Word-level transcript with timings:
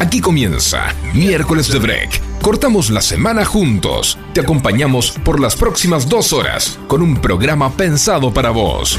Aquí 0.00 0.20
comienza 0.20 0.94
Miércoles 1.12 1.72
de 1.72 1.80
Break. 1.80 2.40
Cortamos 2.40 2.88
la 2.90 3.00
semana 3.00 3.44
juntos. 3.44 4.16
Te 4.32 4.40
acompañamos 4.40 5.10
por 5.24 5.40
las 5.40 5.56
próximas 5.56 6.08
dos 6.08 6.32
horas 6.32 6.78
con 6.86 7.02
un 7.02 7.16
programa 7.16 7.70
pensado 7.72 8.32
para 8.32 8.50
vos. 8.50 8.96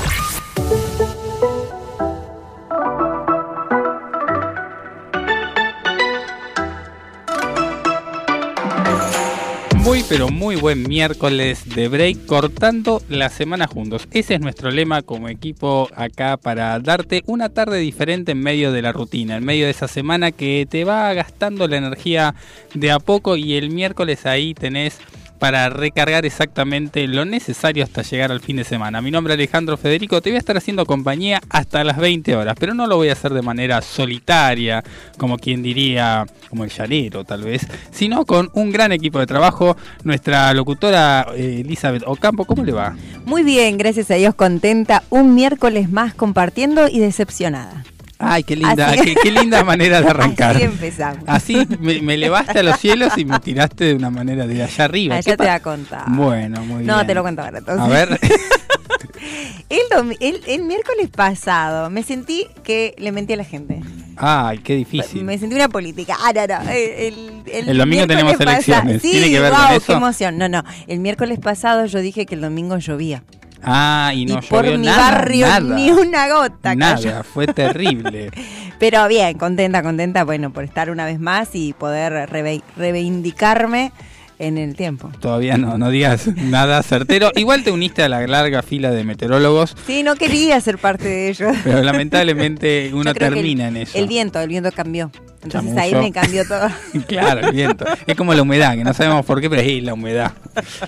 Pero 10.19 10.31
muy 10.31 10.57
buen 10.57 10.83
miércoles 10.83 11.63
de 11.73 11.87
break 11.87 12.25
cortando 12.25 13.01
la 13.07 13.29
semana 13.29 13.67
juntos. 13.67 14.05
Ese 14.11 14.33
es 14.33 14.41
nuestro 14.41 14.69
lema 14.69 15.01
como 15.01 15.29
equipo 15.29 15.87
acá 15.95 16.35
para 16.35 16.77
darte 16.81 17.23
una 17.25 17.47
tarde 17.47 17.77
diferente 17.77 18.33
en 18.33 18.41
medio 18.41 18.73
de 18.73 18.81
la 18.81 18.91
rutina, 18.91 19.37
en 19.37 19.45
medio 19.45 19.63
de 19.63 19.71
esa 19.71 19.87
semana 19.87 20.33
que 20.33 20.67
te 20.69 20.83
va 20.83 21.13
gastando 21.13 21.69
la 21.69 21.77
energía 21.77 22.35
de 22.73 22.91
a 22.91 22.99
poco 22.99 23.37
y 23.37 23.53
el 23.53 23.69
miércoles 23.69 24.25
ahí 24.25 24.53
tenés 24.53 24.99
para 25.39 25.69
recargar 25.69 26.25
exactamente 26.25 27.07
lo 27.07 27.25
necesario 27.25 27.83
hasta 27.83 28.01
llegar 28.01 28.31
al 28.31 28.41
fin 28.41 28.57
de 28.57 28.63
semana. 28.63 29.01
Mi 29.01 29.09
nombre 29.09 29.33
es 29.33 29.37
Alejandro 29.37 29.77
Federico, 29.77 30.21
te 30.21 30.29
voy 30.29 30.35
a 30.35 30.39
estar 30.39 30.57
haciendo 30.57 30.85
compañía 30.85 31.41
hasta 31.49 31.83
las 31.83 31.97
20 31.97 32.35
horas, 32.35 32.55
pero 32.59 32.73
no 32.73 32.85
lo 32.87 32.97
voy 32.97 33.09
a 33.09 33.13
hacer 33.13 33.33
de 33.33 33.41
manera 33.41 33.81
solitaria, 33.81 34.83
como 35.17 35.37
quien 35.37 35.63
diría, 35.63 36.25
como 36.49 36.65
el 36.65 36.69
llanero 36.69 37.23
tal 37.23 37.43
vez, 37.43 37.65
sino 37.91 38.25
con 38.25 38.49
un 38.53 38.71
gran 38.71 38.91
equipo 38.91 39.19
de 39.19 39.27
trabajo. 39.27 39.77
Nuestra 40.03 40.53
locutora 40.53 41.27
eh, 41.35 41.61
Elizabeth 41.65 42.03
Ocampo, 42.05 42.45
¿cómo 42.45 42.63
le 42.63 42.73
va? 42.73 42.95
Muy 43.25 43.43
bien, 43.43 43.77
gracias 43.77 44.11
a 44.11 44.15
Dios, 44.15 44.35
contenta. 44.35 45.03
Un 45.09 45.35
miércoles 45.35 45.89
más 45.89 46.13
compartiendo 46.13 46.87
y 46.89 46.99
decepcionada. 46.99 47.83
Ay, 48.21 48.43
qué 48.43 48.57
linda, 48.57 48.93
qué, 49.23 49.31
linda 49.31 49.63
manera 49.63 50.01
de 50.01 50.09
arrancar. 50.09 50.57
Así 50.57 50.65
empezamos. 50.65 51.23
Así 51.25 51.67
me, 51.79 52.01
me, 52.01 52.15
elevaste 52.15 52.59
a 52.59 52.63
los 52.63 52.77
cielos 52.77 53.17
y 53.17 53.23
me 53.23 53.39
tiraste 53.39 53.85
de 53.85 53.93
una 53.93 54.09
manera 54.09 54.45
de 54.45 54.61
allá 54.61 54.83
arriba. 54.83 55.15
Allá 55.15 55.37
te 55.37 55.43
voy 55.43 55.51
a 55.51 55.61
contar. 55.61 56.03
Bueno, 56.07 56.59
muy 56.61 56.79
bien. 56.79 56.87
No, 56.87 57.05
te 57.05 57.13
lo 57.13 57.21
cuento 57.21 57.43
ahora. 57.43 57.59
Entonces. 57.59 57.85
A 57.85 57.87
ver. 57.87 58.19
el, 59.69 60.17
el, 60.19 60.41
el, 60.45 60.63
miércoles 60.63 61.09
pasado 61.09 61.89
me 61.89 62.03
sentí 62.03 62.47
que 62.63 62.93
le 62.97 63.13
mentí 63.13 63.33
a 63.33 63.37
la 63.37 63.45
gente. 63.45 63.81
Ay, 64.17 64.57
qué 64.57 64.75
difícil. 64.75 65.23
Me 65.23 65.37
sentí 65.37 65.55
una 65.55 65.69
política. 65.69 66.17
Ah, 66.19 66.33
no, 66.33 66.45
no. 66.45 66.69
El, 66.69 67.43
el 67.45 67.77
domingo 67.77 68.05
tenemos 68.05 68.37
elecciones. 68.37 69.01
Sí, 69.01 69.11
¿Tiene 69.11 69.29
que 69.29 69.39
ver 69.39 69.51
wow, 69.51 69.61
con 69.61 69.75
eso? 69.77 69.85
qué 69.85 69.93
emoción. 69.93 70.37
No, 70.37 70.49
no. 70.49 70.63
El 70.87 70.99
miércoles 70.99 71.39
pasado 71.39 71.85
yo 71.85 71.99
dije 71.99 72.25
que 72.25 72.35
el 72.35 72.41
domingo 72.41 72.77
llovía. 72.79 73.23
Ah, 73.63 74.11
y 74.15 74.25
no 74.25 74.39
y 74.39 74.47
por 74.47 74.63
llovió 74.65 74.79
mi 74.79 74.85
nada, 74.85 75.11
barrio 75.11 75.47
nada. 75.47 75.75
ni 75.75 75.91
una 75.91 76.27
gota. 76.29 76.75
Nada, 76.75 76.95
cayó. 76.95 77.23
fue 77.23 77.47
terrible. 77.47 78.31
Pero 78.79 79.07
bien, 79.07 79.37
contenta, 79.37 79.83
contenta, 79.83 80.23
bueno, 80.23 80.51
por 80.53 80.63
estar 80.63 80.89
una 80.89 81.05
vez 81.05 81.19
más 81.19 81.49
y 81.53 81.73
poder 81.73 82.29
reve- 82.29 82.63
reivindicarme 82.77 83.91
en 84.37 84.57
el 84.57 84.75
tiempo. 84.77 85.11
Todavía 85.19 85.57
no, 85.57 85.77
no 85.77 85.89
digas 85.89 86.27
nada 86.37 86.81
certero. 86.83 87.31
Igual 87.35 87.63
te 87.63 87.71
uniste 87.71 88.03
a 88.03 88.07
la 88.09 88.25
larga 88.25 88.61
fila 88.61 88.91
de 88.91 89.03
meteorólogos, 89.03 89.75
Sí, 89.85 90.01
no 90.03 90.15
quería 90.15 90.61
ser 90.61 90.77
parte 90.77 91.09
de 91.09 91.29
ello. 91.29 91.51
pero 91.65 91.83
lamentablemente 91.83 92.91
uno 92.93 93.13
termina 93.13 93.67
el, 93.67 93.75
en 93.75 93.81
eso. 93.83 93.97
El 93.97 94.07
viento, 94.07 94.39
el 94.39 94.47
viento 94.47 94.71
cambió. 94.71 95.11
Entonces 95.41 95.77
ahí 95.77 95.95
me 95.95 96.11
cambió 96.11 96.45
todo. 96.47 96.67
Claro, 97.07 97.47
el 97.47 97.53
viento. 97.55 97.85
Es 98.05 98.15
como 98.15 98.33
la 98.33 98.41
humedad, 98.41 98.75
que 98.75 98.83
no 98.83 98.93
sabemos 98.93 99.25
por 99.25 99.39
qué, 99.41 99.49
pero 99.49 99.61
es 99.61 99.83
la 99.83 99.93
humedad. 99.93 100.33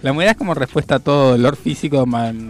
La 0.01 0.11
humedad 0.11 0.31
es 0.31 0.37
como 0.37 0.53
respuesta 0.53 0.95
a 0.95 0.99
todo 0.99 1.31
dolor 1.31 1.55
físico 1.55 2.05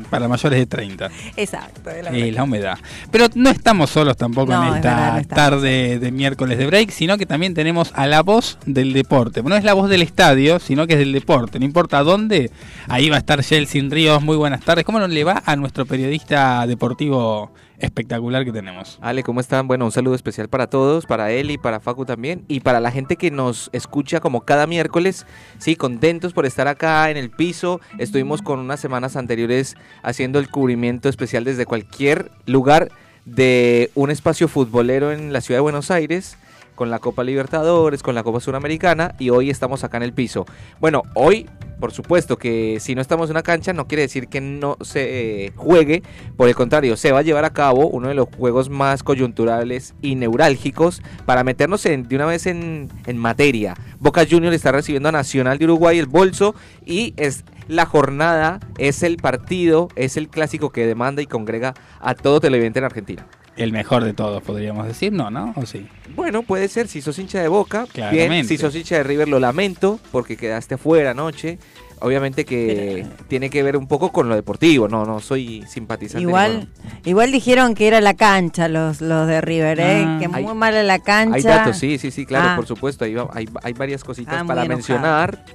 para 0.10 0.28
mayores 0.28 0.60
de 0.60 0.66
30. 0.66 1.10
Exacto. 1.38 1.82
la 2.02 2.10
Eh, 2.12 2.32
la 2.32 2.44
humedad. 2.44 2.78
Pero 3.12 3.28
no 3.36 3.50
estamos 3.50 3.90
solos 3.92 4.18
tampoco 4.18 4.52
No, 4.52 4.64
en 4.64 4.70
es 4.70 4.76
esta 4.78 4.90
verdad, 4.96 5.14
no 5.14 5.20
estamos. 5.20 5.36
tarde 5.36 6.00
de 6.00 6.12
miércoles 6.12 6.58
de 6.58 6.66
break, 6.66 6.90
sino 6.92 7.18
que 7.18 7.26
también 7.26 7.54
tenemos 7.54 7.92
a 7.96 8.08
la 8.08 8.22
voz 8.24 8.58
del 8.66 8.94
deporte. 8.94 9.44
No 9.44 9.56
es 9.56 9.64
la 9.64 9.74
voz 9.74 9.90
del 9.90 10.02
estadio, 10.02 10.60
sino 10.60 10.88
que 10.88 10.94
es 10.94 11.00
del 11.00 11.12
deporte. 11.14 11.60
No 11.60 11.66
importa 11.66 12.02
dónde, 12.04 12.52
ahí 12.88 13.10
va 13.10 13.18
a 13.18 13.20
estar 13.20 13.44
Jelsin 13.44 13.92
Ríos. 13.92 14.22
Muy 14.24 14.38
buenas 14.38 14.62
tardes. 14.62 14.86
¿Cómo 14.86 15.00
no 15.00 15.08
le 15.08 15.24
va 15.24 15.44
a 15.46 15.56
nuestro 15.56 15.86
periodista 15.86 16.66
deportivo 16.68 17.52
espectacular 17.82 18.46
que 18.46 18.52
tenemos? 18.52 18.98
Ale, 19.02 19.24
¿cómo 19.24 19.40
están? 19.40 19.68
Bueno, 19.68 19.86
un 19.86 19.92
saludo 19.92 20.16
especial 20.16 20.48
para 20.48 20.68
todos, 20.68 21.06
para 21.06 21.32
él 21.32 21.52
y 21.52 21.58
para 21.58 21.80
Facu 21.80 22.06
también, 22.06 22.46
y 22.48 22.62
para 22.62 22.80
la 22.80 22.92
gente 22.92 23.18
que 23.18 23.32
nos 23.32 23.70
escucha 23.74 24.20
como 24.20 24.42
cada 24.42 24.68
miércoles. 24.68 25.26
Sí, 25.58 25.76
contentos 25.76 26.34
por 26.34 26.46
estar 26.46 26.68
acá 26.68 27.10
en 27.10 27.18
el 27.18 27.30
piso. 27.30 27.82
Estuvimos 27.98 28.42
con 28.42 28.60
unas 28.60 28.80
semanas 28.80 29.16
anteriores 29.16 29.76
haciendo 30.04 30.40
el 30.40 30.50
cubrimiento 30.50 31.10
especial 31.10 31.44
desde 31.44 31.66
cualquier 31.66 32.32
lugar 32.46 32.92
de 33.26 33.92
un 33.96 34.10
espacio 34.12 34.48
futbolero 34.48 35.12
en 35.12 35.34
la 35.34 35.42
ciudad 35.42 35.58
de 35.58 35.64
Buenos 35.64 35.92
Aires 35.92 36.38
con 36.76 36.90
la 36.90 37.00
Copa 37.00 37.24
Libertadores, 37.24 38.04
con 38.04 38.16
la 38.16 38.24
Copa 38.24 38.40
Suramericana 38.40 39.16
y 39.20 39.30
hoy 39.30 39.50
estamos 39.50 39.84
acá 39.84 39.98
en 39.98 40.04
el 40.04 40.14
piso. 40.14 40.46
Bueno, 40.80 41.04
hoy, 41.14 41.48
por 41.80 41.92
supuesto 41.92 42.38
que 42.38 42.80
si 42.80 42.96
no 42.96 43.02
estamos 43.02 43.30
en 43.30 43.36
una 43.36 43.44
cancha 43.44 43.74
no 43.74 43.88
quiere 43.88 44.04
decir 44.04 44.28
que 44.28 44.42
no 44.42 44.78
se 44.82 45.46
eh, 45.46 45.52
juegue, 45.56 46.04
por 46.38 46.48
el 46.48 46.56
contrario, 46.56 46.96
se 46.98 47.12
va 47.12 47.20
a 47.20 47.24
llevar 47.24 47.46
a 47.46 47.52
cabo 47.54 47.88
uno 47.88 48.08
de 48.08 48.14
los 48.16 48.28
juegos 48.36 48.70
más 48.70 49.04
coyunturales 49.04 49.94
y 50.02 50.16
neurálgicos 50.16 51.02
para 51.26 51.44
meternos 51.44 51.86
en- 51.86 52.08
de 52.08 52.16
una 52.16 52.26
vez 52.26 52.46
en, 52.46 52.90
en 53.06 53.18
materia. 53.18 53.76
Boca 54.00 54.26
Juniors 54.30 54.56
está 54.56 54.72
recibiendo 54.72 55.10
a 55.10 55.12
Nacional 55.12 55.58
de 55.58 55.66
Uruguay 55.66 56.00
el 56.00 56.08
bolso 56.08 56.56
y 56.86 57.14
es 57.18 57.44
la 57.68 57.86
jornada, 57.86 58.60
es 58.80 59.02
el 59.04 59.18
partido, 59.18 59.88
es 59.96 60.18
el 60.18 60.28
clásico 60.30 60.72
que 60.72 60.86
demanda 60.86 61.22
y 61.22 61.26
congrega 61.28 61.74
a 62.00 62.16
todo 62.16 62.40
televidente 62.42 62.80
en 62.80 62.86
Argentina. 62.86 63.26
El 63.58 63.72
mejor 63.74 64.04
de 64.04 64.14
todos, 64.14 64.42
podríamos 64.42 64.88
decir, 64.88 65.12
¿no? 65.12 65.30
¿No? 65.30 65.54
¿O 65.58 65.66
sí? 65.66 65.86
Bueno, 66.16 66.42
puede 66.44 66.68
ser, 66.70 66.88
si 66.88 67.02
sos 67.02 67.20
hincha 67.20 67.42
de 67.42 67.48
Boca, 67.50 67.86
Claramente. 67.92 68.30
bien, 68.30 68.46
si 68.48 68.58
sos 68.58 68.74
hincha 68.76 68.96
de 68.96 69.04
River 69.04 69.28
lo 69.28 69.40
lamento 69.40 70.00
porque 70.12 70.38
quedaste 70.38 70.76
afuera 70.76 71.12
anoche. 71.12 71.60
Obviamente 72.04 72.46
que 72.46 73.06
tiene 73.28 73.52
que 73.52 73.62
ver 73.62 73.78
un 73.78 73.88
poco 73.88 74.12
con 74.12 74.28
lo 74.28 74.34
deportivo, 74.34 74.88
no, 74.88 75.06
no 75.06 75.20
soy 75.20 75.64
simpatizante. 75.68 76.24
Igual, 76.24 76.68
igual 77.06 77.32
dijeron 77.32 77.76
que 77.76 77.88
era 77.88 78.02
la 78.02 78.16
cancha 78.16 78.68
los, 78.68 79.02
los 79.02 79.28
de 79.28 79.40
River, 79.40 79.80
¿eh? 79.80 80.04
Ah. 80.08 80.18
que 80.20 80.28
Hay- 80.34 80.44
muy 80.44 80.56
mala 80.56 80.82
la 80.82 80.98
cancha. 80.98 81.36
Hay 81.36 81.44
datos, 81.44 81.78
sí, 81.78 82.00
sí, 82.00 82.10
sí, 82.10 82.26
claro, 82.26 82.50
Ah. 82.50 82.56
por 82.56 82.66
supuesto, 82.66 83.06
hay, 83.06 83.16
hay, 83.34 83.48
hay 83.62 83.74
varias 83.74 84.04
cositas 84.04 84.34
Ah, 84.42 84.46
para 84.48 84.66
mencionar. 84.66 85.46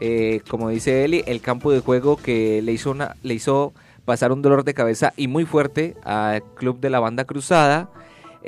Eh, 0.00 0.40
como 0.48 0.70
dice 0.70 1.04
Eli, 1.04 1.22
el 1.26 1.40
campo 1.40 1.70
de 1.70 1.78
juego 1.80 2.16
que 2.16 2.60
le 2.62 2.72
hizo, 2.72 2.90
una, 2.90 3.14
le 3.22 3.34
hizo 3.34 3.72
pasar 4.06 4.32
un 4.32 4.40
dolor 4.40 4.64
de 4.64 4.72
cabeza 4.72 5.12
y 5.18 5.28
muy 5.28 5.44
fuerte 5.44 5.94
al 6.04 6.42
club 6.54 6.80
de 6.80 6.88
la 6.88 7.00
banda 7.00 7.26
cruzada. 7.26 7.90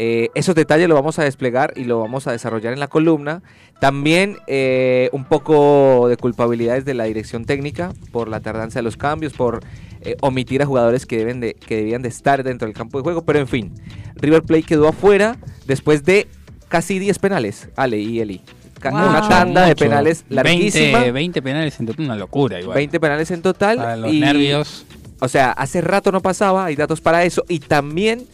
Eh, 0.01 0.29
esos 0.35 0.55
detalles 0.55 0.89
lo 0.89 0.95
vamos 0.95 1.19
a 1.19 1.25
desplegar 1.25 1.73
y 1.77 1.83
lo 1.83 1.99
vamos 1.99 2.29
a 2.29 2.33
desarrollar 2.33 2.73
en 2.73 2.79
la 2.79 2.87
columna. 2.87 3.43
También 3.81 4.39
eh, 4.47 5.11
un 5.13 5.25
poco 5.25 6.07
de 6.09 6.17
culpabilidades 6.17 6.85
de 6.85 6.95
la 6.95 7.05
dirección 7.05 7.45
técnica 7.45 7.93
por 8.13 8.29
la 8.29 8.41
tardanza 8.41 8.79
de 8.79 8.85
los 8.85 8.97
cambios, 8.97 9.33
por 9.33 9.61
eh, 10.01 10.17
omitir 10.21 10.63
a 10.63 10.67
jugadores 10.67 11.05
que, 11.05 11.19
deben 11.19 11.41
de, 11.41 11.55
que 11.55 11.77
debían 11.77 12.03
de 12.03 12.09
estar 12.09 12.45
dentro 12.45 12.67
del 12.67 12.77
campo 12.77 12.99
de 12.99 13.03
juego. 13.03 13.23
Pero 13.23 13.41
en 13.41 13.49
fin, 13.49 13.75
River 14.15 14.45
Plate 14.45 14.63
quedó 14.63 14.87
afuera 14.87 15.37
después 15.67 16.05
de 16.05 16.29
casi 16.69 17.01
10 17.01 17.19
penales, 17.19 17.69
Ale 17.75 17.99
y 17.99 18.21
Eli. 18.21 18.43
Wow. 18.83 18.93
Una 18.93 19.29
tanda 19.29 19.67
de 19.67 19.75
penales 19.75 20.25
larguísima. 20.29 20.99
20, 21.01 21.13
20 21.13 21.43
penales 21.43 21.81
en 21.81 21.87
total, 21.87 22.05
una 22.05 22.17
locura 22.17 22.61
igual. 22.61 22.77
20 22.77 23.01
penales 23.01 23.31
en 23.31 23.43
total. 23.43 23.77
Para 23.77 23.97
los 23.97 24.13
y, 24.13 24.21
nervios. 24.21 24.87
O 25.21 25.29
sea, 25.29 25.53
hace 25.53 25.81
rato 25.81 26.13
no 26.13 26.21
pasaba, 26.21 26.67
hay 26.67 26.77
datos 26.77 27.01
para 27.01 27.25
eso. 27.25 27.45
Y 27.49 27.61
también 27.61 28.27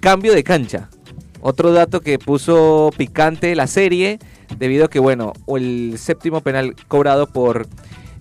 cambio 0.00 0.34
de 0.34 0.44
cancha. 0.44 0.88
Otro 1.40 1.72
dato 1.72 2.00
que 2.00 2.18
puso 2.18 2.90
picante 2.96 3.54
la 3.54 3.66
serie, 3.66 4.18
debido 4.58 4.86
a 4.86 4.88
que, 4.88 4.98
bueno, 4.98 5.34
el 5.46 5.94
séptimo 5.98 6.40
penal 6.40 6.74
cobrado 6.88 7.26
por 7.26 7.66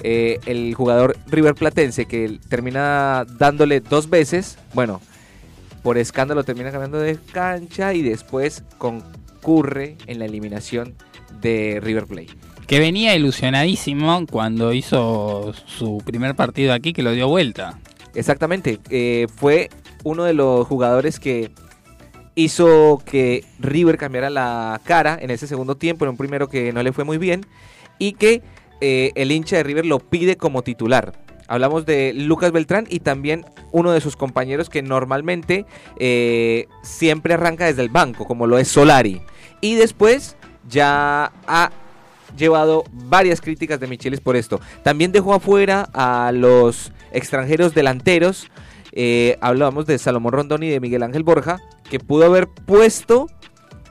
eh, 0.02 0.40
el 0.46 0.74
jugador 0.76 1.16
River 1.28 1.56
Platense, 1.56 2.06
que 2.06 2.40
termina 2.50 3.26
dándole 3.38 3.80
dos 3.80 4.10
veces, 4.10 4.58
bueno, 4.74 5.00
por 5.84 5.98
escándalo 5.98 6.44
termina 6.44 6.72
cambiando 6.72 7.00
de 7.00 7.18
cancha 7.32 7.94
y 7.94 8.02
después 8.02 8.64
concurre 8.78 9.98
en 10.08 10.20
la 10.20 10.26
eliminación 10.26 10.96
de 11.40 11.80
River 11.82 12.06
Plate. 12.08 12.34
Que 12.68 12.80
venía 12.80 13.16
ilusionadísimo 13.16 14.26
cuando 14.30 14.74
hizo 14.74 15.54
su 15.66 16.02
primer 16.06 16.36
partido 16.36 16.74
aquí, 16.74 16.92
que 16.92 17.04
lo 17.04 17.12
dio 17.12 17.28
vuelta. 17.28 17.80
Exactamente, 18.16 18.80
eh, 18.90 19.28
fue 19.36 19.70
uno 20.04 20.24
de 20.24 20.34
los 20.34 20.68
jugadores 20.68 21.20
que 21.20 21.52
hizo 22.36 23.02
que 23.06 23.46
River 23.60 23.98
cambiara 23.98 24.30
la 24.30 24.80
cara 24.84 25.18
en 25.22 25.32
ese 25.32 25.48
segundo 25.48 25.76
tiempo, 25.76 26.06
en 26.06 26.10
un 26.10 26.18
primero 26.18 26.48
que 26.50 26.74
no 26.74 26.84
le 26.84 26.94
fue 26.94 27.04
muy 27.04 27.18
bien, 27.18 27.46
y 28.00 28.14
que 28.14 28.42
eh, 28.82 29.12
el 29.16 29.32
hincha 29.32 29.58
de 29.58 29.64
River 29.64 29.86
lo 29.86 30.00
pide 30.00 30.36
como 30.36 30.62
titular. 30.62 31.14
Hablamos 31.48 31.86
de 31.86 32.14
Lucas 32.14 32.52
Beltrán 32.52 32.88
y 32.90 33.00
también 33.00 33.46
uno 33.72 33.92
de 33.92 34.02
sus 34.02 34.16
compañeros 34.16 34.70
que 34.70 34.82
normalmente 34.82 35.66
eh, 36.00 36.68
siempre 36.82 37.34
arranca 37.34 37.66
desde 37.66 37.82
el 37.82 37.90
banco, 37.90 38.26
como 38.26 38.48
lo 38.48 38.58
es 38.58 38.68
Solari. 38.68 39.22
Y 39.62 39.76
después 39.76 40.38
ya 40.68 41.32
ha 41.48 41.72
llevado 42.38 42.84
varias 42.92 43.42
críticas 43.42 43.80
de 43.80 43.88
Michelis 43.88 44.22
por 44.22 44.36
esto. 44.36 44.60
También 44.84 45.12
dejó 45.12 45.34
afuera 45.34 45.90
a 45.94 46.32
los 46.34 46.92
extranjeros 47.12 47.74
delanteros. 47.74 48.50
Eh, 48.92 49.38
hablábamos 49.42 49.86
de 49.86 49.98
Salomón 49.98 50.34
Rondón 50.34 50.64
y 50.64 50.70
de 50.70 50.80
Miguel 50.80 51.04
Ángel 51.04 51.24
Borja, 51.24 51.60
que 51.90 52.00
pudo 52.00 52.26
haber 52.26 52.48
puesto 52.48 53.28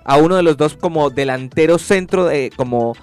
a 0.04 0.16
uno 0.16 0.36
de 0.36 0.42
los 0.42 0.56
dos 0.56 0.76
como 0.76 1.10
delantero 1.10 1.78
centro, 1.78 2.26
de, 2.26 2.52
como, 2.56 2.94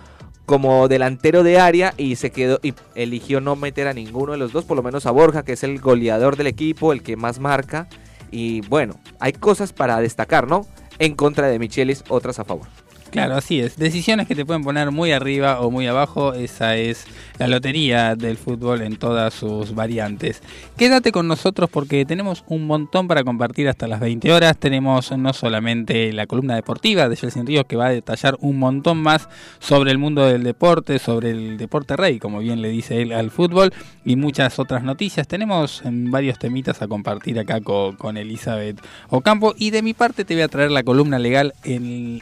como 0.46 0.88
delantero 0.88 1.44
de 1.44 1.60
área 1.60 1.94
y 1.98 2.16
se 2.16 2.32
quedó 2.32 2.60
y 2.62 2.74
eligió 2.96 3.42
no 3.42 3.56
meter 3.56 3.88
a 3.88 3.94
ninguno 3.94 4.34
de 4.34 4.38
los 4.38 4.52
dos, 4.52 4.66
por 4.66 4.78
lo 4.78 4.84
menos 4.84 5.06
a 5.06 5.12
Borja, 5.12 5.44
que 5.44 5.54
es 5.54 5.64
el 5.64 5.80
goleador 5.80 6.36
del 6.36 6.48
equipo, 6.48 6.94
el 6.94 7.04
que 7.04 7.16
más 7.16 7.40
marca. 7.40 7.88
Y 8.32 8.62
bueno, 8.62 9.00
hay 9.20 9.34
cosas 9.34 9.74
para 9.74 10.00
destacar, 10.00 10.48
¿no? 10.48 10.66
En 11.00 11.16
contra 11.16 11.48
de 11.48 11.60
Michelis, 11.60 12.04
otras 12.10 12.40
a 12.40 12.44
favor. 12.44 12.68
Claro, 13.12 13.36
así 13.36 13.60
es. 13.60 13.78
Decisiones 13.78 14.28
que 14.28 14.36
te 14.36 14.46
pueden 14.46 14.64
poner 14.64 14.92
muy 14.92 15.12
arriba 15.12 15.62
o 15.62 15.72
muy 15.72 15.88
abajo. 15.88 16.34
Esa 16.34 16.76
es 16.76 17.06
la 17.40 17.48
lotería 17.48 18.16
del 18.16 18.38
fútbol 18.38 18.82
en 18.82 18.98
todas 18.98 19.34
sus 19.34 19.74
variantes. 19.74 20.44
Quédate 20.78 21.12
con 21.12 21.28
nosotros 21.28 21.70
porque 21.72 22.06
tenemos 22.06 22.44
un 22.48 22.68
montón 22.68 23.08
para 23.08 23.24
compartir 23.24 23.68
hasta 23.68 23.88
las 23.88 24.00
20 24.00 24.32
horas. 24.32 24.58
Tenemos 24.58 25.12
no 25.18 25.34
solamente 25.34 26.14
la 26.14 26.28
columna 26.28 26.56
deportiva 26.56 27.10
de 27.10 27.16
Jelsin 27.16 27.48
Ríos 27.48 27.66
que 27.68 27.76
va 27.76 27.88
a 27.88 27.92
detallar 27.92 28.38
un 28.42 28.60
montón 28.60 29.00
más 29.00 29.28
sobre 29.58 29.92
el 29.92 29.98
mundo 29.98 30.26
del 30.26 30.44
deporte, 30.44 31.00
sobre 31.00 31.32
el 31.32 31.58
deporte 31.58 31.96
rey, 31.96 32.20
como 32.20 32.40
bien 32.40 32.62
le 32.62 32.70
dice 32.70 33.02
él 33.02 33.12
al 33.12 33.32
fútbol, 33.32 33.74
y 34.06 34.18
muchas 34.18 34.60
otras 34.60 34.84
noticias. 34.84 35.28
Tenemos 35.28 35.82
varios 35.84 36.38
temitas 36.38 36.82
a 36.82 36.88
compartir 36.88 37.40
acá 37.40 37.60
con, 37.62 38.18
Elizabeth 38.18 38.82
Ocampo. 39.10 39.56
Y 39.58 39.72
de 39.72 39.82
mi 39.82 39.94
parte 39.94 40.26
te 40.26 40.36
voy 40.36 40.44
a 40.44 40.48
traer 40.48 40.72
la 40.72 40.84
columna 40.84 41.18
legal 41.18 41.54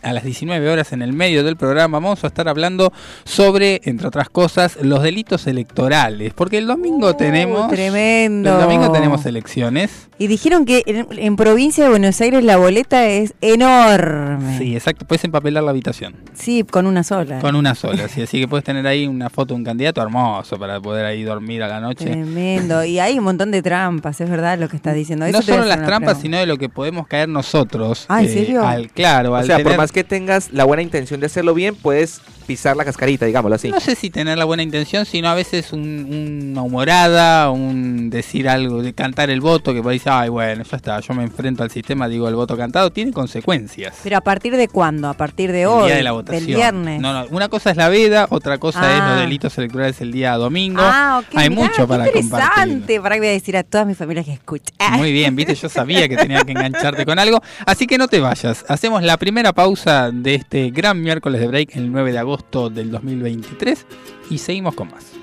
a 0.04 0.14
las 0.14 0.24
19 0.24 0.70
horas 0.70 0.77
en 0.78 1.02
el 1.02 1.14
medio 1.14 1.44
del 1.44 1.58
programa 1.58 2.00
vamos 2.00 2.24
a 2.24 2.28
estar 2.28 2.48
hablando 2.48 2.94
sobre, 3.24 3.82
entre 3.86 4.08
otras 4.08 4.30
cosas, 4.30 4.78
los 4.82 5.02
delitos 5.02 5.48
electorales. 5.48 6.34
Porque 6.34 6.60
el 6.60 6.68
domingo 6.68 7.10
uh, 7.10 7.14
tenemos. 7.14 7.70
Tremendo. 7.70 8.54
El 8.54 8.62
domingo 8.62 8.92
tenemos 8.92 9.26
elecciones. 9.26 10.10
Y 10.20 10.28
dijeron 10.28 10.66
que 10.66 10.84
en, 10.86 11.36
provincia 11.36 11.84
de 11.84 11.90
Buenos 11.90 12.20
Aires 12.22 12.44
la 12.44 12.58
boleta 12.58 13.08
es 13.08 13.34
enorme. 13.42 14.58
Sí, 14.58 14.76
exacto. 14.76 15.06
Puedes 15.06 15.24
empapelar 15.24 15.64
la 15.64 15.72
habitación. 15.72 16.16
Sí, 16.34 16.64
con 16.64 16.88
una 16.88 17.04
sola. 17.04 17.40
Con 17.40 17.56
una 17.56 17.76
sola, 17.76 18.08
sí. 18.14 18.22
Así 18.22 18.40
que 18.40 18.48
puedes 18.48 18.64
tener 18.64 18.86
ahí 18.88 19.08
una 19.08 19.30
foto 19.30 19.54
de 19.54 19.60
un 19.60 19.64
candidato 19.64 20.02
hermoso 20.02 20.58
para 20.58 20.80
poder 20.80 21.06
ahí 21.06 21.24
dormir 21.24 21.64
a 21.64 21.68
la 21.68 21.80
noche. 21.80 22.06
Tremendo. 22.06 22.84
Y 22.84 23.00
hay 23.00 23.18
un 23.18 23.24
montón 23.26 23.52
de 23.52 23.62
trampas, 23.62 24.22
es 24.22 24.30
verdad 24.30 24.58
lo 24.60 24.70
que 24.70 24.76
estás 24.76 24.96
diciendo. 24.96 25.28
no 25.28 25.42
solo 25.42 25.66
las 25.66 25.84
trampas, 25.84 26.20
sino 26.20 26.38
de 26.38 26.46
lo 26.46 26.58
que 26.58 26.70
podemos 26.70 27.08
caer 27.08 27.30
nosotros. 27.30 28.06
Ah, 28.08 28.22
¿en 28.22 28.28
eh, 28.28 28.34
serio? 28.34 28.66
Al, 28.66 28.90
claro, 28.90 29.34
o 29.34 29.44
sea, 29.44 29.60
por 29.60 29.78
más 29.78 29.92
que 29.92 30.04
tengas 30.04 30.52
la 30.52 30.66
buena 30.68 30.84
intención 30.84 31.20
de 31.20 31.26
hacerlo 31.26 31.54
bien, 31.54 31.76
puedes 31.76 32.22
pisar 32.46 32.78
la 32.78 32.86
cascarita, 32.86 33.26
digámoslo 33.26 33.56
así. 33.56 33.70
No 33.70 33.80
sé 33.80 33.96
si 33.96 34.10
tener 34.10 34.38
la 34.38 34.46
buena 34.46 34.64
intención, 34.64 35.06
sino 35.06 35.28
a 35.28 35.36
veces 35.36 35.74
una 35.74 36.62
humorada, 36.62 37.52
un 37.52 38.10
decir 38.10 38.48
algo, 38.48 38.82
de 38.82 38.94
cantar 38.94 39.30
el 39.30 39.42
voto, 39.42 39.74
que 39.74 39.82
decir, 39.82 40.12
ay, 40.12 40.30
bueno, 40.30 40.64
ya 40.64 40.78
está, 40.78 41.00
yo 41.00 41.14
me 41.14 41.24
enfrento 41.24 41.64
al 41.64 41.72
sistema, 41.72 42.08
digo 42.08 42.28
el 42.28 42.36
voto 42.36 42.56
cantado, 42.56 42.92
tiene 42.92 43.12
consecuencias. 43.12 43.96
Pero 44.04 44.18
a 44.18 44.22
partir 44.22 44.56
de 44.56 44.68
cuándo? 44.70 45.10
A 45.10 45.14
partir 45.14 45.52
de 45.52 45.66
hoy, 45.68 45.88
día 45.88 45.98
de 45.98 46.04
la 46.04 46.14
votación. 46.14 46.46
del 46.46 46.56
viernes. 46.56 47.02
No, 47.02 47.14
no, 47.14 47.28
una 47.30 47.50
cosa 47.50 47.72
es 47.72 47.78
la 47.78 47.90
veda, 47.90 48.28
otra 48.30 48.58
cosa 48.58 48.92
es 48.94 49.00
los 49.00 49.12
ah. 49.12 49.22
delitos 49.22 49.58
electorales 49.58 50.00
el 50.02 50.12
día 50.12 50.36
domingo. 50.36 50.82
Ah, 50.82 51.22
Hay 51.36 51.50
mucho 51.50 51.88
para 51.88 52.08
interesante, 52.08 53.02
para 53.02 53.16
que 53.16 53.22
voy 53.22 53.30
a 53.30 53.32
decir 53.32 53.58
a 53.58 53.64
todas 53.64 53.86
mis 53.86 53.98
familias 53.98 54.26
que 54.26 54.34
escuchen. 54.34 54.76
Muy 54.98 55.12
bien, 55.12 55.36
viste, 55.36 55.54
yo 55.56 55.68
sabía 55.68 56.08
que 56.08 56.16
tenía 56.16 56.44
que 56.44 56.52
engancharte 56.52 57.06
con 57.06 57.20
algo, 57.20 57.42
así 57.66 57.88
que 57.88 57.98
no 57.98 58.08
te 58.08 58.20
vayas. 58.20 58.64
Hacemos 58.70 59.04
la 59.04 59.18
primera 59.18 59.52
pausa 59.54 60.12
de 60.12 60.36
este 60.36 60.57
gran 60.74 61.02
miércoles 61.02 61.40
de 61.40 61.48
break 61.48 61.76
el 61.76 61.92
9 61.92 62.12
de 62.12 62.18
agosto 62.18 62.70
del 62.70 62.92
2023 62.92 63.86
y 64.30 64.38
seguimos 64.38 64.76
con 64.76 64.90
más. 64.90 65.14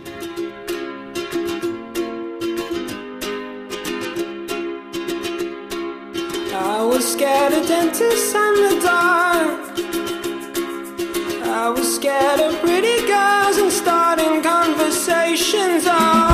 I 6.52 6.86
was 6.86 7.04
scared 7.04 7.52
of 7.52 7.66
dentists 7.66 8.34
and 8.34 8.56
the 8.56 8.80
dark. 8.84 9.64
I 11.44 11.70
was 11.70 11.96
scared 11.96 12.40
of 12.40 12.60
pretty 12.60 13.06
girls 13.06 13.58
and 13.58 13.70
starting 13.72 14.42
conversations. 14.42 15.86
All 15.86 16.33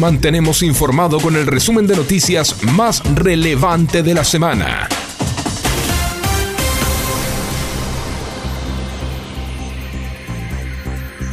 mantenemos 0.00 0.62
informado 0.62 1.20
con 1.20 1.36
el 1.36 1.46
resumen 1.46 1.86
de 1.86 1.94
noticias 1.94 2.56
más 2.72 3.02
relevante 3.14 4.02
de 4.02 4.14
la 4.14 4.24
semana. 4.24 4.88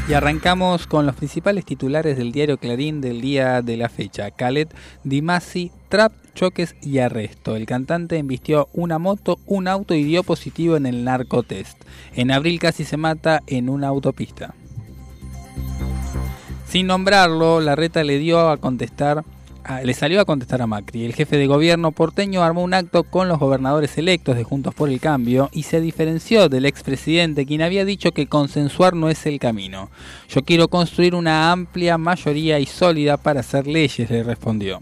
Y 0.10 0.14
arrancamos 0.14 0.86
con 0.86 1.06
los 1.06 1.16
principales 1.16 1.66
titulares 1.66 2.18
del 2.18 2.34
diario 2.34 2.58
Clarín 2.58 3.00
del 3.00 3.22
día 3.22 3.62
de 3.62 3.78
la 3.78 3.88
fecha. 3.88 4.32
Khaled 4.32 4.68
Dimasi, 5.04 5.72
trap, 5.88 6.12
choques 6.34 6.76
y 6.82 7.00
arresto. 7.00 7.56
El 7.56 7.66
cantante 7.66 8.18
embistió 8.18 8.68
una 8.74 9.00
moto, 9.00 9.40
un 9.46 9.70
auto 9.70 9.96
y 9.96 10.04
dio 10.04 10.24
positivo 10.24 10.76
en 10.76 10.86
el 10.86 11.06
narcotest. 11.06 11.82
En 12.16 12.32
abril 12.32 12.60
casi 12.60 12.84
se 12.84 12.98
mata 12.98 13.44
en 13.48 13.70
una 13.70 13.88
autopista. 13.88 14.54
Sin 16.77 16.86
nombrarlo, 16.86 17.60
la 17.60 17.75
reta 17.75 18.03
le 18.03 18.19
dio 18.19 18.51
a 18.51 18.57
contestar 18.57 19.24
le 19.84 19.93
salió 19.96 20.22
a 20.22 20.25
contestar 20.25 20.62
a 20.62 20.67
Macri. 20.67 21.05
El 21.05 21.15
jefe 21.15 21.36
de 21.36 21.48
gobierno 21.48 21.91
porteño 21.91 22.43
armó 22.43 22.62
un 22.62 22.75
acto 22.75 23.03
con 23.03 23.27
los 23.27 23.39
gobernadores 23.39 23.98
electos 23.98 24.38
de 24.38 24.43
Juntos 24.43 24.75
por 24.75 24.89
el 24.89 25.00
Cambio 25.00 25.50
y 25.51 25.63
se 25.63 25.81
diferenció 25.81 26.50
del 26.50 26.67
expresidente 26.67 27.48
quien 27.48 27.63
había 27.63 27.84
dicho 27.84 28.12
que 28.12 28.27
consensuar 28.27 28.93
no 28.96 29.10
es 29.10 29.25
el 29.25 29.39
camino. 29.39 29.89
Yo 30.29 30.43
quiero 30.43 30.67
construir 30.67 31.15
una 31.15 31.51
amplia 31.51 31.98
mayoría 31.98 32.60
y 32.60 32.67
sólida 32.67 33.17
para 33.17 33.39
hacer 33.39 33.65
leyes, 33.65 34.12
le 34.12 34.22
respondió. 34.22 34.79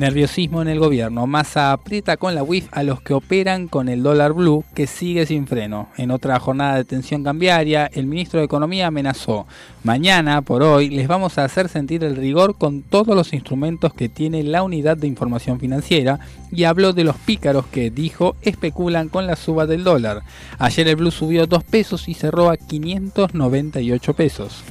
Nerviosismo 0.00 0.62
en 0.62 0.68
el 0.68 0.78
gobierno. 0.78 1.26
Massa 1.26 1.72
aprieta 1.72 2.16
con 2.16 2.34
la 2.34 2.42
WIF 2.42 2.68
a 2.72 2.82
los 2.82 3.02
que 3.02 3.12
operan 3.12 3.68
con 3.68 3.90
el 3.90 4.02
dólar 4.02 4.32
blue 4.32 4.64
que 4.74 4.86
sigue 4.86 5.26
sin 5.26 5.46
freno. 5.46 5.90
En 5.98 6.10
otra 6.10 6.40
jornada 6.40 6.76
de 6.76 6.86
tensión 6.86 7.22
cambiaria, 7.22 7.84
el 7.92 8.06
ministro 8.06 8.40
de 8.40 8.46
Economía 8.46 8.86
amenazó. 8.86 9.46
Mañana, 9.84 10.40
por 10.40 10.62
hoy, 10.62 10.88
les 10.88 11.06
vamos 11.06 11.36
a 11.36 11.44
hacer 11.44 11.68
sentir 11.68 12.02
el 12.02 12.16
rigor 12.16 12.56
con 12.56 12.80
todos 12.80 13.14
los 13.14 13.34
instrumentos 13.34 13.92
que 13.92 14.08
tiene 14.08 14.42
la 14.42 14.62
unidad 14.62 14.96
de 14.96 15.06
información 15.06 15.60
financiera 15.60 16.18
y 16.50 16.64
habló 16.64 16.94
de 16.94 17.04
los 17.04 17.16
pícaros 17.16 17.66
que, 17.66 17.90
dijo, 17.90 18.36
especulan 18.40 19.10
con 19.10 19.26
la 19.26 19.36
suba 19.36 19.66
del 19.66 19.84
dólar. 19.84 20.22
Ayer 20.58 20.88
el 20.88 20.96
blue 20.96 21.10
subió 21.10 21.46
2 21.46 21.62
pesos 21.64 22.08
y 22.08 22.14
cerró 22.14 22.48
a 22.48 22.56
598 22.56 24.14
pesos. 24.14 24.64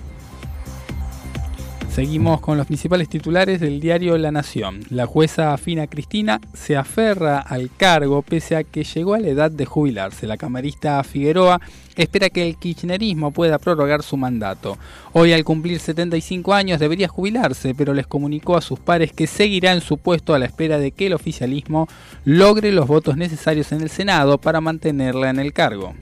Seguimos 2.00 2.40
con 2.40 2.58
los 2.58 2.66
principales 2.66 3.10
titulares 3.10 3.60
del 3.60 3.82
diario 3.82 4.18
La 4.18 4.32
Nación. 4.32 4.86
La 4.90 5.06
jueza 5.06 5.58
Fina 5.58 5.86
Cristina 5.86 6.40
se 6.54 6.78
aferra 6.78 7.40
al 7.40 7.70
cargo 7.76 8.22
pese 8.22 8.56
a 8.56 8.64
que 8.64 8.86
llegó 8.86 9.16
a 9.16 9.20
la 9.20 9.28
edad 9.28 9.52
de 9.52 9.66
jubilarse. 9.66 10.26
La 10.26 10.38
camarista 10.38 11.04
Figueroa 11.04 11.60
espera 11.98 12.30
que 12.30 12.48
el 12.48 12.56
kirchnerismo 12.56 13.32
pueda 13.32 13.60
prorrogar 13.60 14.02
su 14.02 14.16
mandato. 14.16 14.78
Hoy 15.12 15.34
al 15.34 15.44
cumplir 15.44 15.82
75 15.82 16.54
años 16.54 16.80
debería 16.80 17.10
jubilarse, 17.10 17.76
pero 17.76 17.94
les 17.94 18.08
comunicó 18.08 18.56
a 18.56 18.62
sus 18.62 18.80
pares 18.80 19.12
que 19.12 19.28
seguirá 19.28 19.74
en 19.74 19.82
su 19.82 19.98
puesto 19.98 20.34
a 20.34 20.40
la 20.40 20.46
espera 20.46 20.80
de 20.80 20.92
que 20.94 21.08
el 21.08 21.14
oficialismo 21.14 21.90
logre 22.24 22.72
los 22.72 22.88
votos 22.88 23.18
necesarios 23.18 23.74
en 23.74 23.82
el 23.82 23.90
Senado 23.90 24.38
para 24.38 24.62
mantenerla 24.62 25.32
en 25.32 25.40
el 25.40 25.52
cargo. 25.52 25.96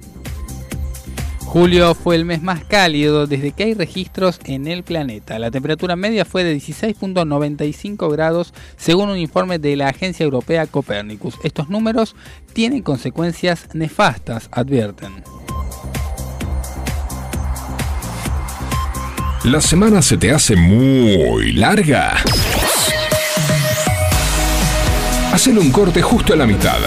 Julio 1.48 1.96
fue 1.96 2.18
el 2.18 2.26
mes 2.26 2.44
más 2.44 2.66
cálido 2.66 3.26
desde 3.26 3.52
que 3.54 3.64
hay 3.64 3.74
registros 3.74 4.40
en 4.44 4.68
el 4.68 4.84
planeta. 4.84 5.40
La 5.40 5.50
temperatura 5.50 5.96
media 5.96 6.26
fue 6.26 6.44
de 6.44 6.56
16.95 6.58 8.12
grados 8.12 8.54
según 8.76 9.10
un 9.10 9.18
informe 9.18 9.58
de 9.58 9.78
la 9.78 9.88
agencia 9.88 10.26
europea 10.26 10.68
Copernicus. 10.68 11.36
Estos 11.44 11.70
números 11.70 12.16
tienen 12.52 12.84
consecuencias 12.84 13.70
nefastas, 13.74 14.50
advierten. 14.52 15.24
La 19.46 19.62
semana 19.62 20.02
se 20.02 20.18
te 20.18 20.32
hace 20.32 20.58
muy 20.58 21.54
larga. 21.54 22.18
Hacen 25.32 25.58
un 25.58 25.72
corte 25.72 26.02
justo 26.02 26.34
a 26.34 26.36
la 26.36 26.46
mitad. 26.46 26.80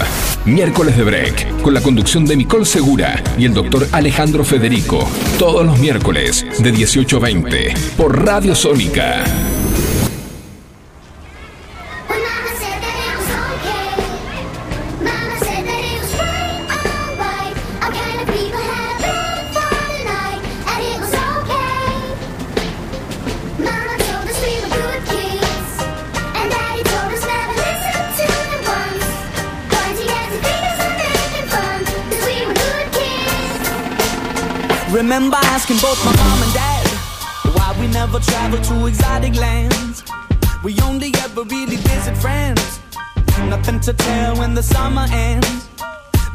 Miércoles 0.45 0.97
de 0.97 1.03
Break, 1.03 1.61
con 1.61 1.73
la 1.73 1.81
conducción 1.81 2.25
de 2.25 2.35
Nicole 2.35 2.65
Segura 2.65 3.23
y 3.37 3.45
el 3.45 3.53
doctor 3.53 3.87
Alejandro 3.91 4.43
Federico. 4.43 5.07
Todos 5.37 5.63
los 5.65 5.77
miércoles 5.77 6.45
de 6.57 6.71
18 6.71 7.17
a 7.17 7.19
20 7.19 7.73
por 7.95 8.25
Radio 8.25 8.55
Sónica. 8.55 9.23
Remember 34.91 35.37
asking 35.43 35.77
both 35.77 36.03
my 36.03 36.13
mom 36.17 36.43
and 36.43 36.53
dad 36.53 36.87
why 37.55 37.73
we 37.79 37.87
never 37.87 38.19
traveled 38.19 38.61
to 38.65 38.87
exotic 38.87 39.35
lands. 39.35 40.03
We 40.65 40.77
only 40.81 41.13
ever 41.19 41.43
really 41.43 41.77
visit 41.77 42.17
friends. 42.17 42.81
Nothing 43.47 43.79
to 43.81 43.93
tell 43.93 44.35
when 44.35 44.53
the 44.53 44.61
summer 44.61 45.05
ends. 45.09 45.69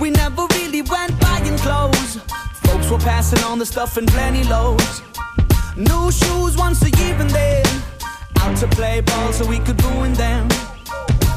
We 0.00 0.08
never 0.08 0.46
really 0.54 0.80
went 0.80 1.20
buying 1.20 1.58
clothes. 1.58 2.16
Folks 2.64 2.90
were 2.90 2.98
passing 2.98 3.44
on 3.44 3.58
the 3.58 3.66
stuff 3.66 3.98
in 3.98 4.06
plenty 4.06 4.44
loads. 4.44 5.02
New 5.76 6.10
shoes 6.10 6.56
once 6.56 6.82
a 6.82 6.90
year 6.90 7.14
and 7.14 7.28
then 7.28 7.66
out 8.40 8.56
to 8.56 8.66
play 8.68 9.02
ball 9.02 9.34
so 9.34 9.44
we 9.46 9.58
could 9.58 9.82
ruin 9.84 10.14
them. 10.14 10.48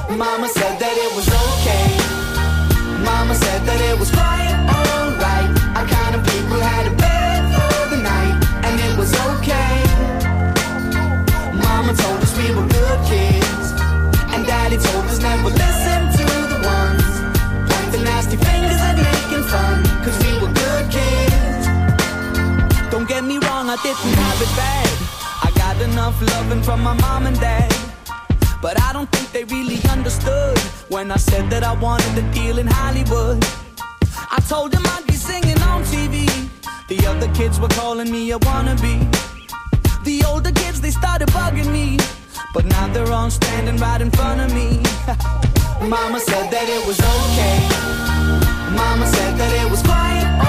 Mama 0.09 0.47
said 0.47 0.79
that 0.79 0.95
it 1.05 1.11
was 1.17 1.27
okay. 1.27 3.03
Mama 3.03 3.35
said 3.35 3.65
that 3.65 3.81
it 3.91 3.99
was 3.99 4.09
quite 4.09 4.98
enough 26.21 26.35
loving 26.35 26.63
from 26.63 26.81
my 26.81 26.93
mom 26.93 27.25
and 27.25 27.39
dad. 27.39 27.73
But 28.61 28.81
I 28.81 28.93
don't 28.93 29.09
think 29.11 29.31
they 29.31 29.43
really 29.55 29.79
understood 29.89 30.57
when 30.89 31.11
I 31.11 31.17
said 31.17 31.49
that 31.49 31.63
I 31.63 31.73
wanted 31.73 32.17
a 32.17 32.33
deal 32.33 32.59
in 32.59 32.67
Hollywood. 32.67 33.43
I 34.31 34.39
told 34.47 34.71
them 34.71 34.83
I'd 34.85 35.05
be 35.07 35.13
singing 35.13 35.61
on 35.61 35.83
TV 35.83 36.27
the 36.87 37.05
other 37.05 37.31
kids 37.33 37.59
were 37.59 37.67
calling 37.69 38.11
me 38.11 38.31
a 38.31 38.39
wannabe. 38.39 38.97
The 40.03 40.23
older 40.27 40.51
kids, 40.51 40.81
they 40.81 40.89
started 40.89 41.27
bugging 41.29 41.71
me. 41.71 41.99
But 42.53 42.65
now 42.65 42.87
they're 42.87 43.11
all 43.11 43.29
standing 43.29 43.77
right 43.77 44.01
in 44.01 44.09
front 44.09 44.41
of 44.41 44.51
me. 44.53 44.81
Mama 45.87 46.19
said 46.19 46.49
that 46.49 46.67
it 46.67 46.87
was 46.87 46.99
okay. 46.99 47.57
Mama 48.75 49.05
said 49.05 49.37
that 49.37 49.53
it 49.63 49.69
was 49.69 49.83
quite 49.83 50.48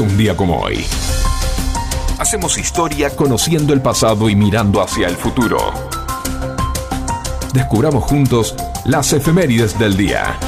Un 0.00 0.16
día 0.16 0.34
como 0.34 0.58
hoy. 0.58 0.86
Hacemos 2.18 2.56
historia 2.56 3.14
conociendo 3.14 3.74
el 3.74 3.82
pasado 3.82 4.30
y 4.30 4.34
mirando 4.34 4.80
hacia 4.80 5.06
el 5.06 5.16
futuro. 5.16 5.58
Descubramos 7.52 8.02
juntos 8.04 8.54
las 8.86 9.12
efemérides 9.12 9.78
del 9.78 9.94
día. 9.96 10.38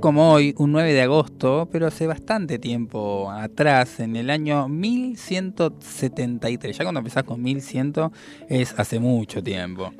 Como 0.00 0.32
hoy, 0.32 0.54
un 0.58 0.72
9 0.72 0.92
de 0.92 1.02
agosto, 1.02 1.68
pero 1.70 1.86
hace 1.86 2.06
bastante 2.06 2.58
tiempo 2.58 3.30
atrás, 3.30 4.00
en 4.00 4.16
el 4.16 4.30
año 4.30 4.68
1173, 4.68 6.78
ya 6.78 6.84
cuando 6.84 7.00
empezás 7.00 7.24
con 7.24 7.42
1100 7.42 7.94
es 8.48 8.74
hace 8.78 8.98
mucho 8.98 9.42
tiempo. 9.42 9.92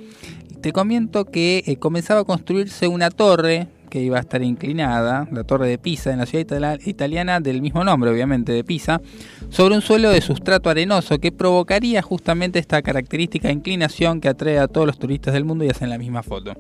Te 0.61 0.73
comento 0.73 1.25
que 1.25 1.63
eh, 1.67 1.77
comenzaba 1.77 2.21
a 2.21 2.25
construirse 2.25 2.89
una 2.89 3.11
torre 3.11 3.69
que 3.91 4.03
iba 4.03 4.17
a 4.17 4.21
estar 4.21 4.43
inclinada, 4.43 5.29
la 5.31 5.45
torre 5.45 5.69
de 5.69 5.79
Pisa, 5.79 6.13
en 6.13 6.19
la 6.19 6.27
ciudad 6.27 6.81
italiana 6.85 7.39
del 7.39 7.63
mismo 7.63 7.85
nombre, 7.85 8.11
obviamente, 8.11 8.51
de 8.51 8.65
Pisa, 8.65 9.01
sobre 9.51 9.77
un 9.77 9.83
suelo 9.83 10.11
de 10.11 10.21
sustrato 10.21 10.69
arenoso 10.69 11.21
que 11.21 11.31
provocaría 11.31 12.03
justamente 12.03 12.59
esta 12.59 12.83
característica 12.83 13.53
inclinación 13.53 14.21
que 14.21 14.29
atrae 14.29 14.59
a 14.59 14.67
todos 14.67 14.87
los 14.87 14.99
turistas 14.99 15.35
del 15.35 15.45
mundo 15.45 15.65
y 15.65 15.69
hacen 15.69 15.91
la 15.91 15.99
misma 15.99 16.25
foto. 16.25 16.55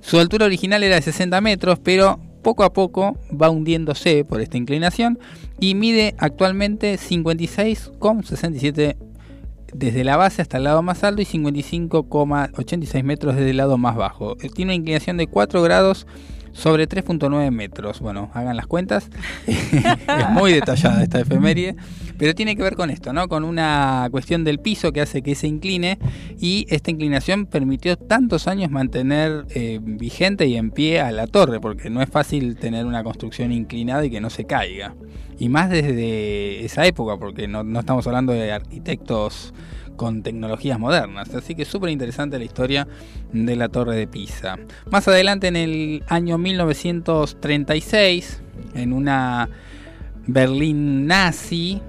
Su 0.00 0.18
altura 0.18 0.46
original 0.46 0.82
era 0.82 0.96
de 0.96 1.02
60 1.02 1.40
metros, 1.40 1.78
pero 1.78 2.18
poco 2.42 2.64
a 2.64 2.72
poco 2.72 3.18
va 3.30 3.50
hundiéndose 3.50 4.24
por 4.24 4.40
esta 4.40 4.56
inclinación 4.56 5.18
y 5.60 5.74
mide 5.74 6.14
actualmente 6.18 6.96
56,67 6.96 8.96
desde 9.72 10.04
la 10.04 10.16
base 10.16 10.40
hasta 10.42 10.58
el 10.58 10.64
lado 10.64 10.82
más 10.82 11.02
alto 11.04 11.22
y 11.22 11.24
55,86 11.24 13.02
metros 13.04 13.36
desde 13.36 13.50
el 13.50 13.56
lado 13.56 13.78
más 13.78 13.96
bajo. 13.96 14.36
Eh, 14.42 14.50
Tiene 14.50 14.72
una 14.72 14.76
inclinación 14.76 15.16
de 15.16 15.26
4 15.26 15.62
grados 15.62 16.06
sobre 16.52 16.88
3.9 16.88 17.50
metros. 17.50 18.00
Bueno, 18.00 18.30
hagan 18.34 18.56
las 18.56 18.66
cuentas. 18.66 19.08
es 19.46 20.30
muy 20.30 20.52
detallada 20.52 21.02
esta 21.02 21.20
efeméride. 21.20 21.76
Pero 22.18 22.34
tiene 22.34 22.54
que 22.56 22.62
ver 22.62 22.76
con 22.76 22.90
esto, 22.90 23.12
¿no? 23.12 23.28
Con 23.28 23.44
una 23.44 24.06
cuestión 24.10 24.44
del 24.44 24.60
piso 24.60 24.92
que 24.92 25.00
hace 25.00 25.22
que 25.22 25.34
se 25.34 25.48
incline. 25.48 25.98
Y 26.38 26.66
esta 26.68 26.90
inclinación 26.90 27.46
permitió 27.46 27.96
tantos 27.96 28.46
años 28.48 28.70
mantener 28.70 29.46
eh, 29.54 29.80
vigente 29.82 30.46
y 30.46 30.56
en 30.56 30.70
pie 30.70 31.00
a 31.00 31.10
la 31.10 31.26
torre. 31.26 31.60
Porque 31.60 31.90
no 31.90 32.02
es 32.02 32.08
fácil 32.08 32.56
tener 32.56 32.86
una 32.86 33.02
construcción 33.02 33.52
inclinada 33.52 34.04
y 34.04 34.10
que 34.10 34.20
no 34.20 34.30
se 34.30 34.44
caiga. 34.44 34.94
Y 35.38 35.48
más 35.48 35.70
desde 35.70 36.64
esa 36.64 36.86
época, 36.86 37.16
porque 37.16 37.48
no, 37.48 37.64
no 37.64 37.80
estamos 37.80 38.06
hablando 38.06 38.32
de 38.32 38.52
arquitectos 38.52 39.52
con 40.02 40.22
tecnologías 40.24 40.80
modernas. 40.80 41.32
Así 41.32 41.54
que 41.54 41.64
súper 41.64 41.90
interesante 41.90 42.36
la 42.36 42.44
historia 42.44 42.88
de 43.32 43.54
la 43.54 43.68
Torre 43.68 43.94
de 43.94 44.08
Pisa. 44.08 44.58
Más 44.90 45.06
adelante, 45.06 45.46
en 45.46 45.54
el 45.54 46.02
año 46.08 46.38
1936, 46.38 48.42
en 48.74 48.92
una 48.92 49.48
Berlín 50.26 51.06
nazi, 51.06 51.80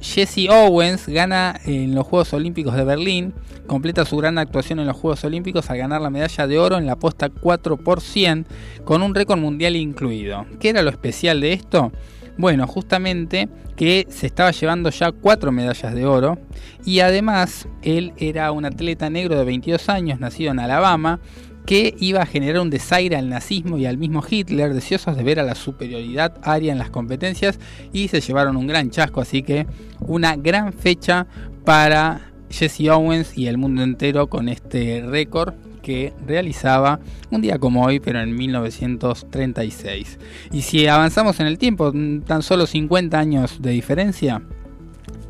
Jesse 0.00 0.48
Owens 0.48 1.08
gana 1.08 1.60
en 1.64 1.96
los 1.96 2.06
Juegos 2.06 2.32
Olímpicos 2.34 2.76
de 2.76 2.84
Berlín, 2.84 3.34
completa 3.66 4.04
su 4.04 4.16
gran 4.16 4.38
actuación 4.38 4.78
en 4.78 4.86
los 4.86 4.96
Juegos 4.96 5.24
Olímpicos 5.24 5.68
al 5.68 5.78
ganar 5.78 6.00
la 6.00 6.10
medalla 6.10 6.46
de 6.46 6.60
oro 6.60 6.78
en 6.78 6.86
la 6.86 6.94
posta 6.94 7.30
4 7.30 7.78
por 7.78 8.00
100 8.00 8.46
con 8.84 9.02
un 9.02 9.12
récord 9.12 9.40
mundial 9.40 9.74
incluido. 9.74 10.46
¿Qué 10.60 10.68
era 10.68 10.82
lo 10.82 10.90
especial 10.90 11.40
de 11.40 11.52
esto? 11.52 11.90
Bueno, 12.38 12.66
justamente 12.66 13.48
que 13.76 14.06
se 14.10 14.26
estaba 14.26 14.50
llevando 14.50 14.90
ya 14.90 15.12
cuatro 15.12 15.52
medallas 15.52 15.94
de 15.94 16.04
oro 16.04 16.38
y 16.84 17.00
además 17.00 17.66
él 17.82 18.12
era 18.18 18.52
un 18.52 18.66
atleta 18.66 19.08
negro 19.08 19.38
de 19.38 19.44
22 19.44 19.88
años, 19.88 20.20
nacido 20.20 20.50
en 20.50 20.58
Alabama, 20.58 21.18
que 21.64 21.94
iba 21.98 22.22
a 22.22 22.26
generar 22.26 22.60
un 22.60 22.70
desaire 22.70 23.16
al 23.16 23.28
nazismo 23.28 23.78
y 23.78 23.86
al 23.86 23.98
mismo 23.98 24.22
Hitler, 24.28 24.72
deseosos 24.72 25.16
de 25.16 25.24
ver 25.24 25.40
a 25.40 25.42
la 25.42 25.54
superioridad 25.54 26.34
aria 26.42 26.72
en 26.72 26.78
las 26.78 26.90
competencias 26.90 27.58
y 27.92 28.08
se 28.08 28.20
llevaron 28.20 28.56
un 28.56 28.66
gran 28.66 28.90
chasco, 28.90 29.20
así 29.20 29.42
que 29.42 29.66
una 30.00 30.36
gran 30.36 30.72
fecha 30.72 31.26
para 31.64 32.32
Jesse 32.50 32.88
Owens 32.88 33.36
y 33.36 33.48
el 33.48 33.58
mundo 33.58 33.82
entero 33.82 34.28
con 34.28 34.48
este 34.48 35.02
récord 35.04 35.54
que 35.86 36.12
realizaba 36.26 36.98
un 37.30 37.40
día 37.40 37.60
como 37.60 37.84
hoy, 37.84 38.00
pero 38.00 38.20
en 38.20 38.34
1936. 38.34 40.18
Y 40.50 40.62
si 40.62 40.88
avanzamos 40.88 41.38
en 41.38 41.46
el 41.46 41.58
tiempo, 41.58 41.92
tan 42.26 42.42
solo 42.42 42.66
50 42.66 43.16
años 43.16 43.62
de 43.62 43.70
diferencia, 43.70 44.42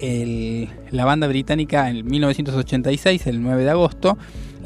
la 0.00 1.04
banda 1.04 1.26
británica 1.26 1.90
en 1.90 2.06
1986, 2.06 3.26
el 3.26 3.42
9 3.42 3.64
de 3.64 3.70
agosto, 3.70 4.16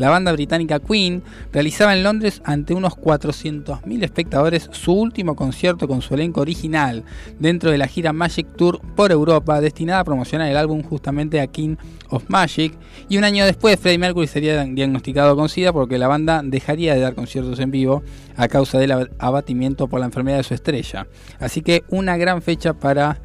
la 0.00 0.08
banda 0.10 0.32
británica 0.32 0.80
Queen 0.80 1.22
realizaba 1.52 1.94
en 1.94 2.02
Londres 2.02 2.40
ante 2.44 2.74
unos 2.74 2.94
400.000 2.94 4.02
espectadores 4.02 4.68
su 4.72 4.92
último 4.92 5.36
concierto 5.36 5.86
con 5.86 6.00
su 6.02 6.14
elenco 6.14 6.40
original 6.40 7.04
dentro 7.38 7.70
de 7.70 7.78
la 7.78 7.86
gira 7.86 8.12
Magic 8.12 8.46
Tour 8.56 8.80
por 8.96 9.12
Europa 9.12 9.60
destinada 9.60 10.00
a 10.00 10.04
promocionar 10.04 10.48
el 10.48 10.56
álbum 10.56 10.82
justamente 10.82 11.40
a 11.40 11.46
King 11.46 11.76
of 12.08 12.24
Magic 12.28 12.72
y 13.08 13.18
un 13.18 13.24
año 13.24 13.44
después 13.44 13.78
Freddie 13.78 13.98
Mercury 13.98 14.26
sería 14.26 14.64
diagnosticado 14.64 15.36
con 15.36 15.48
SIDA 15.48 15.72
porque 15.72 15.98
la 15.98 16.08
banda 16.08 16.40
dejaría 16.42 16.94
de 16.94 17.00
dar 17.00 17.14
conciertos 17.14 17.58
en 17.60 17.70
vivo 17.70 18.02
a 18.36 18.48
causa 18.48 18.78
del 18.78 18.92
ab- 18.92 19.10
abatimiento 19.18 19.86
por 19.86 20.00
la 20.00 20.06
enfermedad 20.06 20.38
de 20.38 20.44
su 20.44 20.54
estrella. 20.54 21.06
Así 21.38 21.60
que 21.60 21.84
una 21.90 22.16
gran 22.16 22.40
fecha 22.40 22.72
para 22.72 23.20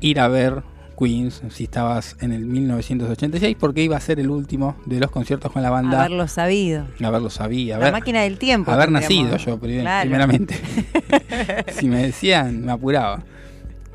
ir 0.00 0.18
a 0.20 0.28
ver 0.28 0.62
Queens 0.98 1.42
si 1.50 1.64
estabas 1.64 2.16
en 2.20 2.32
el 2.32 2.44
1986 2.46 3.56
porque 3.58 3.82
iba 3.82 3.96
a 3.96 4.00
ser 4.00 4.20
el 4.20 4.30
último 4.30 4.76
de 4.86 5.00
los 5.00 5.10
conciertos 5.10 5.52
con 5.52 5.62
la 5.62 5.70
banda. 5.70 6.00
Haberlo 6.00 6.28
sabido. 6.28 6.86
Haberlo 7.02 7.30
sabía, 7.30 7.78
La 7.78 7.84
haber, 7.86 7.92
máquina 7.92 8.22
del 8.22 8.38
tiempo. 8.38 8.70
haber 8.70 8.90
nacido 8.90 9.36
yo 9.36 9.58
Claro. 9.58 10.00
primeramente. 10.08 10.54
si 11.72 11.88
me 11.88 12.02
decían, 12.06 12.64
me 12.64 12.72
apuraba. 12.72 13.22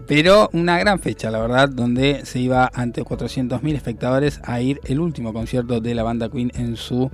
Pero 0.07 0.49
una 0.53 0.79
gran 0.79 0.99
fecha, 0.99 1.29
la 1.29 1.39
verdad, 1.39 1.69
donde 1.69 2.21
se 2.25 2.39
iba 2.39 2.71
ante 2.73 3.03
400.000 3.03 3.75
espectadores 3.75 4.41
a 4.43 4.59
ir 4.59 4.79
el 4.85 4.99
último 4.99 5.33
concierto 5.33 5.81
de 5.81 5.93
la 5.93 6.01
banda 6.01 6.29
Queen 6.29 6.51
en 6.55 6.75
su 6.77 7.11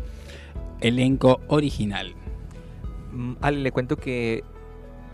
elenco 0.80 1.42
original. 1.48 2.14
Mm, 3.12 3.34
Ale, 3.42 3.60
le 3.60 3.72
cuento 3.72 3.98
que 3.98 4.44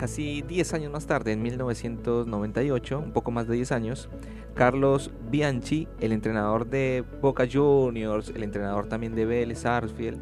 casi 0.01 0.41
10 0.41 0.73
años 0.73 0.91
más 0.91 1.05
tarde, 1.05 1.31
en 1.31 1.43
1998, 1.43 2.97
un 2.97 3.11
poco 3.11 3.29
más 3.29 3.47
de 3.47 3.53
10 3.53 3.71
años, 3.71 4.09
Carlos 4.55 5.11
Bianchi, 5.29 5.87
el 5.99 6.11
entrenador 6.11 6.67
de 6.67 7.03
Boca 7.21 7.47
Juniors, 7.47 8.29
el 8.29 8.41
entrenador 8.41 8.87
también 8.87 9.13
de 9.13 9.27
Vélez 9.27 9.59
Sarsfield, 9.59 10.19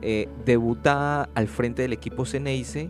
eh, 0.00 0.30
debuta 0.46 1.24
al 1.34 1.46
frente 1.46 1.82
del 1.82 1.92
equipo 1.92 2.24
Ceneice 2.24 2.88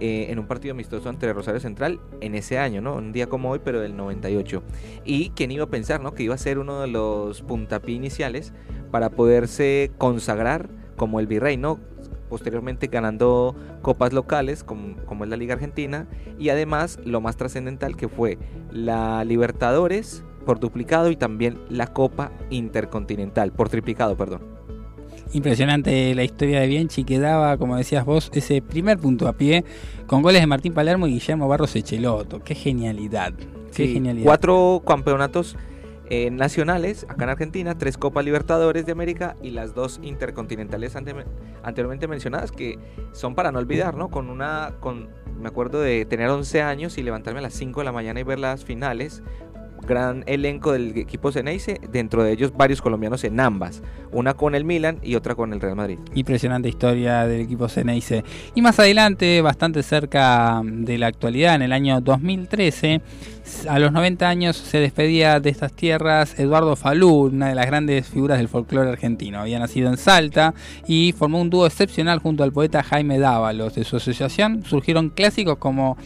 eh, 0.00 0.26
en 0.28 0.40
un 0.40 0.48
partido 0.48 0.72
amistoso 0.72 1.08
ante 1.08 1.32
Rosario 1.32 1.60
Central 1.60 2.00
en 2.20 2.34
ese 2.34 2.58
año, 2.58 2.80
¿no? 2.80 2.96
Un 2.96 3.12
día 3.12 3.28
como 3.28 3.52
hoy, 3.52 3.60
pero 3.62 3.80
del 3.80 3.96
98. 3.96 4.64
Y 5.04 5.30
quién 5.36 5.52
iba 5.52 5.66
a 5.66 5.70
pensar, 5.70 6.00
¿no? 6.00 6.14
Que 6.14 6.24
iba 6.24 6.34
a 6.34 6.38
ser 6.38 6.58
uno 6.58 6.80
de 6.80 6.88
los 6.88 7.42
puntapié 7.42 7.94
iniciales 7.94 8.52
para 8.90 9.10
poderse 9.10 9.92
consagrar 9.98 10.68
como 10.96 11.20
el 11.20 11.28
virrey, 11.28 11.56
¿no? 11.56 11.78
Posteriormente 12.28 12.88
ganando 12.88 13.54
copas 13.82 14.12
locales 14.12 14.64
como, 14.64 14.96
como 15.06 15.24
es 15.24 15.30
la 15.30 15.36
Liga 15.36 15.54
Argentina 15.54 16.06
y 16.38 16.48
además 16.48 16.98
lo 17.04 17.20
más 17.20 17.36
trascendental 17.36 17.96
que 17.96 18.08
fue 18.08 18.38
la 18.70 19.24
Libertadores 19.24 20.24
por 20.44 20.60
duplicado 20.60 21.10
y 21.10 21.16
también 21.16 21.58
la 21.68 21.88
Copa 21.88 22.32
Intercontinental 22.50 23.52
por 23.52 23.68
triplicado, 23.68 24.16
perdón. 24.16 24.56
Impresionante 25.32 26.14
la 26.14 26.22
historia 26.22 26.60
de 26.60 26.68
Bianchi 26.68 27.04
que 27.04 27.18
daba, 27.18 27.56
como 27.58 27.76
decías 27.76 28.04
vos, 28.04 28.30
ese 28.32 28.62
primer 28.62 28.98
punto 28.98 29.26
a 29.26 29.32
pie 29.32 29.64
con 30.06 30.22
goles 30.22 30.40
de 30.40 30.46
Martín 30.46 30.72
Palermo 30.72 31.08
y 31.08 31.14
Guillermo 31.14 31.48
Barros 31.48 31.74
Echeloto. 31.74 32.40
Qué 32.40 32.54
genialidad. 32.54 33.32
Qué 33.34 33.86
Sí, 33.86 33.92
genialidad. 33.92 34.24
Cuatro 34.24 34.82
campeonatos 34.86 35.56
eh, 36.08 36.30
nacionales 36.30 37.04
acá 37.08 37.24
en 37.24 37.30
Argentina, 37.30 37.76
tres 37.76 37.98
Copas 37.98 38.24
Libertadores 38.24 38.86
de 38.86 38.92
América 38.92 39.36
y 39.42 39.50
las 39.50 39.74
dos 39.74 39.98
intercontinentales 40.02 40.94
ante- 40.96 41.14
anteriormente 41.62 42.06
mencionadas 42.08 42.52
que 42.52 42.78
son 43.12 43.34
para 43.34 43.50
no 43.52 43.58
olvidar, 43.58 43.96
¿no? 43.96 44.08
Con 44.08 44.30
una, 44.30 44.72
con, 44.80 45.08
me 45.40 45.48
acuerdo 45.48 45.80
de 45.80 46.04
tener 46.04 46.28
11 46.28 46.62
años 46.62 46.96
y 46.98 47.02
levantarme 47.02 47.40
a 47.40 47.42
las 47.42 47.54
5 47.54 47.80
de 47.80 47.84
la 47.84 47.92
mañana 47.92 48.20
y 48.20 48.22
ver 48.22 48.38
las 48.38 48.64
finales. 48.64 49.22
Gran 49.86 50.24
elenco 50.26 50.72
del 50.72 50.96
equipo 50.98 51.30
Ceneice, 51.30 51.78
dentro 51.92 52.24
de 52.24 52.32
ellos 52.32 52.52
varios 52.56 52.82
colombianos 52.82 53.22
en 53.22 53.38
ambas, 53.38 53.82
una 54.10 54.34
con 54.34 54.56
el 54.56 54.64
Milan 54.64 54.98
y 55.00 55.14
otra 55.14 55.36
con 55.36 55.52
el 55.52 55.60
Real 55.60 55.76
Madrid. 55.76 55.98
Impresionante 56.14 56.68
historia 56.68 57.24
del 57.24 57.42
equipo 57.42 57.68
Ceneice. 57.68 58.24
Y 58.56 58.62
más 58.62 58.80
adelante, 58.80 59.40
bastante 59.42 59.84
cerca 59.84 60.60
de 60.64 60.98
la 60.98 61.06
actualidad, 61.06 61.54
en 61.54 61.62
el 61.62 61.72
año 61.72 62.00
2013, 62.00 63.00
a 63.68 63.78
los 63.78 63.92
90 63.92 64.28
años 64.28 64.56
se 64.56 64.78
despedía 64.78 65.40
de 65.40 65.50
estas 65.50 65.72
tierras 65.72 66.38
Eduardo 66.38 66.76
Falú, 66.76 67.26
una 67.26 67.48
de 67.48 67.54
las 67.54 67.66
grandes 67.66 68.06
figuras 68.08 68.38
del 68.38 68.48
folclore 68.48 68.90
argentino. 68.90 69.40
Había 69.40 69.58
nacido 69.58 69.88
en 69.88 69.96
Salta 69.96 70.54
y 70.86 71.12
formó 71.12 71.40
un 71.40 71.50
dúo 71.50 71.66
excepcional 71.66 72.18
junto 72.18 72.42
al 72.42 72.52
poeta 72.52 72.82
Jaime 72.82 73.18
Dávalos. 73.18 73.74
De 73.74 73.84
su 73.84 73.96
asociación 73.96 74.64
surgieron 74.64 75.10
clásicos 75.10 75.58
como 75.58 75.96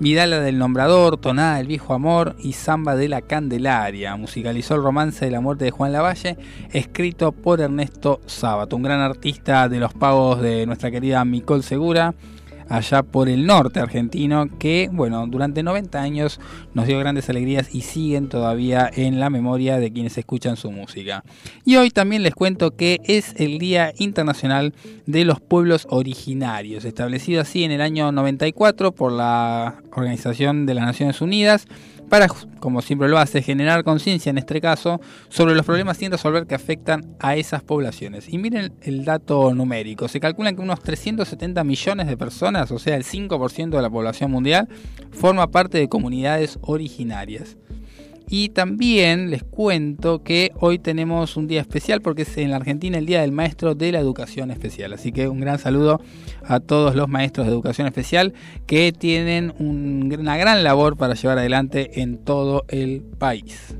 Vidala 0.00 0.40
del 0.40 0.58
Nombrador, 0.58 1.18
Tonada 1.18 1.58
del 1.58 1.66
Viejo 1.66 1.92
Amor 1.92 2.34
y 2.38 2.54
Samba 2.54 2.96
de 2.96 3.08
la 3.08 3.20
Candelaria. 3.20 4.16
Musicalizó 4.16 4.74
el 4.74 4.82
romance 4.82 5.26
de 5.26 5.30
la 5.30 5.40
muerte 5.40 5.66
de 5.66 5.70
Juan 5.70 5.92
Lavalle, 5.92 6.38
escrito 6.72 7.32
por 7.32 7.60
Ernesto 7.60 8.20
Sábato, 8.24 8.76
un 8.76 8.82
gran 8.82 9.00
artista 9.00 9.68
de 9.68 9.78
los 9.78 9.92
pagos 9.92 10.40
de 10.40 10.64
nuestra 10.64 10.90
querida 10.90 11.24
Micol 11.24 11.62
Segura. 11.62 12.14
Allá 12.70 13.02
por 13.02 13.28
el 13.28 13.44
norte 13.44 13.80
argentino, 13.80 14.46
que 14.58 14.88
bueno, 14.92 15.26
durante 15.26 15.62
90 15.62 16.00
años 16.00 16.40
nos 16.72 16.86
dio 16.86 16.98
grandes 17.00 17.28
alegrías 17.28 17.74
y 17.74 17.82
siguen 17.82 18.28
todavía 18.28 18.88
en 18.94 19.20
la 19.20 19.28
memoria 19.28 19.78
de 19.78 19.92
quienes 19.92 20.16
escuchan 20.16 20.56
su 20.56 20.70
música. 20.70 21.24
Y 21.64 21.76
hoy 21.76 21.90
también 21.90 22.22
les 22.22 22.34
cuento 22.34 22.70
que 22.70 23.00
es 23.04 23.34
el 23.38 23.58
Día 23.58 23.92
Internacional 23.98 24.72
de 25.06 25.24
los 25.24 25.40
Pueblos 25.40 25.88
Originarios, 25.90 26.84
establecido 26.84 27.42
así 27.42 27.64
en 27.64 27.72
el 27.72 27.80
año 27.80 28.12
94 28.12 28.92
por 28.92 29.12
la 29.12 29.82
Organización 29.92 30.64
de 30.64 30.74
las 30.74 30.84
Naciones 30.84 31.20
Unidas 31.20 31.66
para, 32.10 32.26
como 32.58 32.82
siempre 32.82 33.08
lo 33.08 33.18
hace, 33.18 33.40
generar 33.40 33.84
conciencia 33.84 34.28
en 34.28 34.36
este 34.36 34.60
caso 34.60 35.00
sobre 35.30 35.54
los 35.54 35.64
problemas 35.64 35.96
sin 35.96 36.10
resolver 36.10 36.46
que 36.46 36.56
afectan 36.56 37.16
a 37.20 37.36
esas 37.36 37.62
poblaciones. 37.62 38.28
Y 38.28 38.36
miren 38.36 38.74
el 38.82 39.04
dato 39.04 39.54
numérico, 39.54 40.08
se 40.08 40.20
calcula 40.20 40.52
que 40.52 40.60
unos 40.60 40.82
370 40.82 41.64
millones 41.64 42.08
de 42.08 42.16
personas, 42.16 42.70
o 42.72 42.78
sea 42.78 42.96
el 42.96 43.04
5% 43.04 43.70
de 43.70 43.82
la 43.82 43.88
población 43.88 44.30
mundial, 44.30 44.68
forma 45.12 45.50
parte 45.52 45.78
de 45.78 45.88
comunidades 45.88 46.58
originarias. 46.62 47.56
Y 48.32 48.50
también 48.50 49.28
les 49.28 49.42
cuento 49.42 50.22
que 50.22 50.52
hoy 50.60 50.78
tenemos 50.78 51.36
un 51.36 51.48
día 51.48 51.60
especial 51.60 52.00
porque 52.00 52.22
es 52.22 52.36
en 52.38 52.50
la 52.50 52.56
Argentina 52.58 52.96
el 52.96 53.04
Día 53.04 53.22
del 53.22 53.32
Maestro 53.32 53.74
de 53.74 53.90
la 53.90 53.98
Educación 53.98 54.52
Especial. 54.52 54.92
Así 54.92 55.10
que 55.10 55.26
un 55.28 55.40
gran 55.40 55.58
saludo 55.58 56.00
a 56.44 56.60
todos 56.60 56.94
los 56.94 57.08
maestros 57.08 57.46
de 57.48 57.52
educación 57.52 57.88
especial 57.88 58.32
que 58.66 58.92
tienen 58.92 59.52
un- 59.58 60.16
una 60.16 60.36
gran 60.36 60.62
labor 60.62 60.96
para 60.96 61.14
llevar 61.14 61.38
adelante 61.38 62.00
en 62.00 62.18
todo 62.18 62.64
el 62.68 63.02
país. 63.18 63.74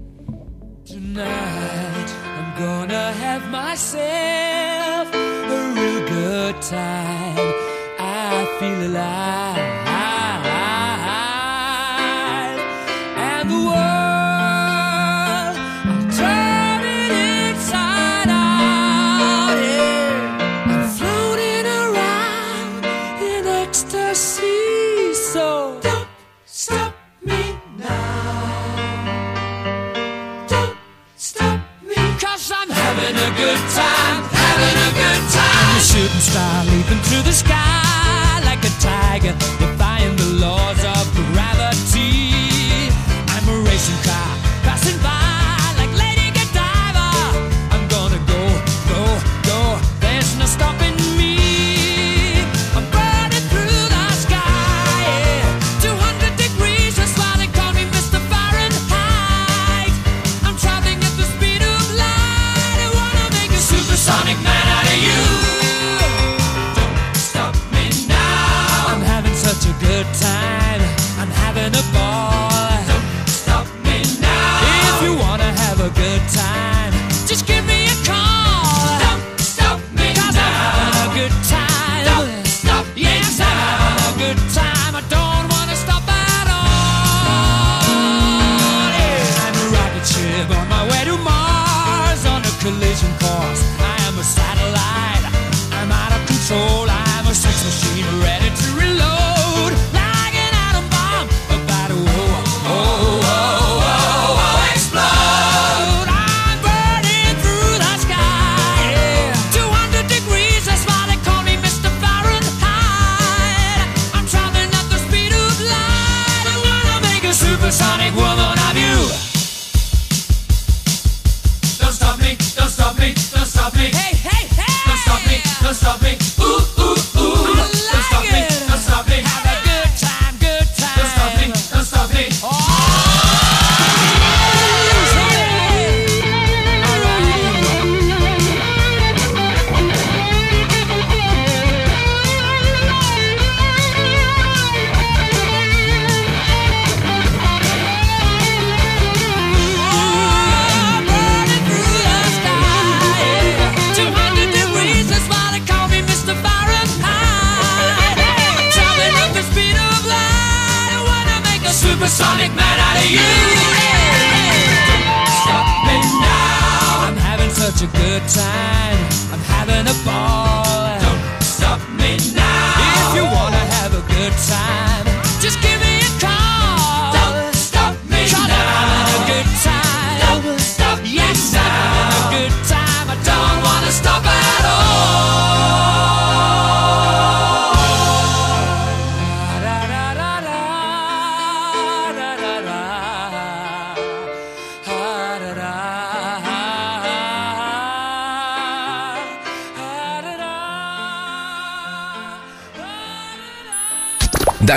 Good 33.40 33.64
time, 33.72 34.20
having 34.36 34.76
a 34.88 34.90
good 35.00 35.22
time. 35.32 35.80
Shooting 35.80 36.24
star 36.30 36.64
leaping 36.64 37.00
through 37.08 37.24
the 37.24 37.32
sky 37.32 38.40
like 38.44 38.62
a 38.64 38.72
tiger, 38.84 39.34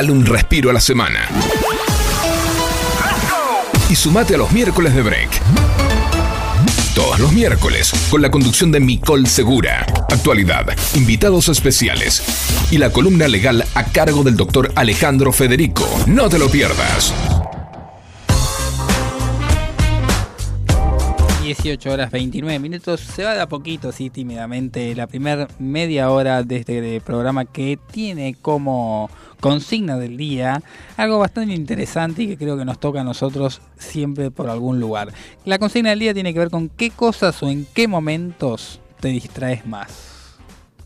Dale 0.03 0.11
un 0.11 0.25
respiro 0.25 0.69
a 0.69 0.73
la 0.73 0.81
semana. 0.81 1.29
Y 3.89 3.95
sumate 3.95 4.35
a 4.35 4.37
los 4.37 4.51
miércoles 4.51 4.93
de 4.93 5.01
break. 5.01 5.29
Todos 6.93 7.19
los 7.19 7.31
miércoles, 7.31 7.93
con 8.09 8.21
la 8.21 8.29
conducción 8.29 8.69
de 8.73 8.81
Micol 8.81 9.27
Segura. 9.27 9.85
Actualidad, 10.11 10.65
invitados 10.95 11.47
especiales 11.47 12.21
y 12.69 12.79
la 12.79 12.89
columna 12.89 13.29
legal 13.29 13.65
a 13.75 13.85
cargo 13.85 14.23
del 14.23 14.35
doctor 14.35 14.73
Alejandro 14.75 15.31
Federico. 15.31 15.87
No 16.05 16.27
te 16.27 16.37
lo 16.37 16.49
pierdas. 16.49 17.13
18 21.55 21.91
horas 21.91 22.11
29 22.11 22.59
minutos. 22.59 22.99
Se 22.99 23.23
va 23.23 23.35
de 23.35 23.41
a 23.41 23.47
poquito, 23.47 23.91
sí, 23.91 24.09
tímidamente. 24.09 24.95
La 24.95 25.07
primera 25.07 25.47
media 25.59 26.09
hora 26.09 26.41
de 26.43 26.57
este 26.57 27.01
programa 27.01 27.45
que 27.45 27.77
tiene 27.91 28.35
como 28.41 29.09
consigna 29.39 29.97
del 29.97 30.17
día 30.17 30.63
algo 30.97 31.19
bastante 31.19 31.53
interesante 31.53 32.23
y 32.23 32.27
que 32.27 32.37
creo 32.37 32.57
que 32.57 32.65
nos 32.65 32.79
toca 32.79 33.01
a 33.01 33.03
nosotros 33.03 33.61
siempre 33.77 34.31
por 34.31 34.49
algún 34.49 34.79
lugar. 34.79 35.13
La 35.45 35.59
consigna 35.59 35.91
del 35.91 35.99
día 35.99 36.13
tiene 36.13 36.33
que 36.33 36.39
ver 36.39 36.49
con 36.49 36.69
qué 36.69 36.89
cosas 36.89 37.43
o 37.43 37.49
en 37.49 37.67
qué 37.73 37.87
momentos 37.87 38.79
te 38.99 39.09
distraes 39.09 39.65
más. 39.65 40.12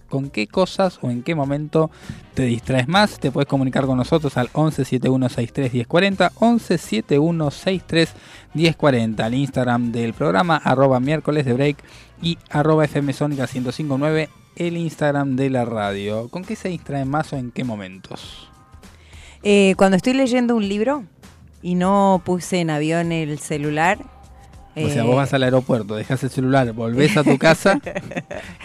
Con 0.08 0.30
qué 0.30 0.48
cosas 0.48 1.00
o 1.02 1.10
en 1.10 1.24
qué 1.24 1.36
momento 1.36 1.92
te 2.34 2.44
distraes 2.44 2.88
más. 2.88 3.20
Te 3.20 3.32
puedes 3.32 3.48
comunicar 3.48 3.86
con 3.86 3.98
nosotros 3.98 4.38
al 4.38 4.50
11 4.54 4.86
71 4.86 5.30
63 5.30 5.74
1040, 5.74 6.32
11 6.36 6.78
71 6.78 7.52
63 7.52 8.14
1040, 8.54 9.26
al 9.26 9.34
Instagram 9.34 9.92
del 9.92 10.14
programa, 10.14 10.58
arroba 10.58 11.00
miércoles 11.00 11.46
de 11.46 11.54
break 11.54 11.78
y 12.22 12.38
arroba 12.50 12.86
FM 12.86 13.14
Sónica 13.14 13.44
1059, 13.44 14.30
el 14.56 14.78
Instagram 14.78 15.36
de 15.36 15.50
la 15.50 15.66
radio. 15.66 16.30
¿Con 16.30 16.44
qué 16.44 16.56
se 16.56 16.70
distraen 16.70 17.10
más 17.10 17.34
o 17.34 17.38
en 17.38 17.52
qué 17.52 17.64
momentos? 17.64 18.50
Eh, 19.44 19.76
cuando 19.78 19.98
estoy 19.98 20.14
leyendo 20.14 20.56
un 20.56 20.68
libro 20.68 21.04
y 21.62 21.76
no 21.76 22.22
puse 22.24 22.60
en 22.60 22.70
avión 22.70 23.12
el 23.12 23.40
celular. 23.40 23.98
O 24.86 24.90
sea, 24.90 25.02
eh, 25.04 25.06
vos 25.06 25.16
vas 25.16 25.34
al 25.34 25.44
aeropuerto, 25.44 25.96
dejas 25.96 26.24
el 26.24 26.30
celular, 26.30 26.72
volvés 26.74 27.18
a 27.18 27.24
tu 27.24 27.38
casa 27.38 27.80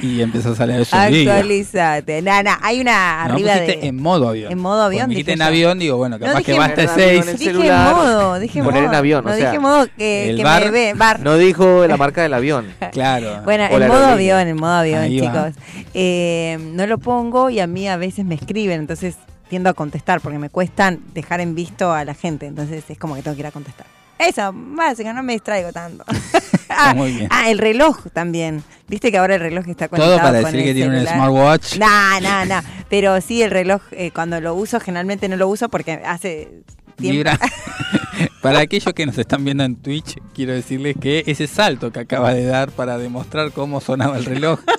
y 0.00 0.20
empezás 0.22 0.60
a 0.60 0.66
leer 0.66 0.86
libros. 1.10 1.34
Actualizate. 1.36 2.22
Nah, 2.22 2.42
nah, 2.42 2.56
hay 2.62 2.80
una 2.80 3.26
No 3.28 3.34
arriba 3.34 3.54
de. 3.56 3.78
en 3.86 3.96
modo 4.02 4.28
avión. 4.28 4.52
en 4.52 4.58
modo 4.58 4.82
avión, 4.82 5.00
Cuando 5.00 5.10
dijiste 5.14 5.32
dije 5.32 5.42
en 5.42 5.48
avión, 5.48 5.78
digo, 5.78 5.96
bueno, 5.96 6.18
No, 6.18 6.26
capaz 6.26 6.38
dije 6.38 6.52
que 6.52 6.58
va 6.58 6.64
hasta 6.66 6.82
en 6.82 6.88
el 6.88 6.94
avión, 6.94 7.08
6. 7.08 7.22
en 7.22 7.28
el 7.28 7.36
Dije 7.38 7.50
celular, 7.52 7.86
en 7.90 7.96
modo, 7.96 8.38
dije 8.38 8.62
poner 8.62 8.82
en 8.82 8.88
modo. 8.88 8.98
avión, 8.98 9.24
No 9.24 9.30
o 9.30 9.34
dije 9.34 9.50
sea, 9.50 9.60
modo 9.60 9.86
que, 9.96 10.30
el 10.30 10.36
que 10.36 10.44
bar- 10.44 10.64
me 10.64 10.70
ve. 10.70 10.94
Bar. 10.94 11.20
No 11.20 11.36
dijo 11.36 11.86
la 11.86 11.96
marca 11.96 12.22
del 12.22 12.34
avión. 12.34 12.66
Claro. 12.92 13.42
Bueno, 13.44 13.64
en 13.70 13.88
modo 13.88 14.06
avión, 14.06 14.46
en 14.48 14.56
modo 14.56 14.72
avión, 14.74 15.00
Ahí 15.02 15.20
chicos. 15.20 15.54
Eh, 15.94 16.58
no 16.74 16.86
lo 16.86 16.98
pongo 16.98 17.48
y 17.50 17.58
a 17.60 17.66
mí 17.66 17.88
a 17.88 17.96
veces 17.96 18.24
me 18.24 18.34
escriben, 18.34 18.80
entonces 18.80 19.16
tiendo 19.48 19.68
a 19.70 19.74
contestar 19.74 20.20
porque 20.20 20.38
me 20.38 20.48
cuestan 20.50 21.00
dejar 21.14 21.40
en 21.40 21.54
visto 21.54 21.92
a 21.92 22.04
la 22.04 22.14
gente, 22.14 22.46
entonces 22.46 22.84
es 22.88 22.98
como 22.98 23.14
que 23.14 23.22
tengo 23.22 23.34
que 23.34 23.40
ir 23.40 23.46
a 23.46 23.50
contestar. 23.50 23.86
Eso, 24.26 24.52
básico, 24.54 25.12
no 25.12 25.22
me 25.22 25.32
distraigo 25.34 25.72
tanto. 25.72 26.04
ah, 26.68 26.94
muy 26.94 27.12
bien. 27.12 27.28
ah, 27.30 27.50
el 27.50 27.58
reloj 27.58 28.06
también. 28.12 28.62
Viste 28.88 29.10
que 29.10 29.18
ahora 29.18 29.34
el 29.34 29.40
reloj 29.40 29.66
está 29.68 29.88
conectado 29.88 30.16
Todo 30.16 30.22
para 30.22 30.42
con 30.42 30.52
decir 30.52 30.60
el 30.60 30.66
que 30.66 30.74
tiene 30.74 31.00
un 31.00 31.06
smartwatch. 31.06 31.78
No, 31.78 32.20
no, 32.20 32.44
no. 32.44 32.60
Pero 32.88 33.20
sí, 33.20 33.42
el 33.42 33.50
reloj, 33.50 33.82
eh, 33.92 34.10
cuando 34.12 34.40
lo 34.40 34.54
uso, 34.54 34.80
generalmente 34.80 35.28
no 35.28 35.36
lo 35.36 35.48
uso 35.48 35.68
porque 35.68 36.00
hace 36.04 36.62
tiempo. 36.96 37.16
Vibra. 37.16 37.38
para 38.42 38.58
aquellos 38.60 38.92
que 38.92 39.06
nos 39.06 39.16
están 39.16 39.44
viendo 39.44 39.64
en 39.64 39.76
Twitch, 39.76 40.18
quiero 40.34 40.52
decirles 40.52 40.96
que 41.00 41.22
ese 41.26 41.46
salto 41.46 41.92
que 41.92 42.00
acaba 42.00 42.34
de 42.34 42.44
dar 42.44 42.70
para 42.72 42.98
demostrar 42.98 43.52
cómo 43.52 43.80
sonaba 43.80 44.18
el 44.18 44.24
reloj 44.24 44.60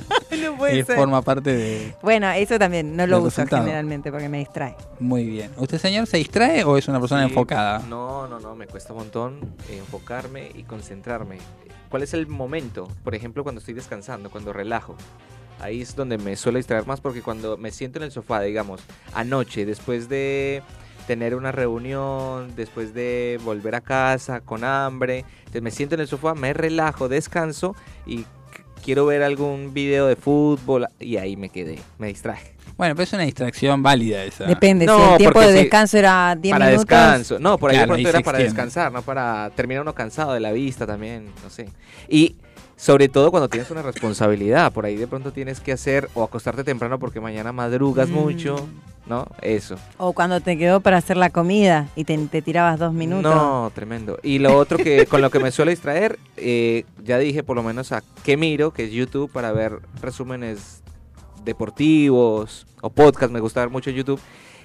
No 0.43 0.57
puede 0.57 0.79
eh, 0.79 0.83
ser. 0.83 0.95
forma 0.97 1.21
parte 1.21 1.55
de... 1.55 1.95
Bueno, 2.01 2.29
eso 2.31 2.57
también 2.59 2.95
no 2.97 3.05
lo 3.07 3.19
uso 3.19 3.27
resultado. 3.27 3.63
generalmente 3.63 4.11
porque 4.11 4.29
me 4.29 4.39
distrae. 4.39 4.75
Muy 4.99 5.25
bien. 5.25 5.51
¿Usted, 5.57 5.77
señor, 5.77 6.07
se 6.07 6.17
distrae 6.17 6.63
o 6.63 6.75
es 6.77 6.87
una 6.87 6.99
persona 6.99 7.23
Sí, 7.23 7.29
enfocada? 7.29 7.79
No, 7.87 8.27
no, 8.27 8.39
no, 8.39 8.55
me 8.55 8.65
cuesta 8.67 8.93
un 8.93 8.99
montón 8.99 9.39
eh, 9.69 9.77
enfocarme 9.77 10.51
y 10.53 10.63
concentrarme. 10.63 11.37
¿Cuál 11.89 12.03
es 12.03 12.13
el 12.13 12.27
momento? 12.27 12.87
Por 13.03 13.13
ejemplo, 13.15 13.43
cuando 13.43 13.59
estoy 13.59 13.75
descansando, 13.75 14.29
cuando 14.31 14.51
relajo. 14.53 14.95
Ahí 15.59 15.81
es 15.81 15.95
donde 15.95 16.17
me 16.17 16.35
suelo 16.35 16.57
distraer 16.57 16.87
más 16.87 16.99
porque 16.99 17.21
cuando 17.21 17.55
me 17.57 17.71
siento 17.71 17.99
en 17.99 18.03
el 18.03 18.11
sofá, 18.11 18.41
digamos, 18.41 18.81
anoche, 19.13 19.65
después 19.65 20.09
de 20.09 20.63
tener 21.07 21.35
una 21.35 21.51
reunión, 21.51 22.55
después 22.55 22.93
de 22.93 23.39
volver 23.43 23.75
a 23.75 23.81
casa 23.81 24.41
con 24.41 24.63
hambre, 24.63 25.25
entonces 25.39 25.61
me 25.61 25.71
siento 25.71 25.95
en 25.95 26.01
el 26.01 26.07
sofá, 26.07 26.33
me 26.33 26.53
relajo, 26.53 27.09
descanso 27.09 27.75
y 28.05 28.25
quiero 28.83 29.05
ver 29.05 29.23
algún 29.23 29.73
video 29.73 30.07
de 30.07 30.15
fútbol 30.15 30.87
y 30.99 31.17
ahí 31.17 31.35
me 31.37 31.49
quedé, 31.49 31.79
me 31.99 32.07
distraje. 32.07 32.53
Bueno, 32.75 32.95
pero 32.95 33.03
es 33.03 33.13
una 33.13 33.23
distracción 33.23 33.83
válida 33.83 34.23
esa. 34.23 34.45
Depende, 34.45 34.85
No, 34.87 34.97
si 34.97 35.11
el 35.11 35.17
tiempo 35.19 35.39
de 35.41 35.47
si- 35.47 35.53
descanso 35.53 35.97
era 35.97 36.35
10 36.35 36.53
para 36.53 36.65
minutos. 36.65 36.87
descanso. 36.87 37.39
No, 37.39 37.57
por 37.59 37.69
ahí 37.69 37.77
Claro, 37.77 37.93
de 37.95 38.01
pronto 38.01 38.09
era 38.17 38.19
para 38.25 38.39
descansar, 38.39 38.91
no 38.91 39.01
para 39.03 39.51
terminar 39.55 39.83
uno 39.83 39.93
cansado 39.93 40.33
de 40.33 40.39
la 40.39 40.51
vista 40.51 40.87
también, 40.87 41.25
no 41.43 41.49
sé. 41.51 41.69
Y 42.09 42.35
sobre 42.75 43.09
todo 43.09 43.29
cuando 43.29 43.47
tienes 43.47 43.69
una 43.69 43.83
responsabilidad, 43.83 44.71
por 44.73 44.85
ahí 44.85 44.95
de 44.95 45.05
pronto 45.07 45.31
tienes 45.31 45.59
que 45.59 45.71
hacer 45.71 46.09
o 46.15 46.23
acostarte 46.23 46.63
temprano 46.63 46.97
porque 46.97 47.21
mañana 47.21 47.51
madrugas 47.53 48.09
Mm. 48.09 48.13
mucho, 48.13 48.67
¿no? 49.05 49.27
Eso. 49.41 49.75
O 49.97 50.13
cuando 50.13 50.41
te 50.41 50.57
quedó 50.57 50.79
para 50.79 50.97
hacer 50.97 51.17
la 51.17 51.29
comida 51.29 51.87
y 51.95 52.05
te, 52.05 52.17
te 52.27 52.41
tirabas 52.41 52.79
dos 52.79 52.93
minutos. 52.93 53.33
No, 53.33 53.71
tremendo. 53.73 54.17
Y 54.23 54.39
lo 54.39 54.57
otro 54.57 54.77
que 54.77 55.05
con 55.05 55.21
lo 55.21 55.29
que 55.29 55.39
me 55.39 55.51
suele 55.51 55.71
distraer, 55.71 56.19
eh, 56.37 56.85
ya 57.03 57.17
dije 57.17 57.43
por 57.43 57.55
lo 57.55 57.63
menos 57.63 57.91
a 57.91 58.03
qué 58.23 58.37
miro, 58.37 58.71
que 58.71 58.85
es 58.85 58.91
YouTube, 58.91 59.31
para 59.31 59.51
ver 59.51 59.79
resúmenes 60.01 60.81
deportivos 61.43 62.65
o 62.81 62.89
podcast, 62.89 63.31
me 63.31 63.39
gusta 63.39 63.59
ver 63.61 63.69
mucho 63.69 63.91
YouTube. 63.91 64.19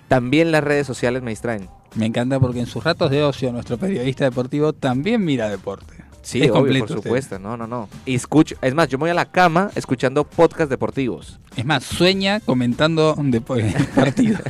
También 0.09 0.53
las 0.53 0.65
redes 0.65 0.87
sociales 0.87 1.23
me 1.23 1.31
distraen. 1.31 1.69
Me 1.95 2.07
encanta 2.07 2.41
porque 2.41 2.61
en 2.61 2.67
sus 2.67 2.83
ratos 2.83 3.11
de 3.11 3.23
ocio 3.23 3.53
nuestro 3.53 3.77
periodista 3.77 4.25
deportivo 4.25 4.73
también 4.73 5.25
mira 5.25 5.49
deporte. 5.49 6.08
Sí, 6.29 6.43
Es 6.43 6.51
obvio, 6.51 6.57
completo 6.57 6.87
por 6.89 6.97
usted. 6.99 7.09
supuesto, 7.09 7.39
no, 7.39 7.57
no, 7.57 7.67
no. 7.67 7.89
Y 8.05 8.15
escucho, 8.15 8.55
es 8.61 8.75
más, 8.75 8.87
yo 8.89 8.99
me 8.99 9.05
voy 9.05 9.11
a 9.11 9.15
la 9.15 9.25
cama 9.25 9.71
escuchando 9.75 10.25
podcast 10.25 10.69
deportivos. 10.69 11.39
Es 11.57 11.65
más, 11.65 11.85
sueña 11.85 12.41
comentando 12.41 13.15
de 13.19 13.41
partidos. 13.95 14.43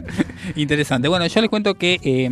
Interesante. 0.56 1.08
Bueno, 1.08 1.26
yo 1.26 1.40
les 1.40 1.48
cuento 1.48 1.74
que 1.76 1.98
eh, 2.02 2.26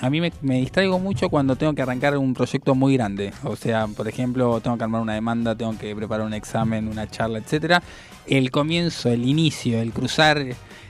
a 0.00 0.08
mí 0.08 0.22
me, 0.22 0.32
me 0.40 0.60
distraigo 0.60 0.98
mucho 0.98 1.28
cuando 1.28 1.56
tengo 1.56 1.74
que 1.74 1.82
arrancar 1.82 2.16
un 2.16 2.32
proyecto 2.32 2.74
muy 2.74 2.94
grande. 2.94 3.34
O 3.44 3.54
sea, 3.54 3.86
por 3.86 4.08
ejemplo, 4.08 4.62
tengo 4.62 4.78
que 4.78 4.84
armar 4.84 5.02
una 5.02 5.12
demanda, 5.12 5.54
tengo 5.54 5.76
que 5.76 5.94
preparar 5.94 6.24
un 6.24 6.32
examen, 6.32 6.88
una 6.88 7.06
charla, 7.06 7.40
etcétera. 7.40 7.82
El 8.26 8.50
comienzo, 8.50 9.10
el 9.10 9.26
inicio, 9.26 9.78
el 9.82 9.92
cruzar 9.92 10.42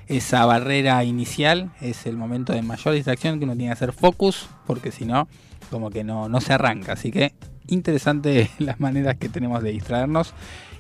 esa 0.07 0.47
barrera 0.47 1.03
inicial 1.03 1.73
es 1.81 2.07
el 2.07 2.16
momento 2.16 2.53
de 2.53 2.62
mayor 2.62 2.94
distracción 2.94 3.40
que 3.40 3.47
uno 3.47 3.55
tiene 3.57 3.71
que 3.71 3.73
hacer 3.73 3.92
focus, 3.92 4.49
porque 4.64 4.92
si 4.92 5.05
no, 5.05 5.27
como 5.71 5.91
que 5.91 6.05
no, 6.05 6.29
no 6.29 6.41
se 6.41 6.53
arranca. 6.53 6.93
Así 6.93 7.11
que 7.11 7.33
interesante 7.69 8.51
las 8.59 8.81
maneras 8.81 9.17
que 9.17 9.29
tenemos 9.29 9.63
de 9.63 9.73
distraernos. 9.73 10.35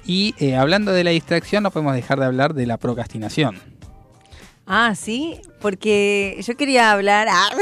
Y 0.06 0.34
eh, 0.38 0.56
hablando 0.56 0.92
de 0.92 1.04
la 1.04 1.10
distracción, 1.10 1.62
no 1.62 1.70
podemos 1.70 1.94
dejar 1.94 2.18
de 2.18 2.26
hablar 2.26 2.54
de 2.54 2.66
la 2.66 2.78
procrastinación. 2.78 3.60
Ah, 4.66 4.94
sí, 4.94 5.40
porque 5.60 6.38
yo 6.42 6.56
quería 6.56 6.92
hablar. 6.92 7.28
ah. 7.30 7.48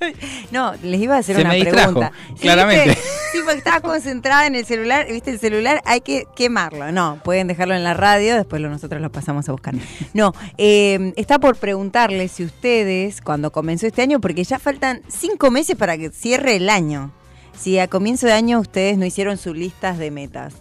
no, 0.50 0.74
les 0.82 1.00
iba 1.00 1.16
a 1.16 1.18
hacer 1.18 1.36
Se 1.36 1.42
una 1.42 1.50
me 1.50 1.64
pregunta. 1.64 2.12
Sí, 2.28 2.42
claramente. 2.42 2.88
¿viste? 2.90 3.02
Sí, 3.32 3.38
porque 3.44 3.58
estaba 3.58 3.80
concentrada 3.80 4.46
en 4.46 4.54
el 4.54 4.64
celular. 4.64 5.06
¿Viste? 5.10 5.30
El 5.30 5.38
celular 5.38 5.80
hay 5.84 6.00
que 6.00 6.24
quemarlo. 6.34 6.90
No, 6.92 7.20
pueden 7.22 7.46
dejarlo 7.46 7.74
en 7.74 7.84
la 7.84 7.94
radio, 7.94 8.34
después 8.36 8.60
nosotros 8.62 9.00
lo 9.00 9.10
pasamos 9.12 9.48
a 9.48 9.52
buscar. 9.52 9.74
No, 10.14 10.32
eh, 10.58 11.12
está 11.16 11.38
por 11.38 11.56
preguntarles 11.56 12.32
si 12.32 12.44
ustedes, 12.44 13.20
cuando 13.20 13.52
comenzó 13.52 13.86
este 13.86 14.02
año, 14.02 14.20
porque 14.20 14.44
ya 14.44 14.58
faltan 14.58 15.02
cinco 15.08 15.50
meses 15.50 15.76
para 15.76 15.96
que 15.96 16.10
cierre 16.10 16.56
el 16.56 16.68
año, 16.70 17.12
si 17.58 17.78
a 17.78 17.88
comienzo 17.88 18.26
de 18.26 18.32
año 18.32 18.58
ustedes 18.58 18.98
no 18.98 19.04
hicieron 19.06 19.36
sus 19.36 19.56
listas 19.56 19.98
de 19.98 20.10
metas. 20.10 20.54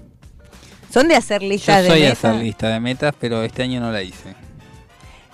¿Son 0.91 1.07
de 1.07 1.15
hacer 1.15 1.41
Yo 1.41 1.49
listas 1.49 1.83
de 1.83 1.89
soy 1.89 2.01
a 2.05 2.09
metas? 2.09 2.25
hacer 2.25 2.35
lista 2.43 2.69
de 2.69 2.79
metas, 2.79 3.13
pero 3.19 3.43
este 3.43 3.63
año 3.63 3.79
no 3.79 3.91
la 3.91 4.01
hice. 4.03 4.35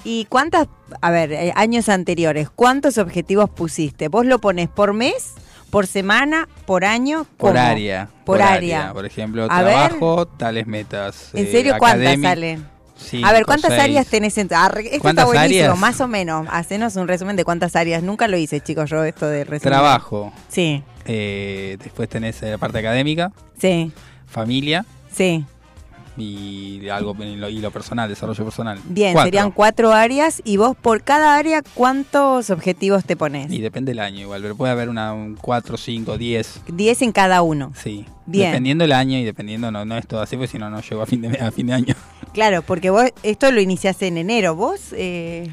¿Y 0.05 0.25
cuántas, 0.25 0.67
a 1.01 1.09
ver, 1.09 1.31
eh, 1.33 1.51
años 1.55 1.89
anteriores, 1.89 2.49
cuántos 2.49 2.99
objetivos 2.99 3.49
pusiste? 3.49 4.07
¿Vos 4.07 4.27
lo 4.27 4.39
pones 4.39 4.69
por 4.69 4.93
mes, 4.93 5.33
por 5.71 5.87
semana, 5.87 6.47
por 6.67 6.85
año? 6.85 7.25
Por 7.37 7.57
área. 7.57 8.07
Por 8.23 8.39
área. 8.39 8.93
Por 8.93 9.05
ejemplo, 9.07 9.47
A 9.49 9.63
ver. 9.63 9.73
trabajo, 9.73 10.27
tales 10.27 10.67
metas. 10.67 11.31
¿En 11.33 11.47
eh, 11.47 11.51
serio 11.51 11.75
cuántas 11.79 12.21
salen? 12.21 12.67
cinco, 12.97 13.27
a 13.27 13.31
ver, 13.33 13.45
¿cuántas 13.45 13.71
seis. 13.71 13.83
áreas 13.83 14.07
tenés 14.07 14.37
en 14.37 14.47
ah, 14.51 14.71
Esto 14.77 14.99
¿Cuántas 15.01 15.23
está 15.23 15.25
buenísimo, 15.25 15.63
áreas? 15.63 15.79
más 15.79 15.99
o 15.99 16.07
menos. 16.07 16.47
Hacenos 16.51 16.95
un 16.97 17.07
resumen 17.07 17.35
de 17.35 17.43
cuántas 17.43 17.75
áreas. 17.75 18.03
Nunca 18.03 18.27
lo 18.27 18.37
hice, 18.37 18.61
chicos, 18.61 18.89
yo 18.91 19.03
esto 19.03 19.27
de 19.27 19.43
resumen. 19.43 19.71
Trabajo. 19.71 20.31
Sí, 20.49 20.83
eh, 21.05 21.77
después 21.83 22.07
tenés 22.09 22.39
la 22.43 22.59
parte 22.59 22.77
académica, 22.77 23.31
sí, 23.59 23.91
familia 24.27 24.85
sí. 25.11 25.45
Y 26.17 26.87
algo 26.89 27.15
y 27.19 27.35
lo, 27.35 27.49
y 27.49 27.59
lo 27.59 27.71
personal, 27.71 28.07
desarrollo 28.09 28.43
personal. 28.43 28.79
Bien, 28.85 29.13
Cuatro. 29.13 29.27
serían 29.27 29.51
cuatro 29.51 29.91
áreas. 29.93 30.41
¿Y 30.45 30.57
vos 30.57 30.75
por 30.79 31.03
cada 31.03 31.37
área 31.37 31.61
cuántos 31.73 32.49
objetivos 32.49 33.03
te 33.05 33.15
pones? 33.15 33.51
Y 33.51 33.59
depende 33.61 33.91
del 33.91 33.99
año 33.99 34.21
igual, 34.21 34.41
pero 34.41 34.55
puede 34.55 34.71
haber 34.71 34.89
una, 34.89 35.13
un 35.13 35.35
4, 35.35 35.77
5, 35.77 36.17
10. 36.17 36.61
Diez 36.73 37.01
en 37.01 37.11
cada 37.11 37.41
uno. 37.41 37.73
Sí. 37.81 38.05
Bien. 38.25 38.51
Dependiendo 38.51 38.83
del 38.83 38.93
año 38.93 39.17
y 39.17 39.23
dependiendo, 39.23 39.71
no, 39.71 39.85
no 39.85 39.97
es 39.97 40.07
todo 40.07 40.21
así, 40.21 40.35
porque 40.35 40.47
si 40.51 40.57
no, 40.57 40.69
no 40.69 40.81
llego 40.81 41.01
a 41.01 41.05
fin 41.05 41.21
de, 41.21 41.37
a 41.39 41.51
fin 41.51 41.67
de 41.67 41.73
año. 41.73 41.95
Claro, 42.33 42.61
porque 42.63 42.89
vos 42.89 43.03
esto 43.23 43.51
lo 43.51 43.61
iniciaste 43.61 44.07
en 44.07 44.17
enero. 44.17 44.55
¿Vos? 44.55 44.93
Eh, 44.93 45.49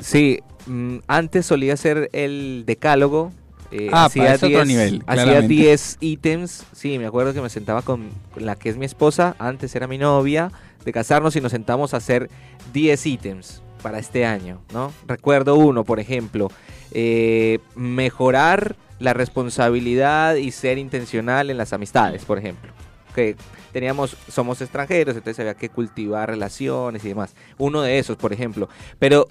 Sí, 0.00 0.38
mm, 0.66 0.98
antes 1.08 1.44
solía 1.46 1.74
hacer 1.74 2.08
el 2.12 2.62
decálogo. 2.66 3.32
Eh, 3.70 3.90
Ah, 3.92 4.06
hacía 4.06 4.34
es 4.34 4.42
otro 4.42 4.48
10 4.48 4.66
nivel, 4.66 5.02
Hacía 5.06 5.24
claramente. 5.24 5.54
10 5.54 5.96
ítems. 6.00 6.64
Sí, 6.72 6.98
me 6.98 7.06
acuerdo 7.06 7.34
que 7.34 7.40
me 7.40 7.50
sentaba 7.50 7.82
con 7.82 8.10
la 8.36 8.56
que 8.56 8.68
es 8.68 8.76
mi 8.76 8.86
esposa, 8.86 9.36
antes 9.38 9.74
era 9.74 9.86
mi 9.86 9.98
novia, 9.98 10.50
de 10.84 10.92
casarnos 10.92 11.36
y 11.36 11.40
nos 11.40 11.52
sentamos 11.52 11.94
a 11.94 11.98
hacer 11.98 12.30
10 12.72 13.06
ítems 13.06 13.62
para 13.82 13.98
este 13.98 14.24
año, 14.24 14.60
¿no? 14.72 14.92
Recuerdo 15.06 15.54
uno, 15.56 15.84
por 15.84 16.00
ejemplo, 16.00 16.50
eh, 16.92 17.58
mejorar 17.74 18.76
la 18.98 19.14
responsabilidad 19.14 20.34
y 20.36 20.50
ser 20.50 20.78
intencional 20.78 21.50
en 21.50 21.56
las 21.56 21.72
amistades, 21.72 22.24
por 22.24 22.38
ejemplo. 22.38 22.72
Que 23.14 23.36
teníamos, 23.72 24.16
somos 24.28 24.60
extranjeros, 24.60 25.14
entonces 25.16 25.38
había 25.40 25.54
que 25.54 25.68
cultivar 25.68 26.28
relaciones 26.28 27.04
y 27.04 27.08
demás. 27.08 27.34
Uno 27.58 27.82
de 27.82 27.98
esos, 27.98 28.16
por 28.16 28.32
ejemplo. 28.32 28.68
Pero 28.98 29.28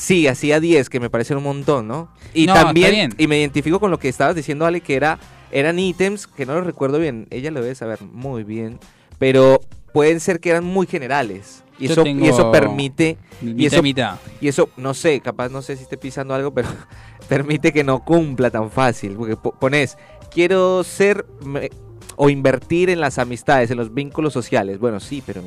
sí, 0.00 0.26
hacía 0.26 0.60
10, 0.60 0.88
que 0.88 0.98
me 1.00 1.10
parecen 1.10 1.36
un 1.36 1.44
montón, 1.44 1.86
¿no? 1.86 2.08
Y 2.34 2.46
No, 2.46 2.54
también, 2.54 3.14
y 3.18 3.26
me 3.26 3.38
identifico 3.38 3.78
con 3.80 3.90
lo 3.90 3.98
que 3.98 4.08
estabas 4.08 4.34
diciendo, 4.34 4.64
Ale, 4.66 4.80
que 4.80 4.94
era, 4.96 5.18
eran 5.52 5.78
ítems, 5.78 6.26
que 6.26 6.46
no 6.46 6.54
lo 6.54 6.62
recuerdo 6.62 6.98
bien, 6.98 7.26
ella 7.30 7.50
lo 7.50 7.60
debe 7.62 7.74
saber 7.74 8.00
muy 8.02 8.42
bien, 8.44 8.78
pero 9.18 9.60
pueden 9.92 10.20
ser 10.20 10.40
que 10.40 10.50
eran 10.50 10.64
muy 10.64 10.86
generales. 10.86 11.62
Y 11.78 11.86
Yo 11.86 11.92
eso, 11.92 12.06
y 12.06 12.28
eso 12.28 12.50
permite, 12.52 13.16
y 13.40 13.46
Mitad 13.46 13.66
eso, 13.72 13.78
y 13.78 13.82
mitad. 13.82 14.16
y 14.40 14.48
eso, 14.48 14.68
no 14.76 14.92
sé, 14.94 15.20
capaz 15.20 15.48
no 15.48 15.62
sé 15.62 15.76
si 15.76 15.82
esté 15.84 15.96
pisando 15.96 16.34
algo, 16.34 16.52
pero 16.52 16.68
permite 17.28 17.72
que 17.72 17.84
no 17.84 18.04
cumpla 18.04 18.50
tan 18.50 18.70
fácil. 18.70 19.14
Porque 19.16 19.36
po- 19.36 19.52
pones, 19.58 19.96
quiero 20.30 20.84
ser 20.84 21.24
me- 21.44 21.70
o 22.16 22.28
invertir 22.28 22.90
en 22.90 23.00
las 23.00 23.18
amistades, 23.18 23.70
en 23.70 23.78
los 23.78 23.94
vínculos 23.94 24.32
sociales. 24.34 24.78
Bueno, 24.78 25.00
sí, 25.00 25.22
pero 25.24 25.42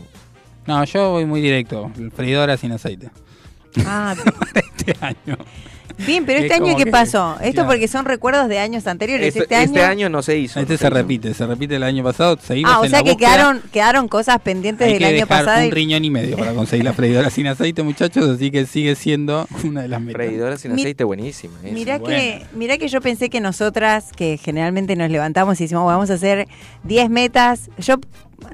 No, 0.65 0.83
yo 0.85 1.11
voy 1.11 1.25
muy 1.25 1.39
directo. 1.39 1.91
Freidora 2.15 2.57
sin 2.57 2.71
aceite. 2.71 3.11
Ah, 3.85 4.15
Este 4.55 4.95
año. 5.01 5.37
bien, 6.05 6.25
pero 6.25 6.39
Es 6.39 6.45
este 6.45 6.55
año 6.55 6.75
¿qué 6.75 6.85
que- 6.85 6.91
pasó? 6.91 7.37
Esto 7.39 7.53
claro. 7.53 7.69
porque 7.69 7.87
son 7.87 8.05
recuerdos 8.05 8.49
de 8.49 8.59
años 8.59 8.85
anteriores. 8.87 9.27
este, 9.35 9.43
Este, 9.63 9.81
año... 9.83 10.09
no 10.09 10.21
se 10.21 10.37
hizo. 10.37 10.59
Este 10.59 10.73
no 10.73 10.77
se 10.79 10.85
hizo. 10.87 10.93
repite, 10.93 11.33
se 11.33 11.45
repite 11.47 11.75
el 11.75 11.83
año 11.83 12.03
pasado. 12.03 12.37
Seguimos 12.41 12.71
Ah, 12.73 12.79
o 12.79 12.83
en 12.85 12.89
sea 12.89 12.99
la 12.99 13.03
que 13.05 13.11
búsqueda. 13.11 13.33
quedaron, 13.35 13.61
quedaron 13.71 14.07
cosas 14.07 14.41
pendientes 14.41 14.85
Hay 14.87 14.93
del 14.93 14.99
que 14.99 15.05
año 15.05 15.13
dejar 15.15 15.45
pasado. 15.45 15.61
un 15.61 15.67
y- 15.67 15.71
riñón 15.71 16.03
y 16.03 16.09
medio 16.09 16.37
para 16.37 16.53
conseguir 16.53 16.83
la 16.83 16.93
freidora 16.93 17.29
sin 17.29 17.47
aceite, 17.47 17.83
muchachos, 17.83 18.27
así 18.27 18.51
que 18.51 18.65
sigue 18.65 18.95
siendo 18.95 19.47
una 19.63 19.83
de 19.83 19.87
las 19.87 20.01
metas. 20.01 20.15
Freidora 20.25 20.57
sin 20.57 20.73
Mi- 20.73 20.81
aceite, 20.81 21.03
buenísima. 21.03 21.53
esa. 21.63 21.73
Mirá 21.73 21.99
que, 21.99 22.43
mirá 22.53 22.77
que 22.77 22.87
yo 22.87 22.99
pensé 22.99 23.29
que 23.29 23.39
nosotras, 23.39 24.11
que 24.15 24.37
generalmente 24.37 24.95
nos 24.95 25.09
levantamos 25.09 25.59
y 25.61 25.65
decimos, 25.65 25.85
vamos 25.85 26.09
a 26.09 26.15
hacer 26.15 26.47
10 26.83 27.09
metas, 27.09 27.69
yo 27.77 27.95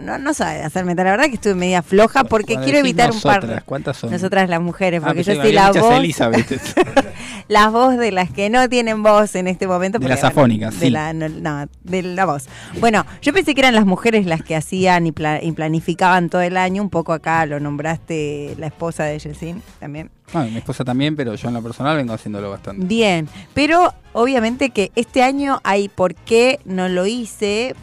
no, 0.01 0.17
no 0.17 0.33
sabe 0.33 0.61
hacer 0.63 0.85
metas, 0.85 1.05
la 1.05 1.11
verdad 1.11 1.25
que 1.25 1.35
estuve 1.35 1.55
media 1.55 1.81
floja 1.81 2.23
porque 2.23 2.53
Cuando 2.53 2.63
quiero 2.65 2.79
evitar 2.79 3.11
un 3.11 3.21
par. 3.21 3.63
¿Cuántas 3.65 3.97
son? 3.97 4.11
Nosotras 4.11 4.49
las 4.49 4.61
mujeres, 4.61 5.01
Ah, 5.03 5.07
porque 5.07 5.23
pensé 5.23 5.35
yo 5.35 5.41
soy 5.41 5.51
la 5.53 5.71
voz, 5.71 6.17
la 7.47 7.69
voz 7.69 7.97
de 7.97 8.11
las 8.11 8.29
que 8.31 8.49
no 8.49 8.67
tienen 8.69 9.01
voz 9.03 9.35
en 9.35 9.47
este 9.47 9.67
momento. 9.67 9.97
De 9.99 10.03
porque, 10.03 10.09
las 10.21 10.21
bueno, 10.21 10.39
afónicas, 10.41 10.79
de 10.79 10.89
la, 10.91 11.13
no, 11.13 11.29
no, 11.29 11.67
de 11.83 12.03
la 12.03 12.25
voz. 12.25 12.47
Bueno, 12.79 13.05
yo 13.21 13.33
pensé 13.33 13.53
que 13.55 13.61
eran 13.61 13.75
las 13.75 13.85
mujeres 13.85 14.25
las 14.25 14.43
que 14.43 14.55
hacían 14.55 15.07
y, 15.07 15.11
pla- 15.11 15.41
y 15.43 15.51
planificaban 15.51 16.29
todo 16.29 16.41
el 16.41 16.57
año, 16.57 16.81
un 16.81 16.89
poco 16.89 17.13
acá 17.13 17.45
lo 17.45 17.59
nombraste 17.59 18.55
la 18.57 18.67
esposa 18.67 19.03
de 19.05 19.19
Yeltsin 19.19 19.61
también. 19.79 20.11
Bueno, 20.31 20.51
mi 20.51 20.57
esposa 20.57 20.83
también, 20.83 21.15
pero 21.15 21.33
yo 21.35 21.47
en 21.47 21.55
lo 21.55 21.63
personal 21.63 21.97
vengo 21.97 22.13
haciéndolo 22.13 22.51
bastante. 22.51 22.85
Bien, 22.85 23.27
pero 23.55 23.93
obviamente 24.13 24.69
que 24.69 24.91
este 24.95 25.23
año 25.23 25.59
hay 25.63 25.89
por 25.89 26.13
qué 26.13 26.59
no 26.65 26.87
lo 26.87 27.07
hice, 27.07 27.75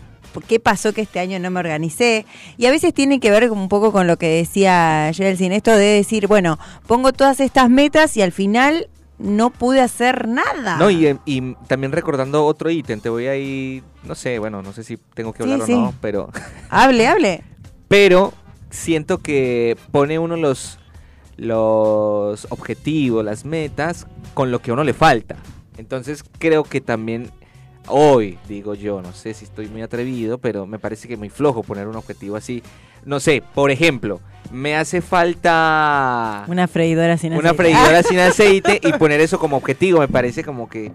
qué 0.42 0.60
pasó 0.60 0.92
que 0.92 1.02
este 1.02 1.20
año 1.20 1.38
no 1.38 1.50
me 1.50 1.60
organicé. 1.60 2.26
Y 2.56 2.66
a 2.66 2.70
veces 2.70 2.94
tiene 2.94 3.20
que 3.20 3.30
ver 3.30 3.50
un 3.50 3.68
poco 3.68 3.92
con 3.92 4.06
lo 4.06 4.16
que 4.16 4.28
decía 4.28 5.10
Yeltsin, 5.10 5.52
esto 5.52 5.72
de 5.72 5.86
decir, 5.86 6.26
bueno, 6.26 6.58
pongo 6.86 7.12
todas 7.12 7.40
estas 7.40 7.70
metas 7.70 8.16
y 8.16 8.22
al 8.22 8.32
final 8.32 8.88
no 9.18 9.50
pude 9.50 9.80
hacer 9.80 10.28
nada. 10.28 10.76
No, 10.76 10.90
y, 10.90 11.18
y 11.24 11.54
también 11.66 11.92
recordando 11.92 12.44
otro 12.44 12.70
ítem, 12.70 13.00
te 13.00 13.08
voy 13.08 13.26
a 13.26 13.36
ir, 13.36 13.82
no 14.04 14.14
sé, 14.14 14.38
bueno, 14.38 14.62
no 14.62 14.72
sé 14.72 14.84
si 14.84 14.96
tengo 15.14 15.32
que 15.32 15.42
hablar 15.42 15.62
sí. 15.62 15.72
o 15.72 15.80
no, 15.80 15.94
pero, 16.00 16.30
Hable, 16.70 17.06
hable. 17.06 17.42
pero 17.88 18.32
siento 18.70 19.18
que 19.18 19.76
pone 19.90 20.18
uno 20.18 20.36
los, 20.36 20.78
los 21.36 22.46
objetivos, 22.50 23.24
las 23.24 23.44
metas, 23.44 24.06
con 24.34 24.50
lo 24.50 24.60
que 24.60 24.70
a 24.70 24.74
uno 24.74 24.84
le 24.84 24.92
falta. 24.92 25.36
Entonces 25.78 26.24
creo 26.38 26.64
que 26.64 26.80
también 26.80 27.30
hoy, 27.88 28.38
digo 28.48 28.74
yo, 28.74 29.02
no 29.02 29.12
sé 29.12 29.34
si 29.34 29.44
estoy 29.44 29.68
muy 29.68 29.82
atrevido, 29.82 30.38
pero 30.38 30.66
me 30.66 30.78
parece 30.78 31.08
que 31.08 31.16
muy 31.16 31.28
flojo 31.28 31.62
poner 31.62 31.88
un 31.88 31.96
objetivo 31.96 32.36
así. 32.36 32.62
No 33.04 33.20
sé, 33.20 33.42
por 33.54 33.70
ejemplo, 33.70 34.20
me 34.50 34.76
hace 34.76 35.00
falta 35.00 36.44
Una 36.48 36.66
freidora 36.68 37.16
sin 37.16 37.32
una 37.32 37.50
aceite. 37.50 37.62
freidora 37.62 37.98
Ah, 37.98 38.02
sin 38.08 38.18
aceite 38.18 38.80
y 38.82 38.92
poner 38.94 39.20
eso 39.20 39.38
como 39.38 39.56
objetivo, 39.56 40.00
me 40.00 40.08
parece 40.08 40.42
como 40.42 40.68
que... 40.68 40.92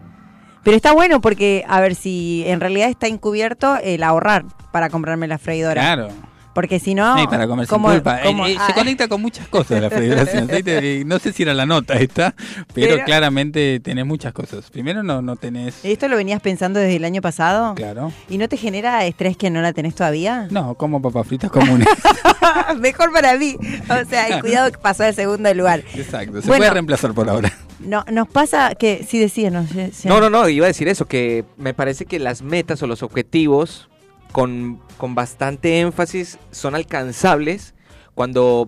pero 0.64 0.76
está 0.76 0.92
bueno 0.94 1.22
porque, 1.22 1.64
a 1.68 1.80
ver, 1.80 1.96
si 1.96 2.44
en 2.48 2.60
realidad 2.60 2.90
está 2.90 3.08
encubierto 3.08 3.78
el 3.82 4.04
ahorrar 4.04 4.46
para 4.72 4.90
comprarme 4.90 5.28
la 5.28 5.38
freidora. 5.38 5.82
Claro. 5.82 6.10
Porque 6.54 6.80
si 6.80 6.96
no... 6.96 7.18
Sí, 7.18 7.26
para 7.28 7.48
comer 7.48 7.66
sin 7.66 7.70
¿cómo- 7.70 7.90
culpa. 7.90 8.20
Eh, 8.20 8.24
cómo- 8.26 8.46
eh, 8.46 8.56
ah, 8.60 8.68
se 8.68 8.74
conecta 8.74 9.08
con 9.08 9.22
muchas 9.22 9.48
cosas 9.48 9.82
la 9.82 9.90
freidora 9.90 10.26
sin 10.26 10.40
aceite. 10.50 11.00
eh, 11.02 11.06
No 11.06 11.18
sé 11.20 11.32
si 11.32 11.44
era 11.44 11.54
la 11.54 11.66
nota 11.66 11.94
esta, 11.96 12.36
pero, 12.74 12.96
Pero- 12.96 13.06
claramente 13.06 13.80
tenés 13.80 14.06
muchas 14.06 14.34
cosas. 14.34 14.70
Primero 14.70 15.02
no, 15.04 15.22
no 15.22 15.36
tenés... 15.38 15.84
¿Esto 15.84 16.08
lo 16.10 16.18
venías 16.18 16.42
pensando 16.42 16.80
desde 16.80 16.98
el 16.98 17.06
año 17.06 17.22
pasado? 17.22 17.74
Claro. 17.76 18.12
¿Y 18.30 18.38
no 18.38 18.50
te 18.50 18.58
genera 18.58 19.06
estrés 19.06 19.38
que 19.38 19.50
no 19.50 19.62
la 19.62 19.72
tenés 19.74 19.96
todavía? 19.96 20.48
No, 20.52 20.74
como 20.76 21.02
papas 21.02 21.26
fritas 21.28 21.50
comunes. 21.52 21.88
Mejor 22.80 23.12
para 23.14 23.38
mí. 23.38 23.56
O 23.90 24.10
sea, 24.10 24.38
y 24.38 24.42
cuidado 24.42 24.72
que 24.72 24.78
pasó 24.78 25.04
al 25.04 25.16
segundo 25.16 25.54
lugar. 25.54 25.84
Exacto. 25.96 26.42
Se 26.42 26.48
Bueno. 26.48 26.62
puede 26.62 26.72
reemplazar 26.72 27.14
por 27.14 27.30
ahora. 27.30 27.52
No, 27.80 28.04
nos 28.12 28.28
pasa 28.28 28.76
que, 28.76 29.06
sí 29.10 29.18
decíanos. 29.20 29.68
sí. 29.94 30.08
No, 30.08 30.20
no, 30.20 30.30
no, 30.30 30.48
iba 30.50 30.66
a 30.66 30.68
decir 30.68 30.88
eso, 30.88 31.06
que 31.08 31.44
me 31.58 31.74
parece 31.74 32.06
que 32.06 32.20
las 32.20 32.42
metas 32.42 32.82
o 32.84 32.88
los 32.88 33.02
objetivos 33.04 33.90
con, 34.32 34.80
con 34.98 35.16
bastante 35.16 35.80
énfasis 35.80 36.38
son 36.52 36.76
alcanzables 36.76 37.74
cuando, 38.16 38.68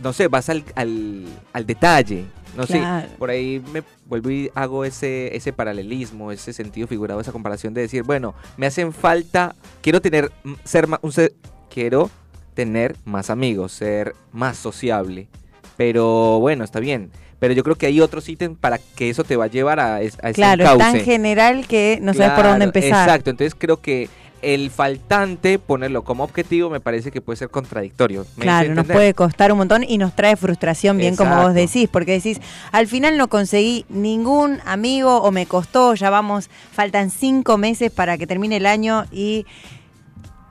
no 0.00 0.12
sé, 0.12 0.28
vas 0.28 0.48
al, 0.48 0.64
al, 0.74 1.24
al 1.52 1.66
detalle. 1.66 2.24
No 2.56 2.66
Claro. 2.66 3.08
sé, 3.08 3.14
por 3.18 3.30
ahí 3.30 3.62
me 3.72 3.82
vuelvo 4.06 4.30
y 4.30 4.50
hago 4.54 4.84
ese, 4.84 5.36
ese 5.36 5.52
paralelismo, 5.52 6.32
ese 6.32 6.52
sentido 6.52 6.88
figurado, 6.88 7.20
esa 7.20 7.30
comparación 7.30 7.72
de 7.74 7.82
decir, 7.82 8.02
bueno, 8.02 8.34
me 8.56 8.66
hacen 8.66 8.92
falta, 8.92 9.54
quiero 9.80 10.00
tener, 10.00 10.32
ser 10.64 10.86
más, 10.88 10.98
un 11.02 11.12
ser- 11.12 11.34
quiero 11.70 12.10
tener 12.54 12.96
más 13.04 13.30
amigos, 13.30 13.72
ser 13.72 14.14
más 14.32 14.56
sociable. 14.56 15.28
Pero 15.76 16.40
bueno, 16.40 16.64
está 16.64 16.80
bien. 16.80 17.10
Pero 17.38 17.54
yo 17.54 17.62
creo 17.62 17.76
que 17.76 17.86
hay 17.86 18.00
otros 18.00 18.28
ítems 18.28 18.58
para 18.58 18.78
que 18.78 19.10
eso 19.10 19.22
te 19.22 19.36
va 19.36 19.44
a 19.44 19.48
llevar 19.48 19.78
a, 19.78 19.96
a 19.96 20.02
ese 20.02 20.32
Claro, 20.32 20.64
es 20.64 20.78
tan 20.78 21.00
general 21.00 21.68
que 21.68 22.00
no 22.02 22.12
sabes 22.12 22.30
por 22.30 22.38
Claro, 22.40 22.48
dónde 22.50 22.64
empezar. 22.64 23.06
Exacto, 23.08 23.30
entonces 23.30 23.54
creo 23.56 23.80
que 23.80 24.08
el 24.42 24.70
faltante, 24.70 25.58
ponerlo 25.58 26.04
como 26.04 26.24
objetivo, 26.24 26.70
me 26.70 26.80
parece 26.80 27.10
que 27.10 27.20
puede 27.20 27.36
ser 27.36 27.50
contradictorio. 27.50 28.20
¿Me 28.20 28.26
hice 28.26 28.42
Claro, 28.42 28.74
nos 28.74 28.86
puede 28.86 29.14
costar 29.14 29.52
un 29.52 29.58
montón 29.58 29.84
y 29.84 29.98
nos 29.98 30.14
trae 30.14 30.36
frustración, 30.36 30.98
bien 30.98 31.16
como 31.16 31.42
vos 31.42 31.54
decís, 31.54 31.88
porque 31.90 32.12
decís, 32.12 32.40
al 32.72 32.86
final 32.86 33.16
no 33.16 33.28
conseguí 33.28 33.84
ningún 33.88 34.60
amigo 34.64 35.18
o 35.22 35.30
me 35.30 35.46
costó, 35.46 35.94
ya 35.94 36.10
vamos, 36.10 36.50
faltan 36.72 37.10
cinco 37.10 37.58
meses 37.58 37.90
para 37.90 38.18
que 38.18 38.26
termine 38.26 38.56
el 38.56 38.66
año 38.66 39.04
y 39.10 39.46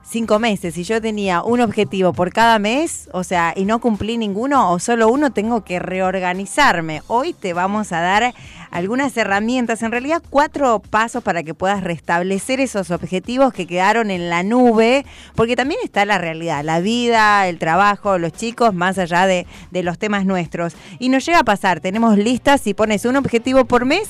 cinco 0.08 0.38
meses. 0.38 0.74
Si 0.74 0.84
yo 0.84 1.00
tenía 1.00 1.42
un 1.42 1.60
objetivo 1.60 2.12
por 2.12 2.32
cada 2.32 2.58
mes, 2.58 3.08
o 3.12 3.24
sea, 3.24 3.52
y 3.54 3.64
no 3.64 3.78
cumplí 3.78 4.16
ninguno 4.16 4.72
o 4.72 4.78
solo 4.78 5.08
uno, 5.08 5.30
tengo 5.30 5.64
que 5.64 5.78
reorganizarme. 5.78 7.02
Hoy 7.06 7.34
te 7.34 7.52
vamos 7.52 7.92
a 7.92 8.00
dar 8.00 8.34
algunas 8.70 9.16
herramientas, 9.16 9.82
en 9.82 9.90
realidad 9.90 10.22
cuatro 10.28 10.80
pasos 10.80 11.22
para 11.22 11.42
que 11.42 11.54
puedas 11.54 11.82
restablecer 11.82 12.60
esos 12.60 12.90
objetivos 12.90 13.52
que 13.52 13.66
quedaron 13.66 14.10
en 14.10 14.28
la 14.28 14.42
nube, 14.42 15.06
porque 15.34 15.56
también 15.56 15.80
está 15.82 16.04
la 16.04 16.18
realidad, 16.18 16.64
la 16.64 16.80
vida, 16.80 17.46
el 17.48 17.58
trabajo, 17.58 18.18
los 18.18 18.32
chicos, 18.32 18.74
más 18.74 18.98
allá 18.98 19.26
de, 19.26 19.46
de 19.70 19.82
los 19.82 19.98
temas 19.98 20.26
nuestros. 20.26 20.74
Y 20.98 21.08
nos 21.08 21.24
llega 21.24 21.40
a 21.40 21.44
pasar, 21.44 21.80
tenemos 21.80 22.18
listas, 22.18 22.60
si 22.60 22.74
pones 22.74 23.04
un 23.04 23.16
objetivo 23.16 23.64
por 23.64 23.84
mes, 23.84 24.08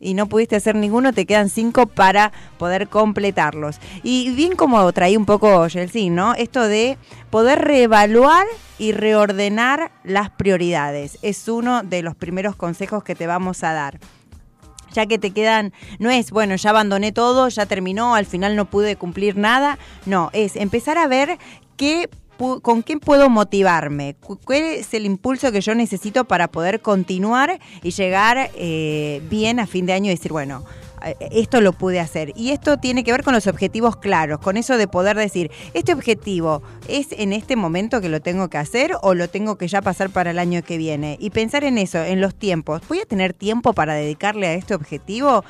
y 0.00 0.14
no 0.14 0.28
pudiste 0.28 0.56
hacer 0.56 0.74
ninguno, 0.74 1.12
te 1.12 1.26
quedan 1.26 1.48
cinco 1.48 1.86
para 1.86 2.32
poder 2.58 2.88
completarlos. 2.88 3.78
Y 4.02 4.30
bien 4.32 4.56
como 4.56 4.92
traí 4.92 5.16
un 5.16 5.26
poco 5.26 5.66
Yeltsin, 5.66 6.14
¿no? 6.14 6.34
Esto 6.34 6.66
de 6.66 6.98
poder 7.30 7.60
reevaluar 7.60 8.46
y 8.78 8.92
reordenar 8.92 9.90
las 10.04 10.30
prioridades. 10.30 11.18
Es 11.22 11.48
uno 11.48 11.82
de 11.82 12.02
los 12.02 12.14
primeros 12.14 12.56
consejos 12.56 13.04
que 13.04 13.14
te 13.14 13.26
vamos 13.26 13.64
a 13.64 13.72
dar. 13.72 13.98
Ya 14.92 15.06
que 15.06 15.18
te 15.18 15.32
quedan, 15.32 15.72
no 15.98 16.10
es, 16.10 16.30
bueno, 16.30 16.56
ya 16.56 16.70
abandoné 16.70 17.12
todo, 17.12 17.48
ya 17.48 17.66
terminó, 17.66 18.14
al 18.14 18.24
final 18.24 18.56
no 18.56 18.64
pude 18.66 18.96
cumplir 18.96 19.36
nada. 19.36 19.78
No, 20.06 20.30
es 20.32 20.56
empezar 20.56 20.96
a 20.96 21.06
ver 21.06 21.38
qué 21.76 22.08
¿Con 22.36 22.82
qué 22.82 22.98
puedo 22.98 23.30
motivarme? 23.30 24.14
Cu- 24.20 24.38
¿Cuál 24.44 24.62
es 24.62 24.92
el 24.94 25.06
impulso 25.06 25.50
que 25.52 25.60
yo 25.60 25.74
necesito 25.74 26.24
para 26.24 26.48
poder 26.48 26.80
continuar 26.80 27.58
y 27.82 27.90
llegar 27.90 28.50
eh, 28.54 29.22
bien 29.30 29.58
a 29.60 29.66
fin 29.66 29.86
de 29.86 29.94
año 29.94 30.06
y 30.06 30.14
decir, 30.14 30.32
bueno, 30.32 30.64
eh, 31.04 31.14
esto 31.32 31.60
lo 31.62 31.72
pude 31.72 31.98
hacer? 31.98 32.32
Y 32.36 32.50
esto 32.50 32.76
tiene 32.76 33.04
que 33.04 33.12
ver 33.12 33.22
con 33.22 33.32
los 33.34 33.46
objetivos 33.46 33.96
claros, 33.96 34.38
con 34.40 34.56
eso 34.58 34.76
de 34.76 34.86
poder 34.86 35.16
decir, 35.16 35.50
¿este 35.72 35.94
objetivo 35.94 36.62
es 36.88 37.08
en 37.12 37.32
este 37.32 37.56
momento 37.56 38.00
que 38.02 38.08
lo 38.10 38.20
tengo 38.20 38.48
que 38.48 38.58
hacer 38.58 38.92
o 39.02 39.14
lo 39.14 39.28
tengo 39.28 39.56
que 39.56 39.68
ya 39.68 39.80
pasar 39.80 40.10
para 40.10 40.30
el 40.30 40.38
año 40.38 40.62
que 40.62 40.76
viene? 40.76 41.16
Y 41.18 41.30
pensar 41.30 41.64
en 41.64 41.78
eso, 41.78 42.02
en 42.04 42.20
los 42.20 42.34
tiempos. 42.34 42.82
¿Voy 42.88 43.00
a 43.00 43.06
tener 43.06 43.32
tiempo 43.32 43.72
para 43.72 43.94
dedicarle 43.94 44.46
a 44.48 44.54
este 44.54 44.74
objetivo? 44.74 45.42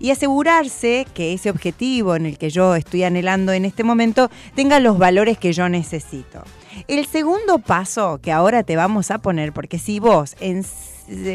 Y 0.00 0.10
asegurarse 0.10 1.06
que 1.14 1.34
ese 1.34 1.50
objetivo 1.50 2.16
en 2.16 2.26
el 2.26 2.38
que 2.38 2.50
yo 2.50 2.74
estoy 2.74 3.04
anhelando 3.04 3.52
en 3.52 3.64
este 3.64 3.84
momento 3.84 4.30
tenga 4.56 4.80
los 4.80 4.98
valores 4.98 5.38
que 5.38 5.52
yo 5.52 5.68
necesito. 5.68 6.42
El 6.88 7.06
segundo 7.06 7.58
paso 7.58 8.18
que 8.22 8.32
ahora 8.32 8.62
te 8.62 8.76
vamos 8.76 9.10
a 9.10 9.18
poner, 9.18 9.52
porque 9.52 9.78
si 9.78 10.00
vos 10.00 10.34
en 10.40 10.64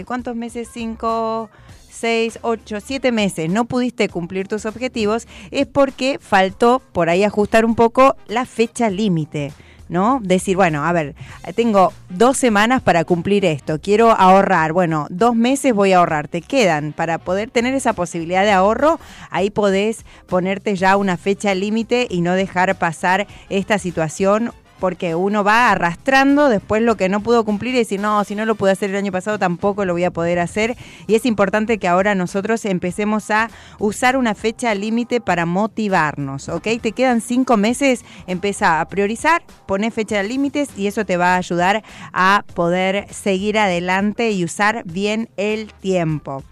cuántos 0.06 0.36
meses, 0.36 0.68
cinco, 0.74 1.50
seis, 1.90 2.40
ocho, 2.42 2.80
siete 2.82 3.12
meses 3.12 3.50
no 3.50 3.66
pudiste 3.66 4.10
cumplir 4.10 4.48
tus 4.48 4.66
objetivos, 4.66 5.28
es 5.52 5.68
porque 5.68 6.18
faltó 6.20 6.82
por 6.92 7.10
ahí 7.10 7.24
ajustar 7.24 7.66
un 7.66 7.76
poco 7.76 8.16
la 8.28 8.46
fecha 8.46 8.90
límite. 8.90 9.54
¿No? 9.90 10.20
Decir, 10.22 10.56
bueno, 10.56 10.86
a 10.86 10.92
ver, 10.92 11.16
tengo 11.56 11.94
dos 12.10 12.38
semanas 12.38 12.82
para 12.82 13.06
cumplir 13.06 13.46
esto, 13.46 13.80
quiero 13.82 14.12
ahorrar, 14.12 14.74
bueno, 14.74 15.08
dos 15.10 15.36
meses 15.36 15.74
voy 15.74 15.94
a 15.94 16.00
ahorrar, 16.00 16.28
te 16.28 16.42
quedan. 16.42 16.94
Para 16.94 17.18
poder 17.18 17.50
tener 17.50 17.74
esa 17.74 17.94
posibilidad 17.94 18.44
de 18.44 18.52
ahorro, 18.52 19.00
ahí 19.30 19.50
podés 19.50 20.06
ponerte 20.28 20.76
ya 20.76 20.98
una 20.98 21.18
fecha 21.18 21.54
límite 21.56 22.08
y 22.10 22.22
no 22.22 22.34
dejar 22.34 22.76
pasar 22.76 23.28
esta 23.50 23.78
situación 23.80 24.52
porque 24.86 25.16
uno 25.16 25.44
va 25.44 25.72
arrastrando 25.72 26.48
después 26.48 26.80
lo 26.84 26.96
que 26.96 27.10
no 27.10 27.22
pudo 27.22 27.44
cumplir 27.44 27.74
y 27.74 27.80
decir, 27.80 28.00
no, 28.00 28.24
si 28.24 28.36
no 28.36 28.46
lo 28.46 28.54
pude 28.54 28.70
hacer 28.70 28.92
el 28.92 28.96
año 28.98 29.12
pasado, 29.12 29.40
tampoco 29.40 29.84
lo 29.84 29.94
voy 29.94 30.04
a 30.04 30.12
poder 30.12 30.38
hacer. 30.38 30.78
Y 31.08 31.16
es 31.16 31.26
importante 31.26 31.80
que 31.80 31.88
ahora 31.88 32.14
nosotros 32.14 32.64
empecemos 32.66 33.32
a 33.32 33.50
usar 33.80 34.16
una 34.16 34.36
fecha 34.36 34.76
límite 34.76 35.22
para 35.22 35.48
motivarnos, 35.48 36.50
¿ok? 36.50 36.68
Te 36.80 36.92
quedan 36.92 37.22
cinco 37.22 37.58
meses, 37.58 38.06
empieza 38.28 38.80
a 38.80 38.88
priorizar, 38.88 39.42
pone 39.66 39.90
fecha 39.90 40.22
límites 40.22 40.70
y 40.78 40.86
eso 40.86 41.04
te 41.04 41.18
va 41.18 41.34
a 41.34 41.38
ayudar 41.38 41.84
a 42.14 42.44
poder 42.54 43.12
seguir 43.12 43.58
adelante 43.58 44.30
y 44.30 44.44
usar 44.44 44.84
bien 44.86 45.30
el 45.36 45.74
tiempo 45.74 46.44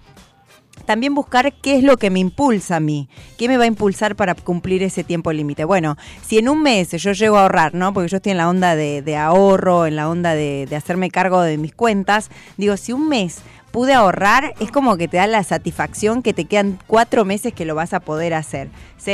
también 0.86 1.16
buscar 1.16 1.54
qué 1.54 1.78
es 1.78 1.84
lo 1.84 1.98
que 1.98 2.10
me 2.10 2.20
impulsa 2.20 2.78
a 2.78 2.80
mí, 2.80 3.08
qué 3.38 3.48
me 3.48 3.58
va 3.58 3.64
a 3.64 3.68
impulsar 3.68 4.16
para 4.16 4.36
cumplir 4.36 4.84
ese 4.84 5.04
tiempo 5.04 5.32
límite. 5.32 5.66
Bueno, 5.66 5.98
si 6.26 6.38
en 6.38 6.50
un 6.50 6.62
mes 6.62 6.92
yo 6.92 7.12
llego 7.14 7.38
a 7.38 7.44
ahorrar, 7.44 7.74
¿no? 7.74 7.94
Porque 7.94 8.10
yo 8.10 8.18
estoy 8.18 8.32
en 8.32 8.38
la 8.38 8.50
onda 8.50 8.76
de, 8.76 9.18
ahorro, 9.18 9.86
en 9.86 9.96
la 9.96 10.10
onda 10.10 10.34
de, 10.36 10.68
hacerme 10.76 11.10
cargo 11.10 11.42
de 11.42 11.58
mis 11.58 11.74
cuentas, 11.74 12.30
digo, 12.58 12.78
si 12.78 12.94
un 12.94 13.08
mes 13.08 13.42
pude 13.72 13.94
ahorrar, 13.94 14.54
es 14.60 14.72
como 14.72 14.98
que 14.98 15.08
te 15.08 15.18
da 15.18 15.28
la 15.28 15.44
satisfacción 15.44 16.22
que 16.22 16.34
te 16.34 16.46
quedan 16.46 16.80
cuatro 16.86 17.26
meses 17.26 17.54
que 17.54 17.66
lo 17.66 17.76
vas 17.76 17.94
a 17.94 18.00
poder 18.00 18.34
hacer. 18.34 18.70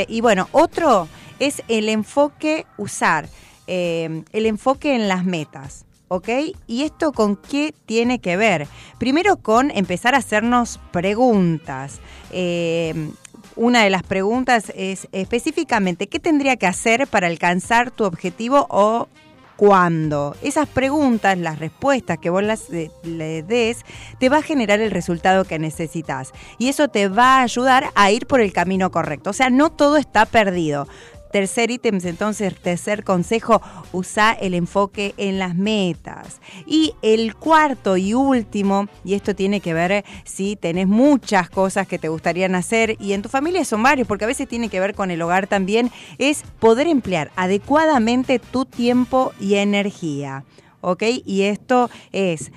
Y 0.08 0.20
bueno, 0.20 0.48
otro 0.52 1.08
es 1.38 1.62
el 1.68 1.88
enfoque, 1.88 2.66
usar 2.76 3.28
eh, 3.66 4.22
el 4.32 4.46
enfoque 4.46 4.94
en 4.94 5.08
las 5.08 5.24
metas. 5.24 5.86
¿Ok? 6.10 6.28
¿Y 6.66 6.82
esto 6.82 7.12
con 7.12 7.36
qué 7.36 7.72
tiene 7.86 8.18
que 8.18 8.36
ver? 8.36 8.66
Primero 8.98 9.36
con 9.36 9.70
empezar 9.70 10.16
a 10.16 10.18
hacernos 10.18 10.80
preguntas. 10.90 12.00
Eh, 12.32 13.12
una 13.54 13.84
de 13.84 13.90
las 13.90 14.02
preguntas 14.02 14.72
es 14.74 15.06
específicamente, 15.12 16.08
¿qué 16.08 16.18
tendría 16.18 16.56
que 16.56 16.66
hacer 16.66 17.06
para 17.06 17.28
alcanzar 17.28 17.92
tu 17.92 18.04
objetivo 18.04 18.66
o 18.70 19.06
cuándo? 19.54 20.34
Esas 20.42 20.68
preguntas, 20.68 21.38
las 21.38 21.60
respuestas 21.60 22.18
que 22.18 22.28
vos 22.28 22.42
las, 22.42 22.68
eh, 22.70 22.90
le 23.04 23.44
des, 23.44 23.84
te 24.18 24.28
va 24.28 24.38
a 24.38 24.42
generar 24.42 24.80
el 24.80 24.90
resultado 24.90 25.44
que 25.44 25.60
necesitas. 25.60 26.32
Y 26.58 26.70
eso 26.70 26.88
te 26.88 27.06
va 27.06 27.36
a 27.36 27.42
ayudar 27.42 27.90
a 27.94 28.10
ir 28.10 28.26
por 28.26 28.40
el 28.40 28.52
camino 28.52 28.90
correcto. 28.90 29.30
O 29.30 29.34
sea, 29.34 29.48
no 29.48 29.70
todo 29.70 29.96
está 29.96 30.26
perdido. 30.26 30.88
Tercer 31.32 31.70
ítem, 31.70 32.00
entonces, 32.02 32.54
tercer 32.56 33.04
consejo, 33.04 33.62
usa 33.92 34.32
el 34.32 34.54
enfoque 34.54 35.14
en 35.16 35.38
las 35.38 35.54
metas. 35.54 36.40
Y 36.66 36.94
el 37.02 37.36
cuarto 37.36 37.96
y 37.96 38.14
último, 38.14 38.88
y 39.04 39.14
esto 39.14 39.34
tiene 39.34 39.60
que 39.60 39.72
ver 39.72 40.04
si 40.24 40.56
tenés 40.56 40.88
muchas 40.88 41.48
cosas 41.48 41.86
que 41.86 41.98
te 41.98 42.08
gustarían 42.08 42.54
hacer 42.54 42.96
y 42.98 43.12
en 43.12 43.22
tu 43.22 43.28
familia 43.28 43.64
son 43.64 43.82
varios, 43.82 44.08
porque 44.08 44.24
a 44.24 44.28
veces 44.28 44.48
tiene 44.48 44.68
que 44.68 44.80
ver 44.80 44.94
con 44.94 45.10
el 45.10 45.22
hogar 45.22 45.46
también, 45.46 45.90
es 46.18 46.42
poder 46.58 46.86
emplear 46.86 47.30
adecuadamente 47.36 48.38
tu 48.38 48.64
tiempo 48.64 49.32
y 49.38 49.54
energía. 49.54 50.44
¿Ok? 50.82 51.02
Y 51.26 51.42
esto 51.42 51.90
es 52.10 52.52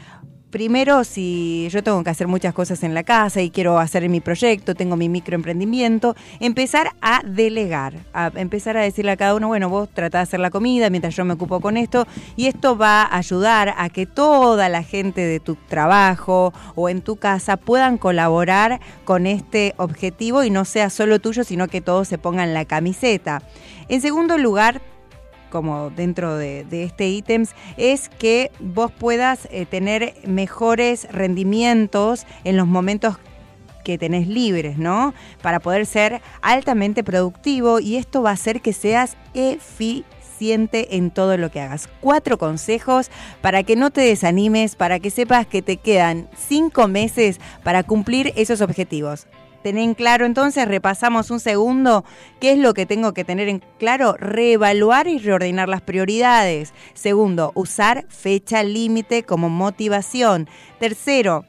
primero, 0.54 1.04
si 1.04 1.68
yo 1.72 1.82
tengo 1.82 2.04
que 2.04 2.12
hacer 2.12 2.28
muchas 2.28 2.54
cosas 2.54 2.84
en 2.84 2.93
la 2.93 3.01
casa 3.01 3.41
y 3.41 3.49
quiero 3.49 3.80
hacer 3.80 4.08
mi 4.08 4.22
proyecto, 4.22 4.76
tengo 4.76 4.95
mi 4.95 5.10
microemprendimiento, 5.10 6.16
empezar 6.39 6.91
a 7.01 7.24
delegar, 7.26 7.95
a 8.14 8.32
empezar 8.36 8.78
a 8.78 8.82
decirle 8.82 9.10
a 9.10 9.18
cada 9.18 9.34
uno, 9.34 9.47
bueno, 9.47 9.68
vos 9.68 9.89
tratá 9.91 10.20
de 10.20 10.24
hacer 10.26 10.39
la 10.39 10.51
comida 10.51 10.91
mientras 10.91 11.16
yo 11.16 11.26
me 11.26 11.34
ocupo 11.34 11.60
con 11.60 11.76
esto, 11.76 12.06
y 12.36 12.45
esto 12.45 12.78
va 12.78 13.01
a 13.01 13.18
ayudar 13.18 13.74
a 13.80 13.89
que 13.89 14.06
toda 14.06 14.70
la 14.70 14.84
gente 14.84 15.22
de 15.22 15.39
tu 15.39 15.56
trabajo 15.56 16.54
o 16.76 16.88
en 16.88 17.01
tu 17.01 17.16
casa 17.16 17.58
puedan 17.58 17.97
colaborar 17.97 18.80
con 19.06 19.26
este 19.26 19.74
objetivo 19.78 20.43
y 20.43 20.51
no 20.51 20.66
sea 20.66 20.91
solo 20.91 21.20
tuyo, 21.20 21.43
sino 21.43 21.68
que 21.68 21.82
todos 21.82 22.08
se 22.08 22.20
pongan 22.20 22.54
la 22.54 22.66
camiseta. 22.66 23.41
En 23.89 24.01
segundo 24.01 24.38
lugar, 24.38 24.84
como 25.54 25.91
dentro 25.91 26.36
de, 26.36 26.66
este 26.72 27.10
ítems, 27.10 27.51
es 27.78 28.10
que 28.10 28.51
vos 28.60 28.91
puedas 28.91 29.47
eh, 29.51 29.68
tener 29.68 30.16
mejores 30.26 31.08
rendimientos 31.12 32.26
en 32.43 32.58
los 32.58 32.66
momentos 32.66 33.18
que 33.86 33.99
tenés 33.99 34.28
libres, 34.28 34.80
¿no? 34.80 35.14
Para 35.43 35.60
poder 35.60 35.86
ser 35.86 36.24
altamente 36.41 37.04
productivo 37.04 37.80
y 37.80 37.97
esto 37.97 38.24
va 38.24 38.32
a 38.32 38.34
hacer 38.34 38.62
que 38.62 38.74
seas 38.74 39.16
eficiente 39.36 40.95
en 40.95 41.12
todo 41.12 41.38
lo 41.38 41.51
que 41.51 41.62
hagas. 41.62 41.88
Cuatro 42.01 42.39
consejos 42.39 43.12
para 43.41 43.62
que 43.62 43.76
no 43.76 43.91
te 43.91 44.01
desanimes, 44.01 44.76
para 44.76 44.99
que 44.99 45.12
sepas 45.12 45.45
que 45.45 45.62
te 45.62 45.78
quedan 45.78 46.30
cinco 46.36 46.88
meses 46.88 47.39
para 47.62 47.84
cumplir 47.84 48.34
esos 48.36 48.62
objetivos. 48.62 49.28
Tener 49.64 49.95
claro, 49.95 50.26
entonces 50.26 50.68
repasamos 50.68 51.32
un 51.32 51.39
segundo 51.39 52.03
qué 52.39 52.51
es 52.51 52.57
lo 52.57 52.74
que 52.74 52.86
tengo 52.86 53.14
que 53.14 53.24
tener 53.24 53.47
en 53.47 53.64
claro, 53.80 54.14
reevaluar 54.20 55.07
y 55.07 55.18
reordenar 55.18 55.70
las 55.70 55.82
prioridades. 55.82 56.74
Segundo, 56.93 57.51
usar 57.55 58.05
fecha 58.09 58.61
límite 58.64 59.24
como 59.24 59.49
motivación. 59.49 60.49
Tercero, 60.80 61.45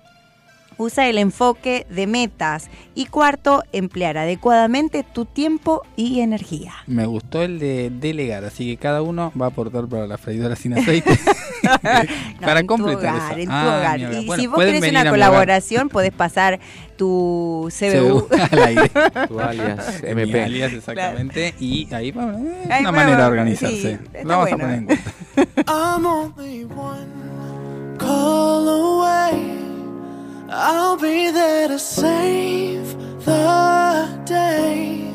usa 0.78 1.08
el 1.08 1.18
enfoque 1.18 1.86
de 1.90 2.06
metas. 2.06 2.68
Y 2.94 3.06
cuarto, 3.06 3.62
emplear 3.72 4.18
adecuadamente 4.18 5.02
tu 5.04 5.24
tiempo 5.24 5.82
y 5.96 6.20
energía. 6.20 6.72
Me 6.86 7.06
gustó 7.06 7.42
el 7.42 7.58
de 7.58 7.90
delegar, 7.90 8.44
así 8.44 8.66
que 8.70 8.76
cada 8.76 9.02
uno 9.02 9.32
va 9.40 9.46
a 9.46 9.48
aportar 9.48 9.86
para 9.86 10.06
la 10.06 10.18
freidora 10.18 10.56
sin 10.56 10.74
aceite. 10.78 11.18
No, 11.64 11.70
para 12.42 12.60
en 12.60 12.66
tu 12.66 12.74
completar 12.74 13.14
hogar, 13.14 13.30
eso. 13.32 13.40
en 13.40 13.46
tu 13.48 13.52
Ah, 13.54 13.76
hogar. 13.78 13.98
mi 13.98 14.04
hogar. 14.04 14.22
Y 14.22 14.26
Bueno, 14.26 14.40
si 14.42 14.46
vos 14.48 14.58
querés 14.58 14.80
una 14.82 14.90
mi 14.90 14.96
hogar. 14.98 15.10
colaboración, 15.12 15.88
podés 15.88 16.12
pasar 16.12 16.60
tu 16.98 17.70
CBU. 17.78 18.28
al 18.52 18.62
aire. 18.64 18.90
Tu 19.28 19.40
alias, 19.40 20.02
Mi 20.02 20.10
MP. 20.10 20.42
alias, 20.42 20.72
exactamente. 20.74 21.54
Y 21.58 21.88
ahí 21.94 22.10
va, 22.10 22.34
eh, 22.34 22.66
Ahí 22.70 22.80
una 22.82 22.92
manera 22.92 23.16
de 23.16 23.24
organizarse. 23.24 23.80
sí, 23.80 23.88
está 24.12 24.22
Lo 24.24 24.28
vamos 24.28 24.52
a 24.52 24.56
poner 24.58 24.70
en 24.78 24.84
cuenta. 24.84 25.12
I'm 25.66 26.04
only 26.04 26.64
one 26.64 27.96
call 27.98 28.68
away. 28.68 29.73
I'll 30.56 30.96
be 30.96 31.32
there 31.32 31.66
to 31.66 31.80
save 31.80 32.96
the 33.24 34.22
day. 34.24 35.12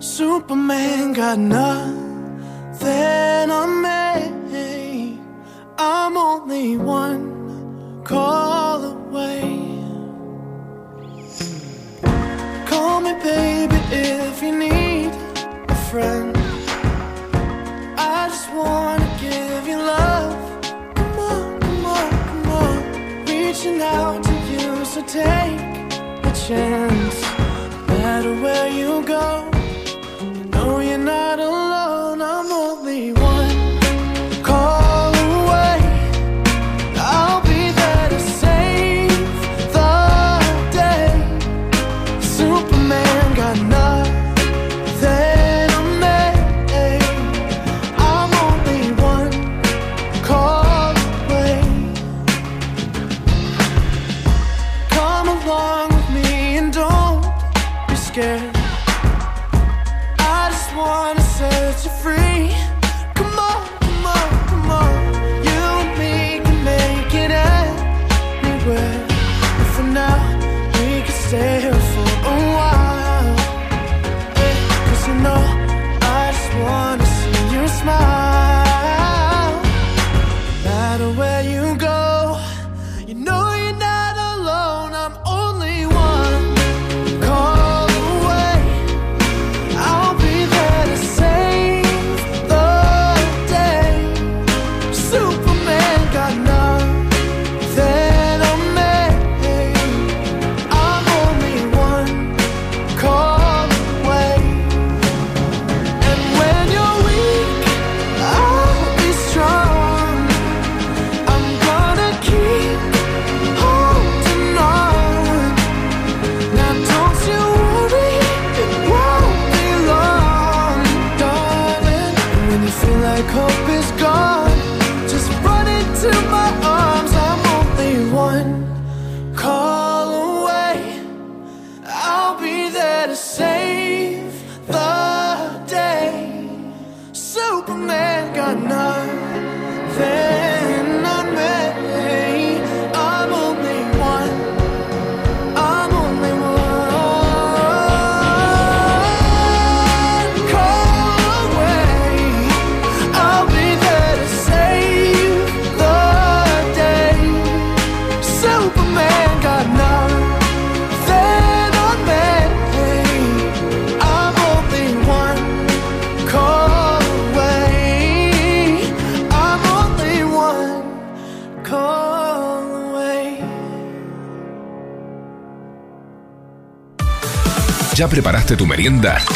Superman 0.00 1.12
got 1.12 1.38
nothing 1.38 2.90
on 3.50 3.82
me. 3.82 5.20
I'm 5.78 6.16
only 6.16 6.76
one 6.78 8.02
call 8.02 8.82
away. 8.82 9.40
Call 12.66 13.00
me, 13.02 13.12
baby, 13.22 13.76
if 13.92 14.42
you 14.42 14.52
need 14.58 15.12
a 15.68 15.76
friend. 15.90 16.36
I 17.96 18.28
just 18.30 18.52
wanna 18.52 19.08
give 19.20 19.68
you 19.68 19.76
love. 19.76 20.36
Come 20.96 21.18
on, 21.20 21.60
come 21.60 21.86
on, 21.86 22.10
come 22.10 22.48
on. 22.50 23.24
Reaching 23.26 23.80
out 23.80 24.24
to 24.24 24.41
so 24.84 25.02
take 25.02 25.60
a 26.24 26.32
chance. 26.46 27.22
No 27.88 27.98
matter 27.98 28.34
where 28.42 28.68
you 28.68 29.02
go, 29.04 29.50
you 30.20 30.44
know 30.50 30.80
you're 30.80 30.98
not 30.98 31.38
alone. 31.38 31.71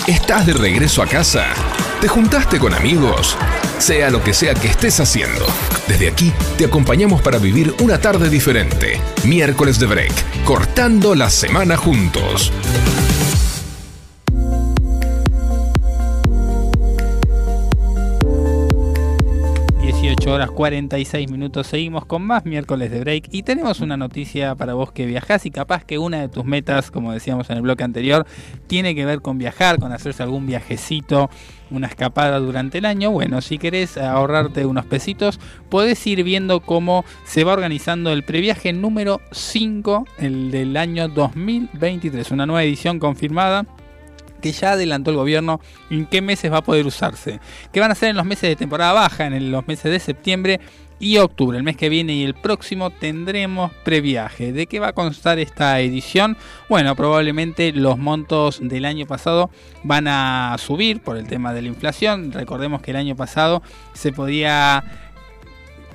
¿Estás 0.09 0.45
de 0.45 0.55
regreso 0.55 1.03
a 1.03 1.07
casa? 1.07 1.45
¿Te 2.01 2.09
juntaste 2.09 2.59
con 2.59 2.75
amigos? 2.75 3.37
Sea 3.79 4.11
lo 4.11 4.21
que 4.21 4.35
sea 4.35 4.55
que 4.55 4.67
estés 4.67 4.99
haciendo, 4.99 5.47
desde 5.87 6.09
aquí 6.09 6.33
te 6.59 6.65
acompañamos 6.65 7.23
para 7.23 7.39
vivir 7.39 7.73
una 7.81 8.01
tarde 8.01 8.29
diferente. 8.29 9.01
Miércoles 9.25 9.79
de 9.79 9.87
Break, 9.87 10.45
cortando 10.45 11.15
la 11.15 11.31
semana 11.31 11.77
juntos. 11.77 12.51
18 20.07 20.33
horas 20.33 20.51
46 20.53 21.31
minutos. 21.33 21.67
Seguimos 21.67 22.07
con 22.07 22.23
más 22.23 22.45
miércoles 22.45 22.93
de 22.93 23.01
break 23.01 23.29
y 23.33 23.43
tenemos 23.43 23.81
una 23.81 23.97
noticia 23.97 24.55
para 24.55 24.75
vos 24.75 24.93
que 24.93 25.05
viajás 25.05 25.47
y 25.47 25.51
capaz 25.51 25.85
que 25.85 25.99
una 25.99 26.21
de 26.21 26.29
tus 26.29 26.45
metas, 26.45 26.93
como 26.93 27.13
decíamos 27.13 27.51
en 27.51 27.57
el 27.57 27.63
bloque 27.63 27.83
anterior, 27.83 28.25
tiene 28.67 28.95
que 28.95 29.05
ver 29.05 29.21
con 29.21 29.39
viajar, 29.39 29.79
con 29.79 29.93
hacerse 29.93 30.23
algún 30.23 30.47
viajecito, 30.47 31.31
una 31.71 31.87
escapada 31.87 32.39
durante 32.39 32.79
el 32.79 32.85
año. 32.85 33.11
Bueno, 33.11 33.41
si 33.41 33.59
querés 33.59 33.97
ahorrarte 33.97 34.67
unos 34.67 34.87
pesitos, 34.87 35.41
podés 35.69 36.07
ir 36.07 36.23
viendo 36.23 36.61
cómo 36.61 37.05
se 37.25 37.45
va 37.45 37.53
organizando 37.53 38.13
el 38.13 38.25
previaje 38.25 38.73
número 38.73 39.21
5, 39.33 40.07
el 40.19 40.51
del 40.51 40.77
año 40.77 41.09
2023, 41.09 42.31
una 42.31 42.47
nueva 42.47 42.63
edición 42.63 42.99
confirmada 42.99 43.67
que 44.41 44.53
ya 44.53 44.73
adelantó 44.73 45.11
el 45.11 45.17
gobierno 45.17 45.61
en 45.91 46.07
qué 46.07 46.21
meses 46.21 46.53
va 46.53 46.59
a 46.59 46.63
poder 46.63 46.87
usarse. 46.87 47.41
Que 47.73 47.81
van 47.81 47.91
a 47.91 47.95
ser 47.95 48.11
en 48.11 48.17
los 48.17 48.27
meses 48.27 48.49
de 48.49 48.57
temporada 48.57 48.93
baja, 48.93 49.27
en 49.27 49.51
los 49.51 49.67
meses 49.67 49.91
de 49.91 49.99
septiembre 49.99 50.61
y 50.99 51.19
octubre. 51.19 51.59
El 51.59 51.65
mes 51.65 51.77
que 51.77 51.89
viene 51.89 52.15
y 52.15 52.25
el 52.25 52.35
próximo 52.35 52.91
tendremos 52.91 53.73
previaje. 53.85 54.53
¿De 54.53 54.67
qué 54.67 54.81
va 54.81 54.89
a 54.89 54.93
constar 54.93 55.39
esta 55.39 55.81
edición? 55.81 56.37
Bueno, 56.69 56.95
probablemente 56.97 57.73
los 57.73 57.99
montos 57.99 58.61
del 58.63 58.85
año 58.85 59.07
pasado 59.07 59.51
van 59.85 60.09
a 60.09 60.57
subir 60.59 61.01
por 61.01 61.17
el 61.17 61.27
tema 61.27 61.53
de 61.53 61.63
la 61.63 61.69
inflación. 61.69 62.33
Recordemos 62.33 62.83
que 62.83 62.93
el 62.93 62.97
año 62.97 63.17
pasado 63.17 63.63
se 63.93 64.13
podía 64.13 64.85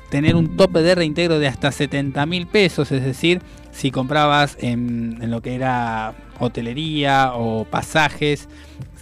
tener 0.09 0.35
un 0.35 0.57
tope 0.57 0.81
de 0.81 0.93
reintegro 0.93 1.39
de 1.39 1.47
hasta 1.47 1.71
70 1.71 2.25
mil 2.25 2.45
pesos, 2.45 2.91
es 2.91 3.03
decir, 3.03 3.41
si 3.71 3.91
comprabas 3.91 4.57
en, 4.59 5.17
en, 5.21 5.31
lo 5.31 5.41
que 5.41 5.55
era 5.55 6.13
hotelería 6.37 7.31
o 7.33 7.63
pasajes 7.63 8.49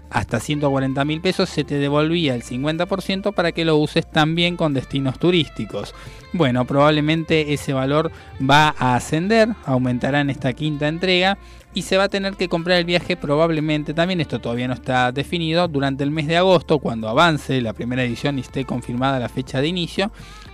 hasta 0.09 0.39
140 0.39 1.05
mil 1.05 1.21
pesos, 1.21 1.49
se 1.49 1.63
te 1.63 1.77
devolvía 1.77 2.35
el 2.35 2.43
50% 2.43 3.33
para 3.33 3.51
que 3.51 3.65
lo 3.65 3.77
uses 3.77 4.09
también 4.09 4.57
con 4.57 4.73
destinos 4.73 5.19
turísticos. 5.19 5.93
Bueno, 6.33 6.65
probablemente 6.65 7.53
ese 7.53 7.73
valor 7.73 8.11
va 8.39 8.75
a 8.77 8.95
ascender, 8.95 9.49
aumentará 9.65 10.21
en 10.21 10.29
esta 10.29 10.53
quinta 10.53 10.87
entrega 10.87 11.37
y 11.73 11.83
se 11.83 11.97
va 11.97 12.05
a 12.05 12.09
tener 12.09 12.35
que 12.35 12.49
comprar 12.49 12.77
el 12.77 12.85
viaje 12.85 13.15
probablemente, 13.15 13.93
también 13.93 14.21
esto 14.21 14.39
todavía 14.39 14.67
no 14.67 14.73
está 14.73 15.11
definido, 15.11 15.67
durante 15.67 16.03
el 16.03 16.11
mes 16.11 16.27
de 16.27 16.37
agosto, 16.37 16.79
cuando 16.79 17.07
avance 17.07 17.61
la 17.61 17.73
primera 17.73 18.03
edición 18.03 18.37
y 18.37 18.41
esté 18.41 18.65
confirmada 18.65 19.19
la 19.19 19.29
fecha 19.29 19.61
de 19.61 19.67
inicio, 19.67 20.11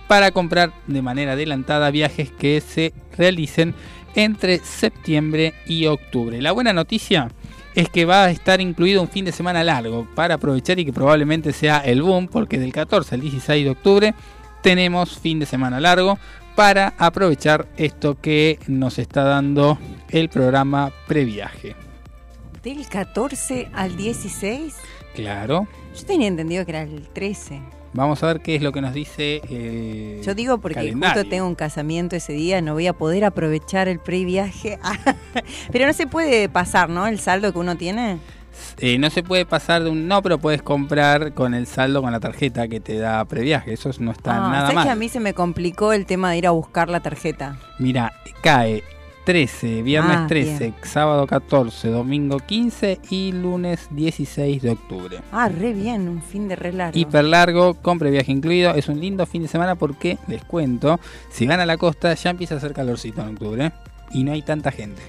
para 0.08 0.30
comprar 0.30 0.72
de 0.86 1.02
manera 1.02 1.32
adelantada 1.32 1.90
viajes 1.90 2.30
que 2.30 2.60
se 2.60 2.92
realicen 3.16 3.74
entre 4.14 4.58
septiembre 4.58 5.54
y 5.66 5.86
octubre. 5.86 6.40
La 6.40 6.52
buena 6.52 6.72
noticia 6.72 7.28
es 7.76 7.90
que 7.90 8.06
va 8.06 8.24
a 8.24 8.30
estar 8.30 8.60
incluido 8.60 9.02
un 9.02 9.08
fin 9.08 9.26
de 9.26 9.32
semana 9.32 9.62
largo 9.62 10.08
para 10.14 10.36
aprovechar 10.36 10.78
y 10.78 10.86
que 10.86 10.94
probablemente 10.94 11.52
sea 11.52 11.78
el 11.78 12.02
boom 12.02 12.26
porque 12.26 12.58
del 12.58 12.72
14 12.72 13.14
al 13.14 13.20
16 13.20 13.64
de 13.64 13.70
octubre 13.70 14.14
tenemos 14.62 15.18
fin 15.18 15.38
de 15.38 15.46
semana 15.46 15.78
largo 15.78 16.18
para 16.54 16.94
aprovechar 16.96 17.68
esto 17.76 18.18
que 18.18 18.58
nos 18.66 18.98
está 18.98 19.24
dando 19.24 19.78
el 20.08 20.30
programa 20.30 20.90
previaje. 21.06 21.76
¿Del 22.62 22.88
14 22.88 23.68
al 23.74 23.94
16? 23.94 24.74
Claro. 25.14 25.68
Yo 25.94 26.06
tenía 26.06 26.28
entendido 26.28 26.64
que 26.64 26.70
era 26.72 26.82
el 26.82 27.06
13. 27.10 27.60
Vamos 27.96 28.22
a 28.22 28.26
ver 28.26 28.40
qué 28.40 28.54
es 28.56 28.62
lo 28.62 28.72
que 28.72 28.80
nos 28.82 28.92
dice. 28.92 29.40
Eh, 29.48 30.20
Yo 30.24 30.34
digo 30.34 30.58
porque 30.58 30.74
calendario. 30.74 31.14
justo 31.14 31.28
tengo 31.30 31.46
un 31.46 31.54
casamiento 31.54 32.14
ese 32.14 32.34
día, 32.34 32.60
no 32.60 32.74
voy 32.74 32.86
a 32.86 32.92
poder 32.92 33.24
aprovechar 33.24 33.88
el 33.88 33.98
previaje. 33.98 34.78
pero 35.72 35.86
no 35.86 35.92
se 35.94 36.06
puede 36.06 36.48
pasar, 36.48 36.90
¿no? 36.90 37.06
El 37.06 37.18
saldo 37.18 37.52
que 37.52 37.58
uno 37.58 37.76
tiene. 37.76 38.18
Eh, 38.78 38.98
no 38.98 39.10
se 39.10 39.22
puede 39.22 39.44
pasar 39.46 39.82
de 39.84 39.90
un 39.90 40.08
no, 40.08 40.22
pero 40.22 40.38
puedes 40.38 40.62
comprar 40.62 41.32
con 41.34 41.54
el 41.54 41.66
saldo 41.66 42.00
con 42.02 42.12
la 42.12 42.20
tarjeta 42.20 42.68
que 42.68 42.80
te 42.80 42.98
da 42.98 43.24
previaje. 43.24 43.72
Eso 43.72 43.90
no 43.98 44.12
está 44.12 44.36
Ah, 44.36 44.50
nada 44.50 44.60
¿sabes 44.62 44.74
mal. 44.76 44.84
que 44.84 44.90
a 44.90 44.96
mí 44.96 45.08
se 45.08 45.20
me 45.20 45.34
complicó 45.34 45.92
el 45.92 46.06
tema 46.06 46.30
de 46.30 46.38
ir 46.38 46.46
a 46.46 46.50
buscar 46.52 46.88
la 46.90 47.00
tarjeta? 47.00 47.58
Mira, 47.78 48.12
cae 48.42 48.82
13, 49.26 49.82
viernes 49.82 50.18
Ah, 50.18 50.26
13, 50.28 50.58
bien. 50.58 50.74
sábado 50.84 51.26
14, 51.26 51.88
domingo 51.88 52.38
15 52.38 53.00
y 53.10 53.32
lunes 53.32 53.88
16 53.90 54.62
de 54.62 54.70
octubre. 54.70 55.18
Ah, 55.32 55.48
re 55.48 55.72
bien, 55.72 56.08
un 56.08 56.22
fin 56.22 56.46
de 56.46 56.54
re 56.54 56.72
largo. 56.72 56.96
Hiper 56.96 57.24
largo, 57.24 57.74
con 57.74 57.98
previaje 57.98 58.30
incluido. 58.30 58.72
Es 58.76 58.88
un 58.88 59.00
lindo 59.00 59.26
fin 59.26 59.42
de 59.42 59.48
semana 59.48 59.74
porque, 59.74 60.16
les 60.28 60.44
cuento, 60.44 61.00
si 61.32 61.44
van 61.44 61.58
a 61.58 61.66
la 61.66 61.76
costa 61.76 62.14
ya 62.14 62.30
empieza 62.30 62.54
a 62.54 62.58
hacer 62.58 62.72
calorcito 62.72 63.20
en 63.20 63.30
octubre 63.30 63.72
y 64.12 64.22
no 64.22 64.30
hay 64.30 64.42
tanta 64.42 64.70
gente. 64.70 65.02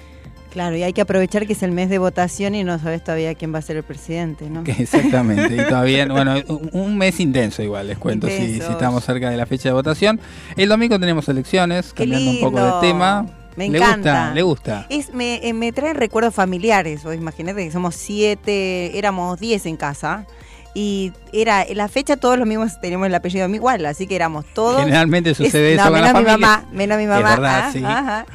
Claro, 0.49 0.75
y 0.75 0.81
hay 0.81 0.93
que 0.93 1.01
aprovechar 1.01 1.45
que 1.45 1.53
es 1.53 1.61
el 1.61 1.71
mes 1.71 1.87
de 1.87 1.99
votación 1.99 2.55
y 2.55 2.63
no 2.63 2.79
sabes 2.79 3.03
todavía 3.03 3.35
quién 3.35 3.53
va 3.53 3.59
a 3.59 3.61
ser 3.61 3.77
el 3.77 3.83
presidente, 3.83 4.49
¿no? 4.49 4.63
Exactamente, 4.79 5.55
y 5.55 5.63
todavía, 5.63 6.07
bueno, 6.09 6.37
un, 6.71 6.97
mes 6.97 7.19
intenso 7.19 7.61
igual, 7.61 7.85
les 7.85 7.99
cuento, 7.99 8.27
si, 8.27 8.55
si 8.55 8.61
estamos 8.61 9.05
cerca 9.05 9.29
de 9.29 9.37
la 9.37 9.45
fecha 9.45 9.69
de 9.69 9.73
votación. 9.73 10.19
El 10.55 10.69
domingo 10.69 10.99
tenemos 10.99 11.29
elecciones, 11.29 11.93
cambiando 11.93 12.31
un 12.31 12.39
poco 12.39 12.59
de 12.59 12.71
tema. 12.81 13.27
Me 13.57 13.69
¿Le 13.69 13.77
encanta. 13.79 13.95
gusta? 14.27 14.33
¿Le 14.33 14.41
gusta? 14.43 14.85
Es, 14.89 15.13
me, 15.13 15.41
eh, 15.47 15.51
me 15.53 15.71
traen 15.73 15.95
recuerdos 15.95 16.33
familiares. 16.33 17.03
O 17.05 17.11
imagínate 17.13 17.65
que 17.65 17.71
somos 17.71 17.95
siete, 17.95 18.97
éramos 18.97 19.39
diez 19.39 19.65
en 19.65 19.75
casa. 19.77 20.25
Y 20.73 21.11
era 21.33 21.63
en 21.63 21.75
la 21.77 21.87
fecha 21.87 22.17
todos 22.17 22.37
los 22.37 22.47
mismos 22.47 22.79
teníamos 22.79 23.07
el 23.07 23.15
apellido 23.15 23.49
igual, 23.49 23.83
así 23.87 24.05
que 24.05 24.15
éramos 24.15 24.45
todos. 24.53 24.79
Generalmente 24.81 25.33
sucede 25.33 25.73
Es- 25.73 25.79
eso 25.79 25.89
no, 25.89 25.91
con 25.95 26.01
la 26.01 26.13
menos 26.13 26.21
mi 26.23 26.29
mamá, 26.41 26.65
menos 26.71 26.97
mi 26.99 27.03
Es 27.05 27.09
mamá. 27.09 27.29
verdad, 27.31 27.63
ah, 27.65 27.71
sí. 27.73 27.83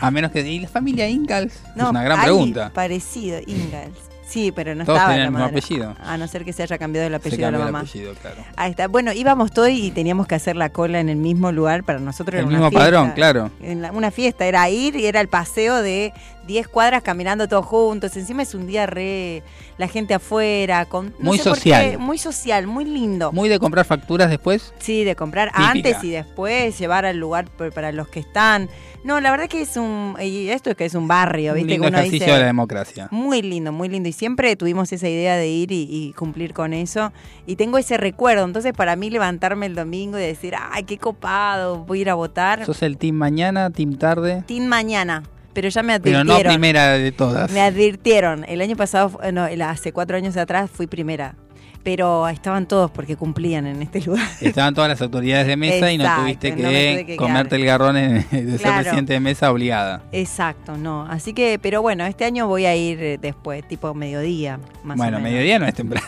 A 0.01 0.11
menos 0.11 0.33
que... 0.33 0.41
¿Y 0.41 0.59
la 0.59 0.69
familia 0.69 1.09
Ingalls? 1.09 1.55
No, 1.77 1.85
es 1.85 1.91
una 1.91 2.03
gran 2.03 2.21
pregunta. 2.21 2.73
Parecido, 2.75 3.39
Ingalls. 3.47 3.97
Sí, 4.33 4.51
pero 4.51 4.75
no 4.75 4.85
Todos 4.85 4.99
estaba 4.99 5.17
la 5.17 5.25
el 5.25 5.31
mismo 5.31 5.45
madre. 5.45 5.59
apellido. 5.59 5.95
A 6.03 6.17
no 6.17 6.27
ser 6.27 6.45
que 6.45 6.53
se 6.53 6.63
haya 6.63 6.79
cambiado 6.79 7.07
el 7.07 7.15
apellido 7.15 7.47
de 7.47 7.53
la 7.53 7.59
cambió 7.59 7.67
el 7.67 7.73
mamá. 7.73 7.81
apellido, 7.89 8.15
claro. 8.15 8.37
Ahí 8.57 8.71
está. 8.71 8.89
Bueno, 8.89 9.13
íbamos 9.13 9.53
todos 9.53 9.69
y 9.71 9.91
teníamos 9.91 10.27
que 10.27 10.35
hacer 10.35 10.57
la 10.57 10.71
cola 10.71 11.01
en 11.01 11.09
el 11.11 11.17
mismo 11.17 11.53
lugar. 11.53 11.85
Para 11.85 11.99
nosotros 11.99 12.35
El 12.35 12.41
era 12.41 12.49
una 12.49 12.57
mismo 12.59 12.71
fiesta. 12.71 12.85
padrón, 12.87 13.11
claro. 13.13 13.51
En 13.61 13.83
la- 13.83 13.93
una 13.93 14.11
fiesta, 14.11 14.47
era 14.47 14.69
ir 14.71 14.97
y 14.97 15.07
era 15.07 15.21
el 15.21 15.29
paseo 15.29 15.83
de 15.83 16.13
10 16.47 16.69
cuadras 16.69 17.03
caminando 17.03 17.49
todos 17.49 17.65
juntos. 17.67 18.17
Encima 18.17 18.43
es 18.43 18.55
un 18.55 18.67
día 18.67 18.87
re. 18.87 19.43
La 19.79 19.89
gente 19.89 20.15
afuera. 20.15 20.85
Con, 20.87 21.07
no 21.19 21.31
Muy 21.31 21.39
sé 21.39 21.45
por 21.49 21.57
social. 21.57 21.91
qué, 21.93 21.99
muy 21.99 22.19
social, 22.19 22.67
muy 22.67 22.85
lindo. 22.85 23.33
Muy 23.33 23.49
de 23.49 23.59
comprar 23.59 23.85
facturas 23.85 24.31
después. 24.31 24.73
Sí, 24.79 25.05
de 25.05 25.17
comprar 25.17 25.49
Típica. 25.51 25.71
antes 25.71 26.05
y 26.05 26.11
después, 26.11 26.79
llevar 26.79 27.05
al 27.05 27.17
lugar 27.19 27.47
para 27.75 27.93
los 27.93 28.09
que 28.09 28.21
están. 28.21 28.69
No, 29.05 29.19
la 29.21 29.33
verdad 29.33 29.49
que 29.49 29.63
es 29.63 29.77
un. 29.77 30.17
Y 30.23 30.49
esto 30.51 30.71
es 30.71 30.77
que 30.77 30.85
es 30.85 30.95
un 30.95 31.09
barrio, 31.09 31.53
Un 31.53 31.57
¿viste? 31.57 31.73
lindo 31.73 31.83
Que 31.85 31.89
uno 31.89 31.99
ejercicio 31.99 32.27
dice, 32.27 32.35
de 32.35 32.41
la 32.41 32.47
democracia. 32.47 33.09
muy 33.11 33.43
lindo, 33.43 33.73
muy 33.73 33.89
lindo. 33.89 34.09
Y 34.09 34.13
siempre 34.13 34.55
tuvimos 34.55 34.93
esa 34.93 35.09
idea 35.09 35.37
de 35.37 35.49
ir 35.49 35.73
y, 35.73 35.89
y 35.91 36.13
cumplir 36.13 36.53
con 36.55 36.73
eso. 36.73 37.13
Y 37.47 37.57
tengo 37.57 37.79
ese 37.79 37.97
recuerdo. 37.97 38.45
Entonces, 38.45 38.73
para 38.73 38.95
mí, 38.95 39.11
levantarme 39.11 39.67
el 39.67 39.75
domingo 39.75 40.19
y 40.19 40.23
decir, 40.23 40.55
ay, 40.57 40.85
qué 40.85 40.99
copado, 40.99 41.79
voy 41.85 41.99
a 41.99 42.03
ir 42.03 42.11
a 42.11 42.15
votar. 42.15 42.65
¿Sos 42.65 42.83
el 42.83 42.97
team 42.97 43.17
mañana, 43.17 43.71
team 43.71 43.97
tarde? 43.97 44.45
Team 44.47 44.67
mañana. 44.67 45.25
Pero 45.53 45.69
ya 45.69 45.83
me 45.83 45.99
Pero 46.01 46.19
advirtieron. 46.19 46.45
no 46.45 46.51
primera 46.51 46.89
de 46.93 47.13
todas. 47.13 47.51
Me 47.53 47.61
advirtieron. 47.61 48.45
El 48.49 48.61
año 48.61 48.77
pasado, 48.77 49.19
no, 49.33 49.45
hace 49.67 49.93
cuatro 49.93 50.17
años 50.17 50.37
atrás, 50.37 50.71
fui 50.73 50.87
primera. 50.87 51.35
Pero 51.85 52.29
estaban 52.29 52.69
todos 52.69 52.93
porque 52.93 53.17
cumplían 53.17 53.67
en 53.67 53.83
este 53.83 54.01
lugar. 54.07 54.25
Estaban 54.41 54.73
todas 54.73 54.89
las 54.89 55.03
autoridades 55.03 55.49
de 55.49 55.57
mesa 55.57 55.91
y 55.91 55.99
no 55.99 56.05
tuviste 56.17 56.55
que, 56.55 57.17
comerte 57.17 57.57
el 57.57 57.65
garrón 57.65 57.97
en- 57.97 58.25
de 58.31 58.57
ser 58.59 58.73
presidente 58.75 59.15
de 59.15 59.21
mesa 59.21 59.51
obligada. 59.51 60.03
Exacto, 60.13 60.77
no. 60.77 61.03
Así 61.07 61.33
que, 61.33 61.59
pero 61.61 61.83
bueno, 61.83 62.07
este 62.07 62.25
año 62.25 62.47
voy 62.47 62.67
a 62.67 62.77
ir 62.77 63.03
eh, 63.03 63.19
después, 63.21 63.67
tipo 63.67 63.93
mediodía, 63.95 64.61
más 64.85 64.97
bueno, 64.97 65.17
o 65.17 65.21
menos. 65.21 65.33
mediodía 65.33 65.59
no 65.59 65.67
es 65.67 65.75
temprano. 65.75 66.07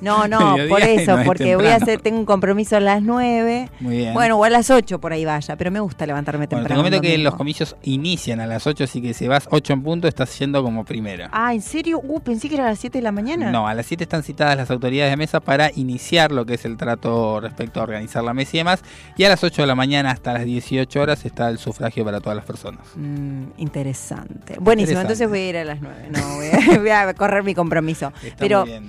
No, 0.00 0.28
no, 0.28 0.56
por 0.68 0.82
eso, 0.82 1.12
no 1.12 1.18
es 1.20 1.26
porque 1.26 1.56
voy 1.56 1.66
a 1.66 1.70
temprano. 1.78 1.82
hacer, 1.84 2.00
tengo 2.02 2.18
un 2.18 2.26
compromiso 2.26 2.76
a 2.76 2.80
las 2.80 3.02
9. 3.02 3.70
Muy 3.80 3.96
bien. 3.96 4.14
Bueno, 4.14 4.36
o 4.38 4.44
a 4.44 4.50
las 4.50 4.70
8 4.70 5.00
por 5.00 5.12
ahí 5.12 5.24
vaya, 5.24 5.56
pero 5.56 5.70
me 5.70 5.80
gusta 5.80 6.06
levantarme 6.06 6.46
Bueno, 6.46 6.48
te 6.50 6.56
temprano. 6.56 6.82
comento 6.82 7.00
que 7.00 7.18
los 7.18 7.34
comicios 7.36 7.76
inician 7.82 8.40
a 8.40 8.46
las 8.46 8.66
8, 8.66 8.84
así 8.84 9.00
que 9.00 9.14
si 9.14 9.28
vas 9.28 9.48
8 9.50 9.72
en 9.72 9.82
punto 9.82 10.06
estás 10.08 10.38
yendo 10.38 10.62
como 10.62 10.84
primera. 10.84 11.28
Ah, 11.32 11.54
¿en 11.54 11.62
serio? 11.62 12.00
Uh, 12.02 12.20
pensé 12.20 12.48
que 12.48 12.56
era 12.56 12.66
a 12.66 12.70
las 12.70 12.78
7 12.78 12.98
de 12.98 13.02
la 13.02 13.12
mañana. 13.12 13.50
No, 13.50 13.66
a 13.66 13.74
las 13.74 13.86
7 13.86 14.04
están 14.04 14.22
citadas 14.22 14.56
las 14.56 14.70
autoridades 14.70 15.10
de 15.10 15.16
mesa 15.16 15.40
para 15.40 15.70
iniciar 15.74 16.32
lo 16.32 16.44
que 16.44 16.54
es 16.54 16.64
el 16.64 16.76
trato 16.76 17.40
respecto 17.40 17.80
a 17.80 17.84
organizar 17.84 18.22
la 18.24 18.34
mesa 18.34 18.50
y 18.56 18.58
demás. 18.58 18.82
Y 19.16 19.24
a 19.24 19.28
las 19.30 19.42
8 19.42 19.62
de 19.62 19.66
la 19.66 19.74
mañana 19.74 20.10
hasta 20.10 20.32
las 20.34 20.44
18 20.44 21.00
horas 21.00 21.24
está 21.24 21.48
el 21.48 21.58
sufragio 21.58 22.04
para 22.04 22.20
todas 22.20 22.36
las 22.36 22.44
personas. 22.44 22.80
Mm, 22.96 23.44
interesante. 23.56 24.56
Buenísimo, 24.60 25.00
Interesante. 25.00 25.00
entonces 25.24 25.28
voy 25.28 25.38
a 25.38 25.48
ir 25.48 25.56
a 25.56 25.64
las 25.64 25.80
9. 25.80 25.96
No, 26.10 26.36
voy 26.36 26.46
a, 26.48 26.78
voy 26.78 26.90
a 26.90 27.14
correr 27.14 27.42
mi 27.42 27.54
compromiso. 27.54 28.12
Está 28.22 28.36
pero 28.38 28.60
muy 28.60 28.70
bien. 28.70 28.88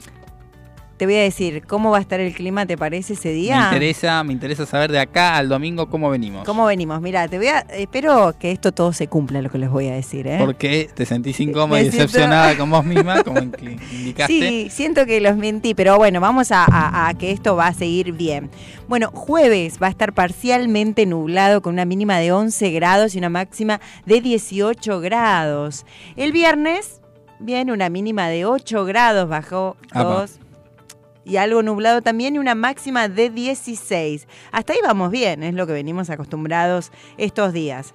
Te 0.98 1.06
voy 1.06 1.16
a 1.16 1.22
decir, 1.24 1.64
¿cómo 1.68 1.92
va 1.92 1.98
a 1.98 2.02
estar 2.02 2.20
el 2.20 2.34
clima, 2.34 2.66
te 2.66 2.78
parece, 2.78 3.14
ese 3.14 3.30
Me 3.30 3.34
día? 3.34 3.64
interesa, 3.66 4.24
me 4.24 4.32
interesa 4.34 4.66
saber 4.66 4.92
de 4.92 5.00
acá 5.00 5.36
al 5.36 5.50
domingo 5.50 5.90
cómo 5.90 6.10
venimos. 6.10 6.46
¿Cómo 6.46 6.66
venimos? 6.66 7.02
Mira, 7.02 7.28
te 7.28 7.38
voy 7.38 7.48
a, 7.48 7.60
espero 7.60 8.34
que 8.40 8.52
esto 8.52 8.72
todo 8.72 8.94
se 8.94 9.08
cumpla, 9.08 9.42
lo 9.42 9.50
que 9.50 9.58
les 9.58 9.70
voy 9.70 9.88
a 9.90 9.94
decir, 9.94 10.26
¿eh? 10.28 10.38
Porque 10.40 10.90
te 10.94 11.06
sentís 11.06 11.40
incómoda 11.42 11.82
y 11.82 11.86
Me 11.86 11.92
siento- 11.92 12.08
decepcionada 12.14 12.58
con 12.58 12.70
vos 12.72 12.86
misma, 12.86 13.24
como 13.24 13.40
indicaste. 13.42 14.28
Sí, 14.28 14.68
siento 14.72 15.06
que 15.06 15.20
los 15.22 15.36
mentí, 15.36 15.74
pero 15.74 15.98
bueno, 15.98 16.22
vamos 16.22 16.52
a, 16.52 16.64
a- 16.64 17.08
a 17.10 17.14
que 17.14 17.32
esto 17.32 17.56
va 17.56 17.68
a 17.68 17.74
seguir 17.74 18.14
bien. 18.14 18.50
Bueno, 18.88 19.10
jueves 19.12 19.80
va 19.82 19.88
a 19.88 19.90
estar 19.90 20.14
parcialmente 20.14 21.06
nublado 21.06 21.62
con 21.62 21.74
una 21.74 21.86
mínima 21.86 22.20
de 22.20 22.32
11 22.32 22.72
grados 22.72 23.16
y 23.16 23.18
una 23.18 23.30
máxima 23.30 23.82
de 24.06 24.22
18 24.22 25.00
grados. 25.02 25.86
El 26.16 26.32
viernes, 26.32 27.02
bien, 27.40 27.70
una 27.72 27.90
mínima 27.90 28.28
de 28.30 28.46
8 28.46 28.86
grados, 28.86 29.28
bajó 29.28 29.76
Apa. 29.92 30.04
2 30.04 30.40
y 31.26 31.38
algo 31.38 31.64
nublado 31.64 32.02
también 32.02 32.36
y 32.36 32.40
una 32.40 32.56
máxima 32.56 33.10
de 33.10 33.30
16. 33.32 34.28
Hasta 34.52 34.74
ahí 34.74 34.80
vamos 34.84 35.12
bien, 35.12 35.44
es 35.44 35.54
lo 35.54 35.68
que 35.68 35.74
venimos 35.74 36.10
acostumbrados 36.10 36.92
estos 37.18 37.52
días. 37.52 37.94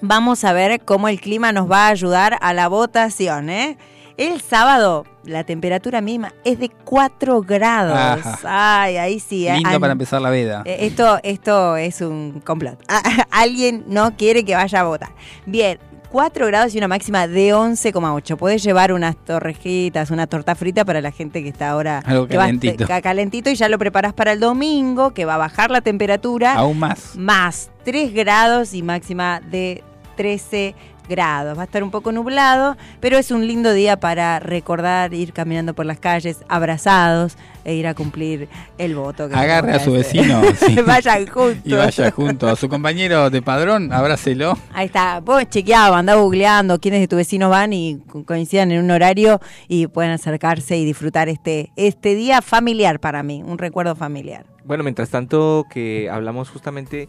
Vamos 0.00 0.44
a 0.44 0.52
ver 0.52 0.80
cómo 0.84 1.08
el 1.08 1.20
clima 1.20 1.52
nos 1.52 1.70
va 1.70 1.86
a 1.86 1.90
ayudar 1.90 2.36
a 2.40 2.52
la 2.52 2.68
votación, 2.68 3.50
¿eh? 3.50 3.78
El 4.18 4.40
sábado 4.42 5.04
la 5.24 5.44
temperatura 5.44 6.00
mínima 6.02 6.34
es 6.44 6.58
de 6.58 6.68
4 6.68 7.40
grados. 7.40 7.96
Ajá. 8.26 8.82
Ay, 8.82 8.96
ahí 8.98 9.20
sí. 9.20 9.46
¿eh? 9.48 9.54
Lindo 9.54 9.70
An- 9.70 9.80
para 9.80 9.92
empezar 9.92 10.20
la 10.20 10.28
veda. 10.28 10.62
eh, 10.66 10.78
Esto, 10.80 11.18
esto 11.22 11.76
es 11.76 12.00
un 12.02 12.42
complot. 12.44 12.78
Alguien 13.30 13.84
no 13.86 14.14
quiere 14.16 14.44
que 14.44 14.54
vaya 14.54 14.80
a 14.80 14.84
votar. 14.84 15.10
Bien, 15.46 15.78
4 16.12 16.46
grados 16.46 16.74
y 16.74 16.78
una 16.78 16.88
máxima 16.88 17.26
de 17.26 17.54
11,8. 17.54 18.36
Puedes 18.36 18.62
llevar 18.62 18.92
unas 18.92 19.16
torrejitas, 19.16 20.10
una 20.10 20.26
torta 20.26 20.54
frita 20.54 20.84
para 20.84 21.00
la 21.00 21.10
gente 21.10 21.42
que 21.42 21.48
está 21.48 21.70
ahora 21.70 22.02
Algo 22.04 22.28
que 22.28 22.36
va- 22.36 22.44
calentito. 22.44 22.86
ca- 22.86 23.00
calentito 23.00 23.48
y 23.48 23.54
ya 23.54 23.68
lo 23.70 23.78
preparas 23.78 24.12
para 24.12 24.32
el 24.32 24.40
domingo, 24.40 25.14
que 25.14 25.24
va 25.24 25.34
a 25.36 25.38
bajar 25.38 25.70
la 25.70 25.80
temperatura 25.80 26.52
Aún 26.52 26.78
más. 26.78 27.16
más 27.16 27.70
3 27.84 28.12
grados 28.12 28.74
y 28.74 28.82
máxima 28.82 29.40
de 29.40 29.82
13 30.16 30.74
grados. 30.74 30.91
Va 31.10 31.60
a 31.60 31.64
estar 31.64 31.82
un 31.82 31.90
poco 31.90 32.10
nublado, 32.12 32.76
pero 33.00 33.18
es 33.18 33.30
un 33.30 33.46
lindo 33.46 33.72
día 33.74 33.98
para 33.98 34.38
recordar 34.38 35.12
ir 35.12 35.32
caminando 35.32 35.74
por 35.74 35.84
las 35.84 35.98
calles 35.98 36.38
abrazados 36.48 37.36
e 37.64 37.74
ir 37.74 37.86
a 37.86 37.94
cumplir 37.94 38.48
el 38.78 38.94
voto. 38.94 39.28
que 39.28 39.34
Agarre 39.34 39.72
a 39.72 39.80
su 39.80 39.92
vecino. 39.92 40.40
sí. 40.56 40.76
Vayan 40.86 41.26
juntos. 41.26 41.60
Y 41.64 41.74
vaya 41.74 42.10
junto 42.12 42.48
a 42.48 42.56
su 42.56 42.68
compañero 42.68 43.28
de 43.30 43.42
padrón, 43.42 43.92
abrácelo. 43.92 44.56
Ahí 44.72 44.86
está, 44.86 45.20
vos 45.20 45.44
chequeado, 45.50 45.94
andá 45.94 46.14
googleando 46.14 46.80
quiénes 46.80 47.00
de 47.00 47.08
tus 47.08 47.18
vecinos 47.18 47.50
van 47.50 47.72
y 47.74 47.98
co- 48.08 48.24
coincidan 48.24 48.72
en 48.72 48.82
un 48.82 48.90
horario 48.90 49.40
y 49.68 49.88
pueden 49.88 50.12
acercarse 50.12 50.76
y 50.78 50.84
disfrutar 50.84 51.28
este, 51.28 51.72
este 51.76 52.14
día 52.14 52.40
familiar 52.40 53.00
para 53.00 53.22
mí, 53.22 53.42
un 53.44 53.58
recuerdo 53.58 53.94
familiar. 53.96 54.46
Bueno, 54.64 54.82
mientras 54.82 55.10
tanto 55.10 55.66
que 55.70 56.08
hablamos 56.10 56.48
justamente 56.48 57.08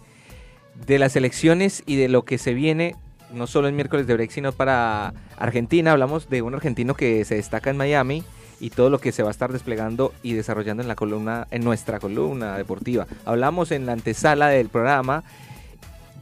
de 0.88 1.00
las 1.00 1.16
elecciones 1.16 1.84
y 1.86 1.96
de 1.96 2.10
lo 2.10 2.26
que 2.26 2.38
se 2.38 2.54
viene, 2.54 2.96
no 3.34 3.48
solo 3.48 3.68
en 3.68 3.76
miércoles 3.76 4.08
de 4.08 4.14
break, 4.14 4.32
sino 4.32 4.52
para 4.52 5.14
Argentina, 5.38 5.92
hablamos 5.92 6.30
de 6.30 6.42
un 6.42 6.54
argentino 6.54 6.94
que 6.96 7.26
se 7.26 7.36
destaca 7.36 7.70
en 7.70 7.78
Miami 7.78 8.24
y 8.60 8.70
todo 8.70 8.90
lo 8.90 9.00
que 9.00 9.12
se 9.12 9.24
va 9.24 9.30
a 9.30 9.32
estar 9.32 9.52
desplegando 9.52 10.14
y 10.24 10.34
desarrollando 10.34 10.82
en 10.84 10.88
la 10.88 10.96
columna, 10.96 11.48
en 11.52 11.64
nuestra 11.64 12.00
columna 12.00 12.58
deportiva. 12.58 13.08
Hablamos 13.26 13.72
en 13.72 13.86
la 13.86 13.94
antesala 13.94 14.48
del 14.50 14.70
programa 14.70 15.24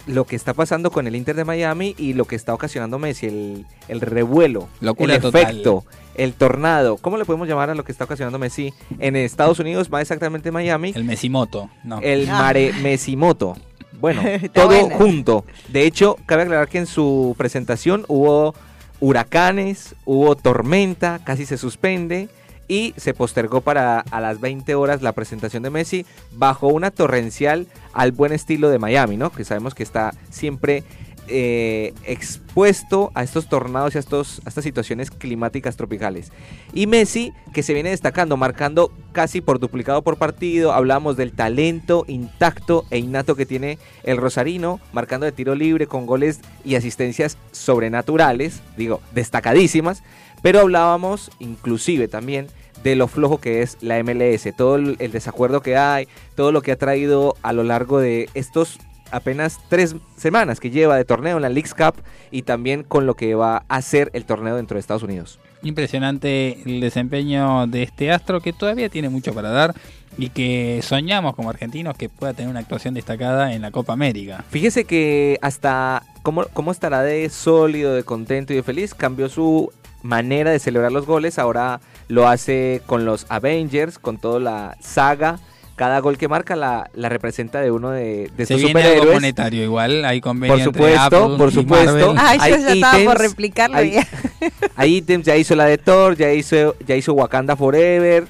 lo 0.08 0.26
que 0.26 0.36
está 0.36 0.56
pasando 0.56 0.90
con 0.90 1.06
el 1.06 1.16
Inter 1.16 1.36
de 1.36 1.46
Miami 1.46 1.94
y 1.98 2.14
lo 2.14 2.26
que 2.26 2.36
está 2.36 2.56
ocasionando 2.56 2.98
Messi, 2.98 3.28
el, 3.28 3.66
el 3.88 4.02
revuelo, 4.02 4.68
Locura 4.80 5.14
el 5.16 5.22
total. 5.22 5.42
efecto, 5.44 5.86
el 6.16 6.34
tornado. 6.34 6.98
¿Cómo 6.98 7.18
le 7.18 7.26
podemos 7.26 7.48
llamar 7.48 7.70
a 7.70 7.76
lo 7.76 7.84
que 7.84 7.92
está 7.92 8.06
ocasionando 8.06 8.40
Messi 8.40 8.74
en 8.98 9.16
Estados 9.16 9.60
Unidos, 9.60 9.92
más 9.92 10.02
exactamente 10.02 10.50
en 10.50 10.54
Miami? 10.54 10.92
El 10.96 11.04
Mesimoto. 11.04 11.70
No. 11.84 12.00
El 12.02 12.28
Ah. 12.28 12.40
Mare 12.40 12.74
Mesimoto. 12.82 13.56
Bueno, 14.02 14.22
todo 14.54 14.68
buena. 14.68 14.96
junto. 14.98 15.46
De 15.70 15.86
hecho, 15.86 16.18
cabe 16.26 16.44
aclarar 16.44 16.68
que 16.68 16.80
en 16.80 16.88
su 16.88 17.36
presentación 17.38 18.04
hubo 18.08 18.54
huracanes, 19.00 19.96
hubo 20.06 20.36
tormenta, 20.36 21.20
casi 21.24 21.46
se 21.46 21.58
suspende 21.58 22.30
y 22.68 22.94
se 22.98 23.14
postergó 23.14 23.62
para 23.62 24.00
a 24.00 24.22
las 24.22 24.40
20 24.40 24.76
horas 24.76 25.02
la 25.02 25.12
presentación 25.12 25.64
de 25.64 25.70
Messi 25.70 26.06
bajo 26.32 26.68
una 26.68 26.90
torrencial 26.90 27.68
al 27.94 28.12
buen 28.12 28.32
estilo 28.32 28.70
de 28.70 28.80
Miami, 28.80 29.18
¿no? 29.18 29.32
Que 29.32 29.44
sabemos 29.44 29.76
que 29.76 29.84
está 29.84 30.14
siempre 30.30 30.84
eh, 31.28 31.94
expuesto 32.04 33.12
a 33.14 33.24
estos 33.24 33.48
tornados 33.48 33.96
y 33.96 33.98
a, 33.98 34.00
estos, 34.00 34.42
estas 34.46 34.64
situaciones 34.64 35.12
climáticas 35.12 35.78
tropicales. 35.78 36.32
Y 36.74 36.88
Messi, 36.88 37.34
que 37.54 37.64
se 37.64 37.74
viene 37.74 37.92
destacando, 37.92 38.38
marcando 38.38 38.92
casi 39.12 39.42
por 39.42 39.60
duplicado 39.60 40.02
por 40.02 40.18
partido. 40.18 40.74
Hablamos 40.74 41.18
del 41.18 41.32
talento 41.32 42.06
intacto 42.08 42.86
e 42.90 42.98
innato 42.98 43.36
que 43.36 43.46
tiene 43.46 43.78
el 44.04 44.18
Rosarino, 44.18 44.80
marcando 44.94 45.26
de 45.26 45.32
tiro 45.32 45.56
libre 45.56 45.88
con 45.88 46.06
goles 46.06 46.42
y 46.66 46.76
asistencias 46.76 47.38
sobrenaturales, 47.52 48.62
digo, 48.78 49.02
destacadísimas. 49.14 50.04
Pero 50.42 50.60
hablábamos 50.60 51.32
inclusive 51.40 52.08
también 52.08 52.48
de 52.84 52.96
lo 52.96 53.08
flojo 53.08 53.40
que 53.40 53.62
es 53.62 53.78
la 53.82 54.02
MLS, 54.04 54.48
todo 54.58 54.76
el 54.76 55.12
desacuerdo 55.12 55.62
que 55.62 55.78
hay, 55.78 56.08
todo 56.36 56.52
lo 56.52 56.62
que 56.62 56.72
ha 56.72 56.78
traído 56.78 57.36
a 57.44 57.54
lo 57.54 57.64
largo 57.64 58.00
de 58.00 58.28
estos 58.34 58.80
apenas 59.12 59.60
tres 59.70 59.96
semanas 60.18 60.60
que 60.60 60.70
lleva 60.70 60.98
de 60.98 61.06
torneo 61.06 61.38
en 61.38 61.42
la 61.42 61.50
Leagues 61.50 61.74
Cup 61.74 61.96
y 62.32 62.44
también 62.44 62.84
con 62.84 63.06
lo 63.06 63.16
que 63.16 63.36
va 63.36 63.64
a 63.68 63.76
hacer 63.76 64.10
el 64.14 64.26
torneo 64.26 64.56
dentro 64.56 64.76
de 64.76 64.80
Estados 64.80 65.04
Unidos. 65.04 65.40
Impresionante 65.64 66.60
el 66.66 66.82
desempeño 66.82 67.68
de 67.68 67.84
este 67.84 68.12
astro 68.12 68.42
que 68.42 68.54
todavía 68.54 68.90
tiene 68.90 69.10
mucho 69.10 69.34
para 69.34 69.50
dar 69.50 69.76
y 70.18 70.30
que 70.30 70.82
soñamos 70.84 71.36
como 71.36 71.50
argentinos 71.50 71.96
que 71.96 72.10
pueda 72.10 72.34
tener 72.34 72.50
una 72.50 72.60
actuación 72.60 72.94
destacada 72.94 73.54
en 73.54 73.62
la 73.62 73.72
Copa 73.72 73.94
América. 73.94 74.44
Fíjese 74.50 74.86
que 74.86 75.38
hasta 75.42 76.04
cómo, 76.24 76.46
cómo 76.54 76.72
estará 76.72 77.04
de 77.04 77.30
sólido, 77.30 77.94
de 77.94 78.04
contento 78.04 78.54
y 78.54 78.58
de 78.58 78.64
feliz, 78.64 78.94
cambió 78.94 79.30
su 79.30 79.72
manera 80.04 80.52
de 80.52 80.60
celebrar 80.60 80.92
los 80.92 81.06
goles, 81.06 81.38
ahora 81.38 81.80
lo 82.08 82.28
hace 82.28 82.82
con 82.88 83.06
los 83.06 83.26
Avengers, 83.30 84.00
con 84.00 84.18
toda 84.18 84.40
la 84.40 84.78
saga. 84.82 85.40
Cada 85.76 86.00
gol 86.00 86.18
que 86.18 86.28
marca 86.28 86.56
la, 86.56 86.90
la 86.94 87.10
representa 87.10 87.60
de 87.62 87.72
uno 87.72 87.90
de, 87.92 88.30
de 88.38 88.46
Se 88.46 88.54
estos 88.54 88.58
viene 88.58 88.82
algo 88.82 88.90
superhéroes. 88.90 89.14
monetario 89.16 89.64
igual, 89.64 90.06
hay 90.06 90.22
convenio 90.22 90.56
Por 90.56 90.62
entre 90.68 90.82
supuesto, 90.96 91.24
Apple 91.26 91.38
por 91.38 91.52
supuesto. 91.52 92.14
Marvel. 92.14 92.16
Ay, 92.20 92.38
yo 92.38 92.44
Hay 92.44 92.52
ya 92.64 92.74
estaba 92.74 92.92
por 92.94 93.02
ítems, 93.16 93.22
replicarlo. 93.22 93.78
hay- 93.78 93.92
ya. 93.92 94.08
Hay 94.76 94.96
ítems, 94.98 95.26
ya 95.26 95.36
hizo 95.38 95.56
la 95.56 95.66
de 95.66 95.78
Thor, 95.78 96.16
ya 96.18 96.32
hizo, 96.34 96.76
ya 96.86 96.96
hizo 96.96 97.14
Wakanda 97.14 97.56
Forever. 97.56 98.26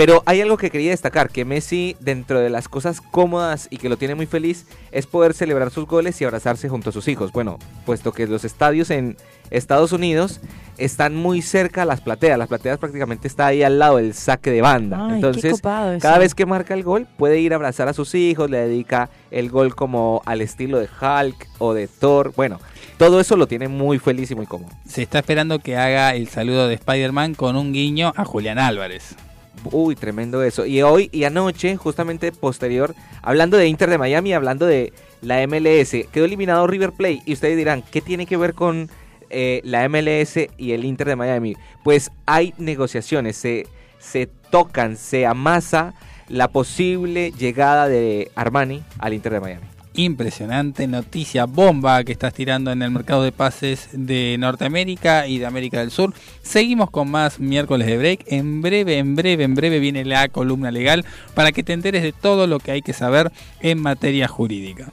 Pero 0.00 0.22
hay 0.24 0.40
algo 0.40 0.56
que 0.56 0.70
quería 0.70 0.92
destacar, 0.92 1.28
que 1.28 1.44
Messi, 1.44 1.94
dentro 2.00 2.40
de 2.40 2.48
las 2.48 2.70
cosas 2.70 3.02
cómodas 3.02 3.68
y 3.70 3.76
que 3.76 3.90
lo 3.90 3.98
tiene 3.98 4.14
muy 4.14 4.24
feliz, 4.24 4.64
es 4.92 5.06
poder 5.06 5.34
celebrar 5.34 5.70
sus 5.70 5.84
goles 5.84 6.18
y 6.18 6.24
abrazarse 6.24 6.70
junto 6.70 6.88
a 6.88 6.92
sus 6.94 7.06
hijos. 7.06 7.32
Bueno, 7.32 7.58
puesto 7.84 8.10
que 8.10 8.26
los 8.26 8.46
estadios 8.46 8.88
en 8.88 9.18
Estados 9.50 9.92
Unidos 9.92 10.40
están 10.78 11.14
muy 11.14 11.42
cerca 11.42 11.82
a 11.82 11.84
las 11.84 12.00
plateas. 12.00 12.38
Las 12.38 12.48
plateas 12.48 12.78
prácticamente 12.78 13.28
está 13.28 13.48
ahí 13.48 13.62
al 13.62 13.78
lado 13.78 13.98
del 13.98 14.14
saque 14.14 14.50
de 14.50 14.62
banda. 14.62 15.06
Ay, 15.06 15.16
Entonces, 15.16 15.60
cada 15.60 16.16
vez 16.16 16.34
que 16.34 16.46
marca 16.46 16.72
el 16.72 16.82
gol, 16.82 17.06
puede 17.18 17.38
ir 17.38 17.52
a 17.52 17.56
abrazar 17.56 17.86
a 17.88 17.92
sus 17.92 18.14
hijos, 18.14 18.48
le 18.48 18.56
dedica 18.56 19.10
el 19.30 19.50
gol 19.50 19.74
como 19.74 20.22
al 20.24 20.40
estilo 20.40 20.78
de 20.78 20.86
Hulk 20.86 21.46
o 21.58 21.74
de 21.74 21.88
Thor. 21.88 22.32
Bueno, 22.34 22.58
todo 22.96 23.20
eso 23.20 23.36
lo 23.36 23.46
tiene 23.46 23.68
muy 23.68 23.98
feliz 23.98 24.30
y 24.30 24.34
muy 24.34 24.46
cómodo. 24.46 24.70
Se 24.88 25.02
está 25.02 25.18
esperando 25.18 25.58
que 25.58 25.76
haga 25.76 26.14
el 26.14 26.28
saludo 26.28 26.68
de 26.68 26.74
Spider-Man 26.76 27.34
con 27.34 27.54
un 27.54 27.74
guiño 27.74 28.14
a 28.16 28.24
Julián 28.24 28.58
Álvarez. 28.58 29.14
Uy, 29.72 29.94
tremendo 29.94 30.42
eso. 30.42 30.64
Y 30.64 30.82
hoy 30.82 31.10
y 31.12 31.24
anoche, 31.24 31.76
justamente 31.76 32.32
posterior, 32.32 32.94
hablando 33.22 33.56
de 33.56 33.66
Inter 33.66 33.90
de 33.90 33.98
Miami, 33.98 34.32
hablando 34.32 34.66
de 34.66 34.92
la 35.20 35.46
MLS, 35.46 35.90
quedó 36.10 36.24
eliminado 36.24 36.66
River 36.66 36.92
Plate. 36.92 37.22
Y 37.26 37.34
ustedes 37.34 37.56
dirán, 37.56 37.82
¿qué 37.82 38.00
tiene 38.00 38.26
que 38.26 38.36
ver 38.36 38.54
con 38.54 38.88
eh, 39.28 39.60
la 39.64 39.88
MLS 39.88 40.36
y 40.56 40.72
el 40.72 40.84
Inter 40.84 41.08
de 41.08 41.16
Miami? 41.16 41.56
Pues 41.84 42.10
hay 42.26 42.54
negociaciones, 42.58 43.36
se, 43.36 43.66
se 43.98 44.26
tocan, 44.50 44.96
se 44.96 45.26
amasa 45.26 45.94
la 46.28 46.48
posible 46.48 47.32
llegada 47.32 47.88
de 47.88 48.30
Armani 48.36 48.82
al 48.98 49.12
Inter 49.12 49.32
de 49.34 49.40
Miami. 49.40 49.66
Impresionante 49.94 50.86
noticia 50.86 51.46
bomba 51.46 52.04
que 52.04 52.12
estás 52.12 52.32
tirando 52.32 52.70
en 52.70 52.80
el 52.82 52.92
mercado 52.92 53.24
de 53.24 53.32
pases 53.32 53.88
de 53.92 54.36
Norteamérica 54.38 55.26
y 55.26 55.38
de 55.38 55.46
América 55.46 55.80
del 55.80 55.90
Sur. 55.90 56.14
Seguimos 56.42 56.90
con 56.90 57.10
más 57.10 57.40
miércoles 57.40 57.88
de 57.88 57.98
break. 57.98 58.24
En 58.28 58.62
breve, 58.62 58.98
en 58.98 59.16
breve, 59.16 59.42
en 59.42 59.56
breve 59.56 59.80
viene 59.80 60.04
la 60.04 60.28
columna 60.28 60.70
legal 60.70 61.04
para 61.34 61.50
que 61.50 61.64
te 61.64 61.72
enteres 61.72 62.04
de 62.04 62.12
todo 62.12 62.46
lo 62.46 62.60
que 62.60 62.70
hay 62.70 62.82
que 62.82 62.92
saber 62.92 63.32
en 63.60 63.82
materia 63.82 64.28
jurídica. 64.28 64.92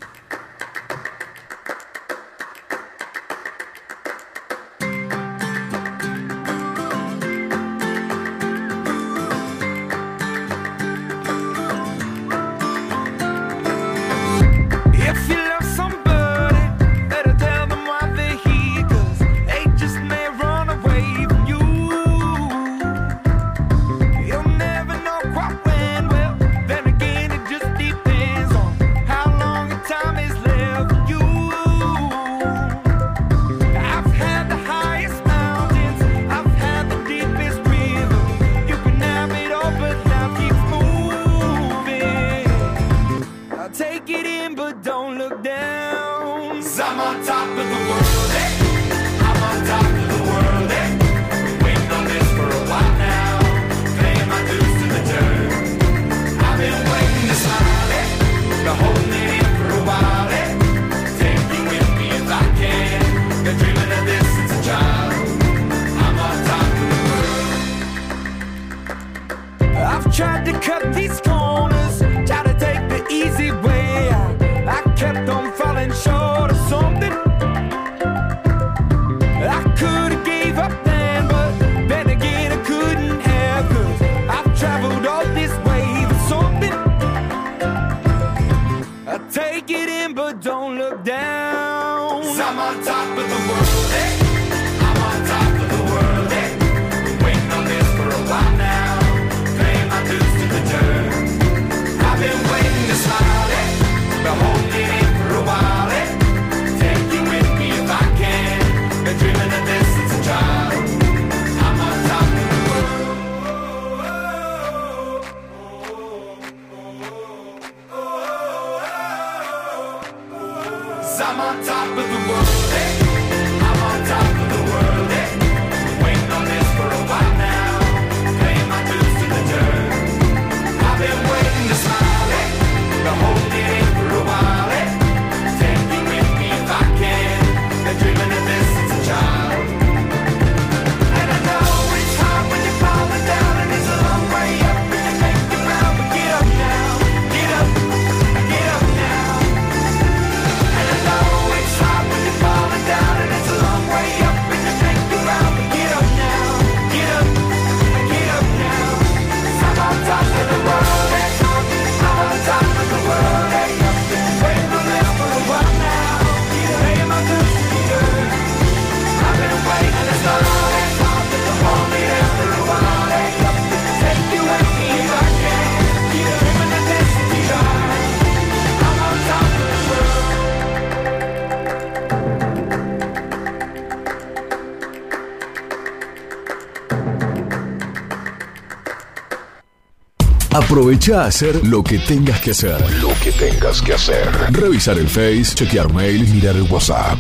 Aprovecha 190.78 191.24
a 191.24 191.26
hacer 191.26 191.66
lo 191.66 191.84
que 191.84 191.98
tengas 191.98 192.40
que 192.40 192.52
hacer. 192.52 192.80
Lo 193.02 193.10
que 193.24 193.32
tengas 193.32 193.82
que 193.82 193.96
hacer. 193.96 194.30
Revisar 194.52 195.00
el 195.00 195.08
Face, 195.08 195.56
chequear 195.56 195.92
mail, 195.92 196.32
mirar 196.32 196.56
el 196.56 196.72
WhatsApp. 196.72 197.18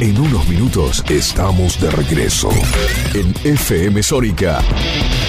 En 0.00 0.18
unos 0.18 0.48
minutos 0.48 1.04
estamos 1.06 1.78
de 1.78 1.90
regreso. 1.90 2.48
En 3.12 3.34
FM 3.44 4.02
Sónica. 4.02 4.62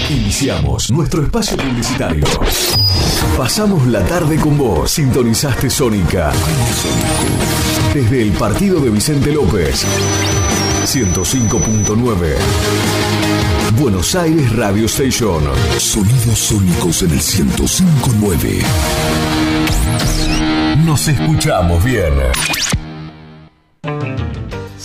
Iniciamos 0.08 0.90
nuestro 0.90 1.22
espacio 1.22 1.58
publicitario. 1.58 2.24
Pasamos 3.36 3.86
la 3.86 4.02
tarde 4.06 4.36
con 4.36 4.56
vos. 4.56 4.90
Sintonizaste 4.90 5.68
Sónica. 5.68 6.32
Desde 7.92 8.22
el 8.22 8.32
partido 8.32 8.80
de 8.80 8.88
Vicente 8.88 9.30
López. 9.30 9.84
105.9. 10.86 13.37
Buenos 13.80 14.14
Aires 14.16 14.56
Radio 14.56 14.86
Station. 14.86 15.42
Sonidos 15.78 16.38
sónicos 16.38 17.02
en 17.02 17.10
el 17.10 17.16
1059. 17.16 18.58
Nos 20.84 21.06
escuchamos 21.06 21.84
bien. 21.84 22.12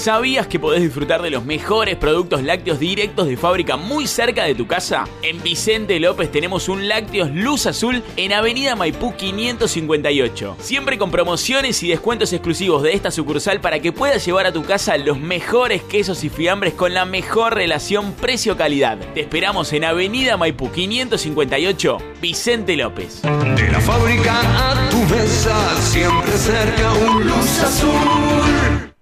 ¿Sabías 0.04 0.48
que 0.48 0.60
podés 0.60 0.82
disfrutar 0.82 1.22
de 1.22 1.30
los 1.30 1.46
mejores 1.46 1.96
productos 1.96 2.44
lácteos 2.44 2.78
directos 2.78 3.26
de 3.26 3.38
fábrica 3.38 3.78
muy 3.78 4.06
cerca 4.06 4.44
de 4.44 4.54
tu 4.54 4.68
casa? 4.68 5.06
En 5.22 5.42
Vicente 5.42 5.98
López 5.98 6.30
tenemos 6.30 6.68
un 6.68 6.90
Lácteos 6.90 7.32
Luz 7.32 7.68
Azul 7.68 8.04
en 8.18 8.34
Avenida 8.34 8.76
Maipú 8.76 9.16
558. 9.16 10.58
Siempre 10.60 10.98
con 10.98 11.10
promociones 11.10 11.82
y 11.84 11.88
descuentos 11.88 12.34
exclusivos 12.34 12.84
de 12.84 12.92
esta 12.92 13.12
sucursal 13.12 13.62
para 13.62 13.80
que 13.80 13.94
puedas 13.94 14.26
llevar 14.26 14.46
a 14.46 14.52
tu 14.52 14.66
casa 14.66 14.98
los 14.98 15.18
mejores 15.18 15.84
quesos 15.84 16.26
y 16.26 16.30
fiambres 16.30 16.74
con 16.74 16.94
la 16.94 17.06
mejor 17.06 17.56
relación 17.56 18.12
precio-calidad. 18.12 18.98
Te 19.14 19.22
esperamos 19.22 19.72
en 19.72 19.86
Avenida 19.86 20.36
Maipú 20.36 20.70
558, 20.70 21.98
Vicente 22.22 22.76
López. 22.76 23.22
De 23.22 23.72
la 23.72 23.80
fábrica 23.80 24.42
a 24.70 24.90
tu 24.90 24.98
mesa, 24.98 25.82
siempre 25.82 26.34
cerca 26.34 26.92
un 26.92 27.26
luz 27.26 27.60
azul. 27.62 28.93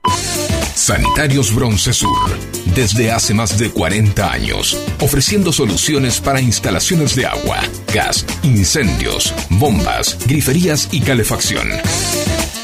Sanitarios 0.91 1.55
Bronce 1.55 1.93
Sur. 1.93 2.37
Desde 2.75 3.13
hace 3.13 3.33
más 3.33 3.57
de 3.57 3.69
40 3.69 4.29
años, 4.29 4.77
ofreciendo 4.99 5.53
soluciones 5.53 6.19
para 6.19 6.41
instalaciones 6.41 7.15
de 7.15 7.25
agua, 7.25 7.61
gas, 7.93 8.25
incendios, 8.43 9.33
bombas, 9.47 10.17
griferías 10.27 10.89
y 10.91 10.99
calefacción. 10.99 11.69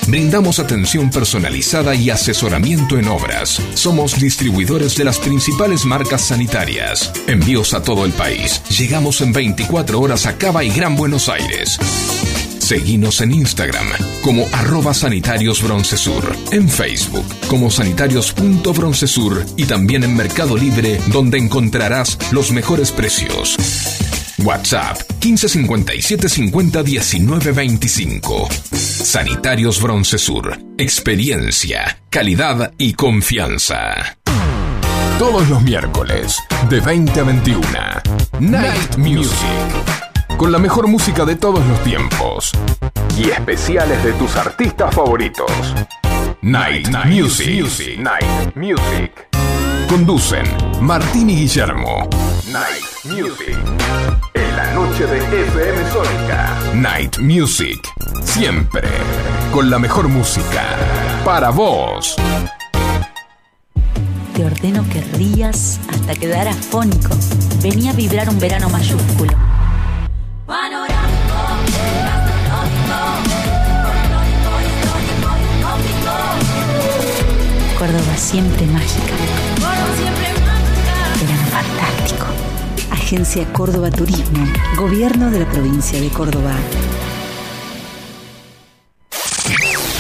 Brindamos 0.07 0.59
atención 0.59 1.09
personalizada 1.09 1.95
y 1.95 2.09
asesoramiento 2.09 2.97
en 2.97 3.07
obras. 3.07 3.61
Somos 3.75 4.19
distribuidores 4.19 4.97
de 4.97 5.05
las 5.05 5.19
principales 5.19 5.86
marcas 5.86 6.23
sanitarias. 6.23 7.13
Envíos 7.28 7.73
a 7.73 7.82
todo 7.82 8.03
el 8.03 8.11
país. 8.11 8.61
Llegamos 8.78 9.21
en 9.21 9.32
24 9.32 10.01
horas 10.01 10.25
a 10.25 10.38
Cava 10.38 10.65
y 10.65 10.69
Gran 10.71 10.97
Buenos 10.97 11.30
Aires. 11.30 11.80
Seguinos 12.68 13.22
en 13.22 13.34
Instagram 13.34 13.88
como 14.22 14.45
arroba 14.51 14.93
sanitarios 14.93 15.63
broncesur, 15.63 16.36
en 16.51 16.68
Facebook 16.68 17.24
como 17.47 17.72
sanitarios.broncesur 17.72 19.45
y 19.55 19.63
también 19.63 20.03
en 20.03 20.18
Mercado 20.18 20.57
Libre 20.57 20.99
donde 21.07 21.38
encontrarás 21.38 22.18
los 22.34 22.51
mejores 22.51 22.91
precios. 22.91 23.55
WhatsApp 24.39 24.97
1557 25.24 26.28
50 26.28 26.84
19 26.84 27.51
25. 27.53 28.49
Sanitarios 28.74 29.82
Broncesur. 29.82 30.59
Experiencia, 30.78 31.99
calidad 32.09 32.74
y 32.78 32.95
confianza. 32.95 34.18
Todos 35.18 35.47
los 35.47 35.61
miércoles, 35.61 36.38
de 36.70 36.82
20 36.82 37.18
a 37.18 37.24
21. 37.24 37.63
Night 38.41 38.97
Music. 38.97 39.97
Con 40.38 40.51
la 40.51 40.59
mejor 40.59 40.88
música 40.88 41.25
de 41.25 41.35
todos 41.35 41.65
los 41.65 41.83
tiempos. 41.83 42.51
Y 43.17 43.31
especiales 43.31 44.03
de 44.03 44.13
tus 44.13 44.35
artistas 44.35 44.93
favoritos. 44.93 45.51
Night, 46.43 46.89
Music. 47.05 47.97
Night 47.97 48.55
Music. 48.55 49.11
Conducen 49.89 50.45
Martín 50.79 51.31
y 51.31 51.38
Guillermo. 51.38 52.07
Night 52.51 52.85
Music. 53.05 53.57
En 54.35 54.55
la 54.55 54.73
noche 54.75 55.07
de 55.07 55.17
FM 55.17 55.91
Sónica. 55.91 56.55
Night 56.75 57.17
Music. 57.17 57.79
Siempre. 58.23 58.88
Con 59.51 59.71
la 59.71 59.79
mejor 59.79 60.07
música. 60.07 60.63
Para 61.25 61.49
vos. 61.49 62.15
Te 64.35 64.45
ordeno 64.45 64.85
que 64.93 65.01
rías 65.17 65.79
hasta 65.89 66.13
quedar 66.13 66.47
afónico. 66.47 67.09
Venía 67.63 67.89
a 67.89 67.95
vibrar 67.95 68.29
un 68.29 68.39
verano 68.39 68.69
mayúsculo. 68.69 69.57
Panorámico, 70.48 71.36
gastronómico, 72.56 73.52
folclórico, 73.84 74.93
Córdoba 77.78 78.16
siempre 78.16 78.66
mágica. 78.68 79.14
Verano 81.20 81.48
fantástico. 81.52 82.26
Agencia 82.91 83.43
Córdoba 83.52 83.91
Turismo. 83.91 84.48
Gobierno 84.78 85.30
de 85.32 85.39
la 85.41 85.52
provincia 85.52 86.00
de 86.00 86.08
Córdoba. 86.08 86.54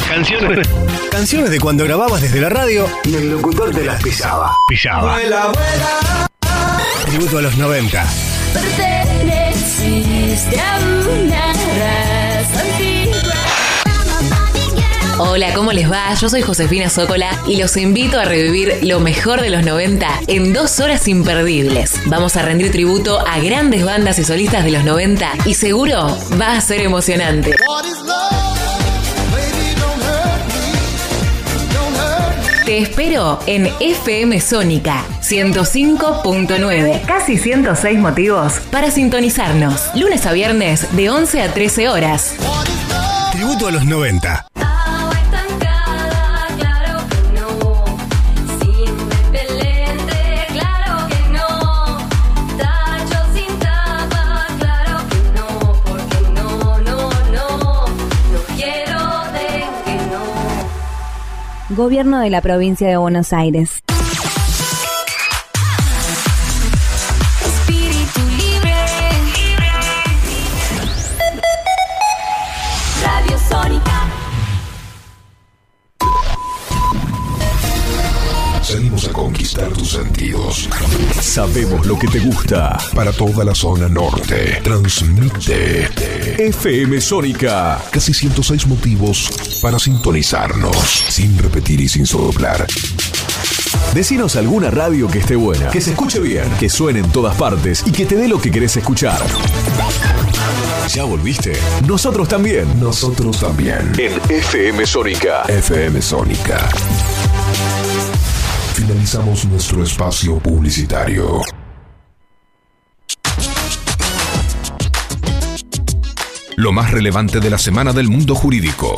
Canciones. 0.07 0.65
Canciones 1.11 1.49
de 1.51 1.59
cuando 1.59 1.83
grababas 1.83 2.21
desde 2.21 2.39
la 2.39 2.47
radio 2.47 2.87
y 3.03 3.15
el 3.15 3.31
locutor 3.31 3.71
te 3.71 3.83
las 3.83 4.01
pisaba. 4.01 4.55
Pisaba. 4.69 5.17
Tributo 7.05 7.37
a 7.37 7.41
los 7.41 7.57
90. 7.57 8.05
Perteneciste 8.53 10.16
Hola, 15.19 15.51
¿cómo 15.55 15.71
les 15.71 15.91
va? 15.91 16.13
Yo 16.13 16.29
soy 16.29 16.43
Josefina 16.43 16.91
Zócola 16.91 17.31
y 17.47 17.55
los 17.55 17.75
invito 17.75 18.19
a 18.19 18.25
revivir 18.25 18.77
lo 18.83 18.99
mejor 18.99 19.41
de 19.41 19.49
los 19.49 19.65
90 19.65 20.07
en 20.27 20.53
dos 20.53 20.79
horas 20.79 21.07
imperdibles. 21.07 21.99
Vamos 22.05 22.35
a 22.37 22.43
rendir 22.43 22.71
tributo 22.71 23.19
a 23.27 23.39
grandes 23.39 23.83
bandas 23.83 24.19
y 24.19 24.23
solistas 24.23 24.63
de 24.63 24.71
los 24.71 24.83
90 24.83 25.27
y 25.45 25.55
seguro 25.55 26.15
va 26.39 26.53
a 26.53 26.61
ser 26.61 26.81
emocionante. 26.81 27.55
Te 32.67 32.79
espero 32.79 33.39
en 33.45 33.69
FM 33.79 34.41
Sónica 34.41 35.05
105.9. 35.21 37.05
Casi 37.05 37.37
106 37.37 37.97
motivos 37.97 38.59
para 38.69 38.91
sintonizarnos. 38.91 39.89
Lunes 39.95 40.25
a 40.25 40.33
viernes 40.33 40.93
de 40.97 41.09
11 41.09 41.43
a 41.43 41.53
13 41.53 41.87
horas. 41.87 42.35
Tributo 43.31 43.67
a 43.67 43.71
los 43.71 43.85
90. 43.85 44.46
Gobierno 61.77 62.19
de 62.21 62.31
la 62.31 62.41
provincia 62.41 62.87
de 62.87 62.97
Buenos 62.97 63.33
Aires. 63.33 63.83
Sabemos 81.37 81.85
lo 81.85 81.99
que 81.99 82.07
te 82.07 82.17
gusta. 82.17 82.75
Para 82.95 83.11
toda 83.11 83.45
la 83.45 83.53
zona 83.53 83.87
norte. 83.87 84.59
Transmite. 84.63 85.87
FM 86.39 86.99
Sónica. 86.99 87.79
Casi 87.91 88.11
106 88.11 88.65
motivos 88.65 89.29
para 89.61 89.77
sintonizarnos. 89.77 90.75
Sin 91.09 91.37
repetir 91.37 91.79
y 91.79 91.87
sin 91.87 92.07
soplar. 92.07 92.65
Decinos 93.93 94.35
alguna 94.35 94.71
radio 94.71 95.07
que 95.07 95.19
esté 95.19 95.35
buena, 95.35 95.69
que 95.69 95.79
se 95.79 95.91
escuche 95.91 96.19
bien, 96.19 96.49
que 96.59 96.69
suene 96.69 97.01
en 97.01 97.11
todas 97.11 97.35
partes 97.35 97.83
y 97.85 97.91
que 97.91 98.07
te 98.07 98.15
dé 98.15 98.27
lo 98.27 98.41
que 98.41 98.49
querés 98.49 98.75
escuchar. 98.75 99.21
¿Ya 100.89 101.03
volviste? 101.03 101.53
Nosotros 101.85 102.27
también. 102.27 102.79
Nosotros 102.79 103.39
también. 103.39 103.91
En 103.99 104.19
FM 104.27 104.87
Sónica. 104.87 105.43
FM 105.47 106.01
Sónica. 106.01 106.67
Finalizamos 108.77 109.43
nuestro 109.45 109.81
espacio 109.81 110.37
publicitario. 110.37 111.41
Lo 116.55 116.71
más 116.71 116.91
relevante 116.91 117.39
de 117.39 117.49
la 117.49 117.57
semana 117.57 117.91
del 117.91 118.07
mundo 118.07 118.35
jurídico. 118.35 118.93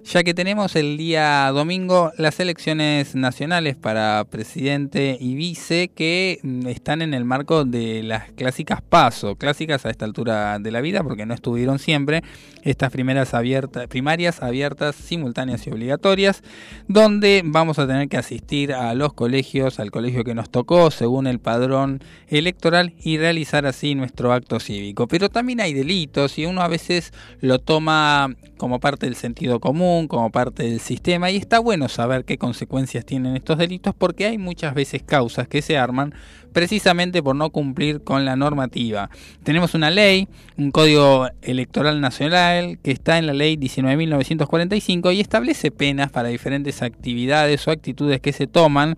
ya 0.07 0.23
que 0.23 0.35
tenemos 0.35 0.77
el 0.77 0.97
día 0.97 1.51
domingo 1.53 2.13
las 2.17 2.39
elecciones 2.39 3.17
nacionales 3.17 3.75
para 3.75 4.25
presidente 4.31 5.19
y 5.19 5.35
vice 5.35 5.89
que 5.89 6.39
mm, 6.45 6.69
están 6.69 7.03
en 7.03 7.13
el 7.13 7.25
marco 7.25 7.65
de 7.65 8.05
las 8.05 8.31
clásicas 8.33 8.83
PASO, 8.83 9.35
clásicas 9.35 9.85
a 9.85 9.91
esta 9.91 10.05
altura 10.05 10.61
de 10.61 10.71
la 10.71 10.81
vida 10.81 11.03
porque 11.03 11.27
no 11.27 11.35
estuvieron 11.35 11.81
siempre, 11.81 12.23
estas 12.63 12.93
primeras 12.93 13.35
abiertas, 13.35 13.89
primarias 13.89 14.43
abiertas, 14.43 14.95
simultáneas 14.95 15.67
y 15.67 15.71
obligatorias, 15.71 16.43
donde 16.87 17.43
vamos 17.45 17.81
a 17.81 17.87
tener 17.89 18.09
que 18.09 18.17
asistir 18.17 18.73
a 18.73 18.95
los 18.95 19.13
colegios, 19.13 19.81
al 19.81 19.91
colegio 19.91 20.23
que 20.23 20.35
nos 20.35 20.51
tocó 20.51 20.93
según 20.93 21.27
el 21.27 21.41
padrón 21.41 22.01
electoral 22.29 22.95
y 23.03 23.19
realizar 23.19 23.67
así 23.67 23.97
nuestro 23.97 24.33
acto 24.33 24.61
cívico. 24.61 25.09
Pero 25.09 25.31
también 25.31 25.61
hay 25.61 25.75
delitos 25.75 26.39
y 26.39 26.47
uno 26.47 26.61
a 26.61 26.69
veces 26.69 27.13
lo 27.41 27.59
toma 27.59 28.37
como 28.57 28.81
parte 28.81 29.07
del 29.07 29.17
sentido 29.17 29.61
común, 29.61 29.96
como 30.07 30.31
parte 30.31 30.65
del 30.65 30.81
sistema 30.81 31.31
y 31.31 31.37
está 31.37 31.59
bueno 31.59 31.89
saber 31.89 32.25
qué 32.25 32.37
consecuencias 32.37 33.07
tienen 33.07 33.35
estos 33.37 33.57
delitos 33.57 33.95
porque 33.97 34.27
hay 34.27 34.39
muchas 34.39 34.75
veces 34.75 35.03
causas 35.03 35.49
que 35.49 35.63
se 35.63 35.79
arman 35.79 36.15
precisamente 36.53 37.23
por 37.23 37.37
no 37.37 37.51
cumplir 37.51 38.03
con 38.03 38.25
la 38.25 38.37
normativa. 38.37 39.11
Tenemos 39.43 39.75
una 39.75 39.91
ley, 39.91 40.29
un 40.57 40.71
código 40.71 41.29
electoral 41.43 42.01
nacional 42.01 42.79
que 42.83 42.93
está 42.93 43.19
en 43.19 43.27
la 43.27 43.33
ley 43.33 43.57
19.945 43.57 45.15
y 45.15 45.21
establece 45.21 45.71
penas 45.71 46.11
para 46.11 46.29
diferentes 46.29 46.83
actividades 46.83 47.67
o 47.67 47.71
actitudes 47.71 48.21
que 48.21 48.33
se 48.33 48.47
toman 48.47 48.97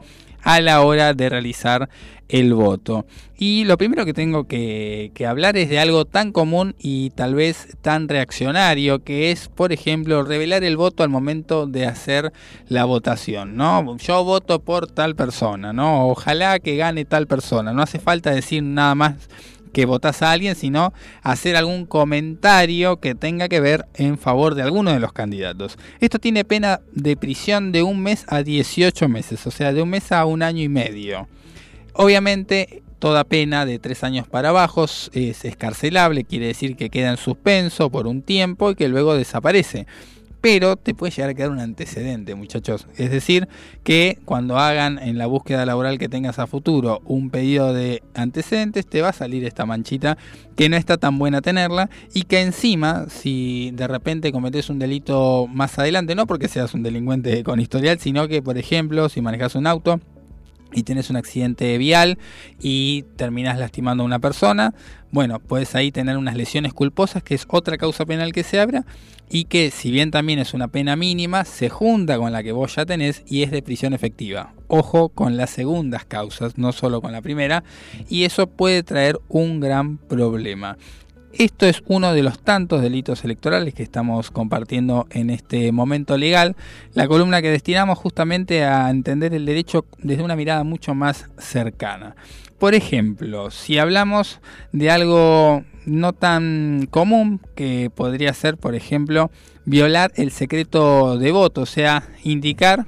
a 0.48 0.62
la 0.62 0.80
hora 0.80 1.12
de 1.12 1.28
realizar 1.28 1.90
el 2.30 2.54
voto. 2.54 3.04
Y 3.36 3.64
lo 3.64 3.76
primero 3.76 4.06
que 4.06 4.14
tengo 4.14 4.44
que, 4.44 5.12
hablar 5.28 5.58
es 5.58 5.68
de 5.68 5.78
algo 5.78 6.06
tan 6.06 6.32
común 6.32 6.74
y 6.78 7.10
tal 7.10 7.34
vez 7.34 7.76
tan 7.82 8.08
reaccionario, 8.08 9.04
que 9.04 9.30
es, 9.30 9.48
por 9.48 9.72
ejemplo, 9.74 10.22
revelar 10.22 10.64
el 10.64 10.78
voto 10.78 11.02
al 11.02 11.10
momento 11.10 11.66
de 11.66 11.84
hacer 11.84 12.32
la 12.66 12.86
votación, 12.86 13.56
¿no? 13.56 13.98
Yo 13.98 14.24
voto 14.24 14.60
por 14.60 14.86
tal 14.86 15.14
persona, 15.14 15.74
¿no? 15.74 16.08
Ojalá 16.08 16.58
que 16.60 16.76
gane 16.76 17.04
tal 17.04 17.26
persona. 17.26 17.74
No 17.74 17.82
hace 17.82 17.98
falta 17.98 18.30
decir 18.30 18.62
nada 18.62 18.94
más 18.94 19.28
que 19.78 19.86
votas 19.86 20.22
a 20.22 20.32
alguien, 20.32 20.56
sino 20.56 20.92
hacer 21.22 21.54
algún 21.54 21.86
comentario 21.86 22.98
que 22.98 23.14
tenga 23.14 23.48
que 23.48 23.60
ver 23.60 23.86
en 23.94 24.18
favor 24.18 24.56
de 24.56 24.62
alguno 24.62 24.92
de 24.92 24.98
los 24.98 25.12
candidatos. 25.12 25.78
Esto 26.00 26.18
tiene 26.18 26.44
pena 26.44 26.80
de 26.90 27.16
prisión 27.16 27.70
de 27.70 27.84
un 27.84 28.02
mes 28.02 28.24
a 28.26 28.42
18 28.42 29.08
meses, 29.08 29.46
o 29.46 29.52
sea, 29.52 29.72
de 29.72 29.80
un 29.80 29.90
mes 29.90 30.10
a 30.10 30.24
un 30.24 30.42
año 30.42 30.64
y 30.64 30.68
medio. 30.68 31.28
Obviamente, 31.92 32.82
toda 32.98 33.22
pena 33.22 33.64
de 33.66 33.78
tres 33.78 34.02
años 34.02 34.26
para 34.26 34.48
abajo 34.48 34.86
es 34.86 35.44
escarcelable, 35.44 36.24
quiere 36.24 36.48
decir 36.48 36.74
que 36.74 36.90
queda 36.90 37.10
en 37.10 37.16
suspenso 37.16 37.88
por 37.88 38.08
un 38.08 38.22
tiempo 38.22 38.72
y 38.72 38.74
que 38.74 38.88
luego 38.88 39.14
desaparece 39.14 39.86
pero 40.40 40.76
te 40.76 40.94
puede 40.94 41.12
llegar 41.12 41.30
a 41.30 41.34
quedar 41.34 41.50
un 41.50 41.60
antecedente, 41.60 42.34
muchachos. 42.34 42.86
Es 42.96 43.10
decir, 43.10 43.48
que 43.82 44.18
cuando 44.24 44.58
hagan 44.58 44.98
en 44.98 45.18
la 45.18 45.26
búsqueda 45.26 45.66
laboral 45.66 45.98
que 45.98 46.08
tengas 46.08 46.38
a 46.38 46.46
futuro 46.46 47.00
un 47.04 47.30
pedido 47.30 47.72
de 47.72 48.02
antecedentes, 48.14 48.86
te 48.86 49.02
va 49.02 49.08
a 49.08 49.12
salir 49.12 49.44
esta 49.44 49.66
manchita 49.66 50.16
que 50.56 50.68
no 50.68 50.76
está 50.76 50.96
tan 50.96 51.18
buena 51.18 51.40
tenerla 51.40 51.90
y 52.14 52.22
que 52.22 52.40
encima, 52.40 53.06
si 53.08 53.70
de 53.74 53.88
repente 53.88 54.32
cometes 54.32 54.70
un 54.70 54.78
delito 54.78 55.46
más 55.46 55.78
adelante, 55.78 56.14
no 56.14 56.26
porque 56.26 56.48
seas 56.48 56.74
un 56.74 56.82
delincuente 56.82 57.42
con 57.44 57.60
historial, 57.60 57.98
sino 57.98 58.28
que, 58.28 58.42
por 58.42 58.58
ejemplo, 58.58 59.08
si 59.08 59.20
manejas 59.20 59.54
un 59.54 59.66
auto, 59.66 60.00
y 60.72 60.82
tienes 60.82 61.10
un 61.10 61.16
accidente 61.16 61.76
vial 61.78 62.18
y 62.60 63.04
terminas 63.16 63.58
lastimando 63.58 64.02
a 64.02 64.06
una 64.06 64.18
persona, 64.18 64.74
bueno, 65.10 65.38
puedes 65.40 65.74
ahí 65.74 65.90
tener 65.90 66.16
unas 66.16 66.36
lesiones 66.36 66.74
culposas, 66.74 67.22
que 67.22 67.34
es 67.34 67.46
otra 67.48 67.78
causa 67.78 68.04
penal 68.04 68.32
que 68.32 68.42
se 68.42 68.60
abra, 68.60 68.84
y 69.30 69.44
que 69.44 69.70
si 69.70 69.90
bien 69.90 70.10
también 70.10 70.38
es 70.38 70.54
una 70.54 70.68
pena 70.68 70.96
mínima, 70.96 71.44
se 71.44 71.68
junta 71.68 72.18
con 72.18 72.32
la 72.32 72.42
que 72.42 72.52
vos 72.52 72.76
ya 72.76 72.86
tenés 72.86 73.22
y 73.26 73.42
es 73.42 73.50
de 73.50 73.62
prisión 73.62 73.92
efectiva. 73.94 74.52
Ojo 74.68 75.08
con 75.08 75.36
las 75.36 75.50
segundas 75.50 76.04
causas, 76.04 76.58
no 76.58 76.72
solo 76.72 77.00
con 77.00 77.12
la 77.12 77.22
primera, 77.22 77.64
y 78.08 78.24
eso 78.24 78.46
puede 78.46 78.82
traer 78.82 79.18
un 79.28 79.60
gran 79.60 79.98
problema. 79.98 80.76
Esto 81.38 81.66
es 81.66 81.84
uno 81.86 82.14
de 82.14 82.24
los 82.24 82.40
tantos 82.40 82.82
delitos 82.82 83.22
electorales 83.22 83.72
que 83.72 83.84
estamos 83.84 84.32
compartiendo 84.32 85.06
en 85.10 85.30
este 85.30 85.70
momento 85.70 86.16
legal, 86.16 86.56
la 86.94 87.06
columna 87.06 87.40
que 87.40 87.48
destinamos 87.48 87.96
justamente 87.96 88.64
a 88.64 88.90
entender 88.90 89.32
el 89.32 89.46
derecho 89.46 89.84
desde 89.98 90.24
una 90.24 90.34
mirada 90.34 90.64
mucho 90.64 90.96
más 90.96 91.28
cercana. 91.38 92.16
Por 92.58 92.74
ejemplo, 92.74 93.52
si 93.52 93.78
hablamos 93.78 94.40
de 94.72 94.90
algo 94.90 95.62
no 95.86 96.12
tan 96.12 96.88
común 96.90 97.40
que 97.54 97.88
podría 97.94 98.34
ser, 98.34 98.56
por 98.56 98.74
ejemplo, 98.74 99.30
violar 99.64 100.10
el 100.16 100.32
secreto 100.32 101.18
de 101.18 101.30
voto, 101.30 101.60
o 101.60 101.66
sea, 101.66 102.02
indicar 102.24 102.84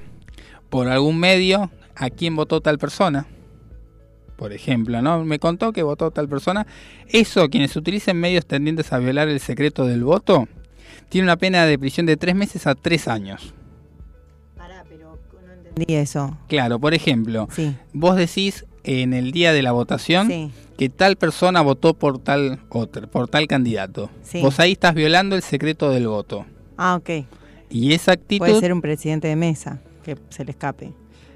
por 0.70 0.88
algún 0.88 1.20
medio 1.20 1.70
a 1.94 2.10
quién 2.10 2.34
votó 2.34 2.60
tal 2.60 2.78
persona. 2.78 3.28
Por 4.40 4.54
ejemplo, 4.54 5.02
¿no? 5.02 5.22
Me 5.22 5.38
contó 5.38 5.70
que 5.70 5.82
votó 5.82 6.10
tal 6.12 6.26
persona. 6.26 6.66
Eso, 7.10 7.50
quienes 7.50 7.76
utilicen 7.76 8.16
medios 8.18 8.46
tendientes 8.46 8.90
a 8.90 8.98
violar 8.98 9.28
el 9.28 9.38
secreto 9.38 9.84
del 9.84 10.02
voto, 10.02 10.48
tiene 11.10 11.26
una 11.26 11.36
pena 11.36 11.66
de 11.66 11.78
prisión 11.78 12.06
de 12.06 12.16
tres 12.16 12.34
meses 12.34 12.66
a 12.66 12.74
tres 12.74 13.06
años. 13.06 13.52
Entendí 15.68 15.94
eso. 15.94 16.38
Claro, 16.48 16.78
por 16.80 16.94
ejemplo, 16.94 17.48
Sí. 17.52 17.76
vos 17.92 18.16
decís 18.16 18.64
en 18.82 19.12
el 19.12 19.30
día 19.30 19.52
de 19.52 19.62
la 19.62 19.72
votación 19.72 20.26
Sí. 20.28 20.50
que 20.78 20.88
tal 20.88 21.16
persona 21.16 21.60
votó 21.60 21.92
por 21.92 22.18
tal 22.18 22.60
otro, 22.70 23.08
por 23.10 23.28
tal 23.28 23.46
candidato. 23.46 24.08
Sí. 24.22 24.40
Vos 24.40 24.58
ahí 24.58 24.72
estás 24.72 24.94
violando 24.94 25.36
el 25.36 25.42
secreto 25.42 25.90
del 25.90 26.08
voto. 26.08 26.46
Ah, 26.78 26.96
ok. 26.96 27.26
Y 27.68 27.92
esa 27.92 28.12
actitud 28.12 28.46
Puede 28.46 28.58
ser 28.58 28.72
un 28.72 28.80
presidente 28.80 29.28
de 29.28 29.36
mesa 29.36 29.80
que 30.02 30.16
se 30.30 30.44
le 30.46 30.52
escape. 30.52 30.92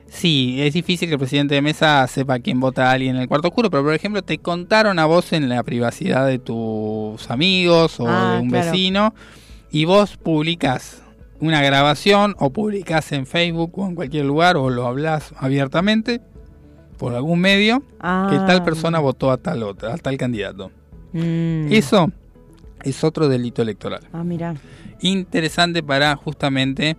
Sí, 0.08 0.56
es 0.62 0.74
difícil 0.74 1.08
que 1.08 1.14
el 1.14 1.18
presidente 1.18 1.54
de 1.56 1.62
mesa 1.62 2.06
sepa 2.06 2.38
quién 2.38 2.60
vota 2.60 2.88
a 2.88 2.92
alguien 2.92 3.16
en 3.16 3.22
el 3.22 3.28
cuarto 3.28 3.48
oscuro, 3.48 3.68
pero 3.70 3.82
por 3.82 3.94
ejemplo 3.94 4.22
te 4.22 4.38
contaron 4.38 4.98
a 4.98 5.06
vos 5.06 5.32
en 5.32 5.48
la 5.48 5.62
privacidad 5.64 6.26
de 6.26 6.38
tus 6.38 7.28
amigos 7.30 7.98
o 7.98 8.06
Ah, 8.08 8.34
de 8.36 8.42
un 8.42 8.48
claro. 8.50 8.70
vecino 8.70 9.14
y 9.72 9.86
vos 9.86 10.16
publicás 10.16 11.02
una 11.40 11.60
grabación 11.62 12.36
o 12.38 12.50
publicás 12.50 13.10
en 13.12 13.26
Facebook 13.26 13.76
o 13.78 13.86
en 13.88 13.96
cualquier 13.96 14.24
lugar 14.24 14.56
o 14.56 14.70
lo 14.70 14.86
hablas 14.86 15.34
abiertamente 15.36 16.20
por 16.96 17.12
algún 17.14 17.40
medio 17.40 17.80
que 17.80 17.86
Ah. 18.00 18.44
tal 18.46 18.62
persona 18.62 19.00
votó 19.00 19.32
a 19.32 19.36
tal 19.36 19.64
otra, 19.64 19.94
a 19.94 19.98
tal 19.98 20.16
candidato. 20.16 20.70
Mm. 21.12 21.72
Eso 21.72 22.12
es 22.84 23.02
otro 23.02 23.28
delito 23.28 23.62
electoral 23.62 24.02
Ah, 24.12 24.22
mira. 24.22 24.54
interesante 25.00 25.82
para 25.82 26.14
justamente 26.14 26.96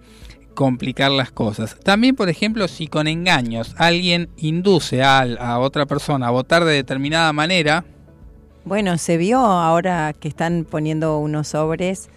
complicar 0.56 1.12
las 1.12 1.32
cosas. 1.32 1.78
También, 1.84 2.16
por 2.16 2.30
ejemplo, 2.30 2.68
si 2.68 2.88
con 2.88 3.08
engaños 3.08 3.76
alguien 3.78 4.30
induce 4.38 5.03
a, 5.03 5.60
otra 5.60 5.86
persona 5.86 6.28
a 6.28 6.32
votar 6.32 6.66
de 6.66 6.74
determinada 6.74 7.32
manera, 7.34 7.86
Bueno, 8.64 8.97
se 8.97 9.18
vio 9.18 9.38
ahora 9.38 10.14
que 10.20 10.28
están 10.28 10.66
poniendo 10.68 11.20
unos 11.20 11.49
sobres 11.49 12.10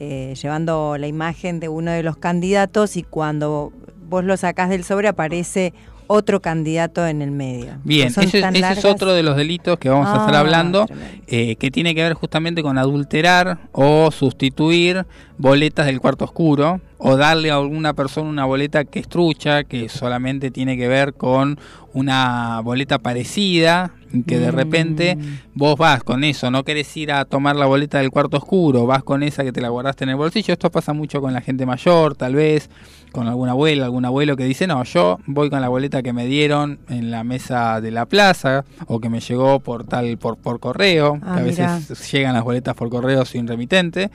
eh, 0.00 0.34
llevando 0.42 0.96
la 0.98 1.06
imagen 1.06 1.60
de 1.60 1.68
uno 1.68 1.92
de 1.92 2.02
los 2.02 2.16
candidatos 2.16 2.96
y 2.96 3.04
cuando 3.04 3.72
vos 4.08 4.24
lo 4.24 4.36
sacás 4.36 4.68
del 4.68 4.82
sobre 4.82 5.06
aparece 5.06 5.72
otro 6.06 6.40
candidato 6.40 7.06
en 7.06 7.22
el 7.22 7.30
medio. 7.30 7.78
bien, 7.84 8.08
ese, 8.08 8.38
es 8.38 8.84
otro 8.84 9.12
de 9.14 9.22
los 9.22 9.36
delitos 9.36 9.78
que 9.78 9.88
vamos 9.88 10.08
a 10.08 10.16
estar 10.16 10.34
Ah, 10.34 10.40
hablando, 10.40 10.86
eh, 11.26 11.56
que 11.56 11.70
tiene 11.70 11.94
que 11.94 12.02
ver 12.02 12.14
justamente 12.14 12.62
con 12.62 12.78
adulterar 12.78 13.58
o 13.72 14.10
sustituir 14.10 15.06
boletas 15.38 15.86
del 15.86 16.00
cuarto 16.00 16.24
oscuro 16.24 16.80
o 16.98 17.16
darle 17.16 17.50
a 17.50 17.56
alguna 17.56 17.94
persona 17.94 18.28
una 18.28 18.44
boleta 18.44 18.84
que 18.84 19.00
es 19.00 19.08
trucha, 19.08 19.64
que 19.64 19.88
solamente 19.88 20.50
tiene 20.50 20.76
que 20.76 20.88
ver 20.88 21.14
con 21.14 21.58
una 21.92 22.60
boleta 22.62 22.98
parecida, 22.98 23.92
que 24.26 24.38
de 24.38 24.52
Mm. 24.52 24.54
repente 24.54 25.18
vos 25.54 25.76
vas 25.78 26.02
con 26.04 26.24
eso, 26.24 26.50
no 26.50 26.64
querés 26.64 26.94
ir 26.96 27.12
a 27.12 27.24
tomar 27.24 27.56
la 27.56 27.66
boleta 27.66 27.98
del 27.98 28.10
cuarto 28.10 28.36
oscuro, 28.36 28.86
vas 28.86 29.02
con 29.02 29.22
esa 29.22 29.44
que 29.44 29.52
te 29.52 29.60
la 29.60 29.68
guardaste 29.70 30.04
en 30.04 30.10
el 30.10 30.16
bolsillo. 30.16 30.52
Esto 30.52 30.70
pasa 30.70 30.92
mucho 30.92 31.20
con 31.20 31.32
la 31.32 31.40
gente 31.40 31.64
mayor, 31.66 32.14
tal 32.14 32.34
vez, 32.34 32.68
con 33.12 33.28
alguna 33.28 33.52
abuela, 33.52 33.84
algún 33.84 34.04
abuelo 34.04 34.36
que 34.36 34.44
dice, 34.44 34.66
no, 34.66 34.82
yo 34.84 35.18
voy 35.26 35.50
con 35.50 35.60
la 35.60 35.68
boleta 35.68 36.02
que 36.02 36.12
me 36.12 36.26
dieron 36.26 36.78
en 36.88 37.10
la 37.10 37.24
mesa 37.24 37.80
de 37.80 37.90
la 37.90 38.06
plaza 38.06 38.64
o 38.86 39.00
que 39.00 39.08
me 39.10 39.20
llegó 39.20 39.60
por 39.60 39.84
tal, 39.84 40.16
por, 40.18 40.36
por 40.36 40.60
correo, 40.60 41.18
Ah, 41.22 41.34
que 41.36 41.40
a 41.40 41.44
mirá. 41.44 41.74
veces 41.76 42.12
llegan 42.12 42.34
las 42.34 42.44
boletas 42.44 42.74
por 42.74 42.88
correo 42.90 43.24
sin 43.24 43.46
remitente. 43.46 44.10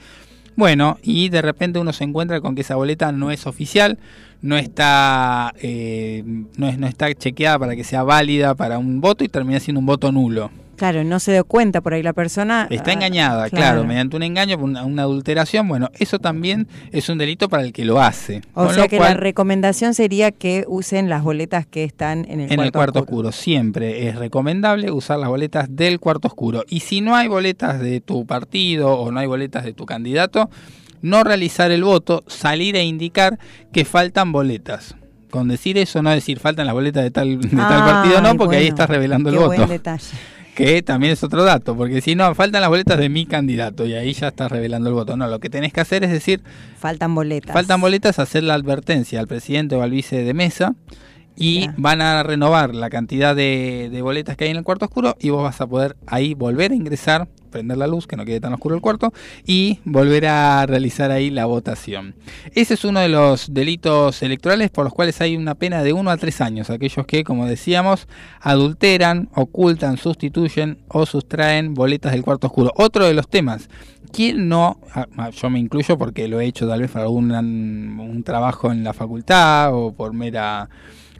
Bueno, 0.58 0.98
y 1.04 1.28
de 1.28 1.40
repente 1.40 1.78
uno 1.78 1.92
se 1.92 2.02
encuentra 2.02 2.40
con 2.40 2.56
que 2.56 2.62
esa 2.62 2.74
boleta 2.74 3.12
no 3.12 3.30
es 3.30 3.46
oficial, 3.46 3.96
no 4.42 4.56
está, 4.58 5.54
eh, 5.62 6.24
no, 6.56 6.66
es, 6.66 6.80
no 6.80 6.88
está 6.88 7.14
chequeada 7.14 7.60
para 7.60 7.76
que 7.76 7.84
sea 7.84 8.02
válida 8.02 8.56
para 8.56 8.76
un 8.80 9.00
voto 9.00 9.22
y 9.22 9.28
termina 9.28 9.60
siendo 9.60 9.78
un 9.78 9.86
voto 9.86 10.10
nulo. 10.10 10.50
Claro, 10.78 11.02
no 11.02 11.18
se 11.18 11.32
dio 11.32 11.44
cuenta 11.44 11.80
por 11.80 11.92
ahí 11.92 12.02
la 12.02 12.12
persona. 12.12 12.68
Está 12.70 12.90
ah, 12.90 12.94
engañada, 12.94 13.50
claro. 13.50 13.84
mediante 13.84 14.16
un 14.16 14.22
engaño, 14.22 14.56
una, 14.58 14.84
una 14.84 15.02
adulteración. 15.02 15.66
Bueno, 15.66 15.90
eso 15.98 16.20
también 16.20 16.68
es 16.92 17.08
un 17.08 17.18
delito 17.18 17.48
para 17.48 17.64
el 17.64 17.72
que 17.72 17.84
lo 17.84 18.00
hace. 18.00 18.42
O 18.54 18.72
sea 18.72 18.86
que 18.86 18.98
cual, 18.98 19.14
la 19.14 19.16
recomendación 19.16 19.92
sería 19.92 20.30
que 20.30 20.64
usen 20.68 21.08
las 21.08 21.24
boletas 21.24 21.66
que 21.66 21.82
están 21.82 22.26
en 22.28 22.40
el 22.40 22.52
en 22.52 22.56
cuarto, 22.56 22.62
el 22.62 22.72
cuarto 22.72 22.98
oscuro. 23.00 23.28
oscuro. 23.28 23.32
siempre 23.32 24.08
es 24.08 24.16
recomendable 24.16 24.92
usar 24.92 25.18
las 25.18 25.28
boletas 25.28 25.66
del 25.68 25.98
cuarto 25.98 26.28
oscuro. 26.28 26.64
Y 26.68 26.80
si 26.80 27.00
no 27.00 27.16
hay 27.16 27.26
boletas 27.26 27.80
de 27.80 28.00
tu 28.00 28.24
partido 28.24 28.92
o 28.92 29.10
no 29.10 29.18
hay 29.18 29.26
boletas 29.26 29.64
de 29.64 29.72
tu 29.72 29.84
candidato, 29.84 30.48
no 31.02 31.24
realizar 31.24 31.70
el 31.70 31.84
voto, 31.84 32.24
salir 32.26 32.76
e 32.76 32.84
indicar 32.84 33.38
que 33.72 33.84
faltan 33.84 34.32
boletas. 34.32 34.94
Con 35.30 35.48
decir 35.48 35.76
eso, 35.76 36.02
no 36.02 36.10
decir 36.10 36.38
faltan 36.38 36.66
las 36.66 36.74
boletas 36.74 37.02
de 37.02 37.10
tal, 37.10 37.40
de 37.40 37.48
tal 37.48 37.84
partido, 37.84 38.20
no, 38.22 38.36
porque 38.36 38.56
ahí 38.56 38.68
estás 38.68 38.88
revelando 38.88 39.28
el 39.28 39.36
qué 39.36 39.44
voto. 39.44 39.56
buen 39.56 39.68
detalle. 39.68 40.06
Que 40.58 40.82
también 40.82 41.12
es 41.12 41.22
otro 41.22 41.44
dato, 41.44 41.76
porque 41.76 42.00
si 42.00 42.16
no, 42.16 42.34
faltan 42.34 42.62
las 42.62 42.68
boletas 42.68 42.98
de 42.98 43.08
mi 43.08 43.26
candidato 43.26 43.86
y 43.86 43.94
ahí 43.94 44.12
ya 44.12 44.26
estás 44.26 44.50
revelando 44.50 44.88
el 44.88 44.94
voto. 44.96 45.16
No, 45.16 45.28
lo 45.28 45.38
que 45.38 45.48
tenés 45.48 45.72
que 45.72 45.80
hacer 45.80 46.02
es 46.02 46.10
decir, 46.10 46.40
Faltan 46.76 47.14
boletas. 47.14 47.52
faltan 47.52 47.80
boletas, 47.80 48.18
hacer 48.18 48.42
la 48.42 48.54
advertencia 48.54 49.20
al 49.20 49.28
presidente 49.28 49.76
o 49.76 49.82
al 49.82 49.92
vice 49.92 50.24
de 50.24 50.34
mesa 50.34 50.74
y 51.36 51.68
van 51.76 52.00
a 52.00 52.24
renovar 52.24 52.74
la 52.74 52.90
cantidad 52.90 53.36
de, 53.36 53.88
de 53.92 54.02
boletas 54.02 54.36
que 54.36 54.46
hay 54.46 54.50
en 54.50 54.56
el 54.56 54.64
cuarto 54.64 54.86
oscuro 54.86 55.16
y 55.20 55.30
vos 55.30 55.44
vas 55.44 55.60
a 55.60 55.68
poder 55.68 55.96
ahí 56.08 56.34
volver 56.34 56.72
a 56.72 56.74
ingresar, 56.74 57.28
prender 57.48 57.78
la 57.78 57.86
luz, 57.86 58.06
que 58.06 58.16
no 58.16 58.24
quede 58.24 58.40
tan 58.40 58.52
oscuro 58.52 58.74
el 58.74 58.80
cuarto, 58.80 59.12
y 59.46 59.80
volver 59.84 60.26
a 60.26 60.66
realizar 60.66 61.10
ahí 61.10 61.30
la 61.30 61.46
votación. 61.46 62.14
Ese 62.54 62.74
es 62.74 62.84
uno 62.84 63.00
de 63.00 63.08
los 63.08 63.52
delitos 63.52 64.22
electorales 64.22 64.70
por 64.70 64.84
los 64.84 64.94
cuales 64.94 65.20
hay 65.20 65.36
una 65.36 65.54
pena 65.54 65.82
de 65.82 65.92
1 65.92 66.10
a 66.10 66.16
3 66.16 66.40
años. 66.40 66.70
Aquellos 66.70 67.06
que, 67.06 67.24
como 67.24 67.46
decíamos, 67.46 68.08
adulteran, 68.40 69.28
ocultan, 69.34 69.96
sustituyen 69.96 70.78
o 70.88 71.06
sustraen 71.06 71.74
boletas 71.74 72.12
del 72.12 72.22
cuarto 72.22 72.48
oscuro. 72.48 72.72
Otro 72.76 73.06
de 73.06 73.14
los 73.14 73.28
temas. 73.28 73.68
¿Quién 74.12 74.48
no? 74.48 74.80
ah, 74.94 75.06
ah, 75.18 75.30
Yo 75.30 75.50
me 75.50 75.58
incluyo 75.58 75.98
porque 75.98 76.28
lo 76.28 76.40
he 76.40 76.46
hecho 76.46 76.66
tal 76.66 76.80
vez 76.80 76.90
para 76.90 77.04
algún 77.04 77.30
un 77.30 78.22
trabajo 78.22 78.72
en 78.72 78.82
la 78.82 78.94
facultad 78.94 79.74
o 79.74 79.92
por 79.92 80.12
mera 80.14 80.68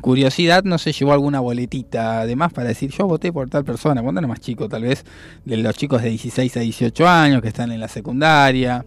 curiosidad, 0.01 0.65
no 0.65 0.79
se 0.79 0.93
llevó 0.93 1.13
alguna 1.13 1.41
boletita 1.41 2.21
además 2.21 2.53
para 2.53 2.69
decir 2.69 2.91
yo 2.91 3.07
voté 3.07 3.33
por 3.33 3.49
tal 3.51 3.65
persona, 3.65 4.03
cuando 4.03 4.21
era 4.21 4.29
más 4.29 4.41
chico 4.41 4.69
tal 4.69 4.83
vez, 4.83 5.05
de 5.45 5.57
los 5.57 5.77
chicos 5.77 6.03
de 6.03 6.11
16 6.11 6.57
a 6.57 6.61
18 6.61 7.09
años 7.09 7.43
que 7.43 7.49
están 7.49 7.73
en 7.73 7.81
la 7.81 7.89
secundaria. 7.89 8.85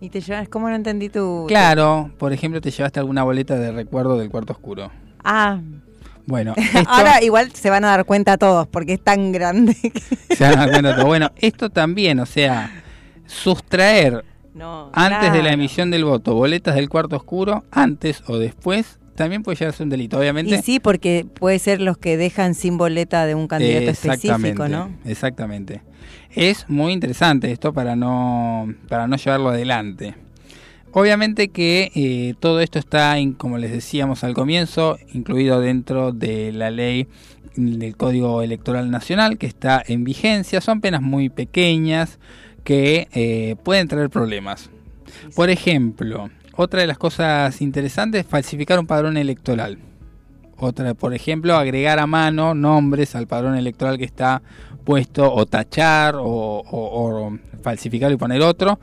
Y 0.00 0.08
te 0.08 0.20
llevas, 0.20 0.48
¿cómo 0.48 0.68
no 0.68 0.74
entendí 0.74 1.08
tu...? 1.10 1.44
Claro, 1.48 2.10
por 2.18 2.32
ejemplo, 2.32 2.60
te 2.60 2.70
llevaste 2.70 2.98
alguna 3.00 3.22
boleta 3.22 3.56
de 3.58 3.70
recuerdo 3.72 4.16
del 4.18 4.30
cuarto 4.30 4.52
oscuro. 4.54 4.90
Ah, 5.22 5.58
Bueno, 6.26 6.54
esto 6.56 6.88
ahora 6.88 7.22
igual 7.22 7.50
se 7.52 7.68
van 7.70 7.84
a 7.84 7.88
dar 7.88 8.04
cuenta 8.06 8.38
todos 8.38 8.66
porque 8.68 8.94
es 8.94 9.04
tan 9.04 9.30
grande. 9.32 9.74
que- 10.28 10.36
se 10.36 10.44
van 10.44 10.54
a 10.54 10.60
dar 10.62 10.70
cuenta 10.70 10.94
todo. 10.96 11.06
Bueno, 11.06 11.30
esto 11.36 11.68
también, 11.70 12.18
o 12.20 12.24
sea, 12.26 12.70
sustraer 13.26 14.24
No, 14.54 14.90
antes 14.94 15.32
de 15.32 15.42
la 15.42 15.52
emisión 15.52 15.90
del 15.90 16.04
voto 16.04 16.34
boletas 16.34 16.74
del 16.76 16.88
cuarto 16.88 17.16
oscuro, 17.16 17.64
antes 17.70 18.22
o 18.26 18.38
después, 18.38 18.98
también 19.20 19.42
puede 19.42 19.56
llegar 19.56 19.74
a 19.74 19.76
ser 19.76 19.84
un 19.84 19.90
delito, 19.90 20.18
obviamente. 20.18 20.54
Y 20.54 20.62
sí, 20.62 20.80
porque 20.80 21.26
puede 21.32 21.58
ser 21.58 21.80
los 21.80 21.98
que 21.98 22.16
dejan 22.16 22.54
sin 22.54 22.76
boleta 22.78 23.26
de 23.26 23.34
un 23.34 23.46
candidato 23.48 23.90
específico, 23.90 24.66
¿no? 24.68 24.90
Exactamente. 25.04 25.82
Es 26.34 26.64
muy 26.68 26.92
interesante 26.92 27.52
esto 27.52 27.72
para 27.72 27.96
no, 27.96 28.72
para 28.88 29.06
no 29.06 29.16
llevarlo 29.16 29.50
adelante. 29.50 30.14
Obviamente 30.92 31.48
que 31.48 31.92
eh, 31.94 32.34
todo 32.40 32.60
esto 32.60 32.78
está, 32.78 33.18
in- 33.18 33.34
como 33.34 33.58
les 33.58 33.70
decíamos 33.70 34.24
al 34.24 34.34
comienzo, 34.34 34.96
incluido 35.12 35.60
dentro 35.60 36.12
de 36.12 36.50
la 36.52 36.70
ley 36.70 37.06
del 37.56 37.96
Código 37.96 38.42
Electoral 38.42 38.90
Nacional 38.90 39.36
que 39.38 39.46
está 39.46 39.82
en 39.86 40.02
vigencia. 40.04 40.60
Son 40.60 40.80
penas 40.80 41.02
muy 41.02 41.28
pequeñas 41.28 42.18
que 42.64 43.06
eh, 43.12 43.56
pueden 43.62 43.86
traer 43.86 44.08
problemas. 44.10 44.70
Por 45.36 45.50
ejemplo, 45.50 46.30
otra 46.56 46.80
de 46.80 46.86
las 46.86 46.98
cosas 46.98 47.60
interesantes 47.60 48.22
es 48.22 48.26
falsificar 48.26 48.78
un 48.78 48.86
padrón 48.86 49.16
electoral. 49.16 49.78
Otra, 50.58 50.92
por 50.94 51.14
ejemplo, 51.14 51.56
agregar 51.56 51.98
a 51.98 52.06
mano 52.06 52.54
nombres 52.54 53.14
al 53.14 53.26
padrón 53.26 53.56
electoral 53.56 53.96
que 53.96 54.04
está 54.04 54.42
puesto 54.84 55.32
o 55.32 55.46
tachar 55.46 56.16
o, 56.16 56.22
o- 56.24 56.62
o 56.70 57.38
falsificar 57.62 58.12
y 58.12 58.16
poner 58.16 58.42
otro. 58.42 58.78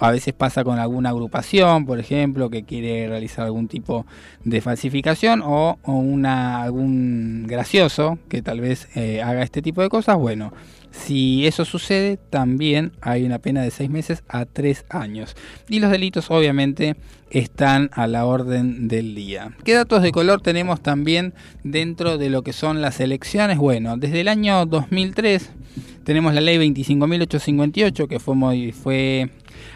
A 0.00 0.10
veces 0.10 0.32
pasa 0.34 0.64
con 0.64 0.78
alguna 0.78 1.10
agrupación, 1.10 1.86
por 1.86 1.98
ejemplo, 1.98 2.50
que 2.50 2.62
quiere 2.62 3.08
realizar 3.08 3.44
algún 3.44 3.68
tipo 3.68 4.06
de 4.44 4.60
falsificación 4.60 5.42
o, 5.44 5.78
o 5.82 6.16
algún 6.26 7.46
gracioso 7.48 8.18
que 8.28 8.42
tal 8.42 8.60
vez 8.60 8.88
eh, 8.94 9.22
haga 9.22 9.42
este 9.42 9.62
tipo 9.62 9.82
de 9.82 9.88
cosas. 9.88 10.16
Bueno, 10.16 10.52
Si 10.90 11.46
eso 11.46 11.64
sucede, 11.64 12.16
también 12.16 12.92
hay 13.00 13.24
una 13.24 13.38
pena 13.38 13.62
de 13.62 13.70
seis 13.70 13.90
meses 13.90 14.22
a 14.28 14.46
tres 14.46 14.84
años. 14.88 15.36
Y 15.68 15.80
los 15.80 15.90
delitos, 15.90 16.30
obviamente, 16.30 16.96
están 17.30 17.90
a 17.92 18.06
la 18.06 18.24
orden 18.24 18.88
del 18.88 19.14
día. 19.14 19.52
¿Qué 19.64 19.74
datos 19.74 20.02
de 20.02 20.12
color 20.12 20.40
tenemos 20.40 20.80
también 20.80 21.34
dentro 21.62 22.18
de 22.18 22.30
lo 22.30 22.42
que 22.42 22.52
son 22.52 22.80
las 22.80 23.00
elecciones? 23.00 23.58
Bueno, 23.58 23.96
desde 23.96 24.22
el 24.22 24.28
año 24.28 24.64
2003 24.64 25.50
tenemos 26.04 26.32
la 26.32 26.40
ley 26.40 26.56
25.858 26.56 28.08
que 28.08 28.18
fue, 28.18 28.72
fue 28.72 29.30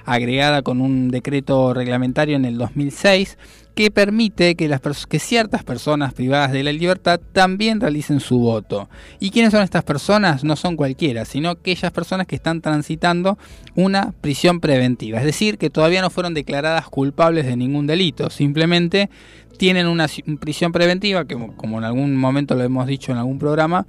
agregada 0.05 0.62
con 0.62 0.80
un 0.80 1.11
decreto 1.11 1.74
reglamentario 1.74 2.37
en 2.37 2.45
el 2.45 2.59
2006 2.59 3.39
que 3.74 3.91
permite 3.91 4.55
que, 4.55 4.68
las 4.68 4.83
que 5.07 5.18
ciertas 5.18 5.64
personas 5.64 6.12
privadas 6.12 6.53
de 6.53 6.62
la 6.62 6.72
libertad 6.72 7.18
también 7.33 7.80
realicen 7.80 8.20
su 8.20 8.39
voto. 8.39 8.91
¿Y 9.18 9.30
quiénes 9.30 9.53
son 9.53 9.62
estas 9.62 9.83
personas? 9.83 10.45
No 10.45 10.57
son 10.57 10.76
cualquiera, 10.76 11.24
sino 11.24 11.49
aquellas 11.49 11.91
personas 11.91 12.26
que 12.26 12.37
están 12.37 12.61
transitando 12.61 13.39
una 13.74 14.12
prisión 14.20 14.61
preventiva. 14.61 15.18
Es 15.20 15.24
decir, 15.24 15.57
que 15.57 15.70
todavía 15.70 16.03
no 16.03 16.11
fueron 16.11 16.35
declaradas 16.35 16.87
culpables 16.91 17.47
de 17.47 17.57
ningún 17.57 17.87
delito, 17.87 18.28
simplemente 18.28 19.09
tienen 19.57 19.87
una 19.87 20.07
si- 20.09 20.22
prisión 20.22 20.72
preventiva, 20.72 21.24
que 21.24 21.37
como 21.57 21.78
en 21.78 21.85
algún 21.85 22.14
momento 22.16 22.55
lo 22.55 22.64
hemos 22.64 22.87
dicho 22.87 23.11
en 23.12 23.18
algún 23.18 23.39
programa, 23.39 23.87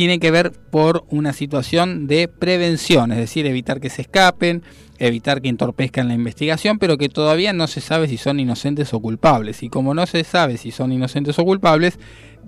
tiene 0.00 0.18
que 0.18 0.30
ver 0.30 0.52
por 0.52 1.04
una 1.10 1.34
situación 1.34 2.06
de 2.06 2.26
prevención, 2.26 3.12
es 3.12 3.18
decir, 3.18 3.44
evitar 3.44 3.80
que 3.80 3.90
se 3.90 4.00
escapen, 4.00 4.62
evitar 4.98 5.42
que 5.42 5.50
entorpezcan 5.50 6.08
la 6.08 6.14
investigación, 6.14 6.78
pero 6.78 6.96
que 6.96 7.10
todavía 7.10 7.52
no 7.52 7.66
se 7.66 7.82
sabe 7.82 8.08
si 8.08 8.16
son 8.16 8.40
inocentes 8.40 8.94
o 8.94 9.00
culpables. 9.00 9.62
Y 9.62 9.68
como 9.68 9.92
no 9.92 10.06
se 10.06 10.24
sabe 10.24 10.56
si 10.56 10.70
son 10.70 10.90
inocentes 10.90 11.38
o 11.38 11.44
culpables, 11.44 11.98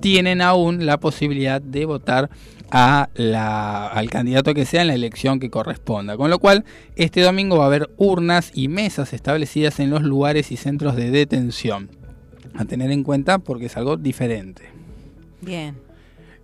tienen 0.01 0.41
aún 0.41 0.87
la 0.87 0.99
posibilidad 0.99 1.61
de 1.61 1.85
votar 1.85 2.31
a 2.71 3.11
la- 3.17 3.87
al 3.89 4.09
candidato 4.09 4.55
que 4.55 4.65
sea 4.65 4.81
en 4.81 4.87
la 4.87 4.95
elección 4.95 5.39
que 5.39 5.51
corresponda. 5.51 6.17
Con 6.17 6.31
lo 6.31 6.39
cual, 6.39 6.65
este 6.97 7.21
domingo 7.21 7.59
va 7.59 7.65
a 7.65 7.67
haber 7.67 7.91
urnas 7.99 8.51
y 8.55 8.69
mesas 8.69 9.13
establecidas 9.13 9.79
en 9.79 9.91
los 9.91 10.01
lugares 10.03 10.53
y 10.53 10.57
centros 10.57 10.97
de 10.97 11.11
detención. 11.11 11.91
A 12.55 12.65
tener 12.65 12.91
en 12.93 13.03
cuenta 13.05 13.41
porque 13.41 13.67
es 13.67 13.77
algo 13.77 13.99
diferente. 13.99 14.63
Bien. 15.43 15.92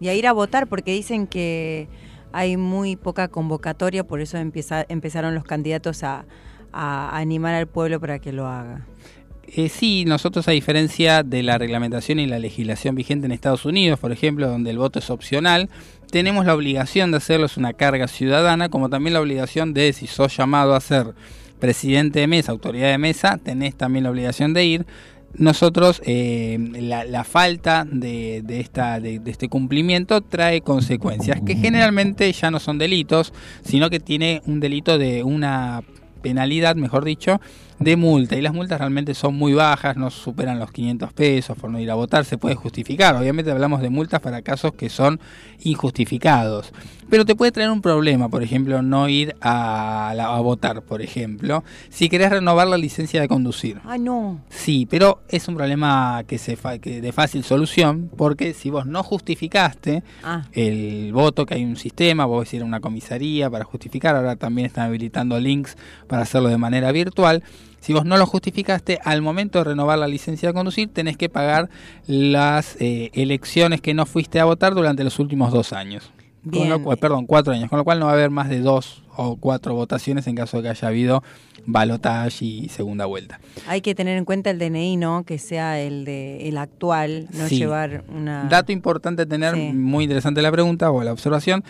Y 0.00 0.08
a 0.08 0.14
ir 0.14 0.26
a 0.26 0.32
votar 0.32 0.66
porque 0.66 0.92
dicen 0.92 1.26
que 1.26 1.88
hay 2.32 2.56
muy 2.56 2.96
poca 2.96 3.28
convocatoria, 3.28 4.04
por 4.04 4.20
eso 4.20 4.38
empieza- 4.38 4.86
empezaron 4.88 5.34
los 5.34 5.44
candidatos 5.44 6.02
a, 6.02 6.24
animar 6.70 7.54
al 7.54 7.66
pueblo 7.66 7.98
para 7.98 8.18
que 8.18 8.30
lo 8.30 8.46
haga. 8.46 8.86
Eh, 9.46 9.70
sí, 9.70 10.04
nosotros 10.04 10.46
a 10.46 10.50
diferencia 10.50 11.22
de 11.22 11.42
la 11.42 11.56
reglamentación 11.56 12.18
y 12.20 12.26
la 12.26 12.38
legislación 12.38 12.94
vigente 12.94 13.24
en 13.24 13.32
Estados 13.32 13.64
Unidos, 13.64 13.98
por 13.98 14.12
ejemplo, 14.12 14.48
donde 14.48 14.70
el 14.70 14.76
voto 14.76 14.98
es 14.98 15.08
opcional, 15.08 15.70
tenemos 16.10 16.44
la 16.44 16.54
obligación 16.54 17.10
de 17.10 17.16
hacerlo, 17.16 17.46
es 17.46 17.56
una 17.56 17.72
carga 17.72 18.06
ciudadana, 18.06 18.68
como 18.68 18.90
también 18.90 19.14
la 19.14 19.20
obligación 19.22 19.72
de, 19.72 19.94
si 19.94 20.06
sos 20.06 20.36
llamado 20.36 20.74
a 20.74 20.80
ser 20.80 21.14
presidente 21.58 22.20
de 22.20 22.26
mesa, 22.26 22.52
autoridad 22.52 22.90
de 22.90 22.98
mesa, 22.98 23.38
tenés 23.42 23.74
también 23.74 24.04
la 24.04 24.10
obligación 24.10 24.52
de 24.52 24.64
ir. 24.66 24.86
Nosotros, 25.34 26.02
eh, 26.04 26.58
la, 26.80 27.04
la 27.04 27.22
falta 27.22 27.86
de, 27.90 28.42
de 28.44 28.60
esta, 28.60 28.98
de, 28.98 29.20
de 29.20 29.30
este 29.30 29.48
cumplimiento 29.48 30.20
trae 30.20 30.62
consecuencias 30.62 31.40
que 31.44 31.54
generalmente 31.54 32.32
ya 32.32 32.50
no 32.50 32.58
son 32.58 32.78
delitos, 32.78 33.32
sino 33.62 33.90
que 33.90 34.00
tiene 34.00 34.42
un 34.46 34.58
delito 34.58 34.98
de 34.98 35.22
una 35.22 35.82
penalidad, 36.22 36.76
mejor 36.76 37.04
dicho, 37.04 37.40
de 37.78 37.96
multa. 37.96 38.36
Y 38.36 38.42
las 38.42 38.52
multas 38.52 38.78
realmente 38.78 39.14
son 39.14 39.34
muy 39.34 39.52
bajas, 39.54 39.96
no 39.96 40.10
superan 40.10 40.58
los 40.58 40.70
500 40.72 41.12
pesos 41.12 41.56
por 41.56 41.70
no 41.70 41.80
ir 41.80 41.90
a 41.90 41.94
votar. 41.94 42.24
Se 42.24 42.38
puede 42.38 42.54
justificar. 42.54 43.16
Obviamente 43.16 43.50
hablamos 43.50 43.80
de 43.80 43.90
multas 43.90 44.20
para 44.20 44.42
casos 44.42 44.72
que 44.74 44.88
son 44.88 45.20
injustificados. 45.60 46.72
Pero 47.10 47.24
te 47.24 47.34
puede 47.34 47.52
traer 47.52 47.70
un 47.70 47.80
problema, 47.80 48.28
por 48.28 48.42
ejemplo, 48.42 48.82
no 48.82 49.08
ir 49.08 49.34
a, 49.40 50.12
la- 50.14 50.26
a 50.36 50.40
votar, 50.40 50.82
por 50.82 51.00
ejemplo, 51.00 51.64
si 51.88 52.08
querés 52.10 52.28
renovar 52.30 52.66
la 52.68 52.76
licencia 52.76 53.20
de 53.20 53.28
conducir. 53.28 53.80
Ah, 53.86 53.96
no. 53.96 54.40
Sí, 54.50 54.86
pero 54.90 55.20
es 55.28 55.48
un 55.48 55.56
problema 55.56 56.22
que 56.26 56.36
se 56.36 56.56
fa- 56.56 56.78
que 56.78 57.00
de 57.00 57.12
fácil 57.12 57.44
solución, 57.44 58.10
porque 58.16 58.52
si 58.52 58.68
vos 58.68 58.84
no 58.84 59.02
justificaste 59.02 60.02
Ah. 60.22 60.42
el 60.52 61.12
voto, 61.14 61.46
que 61.46 61.54
hay 61.54 61.64
un 61.64 61.76
sistema, 61.76 62.26
vos 62.26 62.52
ir 62.52 62.60
a 62.60 62.64
una 62.66 62.80
comisaría 62.80 63.48
para 63.48 63.64
justificar, 63.64 64.14
ahora 64.14 64.36
también 64.36 64.66
están 64.66 64.86
habilitando 64.88 65.40
links 65.40 65.76
para 66.08 66.22
hacerlo 66.22 66.48
de 66.50 66.58
manera 66.58 66.92
virtual. 66.92 67.42
Si 67.80 67.92
vos 67.94 68.04
no 68.04 68.16
lo 68.18 68.26
justificaste, 68.26 68.98
al 69.02 69.22
momento 69.22 69.58
de 69.58 69.64
renovar 69.64 69.98
la 69.98 70.08
licencia 70.08 70.48
de 70.50 70.52
conducir, 70.52 70.88
tenés 70.92 71.16
que 71.16 71.28
pagar 71.30 71.70
las 72.06 72.76
eh, 72.80 73.10
elecciones 73.14 73.80
que 73.80 73.94
no 73.94 74.04
fuiste 74.04 74.40
a 74.40 74.44
votar 74.44 74.74
durante 74.74 75.04
los 75.04 75.18
últimos 75.18 75.52
dos 75.52 75.72
años. 75.72 76.10
Con 76.50 76.68
lo 76.68 76.96
perdón, 76.96 77.26
cuatro 77.26 77.52
años, 77.52 77.68
con 77.68 77.78
lo 77.78 77.84
cual 77.84 77.98
no 78.00 78.06
va 78.06 78.12
a 78.12 78.14
haber 78.14 78.30
más 78.30 78.48
de 78.48 78.60
dos 78.60 79.02
o 79.16 79.36
cuatro 79.36 79.74
votaciones 79.74 80.26
en 80.26 80.36
caso 80.36 80.58
de 80.58 80.62
que 80.64 80.68
haya 80.70 80.88
habido 80.88 81.22
balotaje 81.66 82.44
y 82.44 82.68
segunda 82.68 83.04
vuelta. 83.06 83.40
Hay 83.66 83.80
que 83.80 83.94
tener 83.94 84.16
en 84.16 84.24
cuenta 84.24 84.50
el 84.50 84.58
DNI, 84.58 84.96
¿no? 84.96 85.24
Que 85.24 85.38
sea 85.38 85.80
el 85.80 86.04
de 86.04 86.48
el 86.48 86.56
actual, 86.56 87.28
no 87.32 87.46
Sí. 87.48 87.58
llevar 87.58 88.04
una... 88.08 88.44
Dato 88.44 88.72
importante 88.72 89.22
a 89.22 89.26
tener, 89.26 89.54
Sí. 89.54 89.72
muy 89.74 90.04
interesante 90.04 90.40
la 90.42 90.50
pregunta 90.52 90.90
o 90.90 91.02
la 91.02 91.12
observación. 91.12 91.64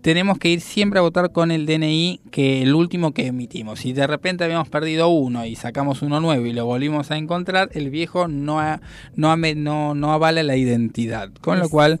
Tenemos 0.00 0.38
que 0.38 0.48
ir 0.48 0.60
siempre 0.60 0.98
a 0.98 1.02
votar 1.02 1.30
con 1.30 1.52
el 1.52 1.64
DNI 1.64 2.20
que 2.32 2.62
el 2.62 2.74
último 2.74 3.12
que 3.12 3.26
emitimos. 3.26 3.78
Si 3.80 3.92
de 3.92 4.04
repente 4.08 4.42
habíamos 4.42 4.68
perdido 4.68 5.08
uno 5.08 5.46
y 5.46 5.54
sacamos 5.54 6.02
uno 6.02 6.20
nuevo 6.20 6.44
y 6.44 6.52
lo 6.52 6.66
volvimos 6.66 7.12
a 7.12 7.16
encontrar, 7.16 7.68
el 7.74 7.88
viejo 7.90 8.26
no, 8.26 8.58
ha- 8.58 8.80
no, 9.14 9.36
no, 9.36 9.94
no 9.94 10.12
avala 10.12 10.42
la 10.42 10.56
identidad. 10.56 11.30
Con 11.40 11.60
lo 11.60 11.68
cual, 11.68 12.00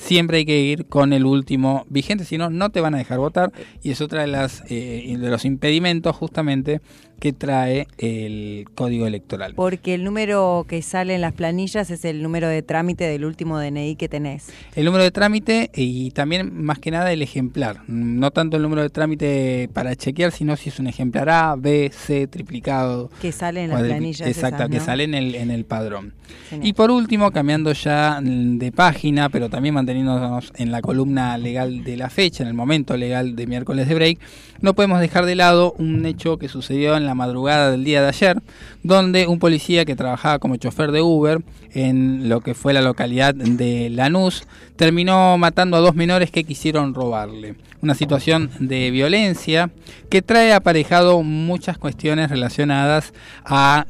siempre 0.00 0.38
hay 0.38 0.44
que 0.46 0.58
ir 0.58 0.86
con 0.86 1.12
el 1.12 1.26
último 1.26 1.84
vigente, 1.90 2.24
si 2.24 2.38
no, 2.38 2.48
no 2.48 2.70
te 2.70 2.80
van 2.80 2.94
a 2.94 2.98
dejar 2.98 3.18
votar. 3.18 3.52
Y 3.82 3.90
es 3.90 4.00
otra 4.00 4.22
de, 4.22 4.28
las, 4.28 4.62
eh, 4.68 5.16
de 5.18 5.30
los 5.30 5.44
impedimentos 5.44 6.16
justamente 6.16 6.80
que 7.20 7.32
trae 7.32 7.86
el 7.98 8.66
código 8.74 9.06
electoral. 9.06 9.54
Porque 9.54 9.94
el 9.94 10.04
número 10.04 10.64
que 10.66 10.82
sale 10.82 11.14
en 11.14 11.20
las 11.20 11.34
planillas 11.34 11.90
es 11.90 12.04
el 12.04 12.22
número 12.22 12.48
de 12.48 12.62
trámite 12.62 13.04
del 13.04 13.24
último 13.24 13.58
DNI 13.60 13.94
que 13.96 14.08
tenés. 14.08 14.48
El 14.74 14.86
número 14.86 15.04
de 15.04 15.10
trámite 15.10 15.70
y 15.74 16.10
también 16.10 16.64
más 16.64 16.78
que 16.78 16.90
nada 16.90 17.12
el 17.12 17.22
ejemplar. 17.22 17.82
No 17.86 18.30
tanto 18.30 18.56
el 18.56 18.62
número 18.62 18.82
de 18.82 18.90
trámite 18.90 19.68
para 19.72 19.94
chequear, 19.94 20.32
sino 20.32 20.56
si 20.56 20.70
es 20.70 20.78
un 20.80 20.86
ejemplar 20.86 21.28
A, 21.28 21.54
B, 21.56 21.90
C, 21.94 22.26
triplicado. 22.26 23.10
Que 23.20 23.32
sale 23.32 23.64
en 23.64 23.70
las 23.70 23.82
planillas 23.82 24.26
Exacto, 24.26 24.64
esas, 24.64 24.70
que 24.70 24.80
sale 24.80 25.04
en 25.04 25.14
el, 25.14 25.34
en 25.34 25.50
el 25.50 25.64
padrón. 25.64 26.14
Y 26.62 26.72
por 26.72 26.90
último, 26.90 27.30
cambiando 27.30 27.72
ya 27.72 28.20
de 28.22 28.72
página, 28.72 29.28
pero 29.28 29.48
también 29.48 29.74
manteniéndonos 29.74 30.52
en 30.56 30.72
la 30.72 30.80
columna 30.80 31.36
legal 31.38 31.84
de 31.84 31.96
la 31.96 32.10
fecha, 32.10 32.42
en 32.42 32.48
el 32.48 32.54
momento 32.54 32.96
legal 32.96 33.36
de 33.36 33.46
miércoles 33.46 33.88
de 33.88 33.94
break, 33.94 34.18
no 34.60 34.74
podemos 34.74 35.00
dejar 35.00 35.26
de 35.26 35.34
lado 35.34 35.74
un 35.78 36.04
hecho 36.06 36.38
que 36.38 36.48
sucedió 36.48 36.96
en 36.96 37.06
la 37.06 37.09
madrugada 37.14 37.70
del 37.70 37.84
día 37.84 38.02
de 38.02 38.08
ayer, 38.08 38.38
donde 38.82 39.26
un 39.26 39.38
policía 39.38 39.84
que 39.84 39.96
trabajaba 39.96 40.38
como 40.38 40.56
chofer 40.56 40.92
de 40.92 41.02
Uber 41.02 41.40
en 41.72 42.28
lo 42.28 42.40
que 42.40 42.54
fue 42.54 42.72
la 42.72 42.82
localidad 42.82 43.34
de 43.34 43.90
Lanús 43.90 44.44
terminó 44.76 45.38
matando 45.38 45.76
a 45.76 45.80
dos 45.80 45.94
menores 45.94 46.30
que 46.30 46.44
quisieron 46.44 46.94
robarle. 46.94 47.54
Una 47.82 47.94
situación 47.94 48.50
de 48.58 48.90
violencia 48.90 49.70
que 50.10 50.20
trae 50.20 50.52
aparejado 50.52 51.22
muchas 51.22 51.78
cuestiones 51.78 52.30
relacionadas 52.30 53.12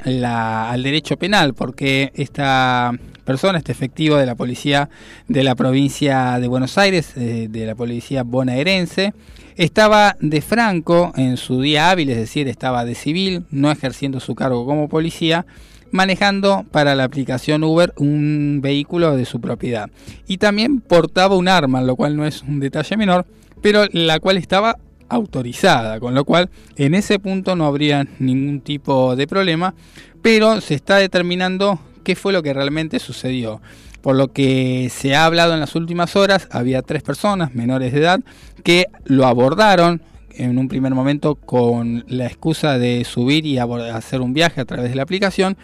la- 0.05 0.71
al 0.71 0.83
derecho 0.83 1.17
penal, 1.17 1.55
porque 1.55 2.13
esta 2.15 2.93
persona, 3.25 3.59
este 3.59 3.73
efectivo 3.73 4.17
de 4.17 4.27
la 4.27 4.35
policía 4.35 4.91
de 5.29 5.43
la 5.45 5.55
provincia 5.55 6.39
de 6.41 6.49
Buenos 6.49 6.79
Aires, 6.79 7.13
eh, 7.17 7.47
de 7.51 7.67
la 7.67 7.75
policía 7.75 8.23
bonaerense, 8.23 9.13
estaba 9.57 10.17
de 10.21 10.41
franco 10.41 11.13
en 11.17 11.37
su 11.37 11.61
día 11.61 11.91
hábil, 11.91 12.11
es 12.11 12.17
decir, 12.17 12.49
estaba 12.49 12.85
de 12.85 12.95
civil, 12.95 13.45
no 13.51 13.71
ejerciendo 13.71 14.21
su 14.21 14.35
cargo 14.35 14.65
como 14.67 14.89
policía, 14.89 15.47
manejando 15.91 16.65
para 16.71 16.95
la 16.95 17.05
aplicación 17.05 17.65
Uber 17.65 17.93
un 17.97 18.61
vehículo 18.63 19.17
de 19.17 19.25
su 19.25 19.41
propiedad. 19.41 19.91
Y 20.27 20.39
también 20.39 20.81
portaba 20.81 21.37
un 21.37 21.49
arma, 21.49 21.83
lo 21.83 21.97
cual 21.97 22.17
no 22.17 22.25
es 22.25 22.43
un 22.43 22.61
detalle 22.61 22.97
menor, 22.97 23.27
pero 23.61 23.85
la 23.93 24.21
cual 24.21 24.37
estaba 24.37 24.77
autorizada, 25.09 25.99
con 26.01 26.15
lo 26.15 26.25
cual 26.25 26.51
en 26.77 26.95
ese 26.95 27.19
punto 27.19 27.57
no 27.57 27.67
habría 27.67 28.07
ningún 28.19 28.61
tipo 28.61 29.17
de 29.17 29.27
problema, 29.27 29.75
pero 30.23 30.61
se 30.61 30.75
está 30.75 30.97
determinando 30.97 31.81
qué 32.05 32.15
fue 32.15 32.33
lo 32.33 32.43
que 32.43 32.55
realmente 32.55 32.99
sucedió. 32.99 33.61
Por 34.03 34.17
lo 34.17 34.29
que 34.29 34.91
se 34.91 35.15
ha 35.15 35.27
hablado 35.27 35.55
en 35.55 35.61
las 35.61 35.75
últimas 35.75 36.17
horas, 36.17 36.49
había 36.51 36.83
tres 36.83 37.03
personas 37.03 37.55
menores 37.55 37.93
de 37.93 38.01
edad 38.01 38.21
que 38.65 38.87
lo 39.05 39.27
abordaron 39.27 40.03
en 40.31 40.59
un 40.59 40.69
primer 40.69 40.95
momento 40.95 41.35
con 41.35 42.05
la 42.09 42.27
excusa 42.27 42.79
de 42.79 43.05
subir 43.05 43.45
y 43.45 43.59
hacer 43.59 44.21
un 44.21 44.33
viaje 44.33 44.61
a 44.61 44.65
través 44.65 44.91
de 44.91 44.97
la 44.97 45.03
aplicación 45.03 45.57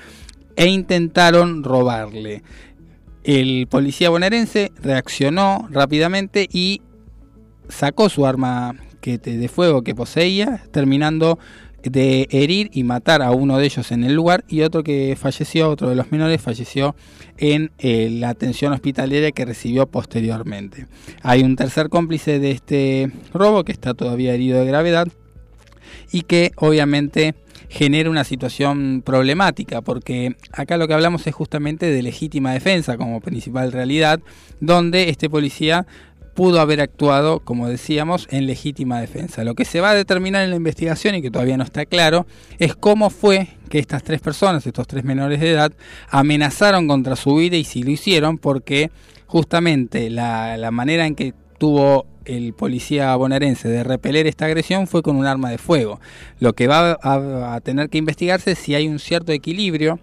e 0.57 0.67
intentaron 0.67 1.65
robarle. 1.65 2.43
El 3.25 3.67
policía 3.69 4.11
bonaerense 4.11 4.73
reaccionó 4.83 5.67
rápidamente 5.71 6.49
y 6.53 6.83
sacó 7.69 8.09
su 8.09 8.27
arma 8.27 8.75
de 9.15 9.49
fuego 9.49 9.83
que 9.83 9.95
poseía, 9.95 10.65
terminando 10.73 11.39
de 11.83 12.29
herir 12.31 12.71
y 12.73 12.83
matar 12.83 13.23
a 13.23 13.31
uno 13.31 13.59
de 13.59 13.67
ellos 13.67 13.93
en 13.93 14.05
el 14.05 14.15
lugar 14.15 14.45
y 14.49 14.63
otro 14.63 14.83
que 14.83 15.17
falleció, 15.19 15.71
otro 15.71 15.89
de 15.89 15.95
los 15.95 16.11
menores 16.11 16.41
falleció 16.41 16.97
en 17.39 17.71
eh, 17.79 18.09
la 18.11 18.31
atención 18.31 18.73
hospitalaria 18.73 19.31
que 19.33 19.45
recibió 19.45 19.87
posteriormente. 19.87 20.87
Hay 21.23 21.43
un 21.43 21.57
tercer 21.57 21.89
cómplice 21.89 22.39
de 22.39 22.51
este 22.51 23.11
robo 23.33 23.65
que 23.65 23.73
está 23.73 23.95
todavía 23.95 24.35
herido 24.35 24.59
de 24.59 24.67
gravedad 24.67 25.09
y 26.11 26.23
que 26.23 26.53
obviamente 26.57 27.35
genera 27.69 28.11
una 28.11 28.25
situación 28.25 29.03
problemática, 29.05 29.81
porque 29.81 30.37
acá 30.53 30.77
lo 30.77 30.87
que 30.87 30.95
hablamos 30.95 31.27
es 31.27 31.35
justamente 31.35 31.87
de 31.87 32.03
legítima 32.03 32.53
defensa 32.53 32.97
como 32.97 33.21
principal 33.21 33.73
realidad, 33.73 34.21
donde 34.61 35.09
este 35.09 35.29
policía 35.29 35.87
pudo 36.37 36.61
haber 36.61 36.83
actuado, 36.83 37.41
como 37.41 37.67
decíamos, 37.67 38.29
en 38.31 38.47
legítima 38.47 39.01
defensa. 39.01 39.43
Lo 39.43 39.55
que 39.55 39.65
se 39.65 39.81
va 39.81 39.91
a 39.91 39.95
determinar 39.95 40.45
en 40.45 40.51
la 40.51 40.57
investigación 40.57 41.15
y 41.15 41.23
que 41.23 41.31
todavía 41.31 41.57
no 41.57 41.65
está 41.65 41.87
claro 41.87 42.27
es 42.59 42.77
cómo 42.77 43.09
fue 43.09 43.49
que 43.71 43.79
estas 43.79 44.05
tres 44.05 44.21
personas, 44.21 44.67
estos 44.67 44.87
tres 44.87 45.03
menores 45.03 45.41
de 45.41 45.51
edad, 45.51 45.73
amenazaron 46.11 46.87
contra 46.87 47.17
su 47.17 47.35
vida 47.37 47.57
y 47.57 47.65
si 47.65 47.83
lo 47.83 47.91
hicieron 47.91 48.37
porque 48.37 48.91
justamente 49.27 50.11
la, 50.11 50.59
la 50.59 50.71
manera 50.71 51.07
en 51.07 51.15
que 51.15 51.33
tuvo 51.59 52.07
el 52.27 52.53
policía 52.53 53.17
bonaerense 53.17 53.69
de 53.69 53.83
repeler 53.83 54.27
esta 54.27 54.45
agresión 54.45 54.87
fue 54.87 55.03
con 55.03 55.17
un 55.17 55.25
arma 55.25 55.51
de 55.51 55.57
fuego. 55.57 56.01
Lo 56.39 56.53
que 56.53 56.67
va 56.67 56.99
a, 57.03 57.61
tener 57.63 57.89
que 57.89 57.97
investigarse 57.97 58.53
es 58.53 58.59
si 58.59 58.75
hay 58.75 58.89
un 58.89 58.99
cierto 58.99 59.33
equilibrio 59.33 60.01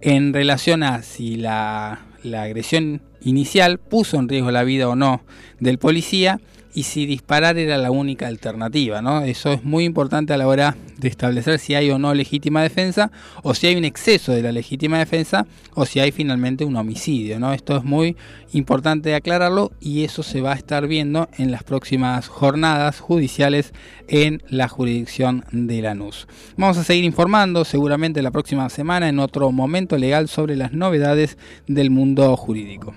en 0.00 0.32
relación 0.32 0.82
a 0.82 1.02
si 1.02 1.36
la 1.36 2.00
agresión 2.24 3.02
inicial 3.26 3.78
puso 3.78 4.18
en 4.18 4.28
riesgo 4.28 4.50
la 4.50 4.64
vida 4.64 4.88
o 4.88 4.96
no 4.96 5.22
del 5.60 5.78
policía 5.78 6.40
y 6.76 6.82
si 6.82 7.06
disparar 7.06 7.56
era 7.56 7.78
la 7.78 7.90
única 7.90 8.26
alternativa, 8.26 9.00
¿no? 9.00 9.22
Eso 9.22 9.50
es 9.50 9.64
muy 9.64 9.84
importante 9.84 10.34
a 10.34 10.36
la 10.36 10.46
hora 10.46 10.76
de 10.98 11.08
establecer 11.08 11.58
si 11.58 11.74
hay 11.74 11.90
o 11.90 11.98
no 11.98 12.12
legítima 12.12 12.62
defensa 12.62 13.10
o 13.42 13.54
si 13.54 13.66
hay 13.66 13.76
un 13.76 13.86
exceso 13.86 14.32
de 14.32 14.42
la 14.42 14.52
legítima 14.52 14.98
defensa 14.98 15.46
o 15.72 15.86
si 15.86 16.00
hay 16.00 16.12
finalmente 16.12 16.66
un 16.66 16.76
homicidio, 16.76 17.40
¿no? 17.40 17.54
Esto 17.54 17.78
es 17.78 17.84
muy 17.84 18.14
importante 18.52 19.14
aclararlo 19.14 19.72
y 19.80 20.04
eso 20.04 20.22
se 20.22 20.42
va 20.42 20.52
a 20.52 20.56
estar 20.56 20.86
viendo 20.86 21.30
en 21.38 21.50
las 21.50 21.64
próximas 21.64 22.28
jornadas 22.28 23.00
judiciales 23.00 23.72
en 24.06 24.42
la 24.50 24.68
jurisdicción 24.68 25.46
de 25.52 25.80
Lanús. 25.80 26.28
Vamos 26.58 26.76
a 26.76 26.84
seguir 26.84 27.04
informando 27.04 27.64
seguramente 27.64 28.20
la 28.20 28.32
próxima 28.32 28.68
semana 28.68 29.08
en 29.08 29.18
otro 29.18 29.50
momento 29.50 29.96
legal 29.96 30.28
sobre 30.28 30.56
las 30.56 30.74
novedades 30.74 31.38
del 31.66 31.88
mundo 31.88 32.36
jurídico. 32.36 32.92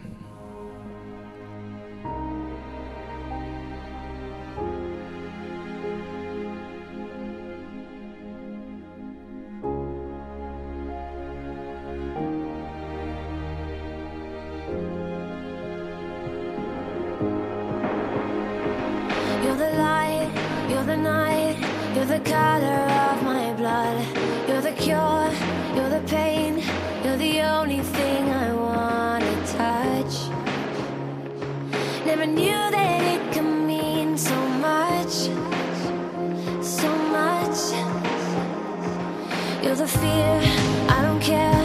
You're 39.62 39.76
the 39.76 39.88
fear, 39.88 40.42
I 40.88 41.02
don't 41.02 41.20
care, 41.22 41.64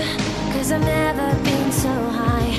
cause 0.52 0.72
I've 0.72 0.82
never 0.82 1.32
been 1.42 1.72
so 1.72 1.88
high. 1.88 2.52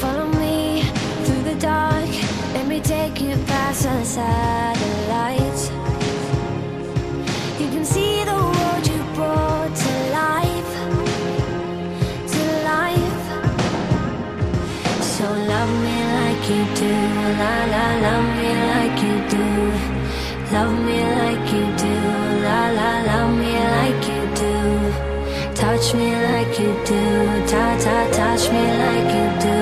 Follow 0.00 0.26
me 0.26 0.82
through 1.24 1.42
the 1.44 1.54
dark, 1.54 2.08
let 2.54 2.66
me 2.66 2.78
take 2.80 3.20
you 3.20 3.36
past 3.46 3.84
the 3.84 4.04
satellites. 4.04 5.70
You 7.58 7.68
can 7.70 7.84
see 7.84 8.24
the 8.24 8.34
world 8.34 8.86
you 8.86 9.02
brought 9.16 9.74
to 9.74 9.92
life, 10.20 10.72
to 12.32 12.42
life. 12.72 13.24
So 15.00 15.24
love 15.24 15.72
me 15.86 15.98
like 16.18 16.42
you 16.50 16.62
do, 16.82 16.94
la 17.40 17.54
la, 17.74 17.86
love 18.06 18.28
me 18.38 18.50
like 18.72 18.96
you 19.06 19.16
do. 19.36 19.46
Love 20.52 20.74
me 20.84 20.98
like 21.22 21.46
you 21.50 21.64
do, 21.64 21.71
Touch 25.82 25.94
me 25.94 26.14
like 26.14 26.60
you 26.60 26.72
do, 26.86 27.02
ta 27.48 27.76
ta, 27.82 28.08
touch 28.12 28.48
me 28.52 28.64
like 28.82 29.08
you 29.18 29.28
do. 29.42 29.60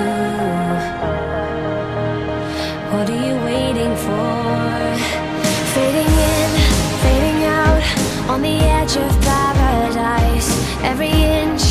What 2.93 3.09
are 3.09 3.23
you 3.27 3.37
waiting 3.43 3.95
for? 4.05 4.99
Fading 5.73 6.13
in, 6.33 6.51
fading 7.01 7.45
out, 7.45 7.83
on 8.29 8.43
the 8.43 8.59
edge 8.79 8.97
of 8.99 9.11
paradise. 9.23 10.51
Every 10.83 11.09
inch 11.09 11.70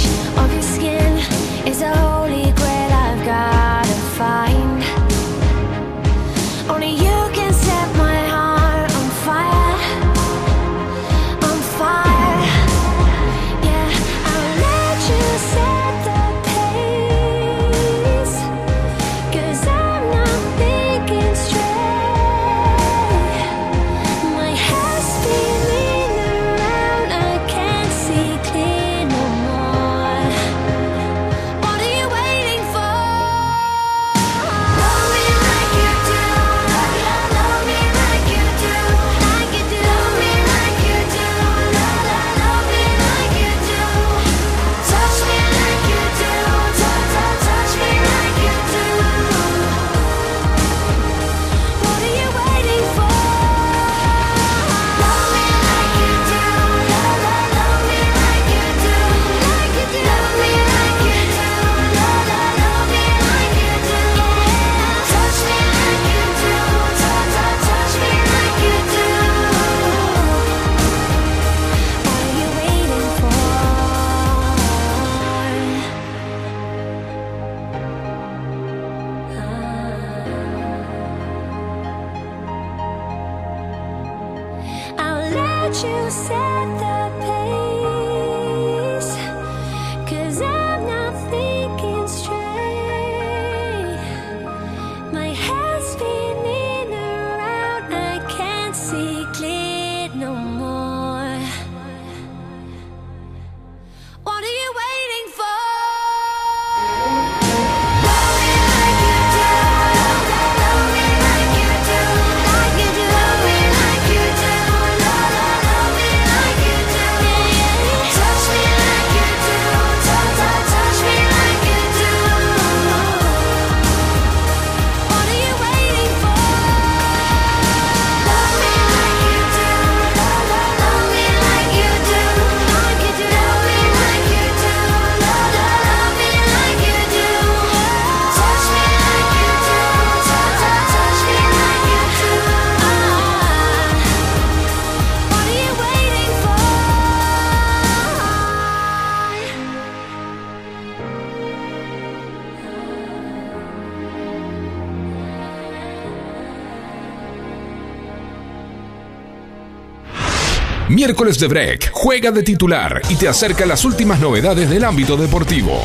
Miércoles 160.99 161.39
de 161.39 161.47
Break 161.47 161.91
juega 161.93 162.29
de 162.29 162.43
titular 162.43 163.01
y 163.09 163.15
te 163.15 163.29
acerca 163.29 163.65
las 163.65 163.85
últimas 163.85 164.19
novedades 164.19 164.69
del 164.69 164.83
ámbito 164.83 165.15
deportivo. 165.15 165.81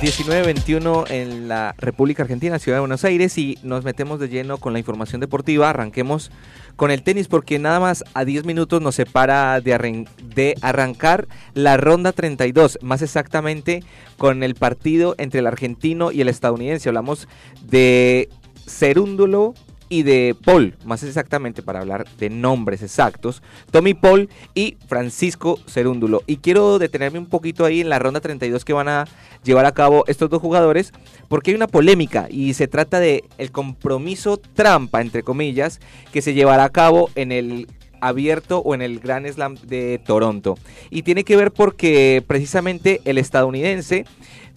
...19-21 0.00 1.10
en 1.10 1.48
la 1.48 1.74
República 1.78 2.22
Argentina, 2.22 2.58
Ciudad 2.58 2.76
de 2.76 2.80
Buenos 2.80 3.04
Aires... 3.04 3.36
...y 3.36 3.58
nos 3.62 3.84
metemos 3.84 4.20
de 4.20 4.28
lleno 4.28 4.56
con 4.56 4.72
la 4.72 4.78
información 4.78 5.20
deportiva... 5.20 5.68
...arranquemos 5.68 6.30
con 6.76 6.90
el 6.90 7.02
tenis 7.02 7.28
porque 7.28 7.58
nada 7.58 7.80
más 7.80 8.04
a 8.14 8.24
10 8.24 8.44
minutos 8.44 8.80
nos 8.80 8.94
separa 8.94 9.60
de, 9.60 10.06
de 10.34 10.54
arrancar 10.60 11.26
la 11.54 11.76
ronda 11.78 12.12
32, 12.12 12.78
más 12.82 13.02
exactamente 13.02 13.82
con 14.18 14.42
el 14.42 14.54
partido 14.54 15.14
entre 15.18 15.40
el 15.40 15.46
argentino 15.46 16.12
y 16.12 16.20
el 16.20 16.28
estadounidense. 16.28 16.90
Hablamos 16.90 17.28
de 17.62 18.28
Cerúndulo 18.66 19.54
y 19.88 20.02
de 20.02 20.34
Paul, 20.44 20.76
más 20.84 21.02
exactamente 21.02 21.62
para 21.62 21.80
hablar 21.80 22.06
de 22.18 22.28
nombres 22.28 22.82
exactos, 22.82 23.42
Tommy 23.70 23.94
Paul 23.94 24.28
y 24.54 24.76
Francisco 24.88 25.58
Cerúndulo. 25.68 26.22
Y 26.26 26.38
quiero 26.38 26.78
detenerme 26.78 27.18
un 27.18 27.26
poquito 27.26 27.64
ahí 27.64 27.80
en 27.80 27.88
la 27.88 27.98
ronda 27.98 28.20
32 28.20 28.64
que 28.64 28.72
van 28.72 28.88
a 28.88 29.06
llevar 29.44 29.66
a 29.66 29.72
cabo 29.72 30.04
estos 30.08 30.28
dos 30.28 30.42
jugadores, 30.42 30.92
porque 31.28 31.50
hay 31.50 31.56
una 31.56 31.68
polémica 31.68 32.26
y 32.28 32.54
se 32.54 32.66
trata 32.66 32.98
de 32.98 33.24
el 33.38 33.52
compromiso 33.52 34.38
trampa, 34.38 35.00
entre 35.00 35.22
comillas, 35.22 35.80
que 36.12 36.22
se 36.22 36.34
llevará 36.34 36.64
a 36.64 36.70
cabo 36.70 37.10
en 37.14 37.30
el 37.30 37.68
abierto 38.00 38.58
o 38.58 38.74
en 38.74 38.82
el 38.82 38.98
Grand 38.98 39.26
Slam 39.26 39.54
de 39.66 40.00
Toronto. 40.04 40.58
Y 40.90 41.02
tiene 41.02 41.24
que 41.24 41.36
ver 41.36 41.52
porque 41.52 42.24
precisamente 42.26 43.00
el 43.04 43.18
estadounidense 43.18 44.04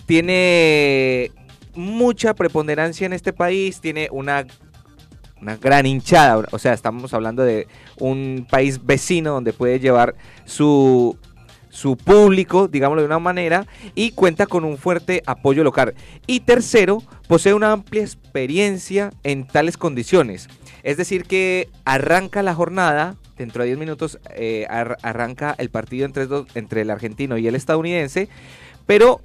tiene 0.05 1.31
mucha 1.75 2.33
preponderancia 2.33 3.05
en 3.05 3.13
este 3.13 3.33
país, 3.33 3.79
tiene 3.81 4.07
una 4.11 4.45
una 5.41 5.55
gran 5.55 5.85
hinchada, 5.85 6.43
o 6.51 6.59
sea, 6.59 6.73
estamos 6.73 7.13
hablando 7.13 7.43
de 7.43 7.65
un 7.97 8.45
país 8.49 8.85
vecino 8.85 9.31
donde 9.31 9.53
puede 9.53 9.79
llevar 9.79 10.15
su 10.43 11.17
su 11.69 11.95
público, 11.95 12.67
digámoslo 12.67 13.03
de 13.03 13.05
una 13.05 13.19
manera, 13.19 13.65
y 13.95 14.11
cuenta 14.11 14.47
con 14.47 14.65
un 14.65 14.77
fuerte 14.77 15.21
apoyo 15.27 15.63
local. 15.63 15.93
Y 16.27 16.39
tercero, 16.41 17.01
posee 17.27 17.53
una 17.53 17.71
amplia 17.71 18.01
experiencia 18.01 19.11
en 19.23 19.45
tales 19.47 19.77
condiciones. 19.77 20.49
Es 20.83 20.97
decir, 20.97 21.25
que 21.25 21.69
arranca 21.85 22.41
la 22.41 22.55
jornada, 22.55 23.15
dentro 23.37 23.61
de 23.61 23.67
10 23.67 23.77
minutos 23.79 24.19
eh, 24.35 24.65
ar- 24.67 24.97
arranca 25.03 25.55
el 25.59 25.69
partido 25.69 26.05
entre, 26.07 26.27
entre 26.55 26.81
el 26.81 26.89
argentino 26.89 27.37
y 27.37 27.47
el 27.47 27.53
estadounidense, 27.55 28.27
pero 28.87 29.21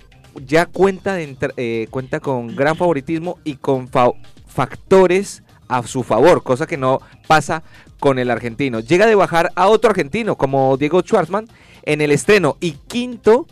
ya 0.47 0.67
cuenta, 0.67 1.19
eh, 1.21 1.87
cuenta 1.91 2.21
con 2.21 2.55
gran 2.55 2.77
favoritismo 2.77 3.39
y 3.45 3.57
con 3.57 3.89
fa- 3.89 4.13
factores 4.47 5.43
a 5.69 5.83
su 5.87 6.03
favor, 6.03 6.43
cosa 6.43 6.67
que 6.67 6.77
no 6.77 7.01
pasa 7.27 7.63
con 8.01 8.19
el 8.19 8.31
argentino. 8.31 8.81
Llega 8.81 9.07
de 9.07 9.15
bajar 9.15 9.51
a 9.55 9.69
otro 9.69 9.91
argentino 9.91 10.37
como 10.37 10.77
Diego 10.77 11.01
Schwartzman 11.01 11.49
en 11.85 12.01
el 12.01 12.11
estreno 12.11 12.57
y 12.61 12.73
quinto 12.73 13.47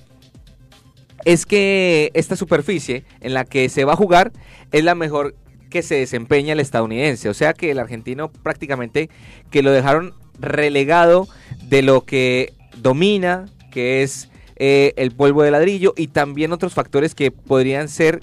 es 1.24 1.46
que 1.46 2.10
esta 2.14 2.36
superficie 2.36 3.04
en 3.20 3.34
la 3.34 3.44
que 3.44 3.68
se 3.68 3.84
va 3.84 3.92
a 3.92 3.96
jugar 3.96 4.32
es 4.72 4.84
la 4.84 4.94
mejor 4.94 5.34
que 5.70 5.82
se 5.82 5.94
desempeña 5.94 6.52
el 6.52 6.60
estadounidense, 6.60 7.28
o 7.28 7.34
sea 7.34 7.54
que 7.54 7.70
el 7.70 7.78
argentino 7.78 8.30
prácticamente 8.30 9.08
que 9.50 9.62
lo 9.62 9.70
dejaron 9.70 10.14
relegado 10.38 11.28
de 11.68 11.82
lo 11.82 12.04
que 12.04 12.52
domina, 12.76 13.46
que 13.70 14.02
es 14.02 14.28
eh, 14.64 14.94
el 14.94 15.10
polvo 15.10 15.42
de 15.42 15.50
ladrillo 15.50 15.92
y 15.96 16.06
también 16.06 16.52
otros 16.52 16.72
factores 16.72 17.16
que 17.16 17.32
podrían 17.32 17.88
ser 17.88 18.20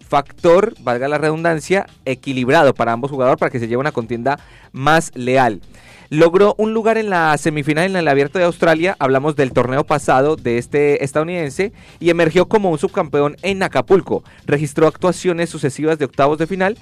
factor, 0.00 0.74
valga 0.80 1.06
la 1.06 1.18
redundancia, 1.18 1.86
equilibrado 2.04 2.74
para 2.74 2.90
ambos 2.90 3.12
jugadores 3.12 3.38
para 3.38 3.50
que 3.50 3.60
se 3.60 3.68
lleve 3.68 3.78
una 3.78 3.92
contienda 3.92 4.40
más 4.72 5.12
leal. 5.14 5.60
Logró 6.10 6.56
un 6.58 6.74
lugar 6.74 6.98
en 6.98 7.10
la 7.10 7.38
semifinal 7.38 7.84
en 7.84 7.94
el 7.94 8.08
Abierto 8.08 8.40
de 8.40 8.46
Australia, 8.46 8.96
hablamos 8.98 9.36
del 9.36 9.52
torneo 9.52 9.84
pasado 9.84 10.34
de 10.34 10.58
este 10.58 11.04
estadounidense, 11.04 11.72
y 12.00 12.10
emergió 12.10 12.48
como 12.48 12.72
un 12.72 12.78
subcampeón 12.78 13.36
en 13.42 13.62
Acapulco. 13.62 14.24
Registró 14.46 14.88
actuaciones 14.88 15.48
sucesivas 15.48 15.96
de 16.00 16.06
octavos 16.06 16.38
de 16.38 16.48
final 16.48 16.76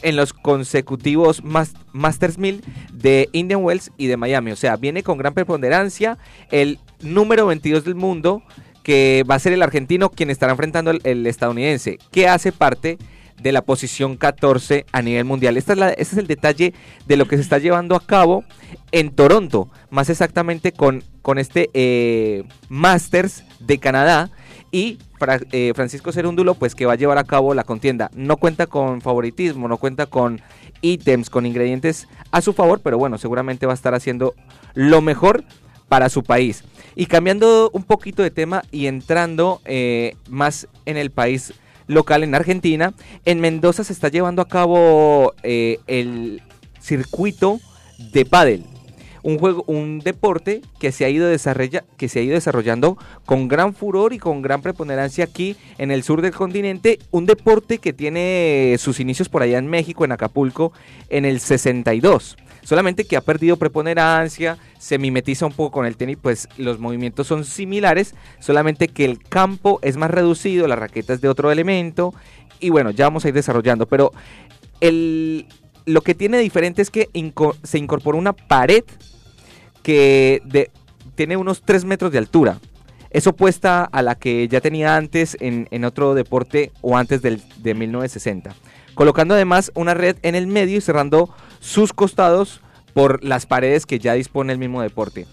en 0.00 0.16
los 0.16 0.32
consecutivos 0.32 1.44
Mas- 1.44 1.74
Masters 1.92 2.38
1000 2.38 2.64
de 2.90 3.28
Indian 3.32 3.62
Wells 3.62 3.92
y 3.98 4.06
de 4.06 4.16
Miami. 4.16 4.52
O 4.52 4.56
sea, 4.56 4.76
viene 4.76 5.02
con 5.02 5.18
gran 5.18 5.34
preponderancia 5.34 6.16
el 6.50 6.78
número 7.02 7.46
22 7.46 7.84
del 7.84 7.94
mundo, 7.94 8.42
que 8.82 9.24
va 9.28 9.34
a 9.34 9.38
ser 9.38 9.52
el 9.52 9.62
argentino 9.62 10.10
quien 10.10 10.30
estará 10.30 10.52
enfrentando 10.52 10.90
el, 10.90 11.26
estadounidense, 11.26 11.98
que 12.10 12.28
hace 12.28 12.52
parte 12.52 12.98
de 13.40 13.52
la 13.52 13.62
posición 13.62 14.16
14 14.16 14.86
a 14.92 15.02
nivel 15.02 15.24
mundial. 15.24 15.56
Esta 15.56 15.72
es 15.72 15.80
este 15.98 16.02
es 16.02 16.18
el 16.18 16.26
detalle 16.26 16.74
de 17.06 17.16
lo 17.16 17.26
que 17.26 17.36
se 17.36 17.42
está 17.42 17.58
llevando 17.58 17.96
a 17.96 18.04
cabo 18.04 18.44
en 18.92 19.10
Toronto, 19.10 19.70
más 19.90 20.10
exactamente 20.10 20.72
con, 20.72 21.02
con 21.22 21.38
este 21.38 21.70
eh, 21.72 22.44
Masters 22.68 23.44
de 23.60 23.78
Canadá 23.78 24.30
y 24.72 24.98
eh, 25.52 25.72
Francisco 25.74 26.12
Cerúndulo, 26.12 26.54
pues 26.54 26.74
que 26.74 26.86
va 26.86 26.94
a 26.94 26.96
llevar 26.96 27.18
a 27.18 27.24
cabo 27.24 27.54
la 27.54 27.64
contienda. 27.64 28.10
No 28.14 28.36
cuenta 28.36 28.66
con 28.66 29.00
favoritismo, 29.00 29.68
no 29.68 29.76
cuenta 29.76 30.06
con 30.06 30.40
ítems, 30.82 31.30
con 31.30 31.46
ingredientes 31.46 32.08
a 32.30 32.40
su 32.40 32.52
favor, 32.52 32.80
pero 32.82 32.98
bueno, 32.98 33.18
seguramente 33.18 33.66
va 33.66 33.72
a 33.72 33.74
estar 33.74 33.94
haciendo 33.94 34.34
lo 34.74 35.00
mejor 35.00 35.44
para 35.88 36.08
su 36.08 36.22
país. 36.22 36.64
Y 36.94 37.06
cambiando 37.06 37.70
un 37.72 37.84
poquito 37.84 38.22
de 38.22 38.30
tema 38.30 38.62
y 38.70 38.86
entrando 38.86 39.60
eh, 39.64 40.14
más 40.28 40.68
en 40.86 40.96
el 40.96 41.10
país 41.10 41.54
local, 41.86 42.22
en 42.22 42.34
Argentina, 42.34 42.94
en 43.24 43.40
Mendoza 43.40 43.84
se 43.84 43.92
está 43.92 44.08
llevando 44.08 44.42
a 44.42 44.48
cabo 44.48 45.34
eh, 45.42 45.78
el 45.86 46.42
circuito 46.80 47.60
de 48.12 48.24
pádel. 48.24 48.64
Un 49.22 49.38
juego, 49.38 49.64
un 49.66 49.98
deporte 49.98 50.62
que 50.78 50.92
se 50.92 51.04
ha 51.04 51.10
ido 51.10 51.28
que 51.28 52.08
se 52.08 52.18
ha 52.18 52.22
ido 52.22 52.34
desarrollando 52.34 52.96
con 53.26 53.48
gran 53.48 53.74
furor 53.74 54.14
y 54.14 54.18
con 54.18 54.40
gran 54.40 54.62
preponderancia 54.62 55.24
aquí 55.24 55.56
en 55.76 55.90
el 55.90 56.02
sur 56.02 56.22
del 56.22 56.32
continente, 56.32 56.98
un 57.10 57.26
deporte 57.26 57.78
que 57.78 57.92
tiene 57.92 58.76
sus 58.78 58.98
inicios 58.98 59.28
por 59.28 59.42
allá 59.42 59.58
en 59.58 59.66
México, 59.66 60.06
en 60.06 60.12
Acapulco, 60.12 60.72
en 61.10 61.26
el 61.26 61.40
62. 61.40 62.38
Solamente 62.62 63.04
que 63.04 63.16
ha 63.16 63.20
perdido 63.20 63.56
preponderancia, 63.56 64.58
se 64.78 64.98
mimetiza 64.98 65.46
un 65.46 65.52
poco 65.52 65.70
con 65.70 65.86
el 65.86 65.96
tenis, 65.96 66.18
pues 66.20 66.48
los 66.56 66.78
movimientos 66.78 67.26
son 67.26 67.44
similares, 67.44 68.14
solamente 68.38 68.88
que 68.88 69.04
el 69.04 69.18
campo 69.18 69.78
es 69.82 69.96
más 69.96 70.10
reducido, 70.10 70.66
la 70.68 70.76
raqueta 70.76 71.12
es 71.12 71.20
de 71.20 71.28
otro 71.28 71.50
elemento, 71.50 72.14
y 72.60 72.70
bueno, 72.70 72.90
ya 72.90 73.06
vamos 73.06 73.24
a 73.24 73.28
ir 73.28 73.34
desarrollando, 73.34 73.86
pero 73.86 74.12
el, 74.80 75.46
lo 75.86 76.02
que 76.02 76.14
tiene 76.14 76.38
diferente 76.38 76.82
es 76.82 76.90
que 76.90 77.08
se 77.62 77.78
incorporó 77.78 78.18
una 78.18 78.32
pared 78.32 78.84
que 79.82 80.70
tiene 81.14 81.36
unos 81.36 81.62
3 81.62 81.84
metros 81.84 82.12
de 82.12 82.18
altura. 82.18 82.58
Es 83.10 83.26
opuesta 83.26 83.84
a 83.84 84.02
la 84.02 84.14
que 84.14 84.46
ya 84.46 84.60
tenía 84.60 84.96
antes 84.96 85.36
en, 85.40 85.66
en 85.70 85.84
otro 85.84 86.14
deporte 86.14 86.70
o 86.80 86.96
antes 86.96 87.22
del, 87.22 87.42
de 87.58 87.74
1960. 87.74 88.54
Colocando 88.94 89.34
además 89.34 89.72
una 89.74 89.94
red 89.94 90.16
en 90.22 90.34
el 90.34 90.46
medio 90.46 90.78
y 90.78 90.80
cerrando 90.80 91.34
sus 91.60 91.92
costados 91.92 92.60
por 92.92 93.22
las 93.22 93.46
paredes 93.46 93.86
que 93.86 94.00
ya 94.00 94.14
dispone 94.14 94.52
el 94.52 94.58
mismo 94.58 94.82
deporte. 94.82 95.26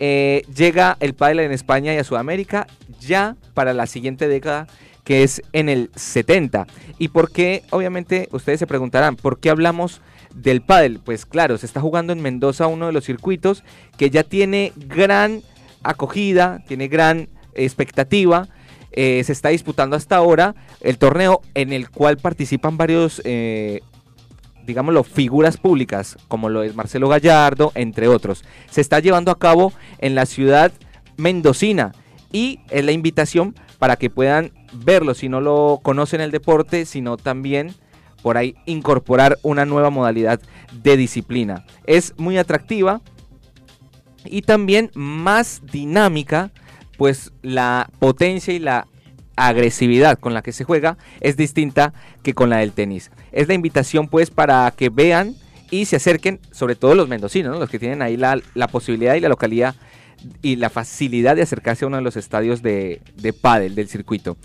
Eh, 0.00 0.42
llega 0.54 0.96
el 1.00 1.14
pádel 1.14 1.40
en 1.40 1.52
España 1.52 1.94
y 1.94 1.98
a 1.98 2.04
Sudamérica 2.04 2.66
ya 3.00 3.36
para 3.54 3.72
la 3.72 3.86
siguiente 3.86 4.28
década 4.28 4.68
que 5.08 5.22
es 5.22 5.40
en 5.54 5.70
el 5.70 5.90
70. 5.96 6.66
¿Y 6.98 7.08
por 7.08 7.32
qué? 7.32 7.62
Obviamente 7.70 8.28
ustedes 8.30 8.58
se 8.58 8.66
preguntarán, 8.66 9.16
¿por 9.16 9.40
qué 9.40 9.48
hablamos 9.48 10.02
del 10.34 10.60
pádel? 10.60 11.00
Pues 11.02 11.24
claro, 11.24 11.56
se 11.56 11.64
está 11.64 11.80
jugando 11.80 12.12
en 12.12 12.20
Mendoza 12.20 12.66
uno 12.66 12.88
de 12.88 12.92
los 12.92 13.06
circuitos 13.06 13.64
que 13.96 14.10
ya 14.10 14.22
tiene 14.22 14.74
gran 14.76 15.40
acogida, 15.82 16.62
tiene 16.68 16.88
gran 16.88 17.30
expectativa. 17.54 18.48
eh, 18.92 19.22
se 19.24 19.32
está 19.32 19.48
disputando 19.50 19.96
hasta 19.96 20.16
ahora 20.16 20.54
el 20.80 20.98
torneo 20.98 21.40
en 21.54 21.72
el 21.72 21.88
cual 21.88 22.16
participan 22.16 22.76
varios, 22.76 23.22
eh, 23.24 23.80
digámoslo, 24.68 25.02
figuras 25.02 25.56
públicas, 25.56 26.18
como 26.28 26.50
lo 26.50 26.62
es 26.62 26.76
Marcelo 26.76 27.08
Gallardo, 27.08 27.72
entre 27.74 28.06
otros. 28.06 28.44
Se 28.70 28.82
está 28.82 29.00
llevando 29.00 29.30
a 29.32 29.38
cabo 29.38 29.72
en 29.98 30.14
la 30.14 30.26
ciudad 30.26 30.72
mendocina 31.16 31.92
y 32.30 32.60
es 32.68 32.84
la 32.84 32.92
invitación 32.92 33.54
para 33.78 33.96
que 33.96 34.10
puedan 34.10 34.52
verlo 34.74 35.14
si 35.14 35.30
no 35.30 35.40
lo 35.40 35.80
conocen 35.82 36.20
el 36.20 36.30
deporte, 36.30 36.84
sino 36.84 37.16
también 37.16 37.74
por 38.22 38.36
ahí 38.36 38.56
incorporar 38.66 39.38
una 39.42 39.64
nueva 39.64 39.88
modalidad 39.88 40.38
de 40.82 40.98
disciplina. 40.98 41.64
Es 41.86 42.12
muy 42.18 42.36
atractiva 42.36 43.00
y 44.26 44.42
también 44.42 44.90
más 44.94 45.62
dinámica, 45.72 46.50
pues 46.98 47.32
la 47.40 47.88
potencia 47.98 48.52
y 48.52 48.58
la 48.58 48.86
agresividad 49.38 50.18
con 50.18 50.34
la 50.34 50.42
que 50.42 50.52
se 50.52 50.64
juega 50.64 50.98
es 51.20 51.36
distinta 51.36 51.92
que 52.22 52.34
con 52.34 52.50
la 52.50 52.58
del 52.58 52.72
tenis. 52.72 53.10
Es 53.32 53.48
la 53.48 53.54
invitación 53.54 54.08
pues 54.08 54.30
para 54.30 54.70
que 54.76 54.88
vean 54.88 55.34
y 55.70 55.84
se 55.84 55.96
acerquen, 55.96 56.40
sobre 56.50 56.74
todo 56.74 56.94
los 56.94 57.08
mendocinos, 57.08 57.52
¿no? 57.52 57.60
los 57.60 57.70
que 57.70 57.78
tienen 57.78 58.02
ahí 58.02 58.16
la, 58.16 58.40
posibilidad 58.70 59.14
y 59.14 59.20
la 59.20 59.28
localidad 59.28 59.74
y 60.42 60.56
la 60.56 60.70
facilidad 60.70 61.36
de 61.36 61.42
acercarse 61.42 61.84
a 61.84 61.88
uno 61.88 61.98
de 61.98 62.02
los 62.02 62.16
estadios 62.16 62.62
de, 62.62 63.00
de 63.16 63.32
pádel 63.32 63.74
del 63.74 63.88
circuito. 63.88 64.36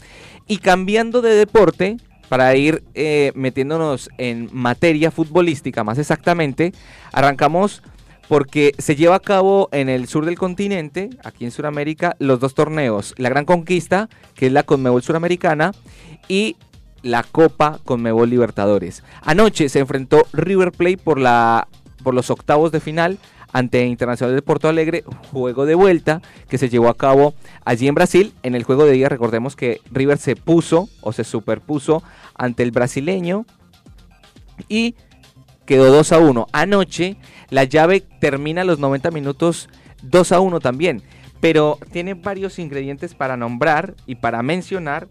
Y 0.48 0.58
cambiando 0.58 1.22
de 1.22 1.34
deporte, 1.36 1.98
para 2.34 2.56
ir 2.56 2.84
eh, 2.96 3.32
metiéndonos 3.36 4.10
en 4.18 4.50
materia 4.52 5.12
futbolística 5.12 5.84
más 5.84 6.00
exactamente, 6.00 6.74
arrancamos 7.12 7.84
porque 8.28 8.74
se 8.78 8.96
lleva 8.96 9.16
a 9.16 9.20
cabo 9.20 9.70
en 9.72 9.90
el 9.90 10.08
sur 10.08 10.26
del 10.26 10.38
continente, 10.38 11.10
aquí 11.24 11.46
en 11.46 11.52
Sudamérica, 11.52 12.16
los 12.20 12.40
dos 12.40 12.54
torneos, 12.54 13.14
la 13.18 13.30
Gran 13.30 13.46
Conquista, 13.46 14.10
que 14.36 14.48
es 14.48 14.52
la 14.52 14.64
Conmebol 14.64 15.04
Suramericana, 15.04 15.72
y 16.28 16.56
la 17.02 17.24
Copa 17.24 17.80
Conmebol 17.84 18.30
Libertadores. 18.30 19.04
Anoche 19.22 19.70
se 19.70 19.80
enfrentó 19.80 20.26
River 20.32 20.72
Plate 20.72 20.98
por, 20.98 21.20
la, 21.20 21.68
por 22.02 22.14
los 22.14 22.30
octavos 22.30 22.72
de 22.72 22.80
final 22.80 23.20
ante 23.52 23.86
Internacional 23.86 24.36
de 24.36 24.42
Porto 24.42 24.68
Alegre, 24.68 25.04
juego 25.32 25.66
de 25.66 25.76
vuelta 25.76 26.22
que 26.50 26.58
se 26.58 26.70
llevó 26.70 26.90
a 26.90 26.98
cabo 26.98 27.36
allí 27.66 27.88
en 27.88 27.94
Brasil. 27.94 28.34
En 28.42 28.56
el 28.56 28.64
juego 28.64 28.86
de 28.86 28.94
día 28.94 29.10
recordemos 29.10 29.56
que 29.56 29.80
River 29.92 30.18
se 30.18 30.36
puso 30.36 30.90
o 31.02 31.14
se 31.14 31.24
superpuso 31.24 32.02
ante 32.36 32.64
el 32.64 32.72
brasileño 32.72 33.46
y 34.68 34.96
quedó 35.66 35.92
2 35.92 36.12
a 36.12 36.20
1. 36.20 36.48
Anoche 36.52 37.18
la 37.50 37.64
llave 37.64 38.02
termina 38.20 38.62
a 38.62 38.66
los 38.66 38.80
90 38.80 39.12
minutos 39.12 39.70
2 40.04 40.32
a 40.32 40.40
1 40.40 40.60
también, 40.60 41.02
pero 41.40 41.78
tiene 41.92 42.14
varios 42.14 42.60
ingredientes 42.60 43.14
para 43.16 43.38
nombrar 43.38 43.96
y 44.06 44.16
para 44.16 44.44
mencionar 44.44 45.08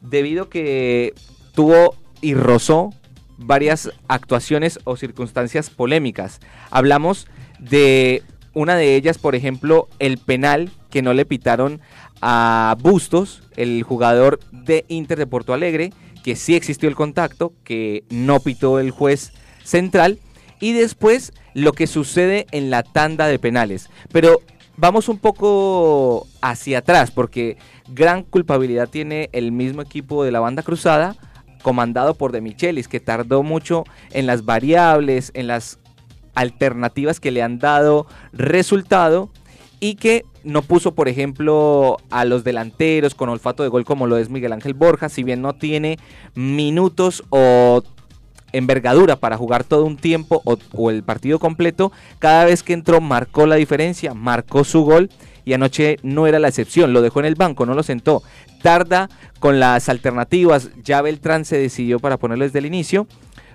debido 0.00 0.48
que 0.48 1.14
tuvo 1.54 1.96
y 2.20 2.34
rozó 2.34 2.90
varias 3.38 3.90
actuaciones 4.08 4.78
o 4.84 4.96
circunstancias 4.96 5.70
polémicas. 5.70 6.40
Hablamos 6.70 7.26
de 7.58 8.22
una 8.54 8.76
de 8.76 8.96
ellas, 8.96 9.18
por 9.18 9.34
ejemplo, 9.34 9.88
el 9.98 10.18
penal 10.18 10.70
que 10.90 11.02
no 11.02 11.12
le 11.12 11.26
pitaron 11.26 11.80
a 12.22 12.76
Bustos, 12.80 13.42
el 13.56 13.82
jugador 13.82 14.40
de 14.50 14.84
Inter 14.88 15.18
de 15.18 15.26
Porto 15.26 15.52
Alegre, 15.52 15.92
que 16.24 16.36
sí 16.36 16.54
existió 16.56 16.88
el 16.88 16.96
contacto, 16.96 17.52
que 17.64 18.04
no 18.08 18.40
pitó 18.40 18.80
el 18.80 18.90
juez 18.90 19.32
central, 19.66 20.18
y 20.60 20.72
después 20.72 21.32
lo 21.54 21.72
que 21.72 21.86
sucede 21.86 22.46
en 22.52 22.70
la 22.70 22.82
tanda 22.82 23.26
de 23.26 23.38
penales. 23.38 23.90
Pero 24.12 24.40
vamos 24.76 25.08
un 25.08 25.18
poco 25.18 26.26
hacia 26.40 26.78
atrás, 26.78 27.10
porque 27.10 27.56
gran 27.88 28.22
culpabilidad 28.22 28.88
tiene 28.88 29.28
el 29.32 29.52
mismo 29.52 29.82
equipo 29.82 30.24
de 30.24 30.32
la 30.32 30.40
banda 30.40 30.62
cruzada, 30.62 31.16
comandado 31.62 32.14
por 32.14 32.32
De 32.32 32.40
Michelis, 32.40 32.88
que 32.88 33.00
tardó 33.00 33.42
mucho 33.42 33.84
en 34.12 34.26
las 34.26 34.44
variables, 34.44 35.30
en 35.34 35.46
las 35.46 35.78
alternativas 36.34 37.18
que 37.18 37.30
le 37.30 37.42
han 37.42 37.58
dado 37.58 38.06
resultado 38.32 39.30
y 39.80 39.96
que 39.96 40.24
no 40.44 40.62
puso, 40.62 40.94
por 40.94 41.08
ejemplo, 41.08 41.96
a 42.10 42.24
los 42.24 42.44
delanteros 42.44 43.14
con 43.14 43.28
olfato 43.28 43.62
de 43.62 43.68
gol 43.68 43.84
como 43.84 44.06
lo 44.06 44.16
es 44.16 44.30
Miguel 44.30 44.52
Ángel 44.52 44.74
Borja, 44.74 45.08
si 45.08 45.24
bien 45.24 45.42
no 45.42 45.54
tiene 45.54 45.98
minutos 46.34 47.24
o 47.30 47.82
envergadura 48.56 49.16
para 49.16 49.36
jugar 49.36 49.64
todo 49.64 49.84
un 49.84 49.96
tiempo 49.96 50.42
o, 50.44 50.90
el 50.90 51.02
partido 51.02 51.38
completo, 51.38 51.92
cada 52.18 52.44
vez 52.44 52.62
que 52.62 52.72
entró 52.72 53.00
marcó 53.00 53.46
la 53.46 53.56
diferencia, 53.56 54.14
marcó 54.14 54.64
su 54.64 54.82
gol 54.82 55.10
y 55.44 55.52
anoche 55.52 55.98
no 56.02 56.26
era 56.26 56.38
la 56.38 56.48
excepción, 56.48 56.92
lo 56.92 57.02
dejó 57.02 57.20
en 57.20 57.26
el 57.26 57.34
banco, 57.34 57.66
no 57.66 57.74
lo 57.74 57.82
sentó. 57.82 58.22
Tarda 58.62 59.08
con 59.38 59.60
las 59.60 59.88
alternativas, 59.88 60.70
ya 60.82 61.02
Beltrán 61.02 61.44
se 61.44 61.58
decidió 61.58 62.00
para 62.00 62.16
ponerlo 62.16 62.44
desde 62.44 62.58
el 62.58 62.66
inicio, 62.66 63.06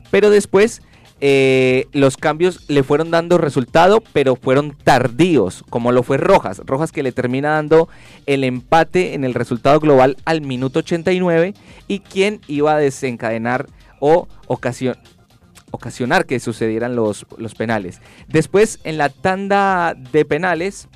pero 0.09 0.29
después 0.29 0.81
eh, 1.23 1.85
los 1.91 2.17
cambios 2.17 2.67
le 2.67 2.81
fueron 2.81 3.11
dando 3.11 3.37
resultado, 3.37 4.01
pero 4.11 4.35
fueron 4.35 4.75
tardíos, 4.83 5.63
como 5.69 5.91
lo 5.91 6.01
fue 6.01 6.17
Rojas. 6.17 6.61
Rojas 6.65 6.91
que 6.91 7.03
le 7.03 7.11
termina 7.11 7.51
dando 7.51 7.89
el 8.25 8.43
empate 8.43 9.13
en 9.13 9.23
el 9.23 9.35
resultado 9.35 9.79
global 9.79 10.17
al 10.25 10.41
minuto 10.41 10.79
89 10.79 11.53
y 11.87 11.99
quien 11.99 12.41
iba 12.47 12.73
a 12.73 12.79
desencadenar 12.79 13.67
o 14.01 14.27
ocasionar 14.47 16.25
que 16.25 16.41
sucedieran 16.41 16.97
los, 16.97 17.25
penales. 17.57 18.01
Después, 18.27 18.79
en 18.83 18.97
la 18.97 19.07
tanda 19.07 19.93
de 19.93 20.25
penales, 20.25 20.89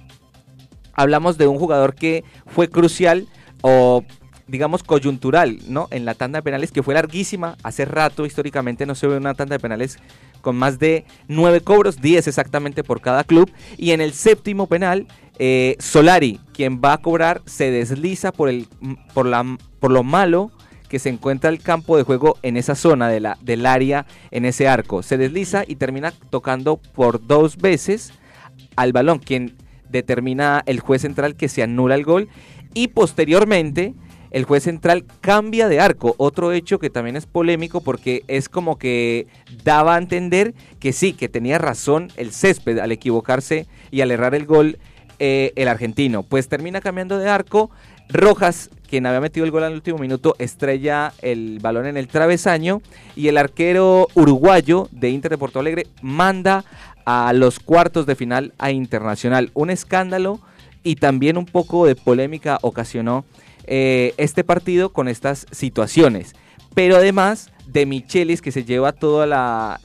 hablamos 0.93 1.37
de 1.37 1.47
un 1.47 1.57
jugador 1.57 1.95
que 1.95 2.25
fue 2.47 2.67
crucial 2.67 3.27
o 3.61 4.03
digamos, 4.47 4.83
coyuntural, 4.83 5.57
¿no? 5.67 5.87
En 5.89 6.05
la 6.05 6.13
tanda 6.13 6.37
de 6.37 6.43
penales 6.43 6.71
que 6.71 6.83
fue 6.83 6.93
larguísima, 6.93 7.57
hace 7.63 7.83
rato 7.83 8.27
históricamente 8.27 8.85
no 8.85 8.93
se 8.93 9.07
ve 9.07 9.17
una 9.17 9.33
tanda 9.33 9.55
de 9.55 9.59
penales 9.59 9.97
con 10.41 10.55
más 10.55 10.77
de 10.77 11.03
nueve 11.27 11.61
cobros, 11.61 11.99
10 11.99 12.27
exactamente 12.27 12.83
por 12.83 13.01
cada 13.01 13.23
club, 13.23 13.51
y 13.75 13.89
en 13.89 14.01
el 14.01 14.13
séptimo 14.13 14.67
penal, 14.67 15.07
eh, 15.39 15.75
Solari, 15.79 16.39
quien 16.53 16.79
va 16.79 16.93
a 16.93 16.97
cobrar, 16.99 17.41
se 17.47 17.71
desliza 17.71 18.31
por, 18.31 18.49
el, 18.49 18.67
por, 19.15 19.25
la, 19.25 19.57
por 19.79 19.89
lo 19.89 20.03
malo 20.03 20.51
que 20.89 20.99
se 20.99 21.09
encuentra 21.09 21.49
el 21.49 21.59
campo 21.61 21.97
de 21.97 22.03
juego 22.03 22.37
en 22.41 22.57
esa 22.57 22.75
zona 22.75 23.09
de 23.09 23.19
la, 23.19 23.37
del 23.41 23.65
área, 23.65 24.05
en 24.31 24.45
ese 24.45 24.67
arco. 24.67 25.03
Se 25.03 25.17
desliza 25.17 25.63
y 25.67 25.75
termina 25.75 26.13
tocando 26.29 26.77
por 26.77 27.25
dos 27.25 27.57
veces 27.57 28.13
al 28.75 28.93
balón, 28.93 29.19
quien 29.19 29.55
determina 29.89 30.63
el 30.65 30.79
juez 30.79 31.01
central 31.01 31.35
que 31.35 31.49
se 31.49 31.63
anula 31.63 31.95
el 31.95 32.03
gol. 32.03 32.29
Y 32.73 32.89
posteriormente 32.89 33.93
el 34.31 34.43
juez 34.43 34.63
central 34.63 35.05
cambia 35.21 35.69
de 35.69 35.79
arco, 35.79 36.13
otro 36.17 36.51
hecho 36.51 36.77
que 36.77 36.89
también 36.89 37.15
es 37.15 37.25
polémico 37.25 37.79
porque 37.79 38.23
es 38.27 38.49
como 38.49 38.77
que 38.77 39.27
daba 39.63 39.95
a 39.95 39.97
entender 39.97 40.53
que 40.79 40.91
sí, 40.91 41.13
que 41.13 41.29
tenía 41.29 41.57
razón 41.57 42.09
el 42.17 42.33
césped 42.33 42.79
al 42.79 42.91
equivocarse 42.91 43.65
y 43.91 44.01
al 44.01 44.11
errar 44.11 44.35
el 44.35 44.45
gol 44.45 44.77
eh, 45.19 45.53
el 45.55 45.69
argentino, 45.69 46.23
pues 46.23 46.49
termina 46.49 46.81
cambiando 46.81 47.17
de 47.17 47.29
arco, 47.29 47.71
Rojas, 48.09 48.69
quien 48.87 49.05
había 49.05 49.21
metido 49.21 49.45
el 49.45 49.51
gol 49.51 49.63
al 49.63 49.73
último 49.73 49.97
minuto, 49.97 50.35
estrella 50.39 51.13
el 51.21 51.59
balón 51.59 51.85
en 51.87 51.97
el 51.97 52.07
travesaño 52.07 52.81
y 53.15 53.27
el 53.27 53.37
arquero 53.37 54.07
uruguayo 54.13 54.87
de 54.91 55.09
Inter 55.09 55.31
de 55.31 55.37
Porto 55.37 55.59
Alegre 55.59 55.87
manda 56.01 56.63
a 57.05 57.33
los 57.33 57.59
cuartos 57.59 58.05
de 58.05 58.15
final 58.15 58.53
a 58.57 58.71
Internacional. 58.71 59.51
Un 59.53 59.69
escándalo 59.69 60.39
y 60.83 60.95
también 60.95 61.37
un 61.37 61.45
poco 61.45 61.85
de 61.85 61.95
polémica 61.95 62.59
ocasionó 62.61 63.25
eh, 63.65 64.13
este 64.17 64.43
partido 64.43 64.93
con 64.93 65.07
estas 65.07 65.47
situaciones. 65.51 66.35
Pero 66.73 66.97
además 66.97 67.51
de 67.67 67.85
Michelis 67.85 68.41
que 68.41 68.51
se 68.51 68.65
lleva 68.65 68.91
toda 68.91 69.25
la, 69.25 69.79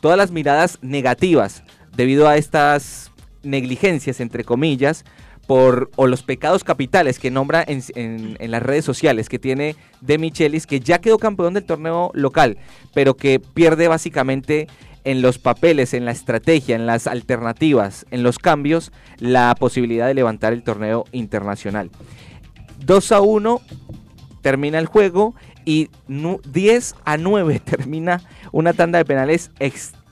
todas 0.00 0.18
las 0.18 0.30
miradas 0.30 0.78
negativas 0.82 1.62
debido 1.96 2.28
a 2.28 2.36
estas 2.36 3.10
negligencias, 3.42 4.20
entre 4.20 4.44
comillas, 4.44 5.04
por, 5.46 5.90
o 5.96 6.06
los 6.06 6.22
pecados 6.22 6.64
capitales 6.64 7.18
que 7.18 7.30
nombra 7.30 7.64
en, 7.66 7.82
en, 7.94 8.50
las 8.50 8.62
redes 8.62 8.84
sociales 8.84 9.28
que 9.28 9.38
tiene 9.38 9.76
de 10.00 10.18
Michelis, 10.18 10.66
que 10.66 10.80
ya 10.80 11.00
quedó 11.00 11.18
campeón 11.18 11.54
del 11.54 11.64
torneo 11.64 12.10
local, 12.14 12.58
pero 12.94 13.16
que 13.16 13.40
pierde 13.40 13.88
básicamente 13.88 14.66
en 15.04 15.20
los 15.20 15.38
papeles, 15.38 15.94
en 15.94 16.06
la 16.06 16.12
estrategia, 16.12 16.76
en 16.76 16.86
las 16.86 17.06
alternativas, 17.06 18.06
en 18.10 18.22
los 18.22 18.38
cambios, 18.38 18.90
la 19.18 19.54
posibilidad 19.54 20.06
de 20.06 20.14
levantar 20.14 20.52
el 20.52 20.62
torneo 20.62 21.04
internacional. 21.12 21.90
2 22.84 23.12
a 23.12 23.20
1 23.20 23.60
termina 24.40 24.78
el 24.78 24.86
juego 24.86 25.34
y 25.64 25.90
10 26.08 26.94
a 27.04 27.16
9 27.16 27.60
termina 27.64 28.22
una 28.52 28.72
tanda 28.72 28.98
de 28.98 29.04
penales 29.04 29.50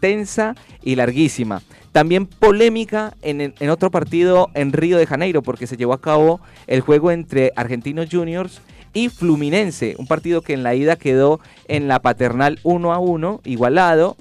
extensa 0.02 0.56
y 0.82 0.96
larguísima. 0.96 1.62
También 1.92 2.26
polémica 2.26 3.14
en, 3.22 3.40
en, 3.40 3.70
otro 3.70 3.90
partido 3.90 4.50
en 4.54 4.72
Río 4.72 4.98
de 4.98 5.06
Janeiro, 5.06 5.42
porque 5.42 5.66
se 5.66 5.76
llevó 5.76 5.92
a 5.92 6.00
cabo 6.00 6.40
el 6.66 6.80
juego 6.80 7.10
entre 7.10 7.52
Argentinos 7.54 8.08
Juniors 8.10 8.62
y 8.94 9.10
Fluminense, 9.10 9.94
un 9.98 10.06
partido 10.06 10.42
que 10.42 10.54
en 10.54 10.62
la 10.62 10.74
ida 10.74 10.96
quedó 10.96 11.38
en 11.68 11.86
la 11.86 12.00
paternal 12.00 12.58
1 12.62 12.92
a 12.92 12.98
1, 12.98 13.40
igualado, 13.44 14.16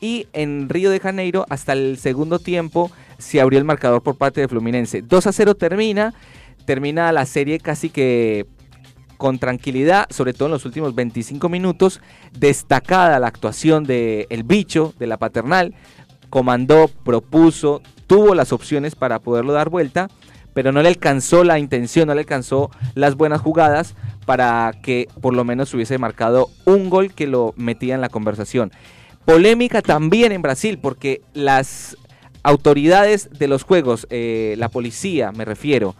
y 0.00 0.26
en 0.32 0.68
Río 0.68 0.90
de 0.90 0.98
Janeiro 0.98 1.46
hasta 1.50 1.74
el 1.74 1.98
segundo 1.98 2.38
tiempo 2.38 2.90
se 3.18 3.40
abrió 3.40 3.58
el 3.58 3.64
marcador 3.64 4.02
por 4.02 4.16
parte 4.16 4.40
de 4.40 4.48
Fluminense. 4.48 5.02
2 5.02 5.26
a 5.26 5.32
0 5.32 5.54
termina, 5.54 6.14
termina 6.64 7.12
la 7.12 7.26
serie 7.26 7.60
casi 7.60 7.90
que 7.90 8.46
con 9.20 9.38
tranquilidad, 9.38 10.06
sobre 10.08 10.32
todo 10.32 10.46
en 10.46 10.52
los 10.52 10.64
últimos 10.64 10.94
25 10.94 11.50
minutos, 11.50 12.00
destacada 12.32 13.18
la 13.18 13.26
actuación 13.26 13.84
de 13.84 14.26
El 14.30 14.44
Bicho, 14.44 14.94
de 14.98 15.06
la 15.06 15.18
paternal, 15.18 15.74
comandó, 16.30 16.88
propuso, 16.88 17.82
tuvo 18.06 18.34
las 18.34 18.50
opciones 18.50 18.94
para 18.94 19.18
poderlo 19.18 19.52
dar 19.52 19.68
vuelta, 19.68 20.08
pero 20.54 20.72
no 20.72 20.80
le 20.80 20.88
alcanzó 20.88 21.44
la 21.44 21.58
intención, 21.58 22.08
no 22.08 22.14
le 22.14 22.20
alcanzó 22.20 22.70
las 22.94 23.14
buenas 23.14 23.42
jugadas 23.42 23.94
para 24.24 24.72
que 24.82 25.06
por 25.20 25.34
lo 25.34 25.44
menos 25.44 25.74
hubiese 25.74 25.98
marcado 25.98 26.48
un 26.64 26.88
gol 26.88 27.12
que 27.12 27.26
lo 27.26 27.52
metía 27.58 27.94
en 27.94 28.00
la 28.00 28.08
conversación. 28.08 28.72
Polémica 29.26 29.82
también 29.82 30.32
en 30.32 30.40
Brasil, 30.40 30.78
porque 30.80 31.20
las 31.34 31.94
autoridades 32.42 33.28
de 33.38 33.48
los 33.48 33.64
juegos, 33.64 34.06
eh, 34.08 34.54
la 34.56 34.70
policía 34.70 35.30
me 35.30 35.44
refiero, 35.44 35.94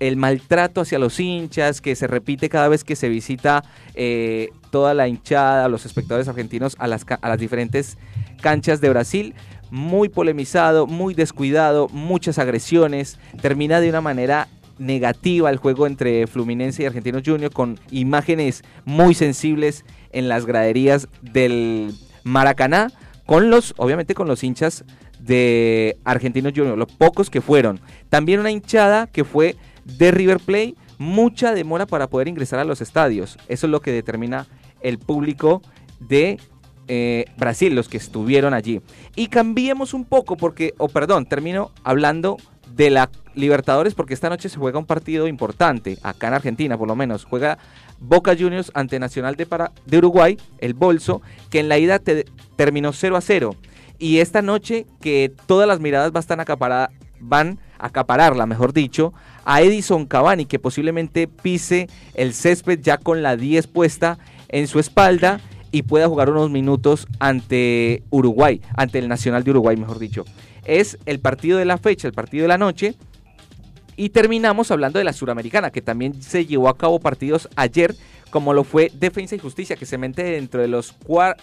el 0.00 0.16
maltrato 0.16 0.80
hacia 0.80 0.98
los 0.98 1.20
hinchas 1.20 1.80
que 1.80 1.94
se 1.96 2.06
repite 2.06 2.48
cada 2.48 2.68
vez 2.68 2.84
que 2.84 2.96
se 2.96 3.08
visita 3.08 3.64
eh, 3.94 4.50
toda 4.70 4.94
la 4.94 5.08
hinchada, 5.08 5.68
los 5.68 5.86
espectadores 5.86 6.28
argentinos 6.28 6.76
a 6.78 6.86
las, 6.86 7.04
a 7.08 7.28
las 7.28 7.38
diferentes 7.38 7.96
canchas 8.40 8.80
de 8.80 8.90
Brasil, 8.90 9.34
muy 9.70 10.08
polemizado, 10.08 10.86
muy 10.86 11.14
descuidado, 11.14 11.88
muchas 11.88 12.38
agresiones, 12.38 13.18
termina 13.40 13.80
de 13.80 13.88
una 13.88 14.00
manera 14.00 14.48
negativa 14.78 15.48
al 15.48 15.56
juego 15.56 15.86
entre 15.86 16.26
Fluminense 16.26 16.82
y 16.82 16.86
Argentinos 16.86 17.22
Junior 17.24 17.52
con 17.52 17.78
imágenes 17.90 18.64
muy 18.84 19.14
sensibles 19.14 19.84
en 20.12 20.28
las 20.28 20.46
graderías 20.46 21.08
del 21.22 21.94
Maracaná 22.24 22.88
con 23.26 23.50
los 23.50 23.74
obviamente 23.76 24.14
con 24.14 24.28
los 24.28 24.42
hinchas 24.44 24.84
de 25.18 25.96
Argentinos 26.04 26.52
Junior, 26.54 26.76
los 26.76 26.92
pocos 26.92 27.30
que 27.30 27.40
fueron. 27.40 27.80
También 28.10 28.40
una 28.40 28.50
hinchada 28.50 29.06
que 29.06 29.24
fue 29.24 29.56
de 29.84 30.10
River 30.10 30.40
Plate, 30.40 30.74
mucha 30.98 31.54
demora 31.54 31.86
para 31.86 32.08
poder 32.08 32.28
ingresar 32.28 32.58
a 32.58 32.64
los 32.64 32.80
estadios. 32.80 33.38
Eso 33.48 33.66
es 33.66 33.70
lo 33.70 33.80
que 33.80 33.92
determina 33.92 34.46
el 34.80 34.98
público 34.98 35.62
de 36.00 36.38
eh, 36.88 37.24
Brasil, 37.36 37.74
los 37.74 37.88
que 37.88 37.96
estuvieron 37.96 38.54
allí. 38.54 38.80
Y 39.16 39.28
cambiemos 39.28 39.94
un 39.94 40.04
poco 40.04 40.36
porque, 40.36 40.74
o 40.78 40.88
perdón, 40.88 41.26
termino 41.26 41.70
hablando 41.82 42.36
de 42.74 42.90
la 42.90 43.10
Libertadores 43.34 43.94
porque 43.94 44.14
esta 44.14 44.28
noche 44.28 44.48
se 44.48 44.58
juega 44.58 44.78
un 44.78 44.86
partido 44.86 45.26
importante, 45.26 45.98
acá 46.02 46.28
en 46.28 46.34
Argentina 46.34 46.78
por 46.78 46.86
lo 46.86 46.94
menos. 46.94 47.24
Juega 47.24 47.58
Boca 47.98 48.36
Juniors 48.38 48.70
ante 48.74 49.00
Nacional 49.00 49.34
de, 49.34 49.46
de 49.86 49.98
Uruguay, 49.98 50.38
el 50.58 50.74
Bolso, 50.74 51.20
que 51.50 51.58
en 51.58 51.68
la 51.68 51.78
ida 51.78 51.98
te- 51.98 52.26
terminó 52.56 52.92
0 52.92 53.16
a 53.16 53.20
0. 53.20 53.56
Y 53.98 54.18
esta 54.18 54.40
noche 54.40 54.86
que 55.00 55.32
todas 55.46 55.66
las 55.66 55.80
miradas 55.80 56.12
van 56.12 56.40
a 56.40 56.90
van 57.20 57.58
a 57.78 57.86
acapararla, 57.86 58.46
mejor 58.46 58.72
dicho, 58.72 59.12
a 59.44 59.62
Edison 59.62 60.06
Cavani, 60.06 60.46
que 60.46 60.58
posiblemente 60.58 61.28
pise 61.28 61.88
el 62.14 62.34
césped 62.34 62.80
ya 62.80 62.96
con 62.98 63.22
la 63.22 63.36
10 63.36 63.66
puesta 63.66 64.18
en 64.48 64.66
su 64.68 64.78
espalda 64.78 65.40
y 65.70 65.82
pueda 65.82 66.08
jugar 66.08 66.30
unos 66.30 66.50
minutos 66.50 67.06
ante 67.18 68.02
Uruguay, 68.10 68.60
ante 68.76 68.98
el 68.98 69.08
Nacional 69.08 69.42
de 69.44 69.50
Uruguay, 69.50 69.76
mejor 69.76 69.98
dicho. 69.98 70.24
Es 70.64 70.98
el 71.06 71.18
partido 71.20 71.58
de 71.58 71.64
la 71.64 71.78
fecha, 71.78 72.06
el 72.08 72.14
partido 72.14 72.42
de 72.42 72.48
la 72.48 72.58
noche. 72.58 72.94
Y 73.96 74.08
terminamos 74.08 74.70
hablando 74.70 74.98
de 74.98 75.04
la 75.04 75.12
Suramericana, 75.12 75.70
que 75.70 75.80
también 75.82 76.20
se 76.20 76.46
llevó 76.46 76.68
a 76.68 76.76
cabo 76.76 76.98
partidos 76.98 77.48
ayer, 77.54 77.94
como 78.30 78.52
lo 78.52 78.64
fue 78.64 78.90
Defensa 78.94 79.36
y 79.36 79.38
Justicia, 79.38 79.76
que 79.76 79.86
se 79.86 79.98
mete 79.98 80.24
dentro 80.24 80.60
de 80.60 80.66
los 80.68 80.98
cuar- 80.98 81.36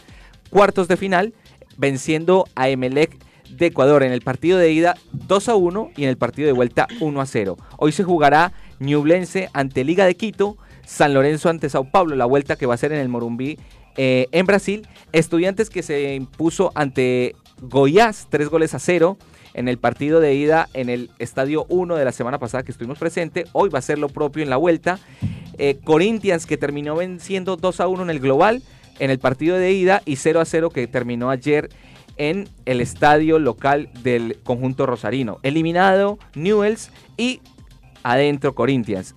cuartos 0.50 0.88
de 0.90 0.98
final, 0.98 1.34
venciendo 1.78 2.46
a 2.56 2.68
Emelec 2.68 3.18
de 3.52 3.68
Ecuador 3.68 4.04
en 4.04 4.12
el 4.12 4.22
partido 4.22 4.58
de 4.58 4.72
ida 4.72 4.96
2 5.14 5.50
a 5.50 5.56
1 5.56 5.92
y 5.96 6.04
en 6.04 6.10
el 6.10 6.18
partido 6.18 6.48
de 6.48 6.54
vuelta 6.54 6.88
1 7.00 7.22
a 7.22 7.26
0. 7.26 7.58
Hoy 7.78 7.92
se 7.92 8.04
jugará 8.04 8.54
Ñublense 8.80 9.50
ante 9.54 9.84
Liga 9.84 10.06
de 10.06 10.16
Quito, 10.16 10.58
San 10.86 11.14
Lorenzo 11.14 11.50
ante 11.50 11.70
Sao 11.70 11.90
Paulo, 11.90 12.16
la 12.16 12.26
vuelta 12.26 12.56
que 12.56 12.66
va 12.66 12.74
a 12.74 12.78
ser 12.78 12.92
en 12.92 13.00
el 13.00 13.10
Morumbí 13.10 13.58
eh, 13.98 14.28
en 14.32 14.46
Brasil, 14.46 14.88
Estudiantes 15.12 15.70
que 15.70 15.84
se 15.84 16.16
impuso 16.16 16.72
ante 16.76 17.36
Goiás, 17.62 18.28
tres 18.30 18.50
goles 18.50 18.74
a 18.74 18.80
cero 18.80 19.18
en 19.54 19.68
el 19.68 19.78
partido 19.78 20.20
de 20.20 20.34
ida 20.34 20.70
en 20.74 20.90
el 20.90 21.12
Estadio 21.20 21.66
1 21.70 21.96
de 21.96 22.06
la 22.06 22.12
semana 22.12 22.40
pasada 22.40 22.64
que 22.64 22.72
estuvimos 22.72 22.98
presente. 22.98 23.46
Hoy 23.52 23.70
va 23.70 23.80
a 23.80 23.84
ser 23.84 24.00
lo 24.00 24.08
propio 24.10 24.44
en 24.44 24.50
la 24.50 24.58
vuelta. 24.58 25.00
Eh, 25.58 25.80
Corinthians 25.84 26.46
que 26.46 26.58
terminó 26.58 26.96
venciendo 26.96 27.58
2 27.58 27.82
a 27.82 27.88
1 27.88 28.04
en 28.04 28.10
el 28.10 28.20
global 28.20 28.64
en 29.00 29.10
el 29.10 29.20
partido 29.20 29.58
de 29.58 29.72
ida 29.72 30.02
y 30.06 30.16
0 30.18 30.40
a 30.40 30.46
0 30.46 30.70
que 30.70 30.88
terminó 30.88 31.30
ayer 31.30 31.70
en 32.18 32.50
el 32.66 32.82
estadio 32.82 33.40
local 33.40 33.90
del 34.04 34.38
conjunto 34.44 34.86
rosarino. 34.86 35.40
Eliminado 35.44 36.20
Newells 36.36 36.92
y 37.18 37.42
adentro 38.04 38.56
Corinthians. 38.56 39.16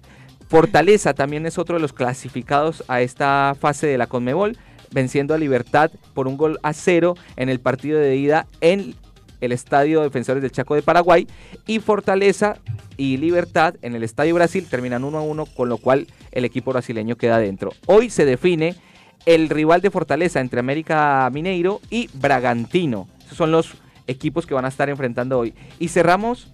Fortaleza 0.48 1.14
también 1.14 1.46
es 1.46 1.58
otro 1.58 1.76
de 1.76 1.82
los 1.82 1.92
clasificados 1.92 2.84
a 2.88 3.00
esta 3.00 3.56
fase 3.58 3.86
de 3.86 3.98
la 3.98 4.06
Conmebol, 4.06 4.56
venciendo 4.90 5.34
a 5.34 5.38
Libertad 5.38 5.90
por 6.12 6.28
un 6.28 6.36
gol 6.36 6.58
a 6.62 6.72
cero 6.72 7.16
en 7.36 7.48
el 7.48 7.60
partido 7.60 7.98
de 7.98 8.16
ida 8.16 8.46
en 8.60 8.94
el 9.40 9.52
Estadio 9.52 10.02
Defensores 10.02 10.42
del 10.42 10.52
Chaco 10.52 10.74
de 10.74 10.82
Paraguay. 10.82 11.26
Y 11.66 11.80
Fortaleza 11.80 12.56
y 12.96 13.16
Libertad 13.16 13.74
en 13.82 13.94
el 13.94 14.02
Estadio 14.02 14.34
Brasil 14.34 14.66
terminan 14.68 15.04
1 15.04 15.18
a 15.18 15.22
1, 15.22 15.46
con 15.46 15.68
lo 15.68 15.78
cual 15.78 16.06
el 16.32 16.44
equipo 16.44 16.72
brasileño 16.72 17.16
queda 17.16 17.38
dentro. 17.38 17.72
Hoy 17.86 18.10
se 18.10 18.24
define 18.24 18.76
el 19.26 19.48
rival 19.48 19.80
de 19.80 19.90
Fortaleza 19.90 20.40
entre 20.40 20.60
América 20.60 21.28
Mineiro 21.32 21.80
y 21.90 22.08
Bragantino. 22.14 23.08
Esos 23.24 23.38
son 23.38 23.50
los 23.50 23.74
equipos 24.06 24.46
que 24.46 24.54
van 24.54 24.64
a 24.64 24.68
estar 24.68 24.88
enfrentando 24.88 25.38
hoy. 25.38 25.54
Y 25.78 25.88
cerramos 25.88 26.52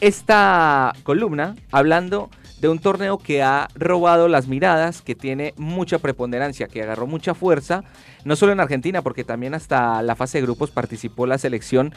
esta 0.00 0.92
columna 1.02 1.56
hablando 1.72 2.30
de 2.60 2.68
un 2.68 2.78
torneo 2.78 3.18
que 3.18 3.42
ha 3.42 3.68
robado 3.74 4.28
las 4.28 4.48
miradas, 4.48 5.00
que 5.00 5.14
tiene 5.14 5.54
mucha 5.56 5.98
preponderancia, 5.98 6.66
que 6.66 6.82
agarró 6.82 7.06
mucha 7.06 7.34
fuerza, 7.34 7.84
no 8.24 8.36
solo 8.36 8.52
en 8.52 8.60
Argentina, 8.60 9.02
porque 9.02 9.24
también 9.24 9.54
hasta 9.54 10.02
la 10.02 10.16
fase 10.16 10.38
de 10.38 10.42
grupos 10.42 10.70
participó 10.70 11.26
la 11.26 11.38
selección 11.38 11.94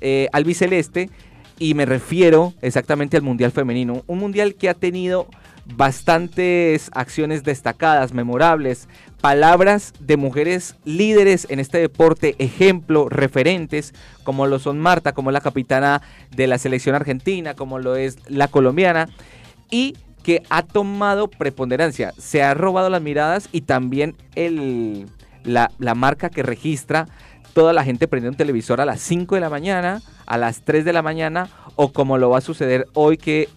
eh, 0.00 0.28
albiceleste, 0.32 1.10
y 1.58 1.74
me 1.74 1.84
refiero 1.86 2.54
exactamente 2.62 3.16
al 3.16 3.22
Mundial 3.22 3.50
Femenino, 3.50 4.02
un 4.06 4.18
mundial 4.18 4.54
que 4.54 4.68
ha 4.68 4.74
tenido 4.74 5.26
bastantes 5.76 6.90
acciones 6.94 7.44
destacadas, 7.44 8.12
memorables, 8.12 8.88
palabras 9.20 9.92
de 10.00 10.16
mujeres 10.16 10.76
líderes 10.84 11.46
en 11.50 11.60
este 11.60 11.78
deporte, 11.78 12.34
ejemplo, 12.38 13.08
referentes, 13.08 13.94
como 14.24 14.46
lo 14.46 14.58
son 14.58 14.78
Marta, 14.78 15.12
como 15.12 15.30
la 15.30 15.40
capitana 15.40 16.02
de 16.34 16.46
la 16.46 16.58
selección 16.58 16.94
argentina, 16.94 17.54
como 17.54 17.78
lo 17.78 17.96
es 17.96 18.18
la 18.28 18.48
colombiana, 18.48 19.08
y 19.70 19.96
que 20.22 20.42
ha 20.50 20.62
tomado 20.62 21.28
preponderancia, 21.28 22.12
se 22.18 22.42
ha 22.42 22.54
robado 22.54 22.90
las 22.90 23.02
miradas 23.02 23.48
y 23.52 23.62
también 23.62 24.16
el, 24.34 25.06
la, 25.44 25.70
la 25.78 25.94
marca 25.94 26.30
que 26.30 26.42
registra 26.42 27.06
toda 27.52 27.72
la 27.72 27.84
gente 27.84 28.08
prendiendo 28.08 28.34
un 28.34 28.38
televisor 28.38 28.80
a 28.80 28.84
las 28.84 29.00
5 29.00 29.34
de 29.34 29.40
la 29.40 29.50
mañana, 29.50 30.00
a 30.26 30.38
las 30.38 30.62
3 30.62 30.84
de 30.84 30.92
la 30.92 31.02
mañana, 31.02 31.48
o 31.76 31.92
como 31.92 32.18
lo 32.18 32.30
va 32.30 32.38
a 32.38 32.42
suceder 32.42 32.86
hoy 32.94 33.16
que 33.16 33.48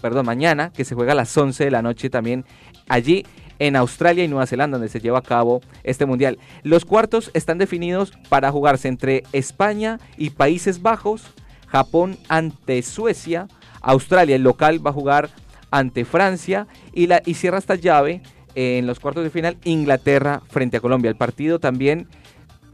perdón, 0.00 0.26
mañana, 0.26 0.70
que 0.70 0.84
se 0.84 0.94
juega 0.94 1.12
a 1.12 1.16
las 1.16 1.36
11 1.36 1.64
de 1.64 1.70
la 1.70 1.82
noche 1.82 2.10
también 2.10 2.44
allí 2.88 3.24
en 3.58 3.76
Australia 3.76 4.24
y 4.24 4.28
Nueva 4.28 4.46
Zelanda, 4.46 4.78
donde 4.78 4.90
se 4.90 5.00
lleva 5.00 5.18
a 5.18 5.22
cabo 5.22 5.60
este 5.82 6.06
mundial. 6.06 6.38
Los 6.62 6.84
cuartos 6.84 7.30
están 7.34 7.58
definidos 7.58 8.12
para 8.28 8.52
jugarse 8.52 8.88
entre 8.88 9.24
España 9.32 9.98
y 10.16 10.30
Países 10.30 10.82
Bajos, 10.82 11.22
Japón 11.66 12.16
ante 12.28 12.82
Suecia, 12.82 13.48
Australia, 13.80 14.36
el 14.36 14.42
local 14.42 14.84
va 14.84 14.90
a 14.90 14.94
jugar 14.94 15.30
ante 15.70 16.04
Francia 16.04 16.66
y, 16.92 17.06
la, 17.06 17.22
y 17.24 17.34
cierra 17.34 17.58
esta 17.58 17.74
llave 17.74 18.22
eh, 18.54 18.78
en 18.78 18.86
los 18.86 19.00
cuartos 19.00 19.24
de 19.24 19.30
final 19.30 19.58
Inglaterra 19.64 20.42
frente 20.48 20.78
a 20.78 20.80
Colombia. 20.80 21.10
El 21.10 21.16
partido 21.16 21.58
también 21.58 22.08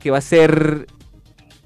que 0.00 0.10
va 0.10 0.18
a 0.18 0.22
ser, 0.22 0.86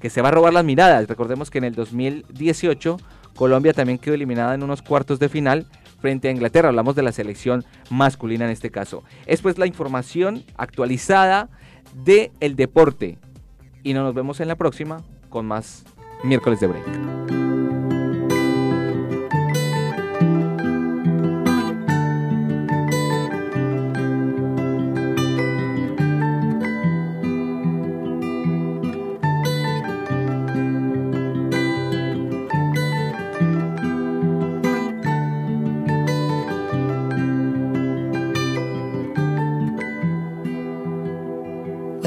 que 0.01 0.09
se 0.09 0.21
va 0.21 0.29
a 0.29 0.31
robar 0.31 0.53
las 0.53 0.65
miradas. 0.65 1.07
Recordemos 1.07 1.49
que 1.49 1.59
en 1.59 1.65
el 1.65 1.75
2018 1.75 2.97
Colombia 3.39 3.71
también 3.71 3.99
quedó 3.99 4.15
eliminada 4.15 4.53
en 4.53 4.63
unos 4.63 4.81
cuartos 4.81 5.17
de 5.17 5.29
final 5.29 5.65
frente 6.01 6.27
a 6.27 6.31
Inglaterra. 6.31 6.67
Hablamos 6.67 6.97
de 6.97 7.03
la 7.03 7.13
selección 7.13 7.63
masculina 7.89 8.43
en 8.43 8.51
este 8.51 8.69
caso. 8.69 9.05
Es 9.27 9.41
pues 9.41 9.57
la 9.57 9.65
información 9.65 10.43
actualizada 10.57 11.47
del 12.03 12.31
el 12.41 12.57
deporte. 12.57 13.17
Y 13.81 13.93
no 13.93 14.03
nos 14.03 14.13
vemos 14.13 14.41
en 14.41 14.49
la 14.49 14.57
próxima 14.57 15.05
con 15.29 15.45
más 15.45 15.85
miércoles 16.21 16.59
de 16.59 16.67
break. 16.67 17.68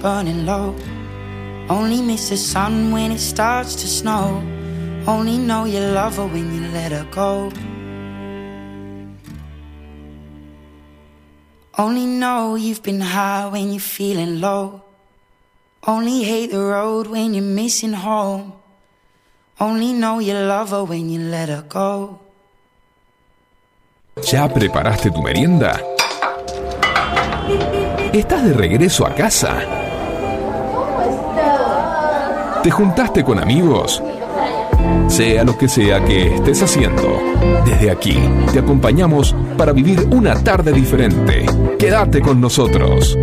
Burning 0.00 0.46
low. 0.46 0.74
Only 1.68 2.00
miss 2.02 2.30
the 2.30 2.36
sun 2.36 2.92
when 2.92 3.12
it 3.12 3.20
starts 3.20 3.74
to 3.76 3.86
snow. 3.86 4.42
Only 5.06 5.38
know 5.38 5.64
you 5.64 5.80
love 5.80 6.16
her 6.16 6.26
when 6.26 6.52
you 6.54 6.68
let 6.72 6.92
her 6.92 7.06
go. 7.10 7.50
Only 11.76 12.06
know 12.06 12.56
you've 12.56 12.82
been 12.82 13.00
high 13.00 13.48
when 13.48 13.70
you're 13.70 13.80
feeling 13.80 14.40
low. 14.40 14.82
Only 15.86 16.24
hate 16.24 16.50
the 16.50 16.60
road 16.60 17.06
when 17.06 17.34
you're 17.34 17.44
missing 17.44 17.92
home. 17.92 18.52
Only 19.60 19.92
know 19.92 20.18
you 20.18 20.34
love 20.34 20.70
her 20.70 20.84
when 20.84 21.08
you 21.08 21.20
let 21.20 21.48
her 21.48 21.62
go. 21.68 22.20
¿Ya 24.32 24.48
preparaste 24.48 25.10
tu 25.10 25.22
merienda? 25.22 25.80
¿Estás 28.12 28.44
de 28.44 28.52
regreso 28.52 29.06
a 29.06 29.14
casa? 29.14 29.77
¿Te 32.62 32.70
juntaste 32.70 33.24
con 33.24 33.38
amigos? 33.38 34.02
Sea 35.06 35.44
lo 35.44 35.56
que 35.56 35.68
sea 35.68 36.04
que 36.04 36.34
estés 36.34 36.62
haciendo, 36.62 37.18
desde 37.64 37.90
aquí 37.90 38.18
te 38.52 38.58
acompañamos 38.58 39.34
para 39.56 39.72
vivir 39.72 40.06
una 40.10 40.34
tarde 40.42 40.72
diferente. 40.72 41.46
Quédate 41.78 42.20
con 42.20 42.40
nosotros. 42.40 43.16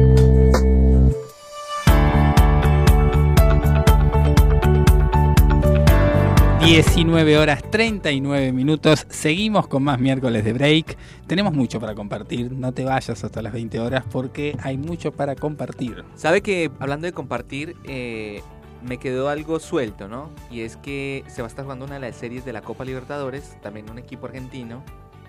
19 6.65 7.37
horas 7.37 7.61
39 7.69 8.51
minutos. 8.51 9.05
Seguimos 9.07 9.67
con 9.67 9.83
más 9.83 9.99
miércoles 9.99 10.43
de 10.43 10.51
break. 10.51 10.97
Tenemos 11.27 11.53
mucho 11.53 11.79
para 11.79 11.93
compartir. 11.93 12.51
No 12.53 12.73
te 12.73 12.83
vayas 12.83 13.23
hasta 13.23 13.43
las 13.43 13.53
20 13.53 13.79
horas 13.79 14.03
porque 14.11 14.57
hay 14.63 14.75
mucho 14.75 15.11
para 15.11 15.35
compartir. 15.35 16.03
Sabe 16.15 16.41
que 16.41 16.71
hablando 16.79 17.05
de 17.05 17.13
compartir, 17.13 17.75
eh, 17.83 18.41
me 18.83 18.97
quedó 18.97 19.29
algo 19.29 19.59
suelto, 19.59 20.07
¿no? 20.07 20.31
Y 20.49 20.61
es 20.61 20.75
que 20.77 21.23
se 21.27 21.43
va 21.43 21.47
a 21.47 21.49
estar 21.49 21.65
jugando 21.65 21.85
una 21.85 21.95
de 21.95 22.01
las 22.01 22.15
series 22.15 22.43
de 22.45 22.53
la 22.53 22.61
Copa 22.61 22.83
Libertadores, 22.83 23.61
también 23.61 23.87
un 23.91 23.99
equipo 23.99 24.25
argentino, 24.25 24.83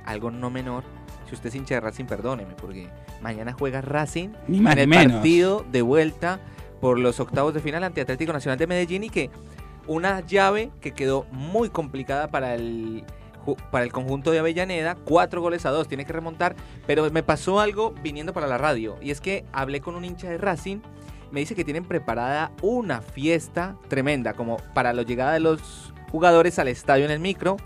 algo 0.07 0.31
no 0.31 0.49
menor. 0.49 0.85
Si 1.29 1.35
usted 1.35 1.51
es 1.51 1.55
hincha 1.55 1.75
de 1.75 1.81
Racing, 1.83 2.07
perdóneme, 2.07 2.55
porque 2.55 2.89
mañana 3.21 3.53
juega 3.53 3.83
Racing 3.83 4.31
Ni 4.49 4.61
más 4.61 4.73
en 4.73 4.89
ni 4.89 4.97
el 4.97 5.01
menos. 5.03 5.13
partido 5.17 5.67
de 5.71 5.83
vuelta 5.83 6.41
por 6.81 6.99
los 6.99 7.21
octavos 7.21 7.53
de 7.53 7.61
final 7.61 7.85
ante 7.85 8.01
Atlético 8.01 8.33
Nacional 8.33 8.59
de 8.59 8.67
Medellín 8.67 9.05
y 9.05 9.11
que 9.11 9.29
una 9.87 10.21
llave 10.21 10.71
que 10.81 10.93
quedó 10.93 11.27
muy 11.31 11.69
complicada 11.71 12.29
para 12.29 12.55
el 12.55 13.05
para 13.71 13.85
el 13.85 13.93
conjunto 13.93 14.33
de 14.33 14.41
Avellaneda, 14.41 14.97
cuatro 14.97 15.41
goles 15.41 15.65
a 15.67 15.71
dos, 15.71 15.87
tiene 15.87 16.05
que 16.05 16.13
remontar, 16.13 16.57
pero 16.85 17.09
me 17.13 17.23
pasó 17.23 17.61
algo 17.61 17.95
viniendo 18.03 18.33
para 18.33 18.49
la 18.49 18.59
radio, 18.59 18.97
y 19.01 19.13
es 19.13 19.21
que 19.21 19.45
hablé 19.53 19.81
con 19.81 19.95
un 19.95 20.05
hincha 20.05 20.29
de 20.29 20.37
Racing, 20.37 20.79
me 21.31 21.39
dice 21.39 21.55
que 21.55 21.63
tienen 21.63 21.85
preparada 21.85 22.51
una 22.61 23.03
fiesta 23.03 23.77
tremenda, 23.87 24.33
como 24.35 24.57
para 24.75 24.93
la 24.93 25.03
llegada 25.03 25.33
de 25.33 25.39
los 25.39 25.93
jugadores 26.11 26.59
al 26.59 26.67
estadio 26.67 27.05
en 27.05 27.13
el 27.13 27.21
micro, 27.21 27.57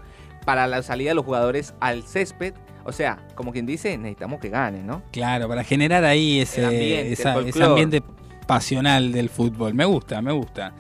para 0.44 0.66
la 0.66 0.82
salida 0.82 1.12
de 1.12 1.14
los 1.14 1.24
jugadores 1.24 1.72
al 1.80 2.02
césped, 2.02 2.52
o 2.84 2.92
sea, 2.92 3.26
como 3.34 3.50
quien 3.50 3.64
dice, 3.64 3.96
necesitamos 3.96 4.38
que 4.38 4.50
ganen, 4.50 4.86
¿no? 4.86 5.02
Claro, 5.12 5.48
para 5.48 5.64
generar 5.64 6.04
ahí 6.04 6.40
ese 6.40 6.60
El 6.60 6.66
ambiente, 6.66 7.12
esa- 7.12 7.38
el 7.38 7.48
ese 7.48 7.62
ambiente 7.62 8.02
pasional 8.50 9.12
del 9.12 9.28
fútbol. 9.28 9.74
Me 9.74 9.84
gusta, 9.84 10.20
me 10.20 10.32
gusta. 10.32 10.72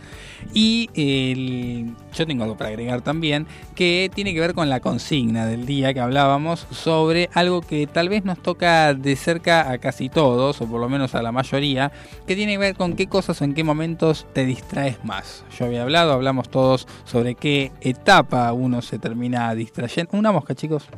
Y 0.52 0.90
el- 0.96 1.94
yo 2.12 2.26
tengo 2.26 2.42
algo 2.42 2.56
para 2.56 2.70
agregar 2.70 3.00
también, 3.00 3.46
que 3.76 4.10
tiene 4.12 4.34
que 4.34 4.40
ver 4.40 4.54
con 4.54 4.68
la 4.68 4.80
consigna 4.80 5.46
del 5.46 5.66
día 5.66 5.94
que 5.94 6.00
hablábamos 6.00 6.66
sobre 6.72 7.30
algo 7.32 7.60
que 7.60 7.86
tal 7.86 8.08
vez 8.08 8.24
nos 8.24 8.42
toca 8.42 8.92
de 8.94 9.14
cerca 9.14 9.70
a 9.70 9.78
casi 9.78 10.08
todos, 10.08 10.60
o 10.60 10.66
por 10.66 10.80
lo 10.80 10.88
menos 10.88 11.14
a 11.14 11.22
la 11.22 11.30
mayoría, 11.30 11.92
que 12.26 12.34
tiene 12.34 12.54
que 12.54 12.58
ver 12.58 12.74
con 12.74 12.94
qué 12.96 13.06
cosas 13.06 13.40
o 13.40 13.44
en 13.44 13.54
qué 13.54 13.62
momentos 13.62 14.26
te 14.32 14.44
distraes 14.44 15.04
más. 15.04 15.44
Yo 15.56 15.66
había 15.66 15.82
hablado, 15.82 16.12
hablamos 16.12 16.48
todos 16.48 16.88
sobre 17.04 17.36
qué 17.36 17.70
etapa 17.82 18.52
uno 18.52 18.82
se 18.82 18.98
termina 18.98 19.54
distrayendo. 19.54 20.18
Una 20.18 20.32
mosca, 20.32 20.56
chicos. 20.56 20.88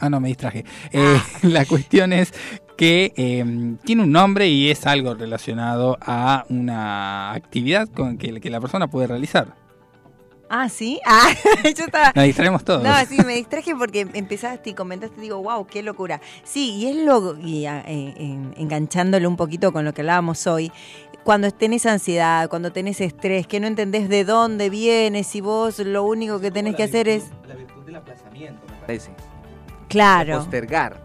Ah, 0.00 0.10
no, 0.10 0.18
me 0.18 0.26
distraje. 0.26 0.64
Eh, 0.90 1.20
la 1.42 1.64
cuestión 1.66 2.12
es 2.12 2.34
que 2.76 3.12
eh, 3.16 3.76
tiene 3.84 4.02
un 4.02 4.12
nombre 4.12 4.48
y 4.48 4.70
es 4.70 4.86
algo 4.86 5.14
relacionado 5.14 5.96
a 6.00 6.44
una 6.48 7.32
actividad 7.32 7.88
con 7.88 8.18
que, 8.18 8.40
que 8.40 8.50
la 8.50 8.60
persona 8.60 8.86
puede 8.88 9.06
realizar. 9.06 9.54
Ah, 10.48 10.68
sí. 10.68 11.00
Ah, 11.06 11.28
yo 11.64 11.84
estaba. 11.86 12.12
Nos 12.14 12.24
distraemos 12.24 12.64
todos. 12.64 12.82
No, 12.84 12.92
sí, 13.06 13.16
me 13.26 13.34
distraje 13.34 13.74
porque 13.74 14.06
empezaste 14.12 14.70
y 14.70 14.74
comentaste 14.74 15.18
y 15.18 15.22
digo, 15.22 15.42
wow, 15.42 15.66
qué 15.66 15.82
locura. 15.82 16.20
Sí, 16.44 16.74
y 16.76 16.86
es 16.86 16.96
lo. 16.96 17.36
Y 17.40 17.66
eh, 17.66 17.82
en- 18.16 18.54
enganchándolo 18.56 19.28
un 19.28 19.36
poquito 19.36 19.72
con 19.72 19.84
lo 19.84 19.92
que 19.92 20.02
hablábamos 20.02 20.46
hoy. 20.46 20.70
Cuando 21.24 21.50
tenés 21.50 21.84
ansiedad, 21.86 22.48
cuando 22.48 22.70
tenés 22.70 23.00
estrés, 23.00 23.48
que 23.48 23.58
no 23.58 23.66
entendés 23.66 24.08
de 24.08 24.24
dónde 24.24 24.70
vienes 24.70 25.34
y 25.34 25.40
vos 25.40 25.80
lo 25.80 26.04
único 26.04 26.38
que 26.38 26.52
tenés 26.52 26.76
que 26.76 26.84
hacer 26.84 27.08
es. 27.08 27.24
La 27.48 27.56
virtud 27.56 27.82
del 27.84 27.96
aplazamiento, 27.96 28.60
me 28.70 28.76
parece. 28.86 29.10
Claro. 29.88 30.32
de 30.32 30.38
postergar. 30.38 30.96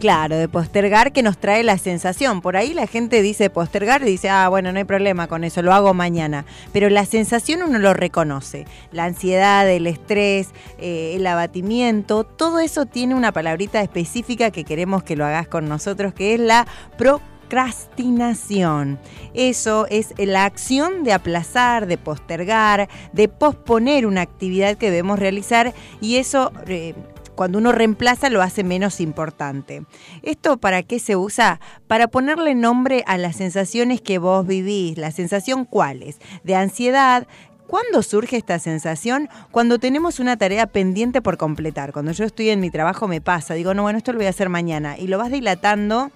Claro, 0.00 0.36
de 0.36 0.48
postergar 0.48 1.12
que 1.12 1.22
nos 1.22 1.36
trae 1.36 1.62
la 1.62 1.76
sensación. 1.76 2.40
Por 2.40 2.56
ahí 2.56 2.72
la 2.72 2.86
gente 2.86 3.20
dice 3.20 3.50
postergar 3.50 4.00
y 4.02 4.06
dice, 4.06 4.30
ah, 4.30 4.48
bueno, 4.48 4.72
no 4.72 4.78
hay 4.78 4.84
problema 4.84 5.26
con 5.26 5.44
eso, 5.44 5.60
lo 5.60 5.74
hago 5.74 5.92
mañana. 5.92 6.46
Pero 6.72 6.88
la 6.88 7.04
sensación 7.04 7.62
uno 7.62 7.78
lo 7.78 7.92
reconoce. 7.92 8.66
La 8.92 9.04
ansiedad, 9.04 9.68
el 9.68 9.86
estrés, 9.86 10.52
eh, 10.78 11.12
el 11.16 11.26
abatimiento, 11.26 12.24
todo 12.24 12.60
eso 12.60 12.86
tiene 12.86 13.14
una 13.14 13.32
palabrita 13.32 13.82
específica 13.82 14.50
que 14.50 14.64
queremos 14.64 15.02
que 15.02 15.16
lo 15.16 15.26
hagas 15.26 15.48
con 15.48 15.68
nosotros, 15.68 16.14
que 16.14 16.32
es 16.34 16.40
la 16.40 16.66
procrastinación. 16.96 18.98
Eso 19.34 19.86
es 19.90 20.14
la 20.16 20.46
acción 20.46 21.04
de 21.04 21.12
aplazar, 21.12 21.86
de 21.86 21.98
postergar, 21.98 22.88
de 23.12 23.28
posponer 23.28 24.06
una 24.06 24.22
actividad 24.22 24.78
que 24.78 24.90
debemos 24.90 25.18
realizar 25.18 25.74
y 26.00 26.16
eso... 26.16 26.50
eh, 26.66 26.94
cuando 27.34 27.58
uno 27.58 27.72
reemplaza 27.72 28.30
lo 28.30 28.42
hace 28.42 28.64
menos 28.64 29.00
importante. 29.00 29.84
¿Esto 30.22 30.56
para 30.56 30.82
qué 30.82 30.98
se 30.98 31.16
usa? 31.16 31.60
Para 31.86 32.08
ponerle 32.08 32.54
nombre 32.54 33.04
a 33.06 33.18
las 33.18 33.36
sensaciones 33.36 34.00
que 34.00 34.18
vos 34.18 34.46
vivís. 34.46 34.98
¿La 34.98 35.10
sensación 35.10 35.64
cuál 35.64 36.02
es? 36.02 36.18
De 36.42 36.54
ansiedad, 36.54 37.26
¿Cuándo 37.66 38.02
surge 38.02 38.36
esta 38.36 38.58
sensación? 38.58 39.28
Cuando 39.50 39.78
tenemos 39.78 40.20
una 40.20 40.36
tarea 40.36 40.66
pendiente 40.66 41.22
por 41.22 41.38
completar. 41.38 41.92
Cuando 41.92 42.12
yo 42.12 42.24
estoy 42.24 42.50
en 42.50 42.60
mi 42.60 42.70
trabajo 42.70 43.08
me 43.08 43.22
pasa, 43.22 43.54
digo, 43.54 43.72
no, 43.72 43.82
bueno, 43.82 43.96
esto 43.98 44.12
lo 44.12 44.18
voy 44.18 44.26
a 44.26 44.30
hacer 44.30 44.50
mañana. 44.50 44.98
Y 44.98 45.06
lo 45.06 45.16
vas 45.16 45.32
dilatando 45.32 46.12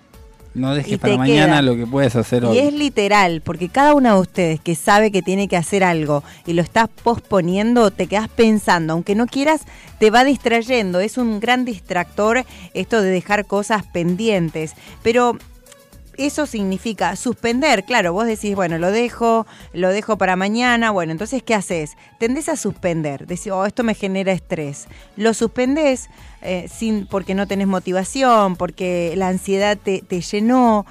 No 0.55 0.73
Y 0.73 0.79
dejes 0.79 0.99
para 0.99 1.17
mañana 1.17 1.47
queda. 1.47 1.63
lo 1.63 1.77
que 1.77 1.87
puedes 1.87 2.17
hacer 2.17 2.45
hoy. 2.45 2.57
y 2.57 2.61
es 2.61 2.73
literal, 2.73 3.43
porque 3.43 3.69
cada 3.69 3.95
uno 3.95 4.15
de 4.15 4.21
ustedes 4.21 4.61
que 4.61 4.75
sabe 4.75 5.11
que 5.13 5.23
tiene 5.23 5.47
que 5.47 5.57
hacer 5.57 5.85
algo 5.85 6.25
y 6.47 6.55
lo 6.55 6.63
estás 6.63 6.89
posponiendo, 7.03 7.91
te 7.91 8.07
quedas 8.07 8.29
pensando, 8.29 8.95
aunque 8.95 9.15
no 9.15 9.27
quieras, 9.27 9.63
te 9.99 10.11
va 10.11 10.25
distrayendo. 10.25 11.01
Es 11.01 11.19
un 11.19 11.39
gran 11.41 11.65
distractor 11.65 12.45
esto 12.75 13.03
de 13.03 13.11
dejar 13.11 13.47
cosas 13.47 13.85
pendientes. 13.87 14.75
Pero 15.03 15.37
eso 16.19 16.47
significa 16.47 17.17
suspender. 17.17 17.85
Claro, 17.85 18.13
vos 18.13 18.27
decís, 18.27 18.55
bueno, 18.55 18.79
lo 18.79 18.91
dejo, 18.91 19.47
lo 19.73 19.91
dejo 19.91 20.19
para 20.19 20.37
mañana. 20.37 20.91
Bueno, 20.91 21.13
entonces, 21.13 21.43
¿qué 21.43 21.55
haces? 21.55 21.97
Tendés 22.19 22.49
a 22.49 22.57
suspender. 22.57 23.27
Decís, 23.27 23.53
oh, 23.53 23.65
esto 23.65 23.85
me 23.85 23.95
genera 23.95 24.33
estrés. 24.33 24.89
Lo 25.17 25.33
suspendés 25.33 26.11
eh, 26.43 26.69
sin, 26.69 27.07
porque 27.07 27.35
no 27.35 27.47
tenés 27.47 27.69
motivación, 27.69 28.57
porque 28.57 29.15
la 29.17 29.29
ansiedad 29.29 29.79
te, 29.79 30.03
te 30.03 30.21
llenó. 30.21 30.85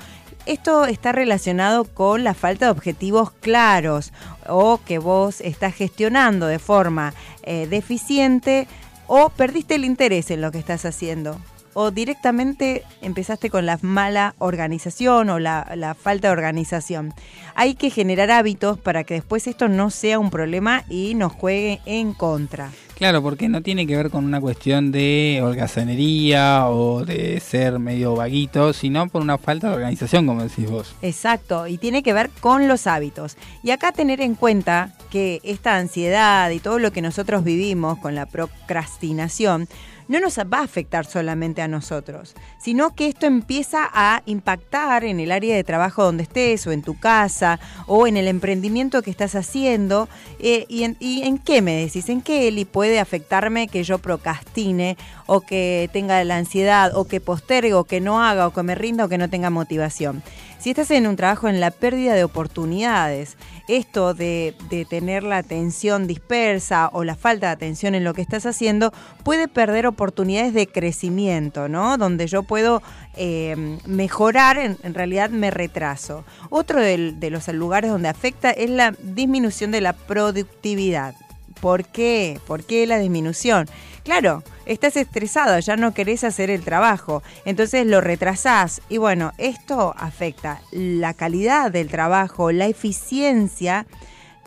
Esto 0.46 0.86
está 0.86 1.12
relacionado 1.12 1.84
con 1.84 2.24
la 2.24 2.34
falta 2.34 2.66
de 2.66 2.72
objetivos 2.72 3.32
claros 3.32 4.14
o 4.48 4.80
que 4.86 4.98
vos 4.98 5.42
estás 5.42 5.76
gestionando 5.76 6.48
de 6.48 6.58
forma 6.58 7.14
eh, 7.44 7.68
deficiente 7.68 8.66
o 9.08 9.30
perdiste 9.30 9.76
el 9.76 9.84
interés 9.84 10.32
en 10.32 10.40
lo 10.40 10.52
que 10.52 10.60
estás 10.60 10.86
haciendo 10.86 11.38
o 11.80 11.92
directamente 11.92 12.84
empezaste 13.04 13.52
con 13.52 13.68
la 13.68 13.78
mala 13.84 14.34
organización 14.40 15.30
o 15.30 15.38
la, 15.38 15.74
la 15.76 15.94
falta 15.94 16.28
de 16.28 16.32
organización. 16.32 17.14
Hay 17.54 17.76
que 17.76 17.92
generar 17.92 18.32
hábitos 18.32 18.80
para 18.80 19.04
que 19.04 19.14
después 19.14 19.46
esto 19.46 19.68
no 19.68 19.92
sea 19.92 20.18
un 20.18 20.32
problema 20.32 20.86
y 20.90 21.14
nos 21.14 21.34
juegue 21.34 21.80
en 21.86 22.14
contra. 22.14 22.72
Claro, 22.98 23.22
porque 23.22 23.48
no 23.48 23.62
tiene 23.62 23.86
que 23.86 23.96
ver 23.96 24.10
con 24.10 24.26
una 24.26 24.42
cuestión 24.42 24.92
de 24.92 25.40
holgazanería 25.44 26.68
o 26.68 27.06
de 27.06 27.40
ser 27.40 27.78
medio 27.78 28.16
vaguito, 28.16 28.74
sino 28.74 29.08
por 29.08 29.22
una 29.22 29.38
falta 29.38 29.70
de 29.70 29.76
organización, 29.76 30.26
como 30.26 30.42
decís 30.42 30.68
vos. 30.68 30.96
Exacto, 31.04 31.68
y 31.68 31.78
tiene 31.78 32.02
que 32.02 32.14
ver 32.14 32.32
con 32.40 32.68
los 32.68 32.88
hábitos. 32.88 33.38
Y 33.62 33.70
acá 33.70 33.92
tener 33.92 34.20
en 34.20 34.34
cuenta 34.34 34.96
que 35.12 35.42
esta 35.44 35.78
ansiedad 35.78 36.50
y 36.50 36.60
todo 36.60 36.80
lo 36.80 36.92
que 36.92 37.04
nosotros 37.04 37.44
vivimos 37.44 38.00
con 38.00 38.16
la 38.16 38.26
procrastinación 38.26 39.68
no 40.08 40.20
nos 40.20 40.38
va 40.38 40.60
a 40.60 40.64
afectar 40.64 41.06
solamente 41.06 41.62
a 41.62 41.68
nosotros, 41.68 42.36
sino 42.60 42.96
que 42.96 43.08
esto 43.08 43.26
empieza 43.26 43.90
a 43.94 44.22
impactar 44.26 45.04
en 45.04 45.20
el 45.20 45.32
área 45.32 45.56
de 45.56 45.64
trabajo 45.64 46.04
donde 46.04 46.24
estés 46.24 46.66
o 46.68 46.72
en 46.72 46.82
tu 46.82 47.00
casa 47.00 47.60
o 47.86 48.08
en 48.08 48.18
el 48.18 48.28
emprendimiento 48.28 49.02
que 49.02 49.12
estás 49.12 49.36
haciendo. 49.36 50.08
Eh, 50.40 50.66
y, 50.70 50.84
en, 50.84 50.98
¿Y 51.00 51.24
en 51.24 51.38
qué 51.38 51.62
me 51.62 51.76
decís? 51.76 52.10
¿En 52.10 52.22
qué, 52.22 52.48
Eli, 52.48 52.66
puede 52.66 53.00
afectarme 53.00 53.68
que 53.68 53.84
yo 53.84 53.98
procrastine 53.98 54.98
o 55.26 55.42
que 55.42 55.90
tenga 55.92 56.24
la 56.24 56.38
ansiedad 56.38 56.96
o 56.96 57.06
que 57.06 57.20
postergue 57.20 57.74
o 57.74 57.84
que 57.84 58.00
no 58.00 58.24
haga 58.24 58.48
o 58.48 58.54
que 58.54 58.64
me 58.64 58.76
rinda 58.76 59.06
o 59.06 59.10
que 59.10 59.18
no 59.18 59.30
tenga 59.30 59.50
motivación? 59.50 60.24
Si 60.60 60.72
estás 60.72 60.90
en 60.92 61.06
un 61.06 61.16
trabajo 61.16 61.48
en 61.48 61.60
la 61.60 61.70
pérdida 61.70 62.16
de 62.16 62.24
oportunidades, 62.24 63.38
esto 63.68 64.14
de, 64.16 64.56
de, 64.70 64.86
tener 64.86 65.22
la 65.22 65.38
atención 65.38 66.08
dispersa 66.08 66.90
o 66.94 67.04
la 67.04 67.16
falta 67.16 67.48
de 67.48 67.54
atención 67.54 67.94
en 67.94 68.04
lo 68.04 68.14
que 68.16 68.24
estás 68.24 68.46
haciendo 68.46 68.92
puede 69.24 69.48
perder 69.48 69.86
oportunidades 69.86 70.54
de 70.54 70.66
crecimiento, 70.66 71.70
¿no? 71.70 71.98
Donde 71.98 72.26
yo 72.26 72.42
puedo 72.42 72.82
eh, 73.16 73.78
mejorar, 73.86 74.58
en, 74.58 74.94
realidad 74.94 75.30
me 75.30 75.52
retraso. 75.52 76.26
Otro 76.50 76.82
de 76.82 77.30
los 77.30 77.48
lugares 77.50 77.92
donde 77.92 78.10
afecta 78.10 78.50
es 78.50 78.70
la 78.70 78.96
disminución 79.04 79.72
de 79.72 79.82
la 79.82 79.94
productividad. 79.94 81.14
¿Por 81.62 81.86
qué? 81.86 82.40
¿Por 82.48 82.64
qué 82.64 82.86
la 82.88 83.00
disminución? 83.00 83.68
Claro, 84.04 84.44
estás 84.66 84.96
estresado, 84.96 85.60
ya 85.60 85.76
no 85.76 85.94
querés 85.94 86.24
hacer 86.24 86.50
el 86.50 86.64
trabajo, 86.64 87.24
entonces 87.44 87.86
lo 87.86 88.00
retrasás 88.00 88.82
y 88.88 88.98
bueno, 88.98 89.34
esto 89.38 89.94
afecta 89.98 90.62
la 90.72 91.14
calidad 91.14 91.72
del 91.72 91.90
trabajo, 91.90 92.54
la 92.54 92.68
eficiencia 92.68 93.86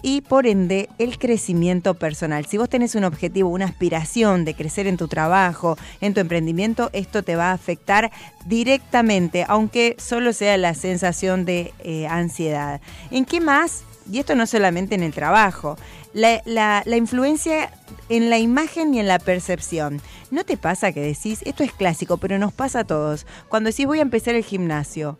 y 0.02 0.22
por 0.22 0.46
ende 0.46 0.88
el 0.98 1.18
crecimiento 1.18 1.94
personal. 1.94 2.46
Si 2.46 2.56
vos 2.56 2.68
tenés 2.68 2.94
un 2.94 3.04
objetivo, 3.04 3.50
una 3.50 3.66
aspiración 3.66 4.44
de 4.44 4.54
crecer 4.54 4.86
en 4.86 4.96
tu 4.96 5.08
trabajo, 5.08 5.76
en 6.00 6.14
tu 6.14 6.20
emprendimiento, 6.20 6.90
esto 6.92 7.22
te 7.22 7.36
va 7.36 7.50
a 7.50 7.52
afectar 7.52 8.10
directamente, 8.46 9.44
aunque 9.46 9.94
solo 9.98 10.32
sea 10.32 10.56
la 10.56 10.74
sensación 10.74 11.44
de 11.44 11.74
eh, 11.80 12.06
ansiedad. 12.06 12.80
¿En 13.10 13.24
qué 13.24 13.40
más? 13.40 13.84
Y 14.10 14.18
esto 14.18 14.34
no 14.34 14.46
solamente 14.46 14.94
en 14.94 15.02
el 15.02 15.12
trabajo, 15.12 15.76
la, 16.12 16.42
la, 16.44 16.96
influencia 16.96 17.70
en 18.08 18.30
la 18.30 18.38
imagen 18.38 18.94
y 18.94 19.00
en 19.00 19.08
la 19.08 19.18
percepción. 19.18 20.00
¿No 20.30 20.44
te 20.44 20.56
pasa 20.56 20.92
que 20.92 21.00
decís, 21.00 21.40
esto 21.44 21.62
es 21.62 21.72
clásico, 21.72 22.16
pero 22.16 22.38
nos 22.38 22.52
pasa 22.52 22.80
a 22.80 22.84
todos, 22.84 23.26
cuando 23.48 23.70
decís 23.70 23.86
voy 23.86 23.98
a 23.98 24.02
empezar 24.02 24.34
el 24.34 24.44
gimnasio, 24.44 25.18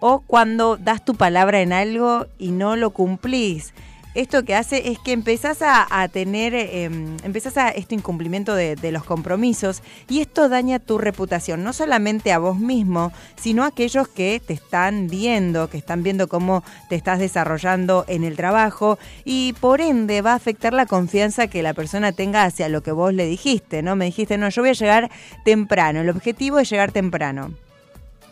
o 0.00 0.20
cuando 0.20 0.76
das 0.76 1.04
tu 1.04 1.14
palabra 1.14 1.60
en 1.60 1.72
algo 1.72 2.26
y 2.38 2.50
no 2.50 2.76
lo 2.76 2.90
cumplís? 2.90 3.72
Esto 4.14 4.44
que 4.44 4.54
hace 4.54 4.90
es 4.90 4.98
que 4.98 5.12
empezás 5.12 5.58
a, 5.62 6.08
tener, 6.08 6.54
eh, 6.54 6.84
empezás 6.84 7.56
a 7.56 7.70
este 7.70 7.94
incumplimiento 7.94 8.54
de, 8.54 8.76
de, 8.76 8.92
los 8.92 9.04
compromisos 9.04 9.82
y 10.08 10.20
esto 10.20 10.48
daña 10.48 10.78
tu 10.78 10.98
reputación, 10.98 11.64
no 11.64 11.72
solamente 11.72 12.32
a 12.32 12.38
vos 12.38 12.58
mismo, 12.58 13.12
sino 13.36 13.64
a 13.64 13.68
aquellos 13.68 14.08
que 14.08 14.40
te 14.44 14.52
están 14.52 15.08
viendo, 15.08 15.70
que 15.70 15.78
están 15.78 16.02
viendo 16.02 16.28
cómo 16.28 16.62
te 16.88 16.96
estás 16.96 17.18
desarrollando 17.20 18.04
en 18.06 18.24
el 18.24 18.36
trabajo 18.36 18.98
y 19.24 19.54
por 19.60 19.80
ende 19.80 20.20
va 20.20 20.32
a 20.32 20.36
afectar 20.36 20.74
la 20.74 20.86
confianza 20.86 21.46
que 21.46 21.62
la 21.62 21.72
persona 21.72 22.12
tenga 22.12 22.44
hacia 22.44 22.68
lo 22.68 22.82
que 22.82 22.92
vos 22.92 23.14
le 23.14 23.26
dijiste, 23.26 23.82
¿no? 23.82 23.96
Me 23.96 24.04
dijiste, 24.04 24.36
no, 24.36 24.48
yo 24.50 24.62
voy 24.62 24.70
a 24.70 24.74
llegar 24.74 25.10
temprano, 25.44 26.00
el 26.00 26.10
objetivo 26.10 26.58
es 26.58 26.68
llegar 26.68 26.92
temprano. 26.92 27.54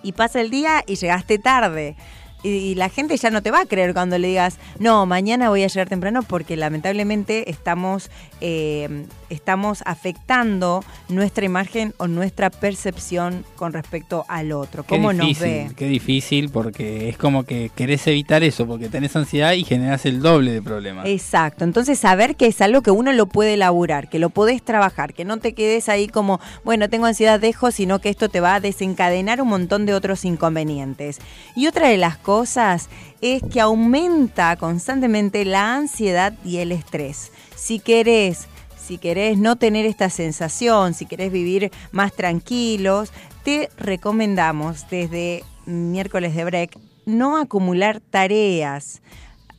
Y 0.03 0.13
pasa 0.13 0.41
el 0.41 0.51
día 0.51 0.83
y 0.87 0.97
llegaste 0.97 1.39
tarde 1.39 1.97
y 2.43 2.75
la 2.75 2.89
gente 2.89 3.17
ya 3.17 3.31
no 3.31 3.43
te 3.43 3.51
va 3.51 3.61
a 3.61 3.67
creer 3.67 3.93
cuando 3.93 4.19
le 4.19 4.29
digas, 4.29 4.59
no, 4.79 5.07
mañana 5.07 5.49
voy 5.49 5.63
a 5.63 5.67
llegar 5.67 5.89
temprano 5.89 6.23
porque 6.23 6.57
lamentablemente 6.57 7.51
estamos, 7.51 8.11
eh, 8.41 9.07
estamos 9.31 9.83
afectando 9.87 10.85
nuestra 11.09 11.45
imagen 11.45 11.95
o 11.97 12.09
nuestra 12.09 12.51
percepción 12.51 13.45
con 13.57 13.73
respecto 13.73 14.25
al 14.29 14.53
otro. 14.53 14.85
¿Cómo 14.85 15.11
qué 15.11 15.15
nos 15.15 15.39
ve? 15.39 15.71
Qué 15.77 15.87
difícil 15.87 16.51
porque 16.51 17.09
es 17.09 17.17
como 17.17 17.45
que 17.45 17.71
querés 17.75 18.07
evitar 18.07 18.43
eso 18.43 18.67
porque 18.67 18.89
tenés 18.89 19.17
ansiedad 19.17 19.53
y 19.53 19.65
generás 19.65 20.05
el 20.07 20.21
doble 20.21 20.53
de 20.53 20.63
problemas. 20.63 21.07
Exacto, 21.07 21.65
entonces 21.65 21.99
saber 21.99 22.37
que 22.37 22.47
es 22.47 22.61
algo 22.61 22.83
que 22.83 22.91
uno 22.91 23.13
lo 23.13 23.27
puede 23.27 23.55
elaborar, 23.55 24.09
que 24.09 24.19
lo 24.19 24.31
podés 24.31 24.63
trabajar, 24.63 25.15
que 25.15 25.25
no 25.25 25.39
te 25.39 25.55
quedes 25.55 25.89
ahí 25.89 26.09
como, 26.09 26.41
bueno, 26.65 26.89
tengo 26.89 27.07
ansiedad, 27.07 27.41
dejo, 27.41 27.71
sino 27.71 28.01
que 28.01 28.09
esto 28.09 28.29
te 28.29 28.41
va 28.41 28.57
a 28.57 28.61
desencadenar 28.61 29.41
un 29.41 29.49
montón 29.49 29.87
de 29.87 29.95
otros 29.95 30.25
inconvenientes. 30.25 31.19
Y 31.57 31.67
otra 31.67 31.89
de 31.89 31.97
las 31.97 32.19
cosas 32.19 32.89
es 33.21 33.43
que 33.43 33.61
aumenta 33.61 34.57
constantemente 34.57 35.45
la 35.45 35.77
ansiedad 35.77 36.35
y 36.45 36.59
el 36.59 36.73
estrés. 36.73 37.33
Si 37.55 37.79
querés, 37.79 38.49
si 38.91 38.99
querés 38.99 39.39
no 39.39 39.55
tener 39.55 39.87
esta 39.87 40.11
sensación, 40.11 40.95
si 40.95 41.07
querés 41.07 41.31
vivir 41.31 41.71
más 41.93 42.13
tranquilos, 42.13 43.13
te 43.45 43.69
recomendamos 43.79 44.91
desde 44.91 45.45
miércoles 45.65 46.35
de 46.35 46.45
break 46.45 46.77
no 47.07 47.37
acumular 47.37 48.01
tareas 48.01 49.01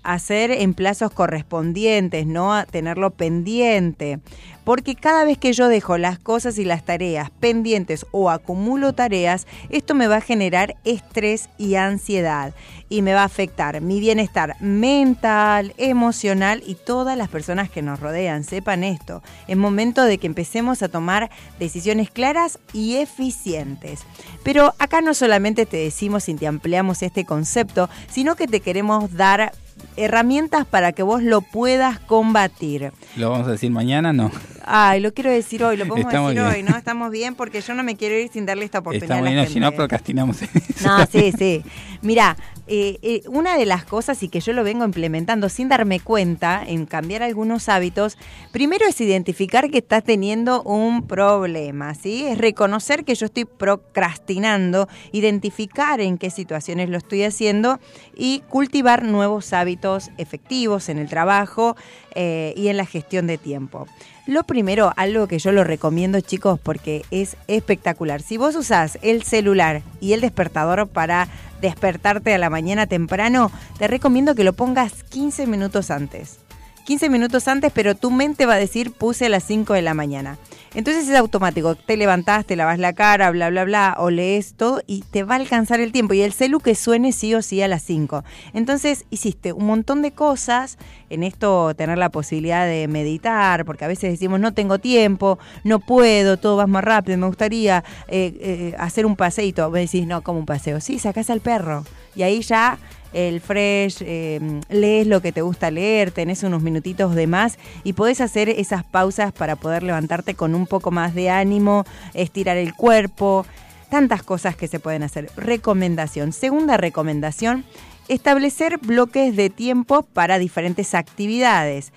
hacer 0.03 0.51
en 0.51 0.73
plazos 0.73 1.11
correspondientes, 1.11 2.25
no 2.25 2.53
a 2.53 2.65
tenerlo 2.65 3.11
pendiente. 3.11 4.19
Porque 4.63 4.95
cada 4.95 5.25
vez 5.25 5.39
que 5.39 5.53
yo 5.53 5.67
dejo 5.67 5.97
las 5.97 6.19
cosas 6.19 6.59
y 6.59 6.65
las 6.65 6.85
tareas 6.85 7.31
pendientes 7.31 8.05
o 8.11 8.29
acumulo 8.29 8.93
tareas, 8.93 9.47
esto 9.69 9.95
me 9.95 10.07
va 10.07 10.17
a 10.17 10.21
generar 10.21 10.75
estrés 10.83 11.49
y 11.57 11.75
ansiedad 11.75 12.53
y 12.87 13.01
me 13.01 13.13
va 13.13 13.21
a 13.21 13.25
afectar 13.25 13.81
mi 13.81 13.99
bienestar 13.99 14.55
mental, 14.59 15.73
emocional 15.77 16.61
y 16.65 16.75
todas 16.75 17.17
las 17.17 17.29
personas 17.29 17.71
que 17.71 17.81
nos 17.81 17.99
rodean. 17.99 18.43
Sepan 18.43 18.83
esto, 18.83 19.23
es 19.47 19.57
momento 19.57 20.03
de 20.03 20.19
que 20.19 20.27
empecemos 20.27 20.83
a 20.83 20.89
tomar 20.89 21.31
decisiones 21.57 22.11
claras 22.11 22.59
y 22.71 22.97
eficientes. 22.97 24.01
Pero 24.43 24.75
acá 24.77 25.01
no 25.01 25.15
solamente 25.15 25.65
te 25.65 25.77
decimos 25.77 26.29
y 26.29 26.35
te 26.35 26.45
ampliamos 26.47 27.01
este 27.01 27.25
concepto, 27.25 27.89
sino 28.11 28.35
que 28.35 28.47
te 28.47 28.59
queremos 28.59 29.13
dar 29.13 29.53
herramientas 29.97 30.65
para 30.65 30.91
que 30.91 31.03
vos 31.03 31.23
lo 31.23 31.41
puedas 31.41 31.99
combatir. 31.99 32.91
¿Lo 33.15 33.29
vamos 33.29 33.47
a 33.47 33.51
decir 33.51 33.71
mañana? 33.71 34.13
No. 34.13 34.31
Ay, 34.63 34.99
lo 34.99 35.13
quiero 35.13 35.31
decir 35.31 35.63
hoy, 35.63 35.75
lo 35.75 35.87
podemos 35.87 36.11
Estamos 36.11 36.33
decir 36.33 36.43
bien. 36.47 36.65
hoy, 36.65 36.71
¿no? 36.71 36.77
Estamos 36.77 37.11
bien 37.11 37.35
porque 37.35 37.61
yo 37.61 37.73
no 37.73 37.83
me 37.83 37.95
quiero 37.95 38.15
ir 38.15 38.29
sin 38.31 38.45
darle 38.45 38.65
esta 38.65 38.79
oportunidad 38.79 39.17
Estamos 39.17 39.33
bien, 39.33 39.47
si 39.47 39.59
no 39.59 39.71
procrastinamos. 39.71 40.37
No, 40.85 41.05
sí, 41.05 41.31
sí. 41.37 41.63
Mira, 42.01 42.37
eh, 42.67 42.97
eh, 43.01 43.21
una 43.27 43.57
de 43.57 43.65
las 43.65 43.85
cosas 43.85 44.21
y 44.23 44.29
que 44.29 44.39
yo 44.39 44.53
lo 44.53 44.63
vengo 44.63 44.85
implementando 44.85 45.49
sin 45.49 45.67
darme 45.67 45.99
cuenta 45.99 46.63
en 46.65 46.85
cambiar 46.85 47.21
algunos 47.23 47.69
hábitos, 47.69 48.17
primero 48.51 48.85
es 48.87 49.01
identificar 49.01 49.69
que 49.69 49.79
estás 49.79 50.03
teniendo 50.03 50.63
un 50.63 51.07
problema, 51.07 51.93
¿sí? 51.95 52.25
Es 52.25 52.37
reconocer 52.37 53.03
que 53.03 53.15
yo 53.15 53.25
estoy 53.25 53.45
procrastinando, 53.45 54.87
identificar 55.11 56.01
en 56.01 56.17
qué 56.17 56.29
situaciones 56.29 56.89
lo 56.89 56.97
estoy 56.97 57.23
haciendo 57.23 57.79
y 58.15 58.41
cultivar 58.49 59.03
nuevos 59.03 59.53
hábitos 59.53 59.80
efectivos 60.17 60.89
en 60.89 60.97
el 60.97 61.09
trabajo 61.09 61.75
eh, 62.15 62.53
y 62.55 62.67
en 62.67 62.77
la 62.77 62.85
gestión 62.85 63.27
de 63.27 63.37
tiempo. 63.37 63.87
Lo 64.27 64.43
primero, 64.43 64.93
algo 64.95 65.27
que 65.27 65.39
yo 65.39 65.51
lo 65.51 65.63
recomiendo 65.63 66.21
chicos 66.21 66.59
porque 66.59 67.03
es 67.11 67.35
espectacular. 67.47 68.21
Si 68.21 68.37
vos 68.37 68.55
usás 68.55 68.99
el 69.01 69.23
celular 69.23 69.81
y 69.99 70.13
el 70.13 70.21
despertador 70.21 70.87
para 70.87 71.27
despertarte 71.59 72.33
a 72.33 72.37
la 72.37 72.49
mañana 72.49 72.87
temprano, 72.87 73.51
te 73.77 73.87
recomiendo 73.87 74.35
que 74.35 74.43
lo 74.43 74.53
pongas 74.53 75.03
15 75.03 75.47
minutos 75.47 75.91
antes. 75.91 76.39
15 76.85 77.09
minutos 77.09 77.47
antes, 77.47 77.71
pero 77.73 77.95
tu 77.95 78.11
mente 78.11 78.45
va 78.45 78.55
a 78.55 78.57
decir 78.57 78.91
puse 78.91 79.27
a 79.27 79.29
las 79.29 79.43
5 79.43 79.73
de 79.73 79.81
la 79.81 79.93
mañana. 79.93 80.37
Entonces 80.73 81.09
es 81.09 81.15
automático, 81.15 81.75
te 81.75 81.97
levantás, 81.97 82.45
te 82.45 82.55
lavas 82.55 82.79
la 82.79 82.93
cara, 82.93 83.29
bla, 83.31 83.49
bla, 83.49 83.65
bla, 83.65 83.95
o 83.99 84.09
lees 84.09 84.53
todo 84.53 84.81
y 84.87 85.01
te 85.01 85.23
va 85.23 85.35
a 85.35 85.37
alcanzar 85.37 85.81
el 85.81 85.91
tiempo. 85.91 86.13
Y 86.13 86.21
el 86.21 86.31
celu 86.31 86.61
que 86.61 86.75
suene 86.75 87.11
sí 87.11 87.35
o 87.35 87.41
sí 87.41 87.61
a 87.61 87.67
las 87.67 87.83
5. 87.83 88.23
Entonces 88.53 89.05
hiciste 89.09 89.51
un 89.51 89.65
montón 89.65 90.01
de 90.01 90.11
cosas, 90.11 90.77
en 91.09 91.23
esto 91.23 91.75
tener 91.75 91.97
la 91.97 92.09
posibilidad 92.09 92.65
de 92.65 92.87
meditar, 92.87 93.65
porque 93.65 93.83
a 93.83 93.89
veces 93.89 94.11
decimos 94.11 94.39
no 94.39 94.53
tengo 94.53 94.79
tiempo, 94.79 95.39
no 95.65 95.79
puedo, 95.79 96.37
todo 96.37 96.55
va 96.55 96.67
más 96.67 96.85
rápido, 96.85 97.17
me 97.17 97.27
gustaría 97.27 97.83
eh, 98.07 98.33
eh, 98.39 98.75
hacer 98.79 99.05
un 99.05 99.17
paseíto. 99.17 99.69
Me 99.71 99.81
decís, 99.81 100.07
no, 100.07 100.21
como 100.21 100.39
un 100.39 100.45
paseo. 100.45 100.79
Sí, 100.79 100.99
sacás 100.99 101.29
al 101.29 101.41
perro. 101.41 101.83
Y 102.15 102.23
ahí 102.23 102.41
ya 102.41 102.77
el 103.13 103.41
fresh, 103.41 103.97
eh, 104.01 104.61
lees 104.69 105.07
lo 105.07 105.21
que 105.21 105.31
te 105.31 105.41
gusta 105.41 105.71
leer, 105.71 106.11
tenés 106.11 106.43
unos 106.43 106.61
minutitos 106.61 107.15
de 107.15 107.27
más 107.27 107.57
y 107.83 107.93
podés 107.93 108.21
hacer 108.21 108.49
esas 108.49 108.83
pausas 108.83 109.31
para 109.33 109.55
poder 109.55 109.83
levantarte 109.83 110.35
con 110.35 110.55
un 110.55 110.67
poco 110.67 110.91
más 110.91 111.13
de 111.13 111.29
ánimo, 111.29 111.85
estirar 112.13 112.57
el 112.57 112.73
cuerpo, 112.73 113.45
tantas 113.89 114.23
cosas 114.23 114.55
que 114.55 114.67
se 114.67 114.79
pueden 114.79 115.03
hacer. 115.03 115.29
Recomendación. 115.35 116.31
Segunda 116.31 116.77
recomendación, 116.77 117.65
establecer 118.07 118.77
bloques 118.77 119.35
de 119.35 119.49
tiempo 119.49 120.03
para 120.03 120.39
diferentes 120.39 120.93
actividades. 120.93 121.91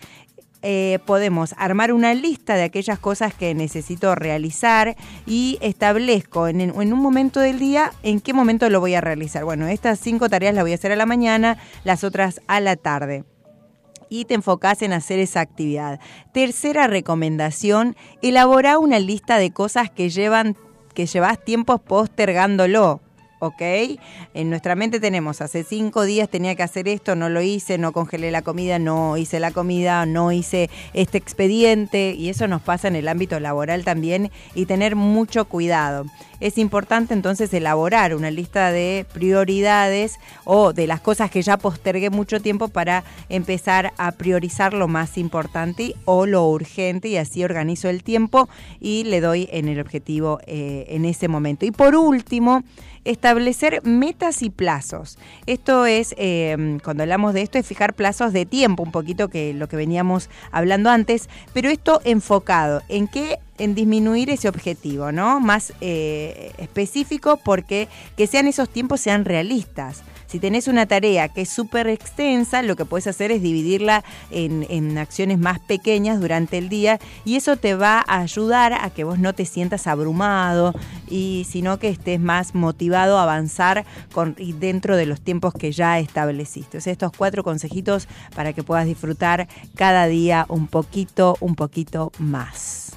Eh, 0.66 0.98
podemos 1.04 1.54
armar 1.58 1.92
una 1.92 2.14
lista 2.14 2.54
de 2.54 2.62
aquellas 2.62 2.98
cosas 2.98 3.34
que 3.34 3.54
necesito 3.54 4.14
realizar 4.14 4.96
y 5.26 5.58
establezco 5.60 6.48
en, 6.48 6.62
en 6.62 6.92
un 6.92 7.02
momento 7.02 7.38
del 7.40 7.58
día 7.58 7.92
en 8.02 8.18
qué 8.18 8.32
momento 8.32 8.70
lo 8.70 8.80
voy 8.80 8.94
a 8.94 9.02
realizar. 9.02 9.44
Bueno, 9.44 9.66
estas 9.66 10.00
cinco 10.00 10.30
tareas 10.30 10.54
las 10.54 10.64
voy 10.64 10.72
a 10.72 10.76
hacer 10.76 10.90
a 10.90 10.96
la 10.96 11.04
mañana, 11.04 11.58
las 11.84 12.02
otras 12.02 12.40
a 12.46 12.60
la 12.60 12.76
tarde 12.76 13.24
y 14.08 14.24
te 14.24 14.32
enfocás 14.32 14.80
en 14.80 14.94
hacer 14.94 15.18
esa 15.18 15.40
actividad. 15.40 16.00
Tercera 16.32 16.86
recomendación, 16.86 17.94
elabora 18.22 18.78
una 18.78 18.98
lista 19.00 19.36
de 19.36 19.50
cosas 19.50 19.90
que 19.90 20.08
llevan 20.08 20.56
que 20.94 21.04
llevas 21.04 21.44
tiempos 21.44 21.80
postergándolo. 21.80 23.00
¿Ok? 23.44 23.62
En 24.34 24.50
nuestra 24.50 24.74
mente 24.74 25.00
tenemos, 25.00 25.40
hace 25.40 25.64
cinco 25.64 26.04
días 26.04 26.28
tenía 26.28 26.54
que 26.54 26.62
hacer 26.62 26.88
esto, 26.88 27.14
no 27.14 27.28
lo 27.28 27.42
hice, 27.42 27.78
no 27.78 27.92
congelé 27.92 28.30
la 28.30 28.42
comida, 28.42 28.78
no 28.78 29.16
hice 29.16 29.40
la 29.40 29.50
comida, 29.50 30.06
no 30.06 30.32
hice 30.32 30.70
este 30.92 31.18
expediente, 31.18 32.14
y 32.16 32.28
eso 32.28 32.48
nos 32.48 32.62
pasa 32.62 32.88
en 32.88 32.96
el 32.96 33.08
ámbito 33.08 33.38
laboral 33.40 33.84
también, 33.84 34.30
y 34.54 34.66
tener 34.66 34.96
mucho 34.96 35.44
cuidado. 35.44 36.06
Es 36.40 36.58
importante 36.58 37.14
entonces 37.14 37.54
elaborar 37.54 38.14
una 38.14 38.30
lista 38.30 38.70
de 38.70 39.06
prioridades 39.12 40.18
o 40.44 40.72
de 40.72 40.86
las 40.86 41.00
cosas 41.00 41.30
que 41.30 41.42
ya 41.42 41.56
postergué 41.56 42.10
mucho 42.10 42.40
tiempo 42.40 42.68
para 42.68 43.04
empezar 43.28 43.92
a 43.96 44.12
priorizar 44.12 44.74
lo 44.74 44.88
más 44.88 45.16
importante 45.16 45.94
o 46.04 46.26
lo 46.26 46.46
urgente 46.48 47.08
y 47.08 47.16
así 47.16 47.44
organizo 47.44 47.88
el 47.88 48.02
tiempo 48.02 48.48
y 48.80 49.04
le 49.04 49.20
doy 49.20 49.48
en 49.52 49.68
el 49.68 49.80
objetivo 49.80 50.40
eh, 50.46 50.86
en 50.88 51.04
ese 51.04 51.28
momento. 51.28 51.66
Y 51.66 51.70
por 51.70 51.94
último, 51.94 52.62
establecer 53.04 53.80
metas 53.84 54.42
y 54.42 54.50
plazos. 54.50 55.18
Esto 55.46 55.86
es, 55.86 56.14
eh, 56.18 56.78
cuando 56.82 57.02
hablamos 57.02 57.34
de 57.34 57.42
esto, 57.42 57.58
es 57.58 57.66
fijar 57.66 57.94
plazos 57.94 58.32
de 58.32 58.46
tiempo, 58.46 58.82
un 58.82 58.92
poquito 58.92 59.28
que 59.28 59.54
lo 59.54 59.68
que 59.68 59.76
veníamos 59.76 60.30
hablando 60.50 60.90
antes, 60.90 61.28
pero 61.52 61.68
esto 61.68 62.00
enfocado 62.04 62.82
en 62.88 63.08
qué 63.08 63.38
en 63.58 63.74
disminuir 63.74 64.30
ese 64.30 64.48
objetivo, 64.48 65.12
¿no? 65.12 65.38
Más 65.38 65.72
eh, 65.80 66.52
específico 66.58 67.36
porque 67.36 67.88
que 68.16 68.26
sean 68.26 68.48
esos 68.48 68.68
tiempos 68.68 69.00
sean 69.00 69.24
realistas. 69.24 70.02
Si 70.34 70.40
tenés 70.40 70.66
una 70.66 70.86
tarea 70.86 71.28
que 71.28 71.42
es 71.42 71.48
súper 71.48 71.86
extensa, 71.86 72.60
lo 72.62 72.74
que 72.74 72.84
puedes 72.84 73.06
hacer 73.06 73.30
es 73.30 73.40
dividirla 73.40 74.02
en, 74.32 74.66
en 74.68 74.98
acciones 74.98 75.38
más 75.38 75.60
pequeñas 75.60 76.20
durante 76.20 76.58
el 76.58 76.68
día 76.68 76.98
y 77.24 77.36
eso 77.36 77.56
te 77.56 77.76
va 77.76 78.04
a 78.04 78.18
ayudar 78.18 78.72
a 78.72 78.90
que 78.90 79.04
vos 79.04 79.20
no 79.20 79.32
te 79.32 79.44
sientas 79.44 79.86
abrumado 79.86 80.74
y 81.08 81.46
sino 81.48 81.78
que 81.78 81.88
estés 81.88 82.18
más 82.18 82.52
motivado 82.56 83.16
a 83.16 83.22
avanzar 83.22 83.84
con, 84.12 84.34
dentro 84.58 84.96
de 84.96 85.06
los 85.06 85.20
tiempos 85.20 85.54
que 85.54 85.70
ya 85.70 86.00
estableciste. 86.00 86.80
Sea, 86.80 86.92
estos 86.92 87.12
cuatro 87.16 87.44
consejitos 87.44 88.08
para 88.34 88.52
que 88.52 88.64
puedas 88.64 88.86
disfrutar 88.86 89.46
cada 89.76 90.08
día 90.08 90.46
un 90.48 90.66
poquito, 90.66 91.36
un 91.38 91.54
poquito 91.54 92.10
más. 92.18 92.96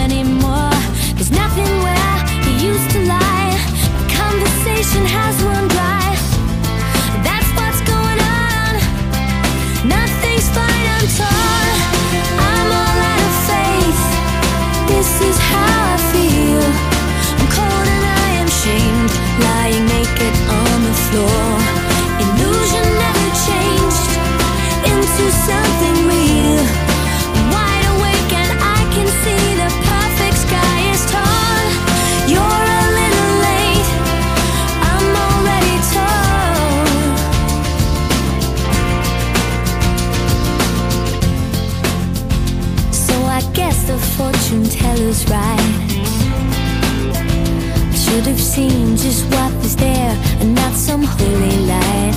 should 48.23 48.33
have 48.33 48.41
seen 48.41 48.95
just 48.97 49.25
what 49.33 49.51
was 49.63 49.75
there 49.75 50.15
and 50.41 50.53
not 50.53 50.73
some 50.73 51.01
holy 51.01 51.57
light. 51.65 52.13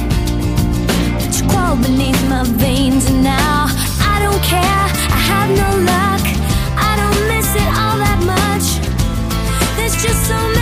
But 1.19 1.41
you 1.41 1.49
crawl 1.49 1.77
beneath 1.77 2.21
my 2.29 2.43
veins 2.45 3.09
and 3.09 3.23
now 3.23 3.67
I 4.13 4.19
don't 4.21 4.43
care. 4.43 4.85
I 5.17 5.21
have 5.33 5.49
no 5.63 5.71
luck. 5.93 6.25
I 6.77 6.93
don't 7.01 7.21
miss 7.29 7.49
it 7.55 7.71
all 7.81 7.97
that 8.05 8.21
much. 8.35 8.67
There's 9.77 9.97
just 10.03 10.29
so 10.29 10.54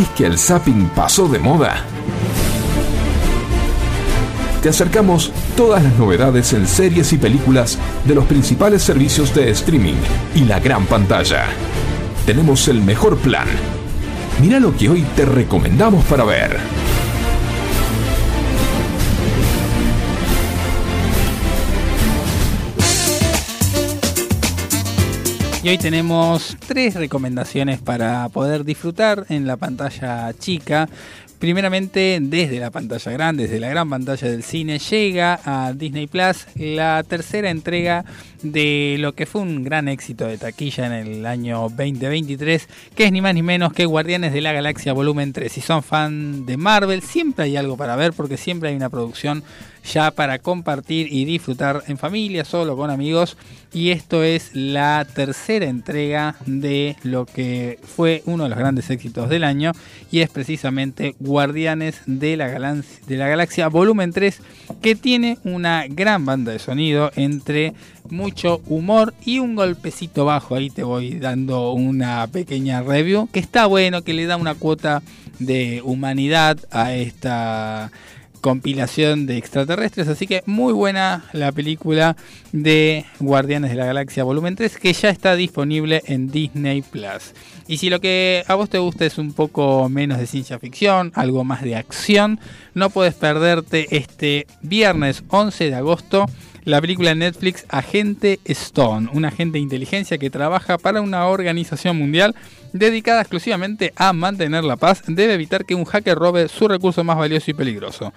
¿Sentís 0.00 0.16
que 0.16 0.24
el 0.24 0.38
zapping 0.38 0.88
pasó 0.94 1.28
de 1.28 1.38
moda? 1.38 1.84
Te 4.62 4.70
acercamos 4.70 5.30
todas 5.58 5.82
las 5.82 5.94
novedades 5.98 6.54
en 6.54 6.66
series 6.66 7.12
y 7.12 7.18
películas 7.18 7.76
de 8.06 8.14
los 8.14 8.24
principales 8.24 8.82
servicios 8.82 9.34
de 9.34 9.50
streaming 9.50 9.96
y 10.34 10.44
la 10.44 10.58
gran 10.58 10.86
pantalla. 10.86 11.44
Tenemos 12.24 12.66
el 12.68 12.80
mejor 12.80 13.18
plan. 13.18 13.46
Mira 14.40 14.58
lo 14.58 14.74
que 14.74 14.88
hoy 14.88 15.04
te 15.16 15.26
recomendamos 15.26 16.02
para 16.06 16.24
ver. 16.24 16.79
Y 25.62 25.68
hoy 25.68 25.76
tenemos 25.76 26.56
tres 26.66 26.94
recomendaciones 26.94 27.80
para 27.80 28.26
poder 28.30 28.64
disfrutar 28.64 29.26
en 29.28 29.46
la 29.46 29.58
pantalla 29.58 30.32
chica. 30.32 30.88
Primeramente, 31.38 32.18
desde 32.22 32.58
la 32.58 32.70
pantalla 32.70 33.12
grande, 33.12 33.42
desde 33.42 33.60
la 33.60 33.68
gran 33.68 33.90
pantalla 33.90 34.28
del 34.30 34.42
cine, 34.42 34.78
llega 34.78 35.38
a 35.44 35.74
Disney 35.74 36.06
Plus 36.06 36.46
la 36.54 37.02
tercera 37.06 37.50
entrega 37.50 38.06
de 38.42 38.96
lo 39.00 39.14
que 39.14 39.26
fue 39.26 39.42
un 39.42 39.62
gran 39.62 39.88
éxito 39.88 40.26
de 40.26 40.38
taquilla 40.38 40.86
en 40.86 40.92
el 40.92 41.26
año 41.26 41.60
2023, 41.68 42.66
que 42.94 43.04
es 43.04 43.12
ni 43.12 43.20
más 43.20 43.34
ni 43.34 43.42
menos 43.42 43.74
que 43.74 43.84
Guardianes 43.84 44.32
de 44.32 44.40
la 44.40 44.52
Galaxia 44.52 44.94
Volumen 44.94 45.34
3. 45.34 45.52
Si 45.52 45.60
son 45.60 45.82
fan 45.82 46.46
de 46.46 46.56
Marvel, 46.56 47.02
siempre 47.02 47.44
hay 47.44 47.56
algo 47.56 47.76
para 47.76 47.96
ver 47.96 48.14
porque 48.14 48.38
siempre 48.38 48.70
hay 48.70 48.76
una 48.76 48.88
producción 48.88 49.42
ya 49.84 50.10
para 50.10 50.38
compartir 50.38 51.12
y 51.12 51.24
disfrutar 51.24 51.82
en 51.88 51.98
familia, 51.98 52.44
solo 52.44 52.76
con 52.76 52.90
amigos. 52.90 53.36
Y 53.72 53.90
esto 53.90 54.24
es 54.24 54.50
la 54.54 55.06
tercera 55.14 55.66
entrega 55.66 56.34
de 56.46 56.96
lo 57.04 57.24
que 57.24 57.78
fue 57.82 58.22
uno 58.26 58.44
de 58.44 58.50
los 58.50 58.58
grandes 58.58 58.90
éxitos 58.90 59.28
del 59.28 59.44
año 59.44 59.70
y 60.10 60.20
es 60.20 60.28
precisamente 60.30 61.14
Guardianes 61.20 62.00
de 62.06 62.36
la, 62.36 62.48
Galan- 62.48 62.84
de 63.06 63.16
la 63.16 63.28
Galaxia 63.28 63.68
Volumen 63.68 64.12
3 64.12 64.40
que 64.82 64.96
tiene 64.96 65.38
una 65.44 65.84
gran 65.88 66.26
banda 66.26 66.50
de 66.50 66.58
sonido 66.58 67.12
entre 67.14 67.74
mucho 68.10 68.60
humor 68.66 69.14
y 69.24 69.38
un 69.38 69.54
golpecito 69.54 70.24
bajo. 70.24 70.56
Ahí 70.56 70.68
te 70.70 70.82
voy 70.82 71.20
dando 71.20 71.70
una 71.72 72.26
pequeña 72.26 72.82
review 72.82 73.28
que 73.32 73.38
está 73.38 73.66
bueno, 73.66 74.02
que 74.02 74.14
le 74.14 74.26
da 74.26 74.36
una 74.36 74.56
cuota 74.56 75.00
de 75.38 75.80
humanidad 75.84 76.58
a 76.72 76.92
esta 76.94 77.92
compilación 78.40 79.26
de 79.26 79.36
extraterrestres. 79.36 80.08
Así 80.08 80.26
que 80.26 80.42
muy 80.46 80.72
buena 80.72 81.24
la 81.32 81.52
película 81.52 82.16
de 82.52 83.04
Guardianes 83.18 83.70
de 83.70 83.76
la 83.76 83.86
Galaxia 83.86 84.24
Volumen 84.24 84.56
3 84.56 84.76
que 84.78 84.92
ya 84.92 85.10
está 85.10 85.36
disponible 85.36 86.02
en 86.06 86.30
Disney 86.30 86.82
Plus. 86.82 87.34
Y 87.68 87.78
si 87.78 87.90
lo 87.90 88.00
que 88.00 88.44
a 88.48 88.54
vos 88.54 88.68
te 88.68 88.78
gusta 88.78 89.06
es 89.06 89.18
un 89.18 89.32
poco 89.32 89.88
menos 89.88 90.18
de 90.18 90.26
ciencia 90.26 90.58
ficción, 90.58 91.12
algo 91.14 91.44
más 91.44 91.62
de 91.62 91.76
acción, 91.76 92.40
no 92.74 92.90
puedes 92.90 93.14
perderte 93.14 93.96
este 93.96 94.46
viernes 94.62 95.22
11 95.28 95.70
de 95.70 95.74
agosto 95.74 96.26
la 96.64 96.80
película 96.80 97.10
de 97.10 97.16
Netflix 97.16 97.64
Agente 97.68 98.38
Stone, 98.44 99.08
un 99.12 99.24
agente 99.24 99.54
de 99.54 99.62
inteligencia 99.62 100.18
que 100.18 100.30
trabaja 100.30 100.78
para 100.78 101.00
una 101.00 101.26
organización 101.26 101.96
mundial 101.96 102.34
dedicada 102.72 103.20
exclusivamente 103.20 103.92
a 103.96 104.12
mantener 104.12 104.64
la 104.64 104.76
paz, 104.76 105.02
debe 105.06 105.34
evitar 105.34 105.64
que 105.64 105.74
un 105.74 105.84
hacker 105.84 106.16
robe 106.16 106.48
su 106.48 106.68
recurso 106.68 107.04
más 107.04 107.16
valioso 107.16 107.50
y 107.50 107.54
peligroso. 107.54 108.12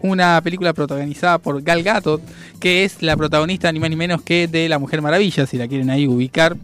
Una 0.00 0.40
película 0.42 0.72
protagonizada 0.72 1.38
por 1.38 1.62
Gal 1.62 1.82
Gadot, 1.82 2.20
que 2.60 2.84
es 2.84 3.02
la 3.02 3.16
protagonista 3.16 3.72
ni 3.72 3.80
más 3.80 3.90
ni 3.90 3.96
menos 3.96 4.22
que 4.22 4.46
de 4.46 4.68
La 4.68 4.78
Mujer 4.78 5.00
Maravilla, 5.02 5.46
si 5.46 5.56
la 5.56 5.68
quieren 5.68 5.90
ahí 5.90 6.06
ubicar 6.06 6.56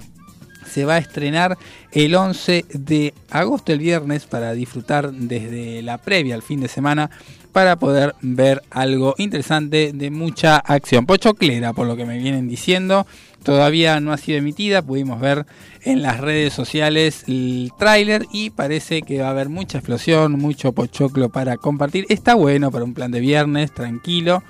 se 0.73 0.85
va 0.85 0.95
a 0.95 0.99
estrenar 0.99 1.59
el 1.93 2.15
11 2.15 2.65
de 2.73 3.15
agosto, 3.31 3.73
el 3.73 3.79
viernes, 3.79 4.25
para 4.25 4.55
disfrutar 4.55 5.13
desde 5.13 5.83
la 5.83 5.99
previa 5.99 6.35
al 6.35 6.43
fin 6.43 6.61
de 6.61 6.69
semana, 6.69 7.11
para 7.53 7.77
poder 7.77 8.15
ver 8.23 8.63
algo 8.71 9.15
interesante 9.19 9.93
de 9.93 10.11
mucha 10.11 10.57
acción. 10.57 11.05
Pochoclera, 11.05 11.75
por 11.75 11.87
lo 11.87 11.97
que 11.97 12.07
me 12.07 12.19
vienen 12.19 12.49
diciendo, 12.49 13.07
todavía 13.43 14.01
no 14.01 14.13
ha 14.13 14.17
sido 14.17 14.39
emitida, 14.39 14.83
pudimos 14.83 15.21
ver 15.21 15.47
en 15.83 16.03
las 16.03 16.21
redes 16.21 16.53
sociales 16.53 17.25
el 17.27 17.71
tráiler 17.79 18.27
y 18.33 18.51
parece 18.51 19.03
que 19.03 19.21
va 19.21 19.29
a 19.29 19.31
haber 19.31 19.49
mucha 19.49 19.79
explosión, 19.79 20.33
mucho 20.33 20.73
pochoclo 20.73 21.29
para 21.29 21.57
compartir. 21.57 22.07
Está 22.09 22.35
bueno 22.35 22.71
para 22.71 22.85
un 22.85 22.95
plan 22.95 23.11
de 23.11 23.21
viernes, 23.21 23.73
tranquilo 23.73 24.43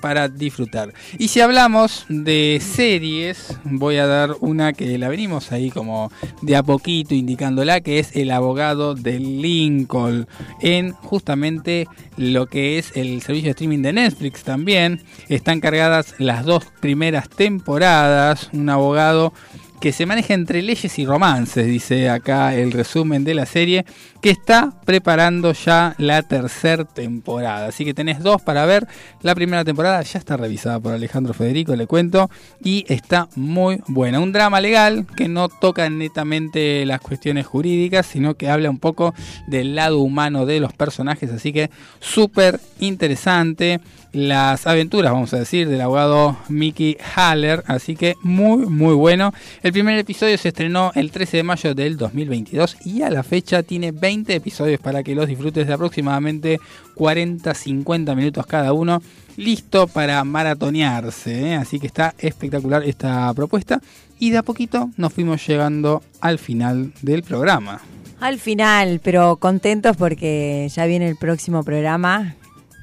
para 0.00 0.28
disfrutar. 0.28 0.92
Y 1.18 1.28
si 1.28 1.40
hablamos 1.40 2.06
de 2.08 2.60
series, 2.60 3.58
voy 3.64 3.96
a 3.96 4.06
dar 4.06 4.36
una 4.40 4.72
que 4.72 4.98
la 4.98 5.08
venimos 5.08 5.52
ahí 5.52 5.70
como 5.70 6.10
de 6.42 6.56
a 6.56 6.62
poquito 6.62 7.14
indicándola, 7.14 7.80
que 7.80 7.98
es 7.98 8.14
El 8.14 8.30
abogado 8.30 8.94
de 8.94 9.18
Lincoln, 9.18 10.26
en 10.60 10.92
justamente 10.92 11.86
lo 12.16 12.46
que 12.46 12.78
es 12.78 12.96
el 12.96 13.20
servicio 13.22 13.48
de 13.48 13.50
streaming 13.50 13.82
de 13.82 13.92
Netflix 13.92 14.42
también. 14.42 15.02
Están 15.28 15.60
cargadas 15.60 16.14
las 16.18 16.44
dos 16.44 16.64
primeras 16.80 17.28
temporadas, 17.28 18.50
un 18.52 18.68
abogado 18.68 19.32
que 19.86 19.92
se 19.92 20.04
maneja 20.04 20.34
entre 20.34 20.62
leyes 20.62 20.98
y 20.98 21.06
romances, 21.06 21.64
dice 21.64 22.10
acá 22.10 22.56
el 22.56 22.72
resumen 22.72 23.22
de 23.22 23.34
la 23.34 23.46
serie, 23.46 23.84
que 24.20 24.30
está 24.30 24.72
preparando 24.84 25.52
ya 25.52 25.94
la 25.98 26.22
tercera 26.22 26.84
temporada. 26.84 27.68
Así 27.68 27.84
que 27.84 27.94
tenés 27.94 28.18
dos 28.18 28.42
para 28.42 28.66
ver. 28.66 28.88
La 29.22 29.36
primera 29.36 29.64
temporada 29.64 30.02
ya 30.02 30.18
está 30.18 30.36
revisada 30.36 30.80
por 30.80 30.92
Alejandro 30.92 31.34
Federico, 31.34 31.76
le 31.76 31.86
cuento, 31.86 32.28
y 32.64 32.84
está 32.88 33.28
muy 33.36 33.80
buena. 33.86 34.18
Un 34.18 34.32
drama 34.32 34.60
legal 34.60 35.06
que 35.16 35.28
no 35.28 35.48
toca 35.48 35.88
netamente 35.88 36.84
las 36.84 37.00
cuestiones 37.00 37.46
jurídicas, 37.46 38.06
sino 38.06 38.34
que 38.34 38.50
habla 38.50 38.70
un 38.70 38.80
poco 38.80 39.14
del 39.46 39.76
lado 39.76 40.00
humano 40.00 40.46
de 40.46 40.58
los 40.58 40.72
personajes, 40.72 41.30
así 41.30 41.52
que 41.52 41.70
súper 42.00 42.58
interesante 42.80 43.80
las 44.16 44.66
aventuras, 44.66 45.12
vamos 45.12 45.34
a 45.34 45.38
decir, 45.38 45.68
del 45.68 45.80
abogado 45.82 46.38
Mickey 46.48 46.96
Haller. 47.14 47.62
Así 47.66 47.96
que 47.96 48.14
muy, 48.22 48.66
muy 48.66 48.94
bueno. 48.94 49.32
El 49.62 49.72
primer 49.76 49.98
episodio 49.98 50.38
se 50.38 50.48
estrenó 50.48 50.90
el 50.94 51.10
13 51.10 51.36
de 51.36 51.42
mayo 51.42 51.74
del 51.74 51.98
2022 51.98 52.78
y 52.86 53.02
a 53.02 53.10
la 53.10 53.22
fecha 53.22 53.62
tiene 53.62 53.92
20 53.92 54.34
episodios 54.34 54.80
para 54.80 55.02
que 55.02 55.14
los 55.14 55.28
disfrutes 55.28 55.66
de 55.66 55.74
aproximadamente 55.74 56.60
40-50 56.94 58.16
minutos 58.16 58.46
cada 58.46 58.72
uno. 58.72 59.02
Listo 59.36 59.86
para 59.86 60.24
maratonearse. 60.24 61.48
¿eh? 61.50 61.54
Así 61.56 61.78
que 61.78 61.88
está 61.88 62.14
espectacular 62.16 62.84
esta 62.84 63.30
propuesta. 63.34 63.82
Y 64.18 64.30
de 64.30 64.38
a 64.38 64.42
poquito 64.42 64.88
nos 64.96 65.12
fuimos 65.12 65.46
llegando 65.46 66.02
al 66.22 66.38
final 66.38 66.94
del 67.02 67.22
programa. 67.22 67.82
Al 68.18 68.38
final, 68.38 69.02
pero 69.04 69.36
contentos 69.36 69.94
porque 69.98 70.70
ya 70.74 70.86
viene 70.86 71.06
el 71.06 71.16
próximo 71.16 71.62
programa 71.64 72.34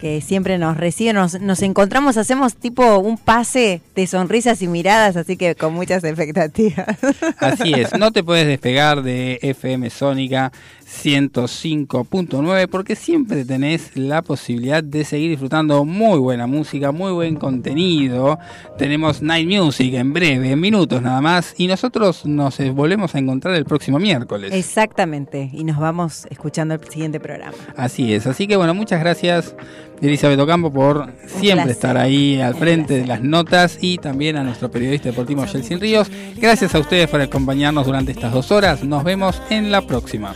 que 0.04 0.20
siempre 0.20 0.58
nos 0.58 0.76
recibe, 0.76 1.14
nos, 1.14 1.40
nos 1.40 1.62
encontramos, 1.62 2.18
hacemos 2.18 2.58
tipo 2.58 2.98
un 2.98 3.18
pase 3.18 3.82
de 3.96 4.06
sonrisas 4.06 4.62
y 4.62 4.68
miradas, 4.68 5.16
así 5.16 5.38
que 5.38 5.56
con 5.56 5.74
muchas 5.74 6.04
expectativas. 6.04 6.98
Así 7.38 7.72
es, 7.74 7.98
no 7.98 8.12
te 8.12 8.22
puedes 8.22 8.46
despegar 8.46 9.02
de 9.02 9.40
FM 9.42 9.90
Sónica 9.90 10.52
105.9 10.94 12.68
porque 12.68 12.96
siempre 12.96 13.46
tenés 13.46 13.96
la 13.96 14.22
posibilidad 14.22 14.84
de 14.84 15.04
seguir 15.04 15.32
disfrutando 15.32 15.84
muy 15.86 16.20
buena 16.20 16.48
música, 16.48 16.92
muy 16.92 17.12
buen 17.12 17.36
contenido. 17.36 18.40
Tenemos 18.78 19.22
Night 19.22 19.48
Music 19.48 19.94
en 19.96 20.14
breve, 20.14 20.52
en 20.52 20.60
minutos 20.60 21.02
nada 21.02 21.22
más, 21.22 21.56
y 21.58 21.68
nosotros 21.68 22.26
nos 22.26 22.60
eh, 22.60 22.70
volvemos 22.70 23.16
a 23.16 23.20
encontrar 23.20 23.56
el 23.56 23.66
próximo 23.66 24.00
miércoles. 24.00 24.54
Exactamente, 24.54 25.50
y 25.52 25.64
nos 25.64 25.80
vamos 25.80 26.28
escuchando 26.30 26.74
el 26.76 26.84
siguiente 26.88 27.20
programa. 27.20 27.58
Así 27.76 28.14
es, 28.14 28.28
así 28.28 28.48
que 28.48 28.56
bueno, 28.56 28.74
muchas 28.74 29.00
gracias 29.00 29.56
Elizabeth 30.02 30.40
Ocampo 30.40 30.72
por 30.72 31.14
siempre 31.28 31.72
estar 31.72 31.98
ahí 31.98 32.42
al 32.42 32.56
frente 32.56 32.96
de 32.96 33.08
las 33.08 33.22
notas 33.22 33.78
y 33.82 33.98
también 33.98 34.36
a 34.36 34.44
nuestro 34.44 34.70
periodista 34.70 35.10
deportivo 35.10 35.46
Jelsin 35.46 35.80
Ríos. 35.80 36.12
Gracias 36.36 36.76
a 36.76 36.80
ustedes 36.80 37.10
por 37.10 37.22
acompañarnos 37.22 37.86
durante 37.86 38.12
estas 38.12 38.34
dos 38.34 38.52
horas. 38.52 38.84
Nos 38.84 39.04
vemos 39.04 39.42
en 39.50 39.72
la 39.72 39.82
próxima. 39.82 40.36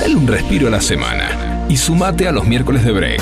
Dale 0.00 0.16
un 0.16 0.26
respiro 0.26 0.68
a 0.68 0.70
la 0.70 0.80
semana 0.80 1.66
y 1.68 1.76
sumate 1.76 2.26
a 2.26 2.32
los 2.32 2.46
miércoles 2.46 2.82
de 2.82 2.92
break. 2.92 3.20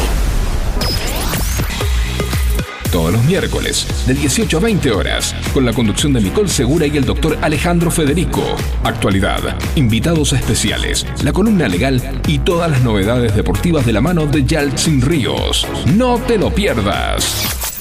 Todos 2.92 3.10
los 3.10 3.24
miércoles, 3.24 3.86
de 4.06 4.12
18 4.12 4.58
a 4.58 4.60
20 4.60 4.90
horas, 4.90 5.34
con 5.54 5.64
la 5.64 5.72
conducción 5.72 6.12
de 6.12 6.20
Nicole 6.20 6.50
Segura 6.50 6.86
y 6.86 6.98
el 6.98 7.06
doctor 7.06 7.38
Alejandro 7.40 7.90
Federico. 7.90 8.42
Actualidad, 8.84 9.40
invitados 9.76 10.34
especiales, 10.34 11.06
la 11.24 11.32
columna 11.32 11.68
legal 11.68 12.20
y 12.28 12.40
todas 12.40 12.70
las 12.70 12.82
novedades 12.82 13.34
deportivas 13.34 13.86
de 13.86 13.94
la 13.94 14.02
mano 14.02 14.26
de 14.26 14.44
Yaltsin 14.44 15.00
Ríos. 15.00 15.66
No 15.96 16.18
te 16.18 16.36
lo 16.36 16.54
pierdas. 16.54 17.71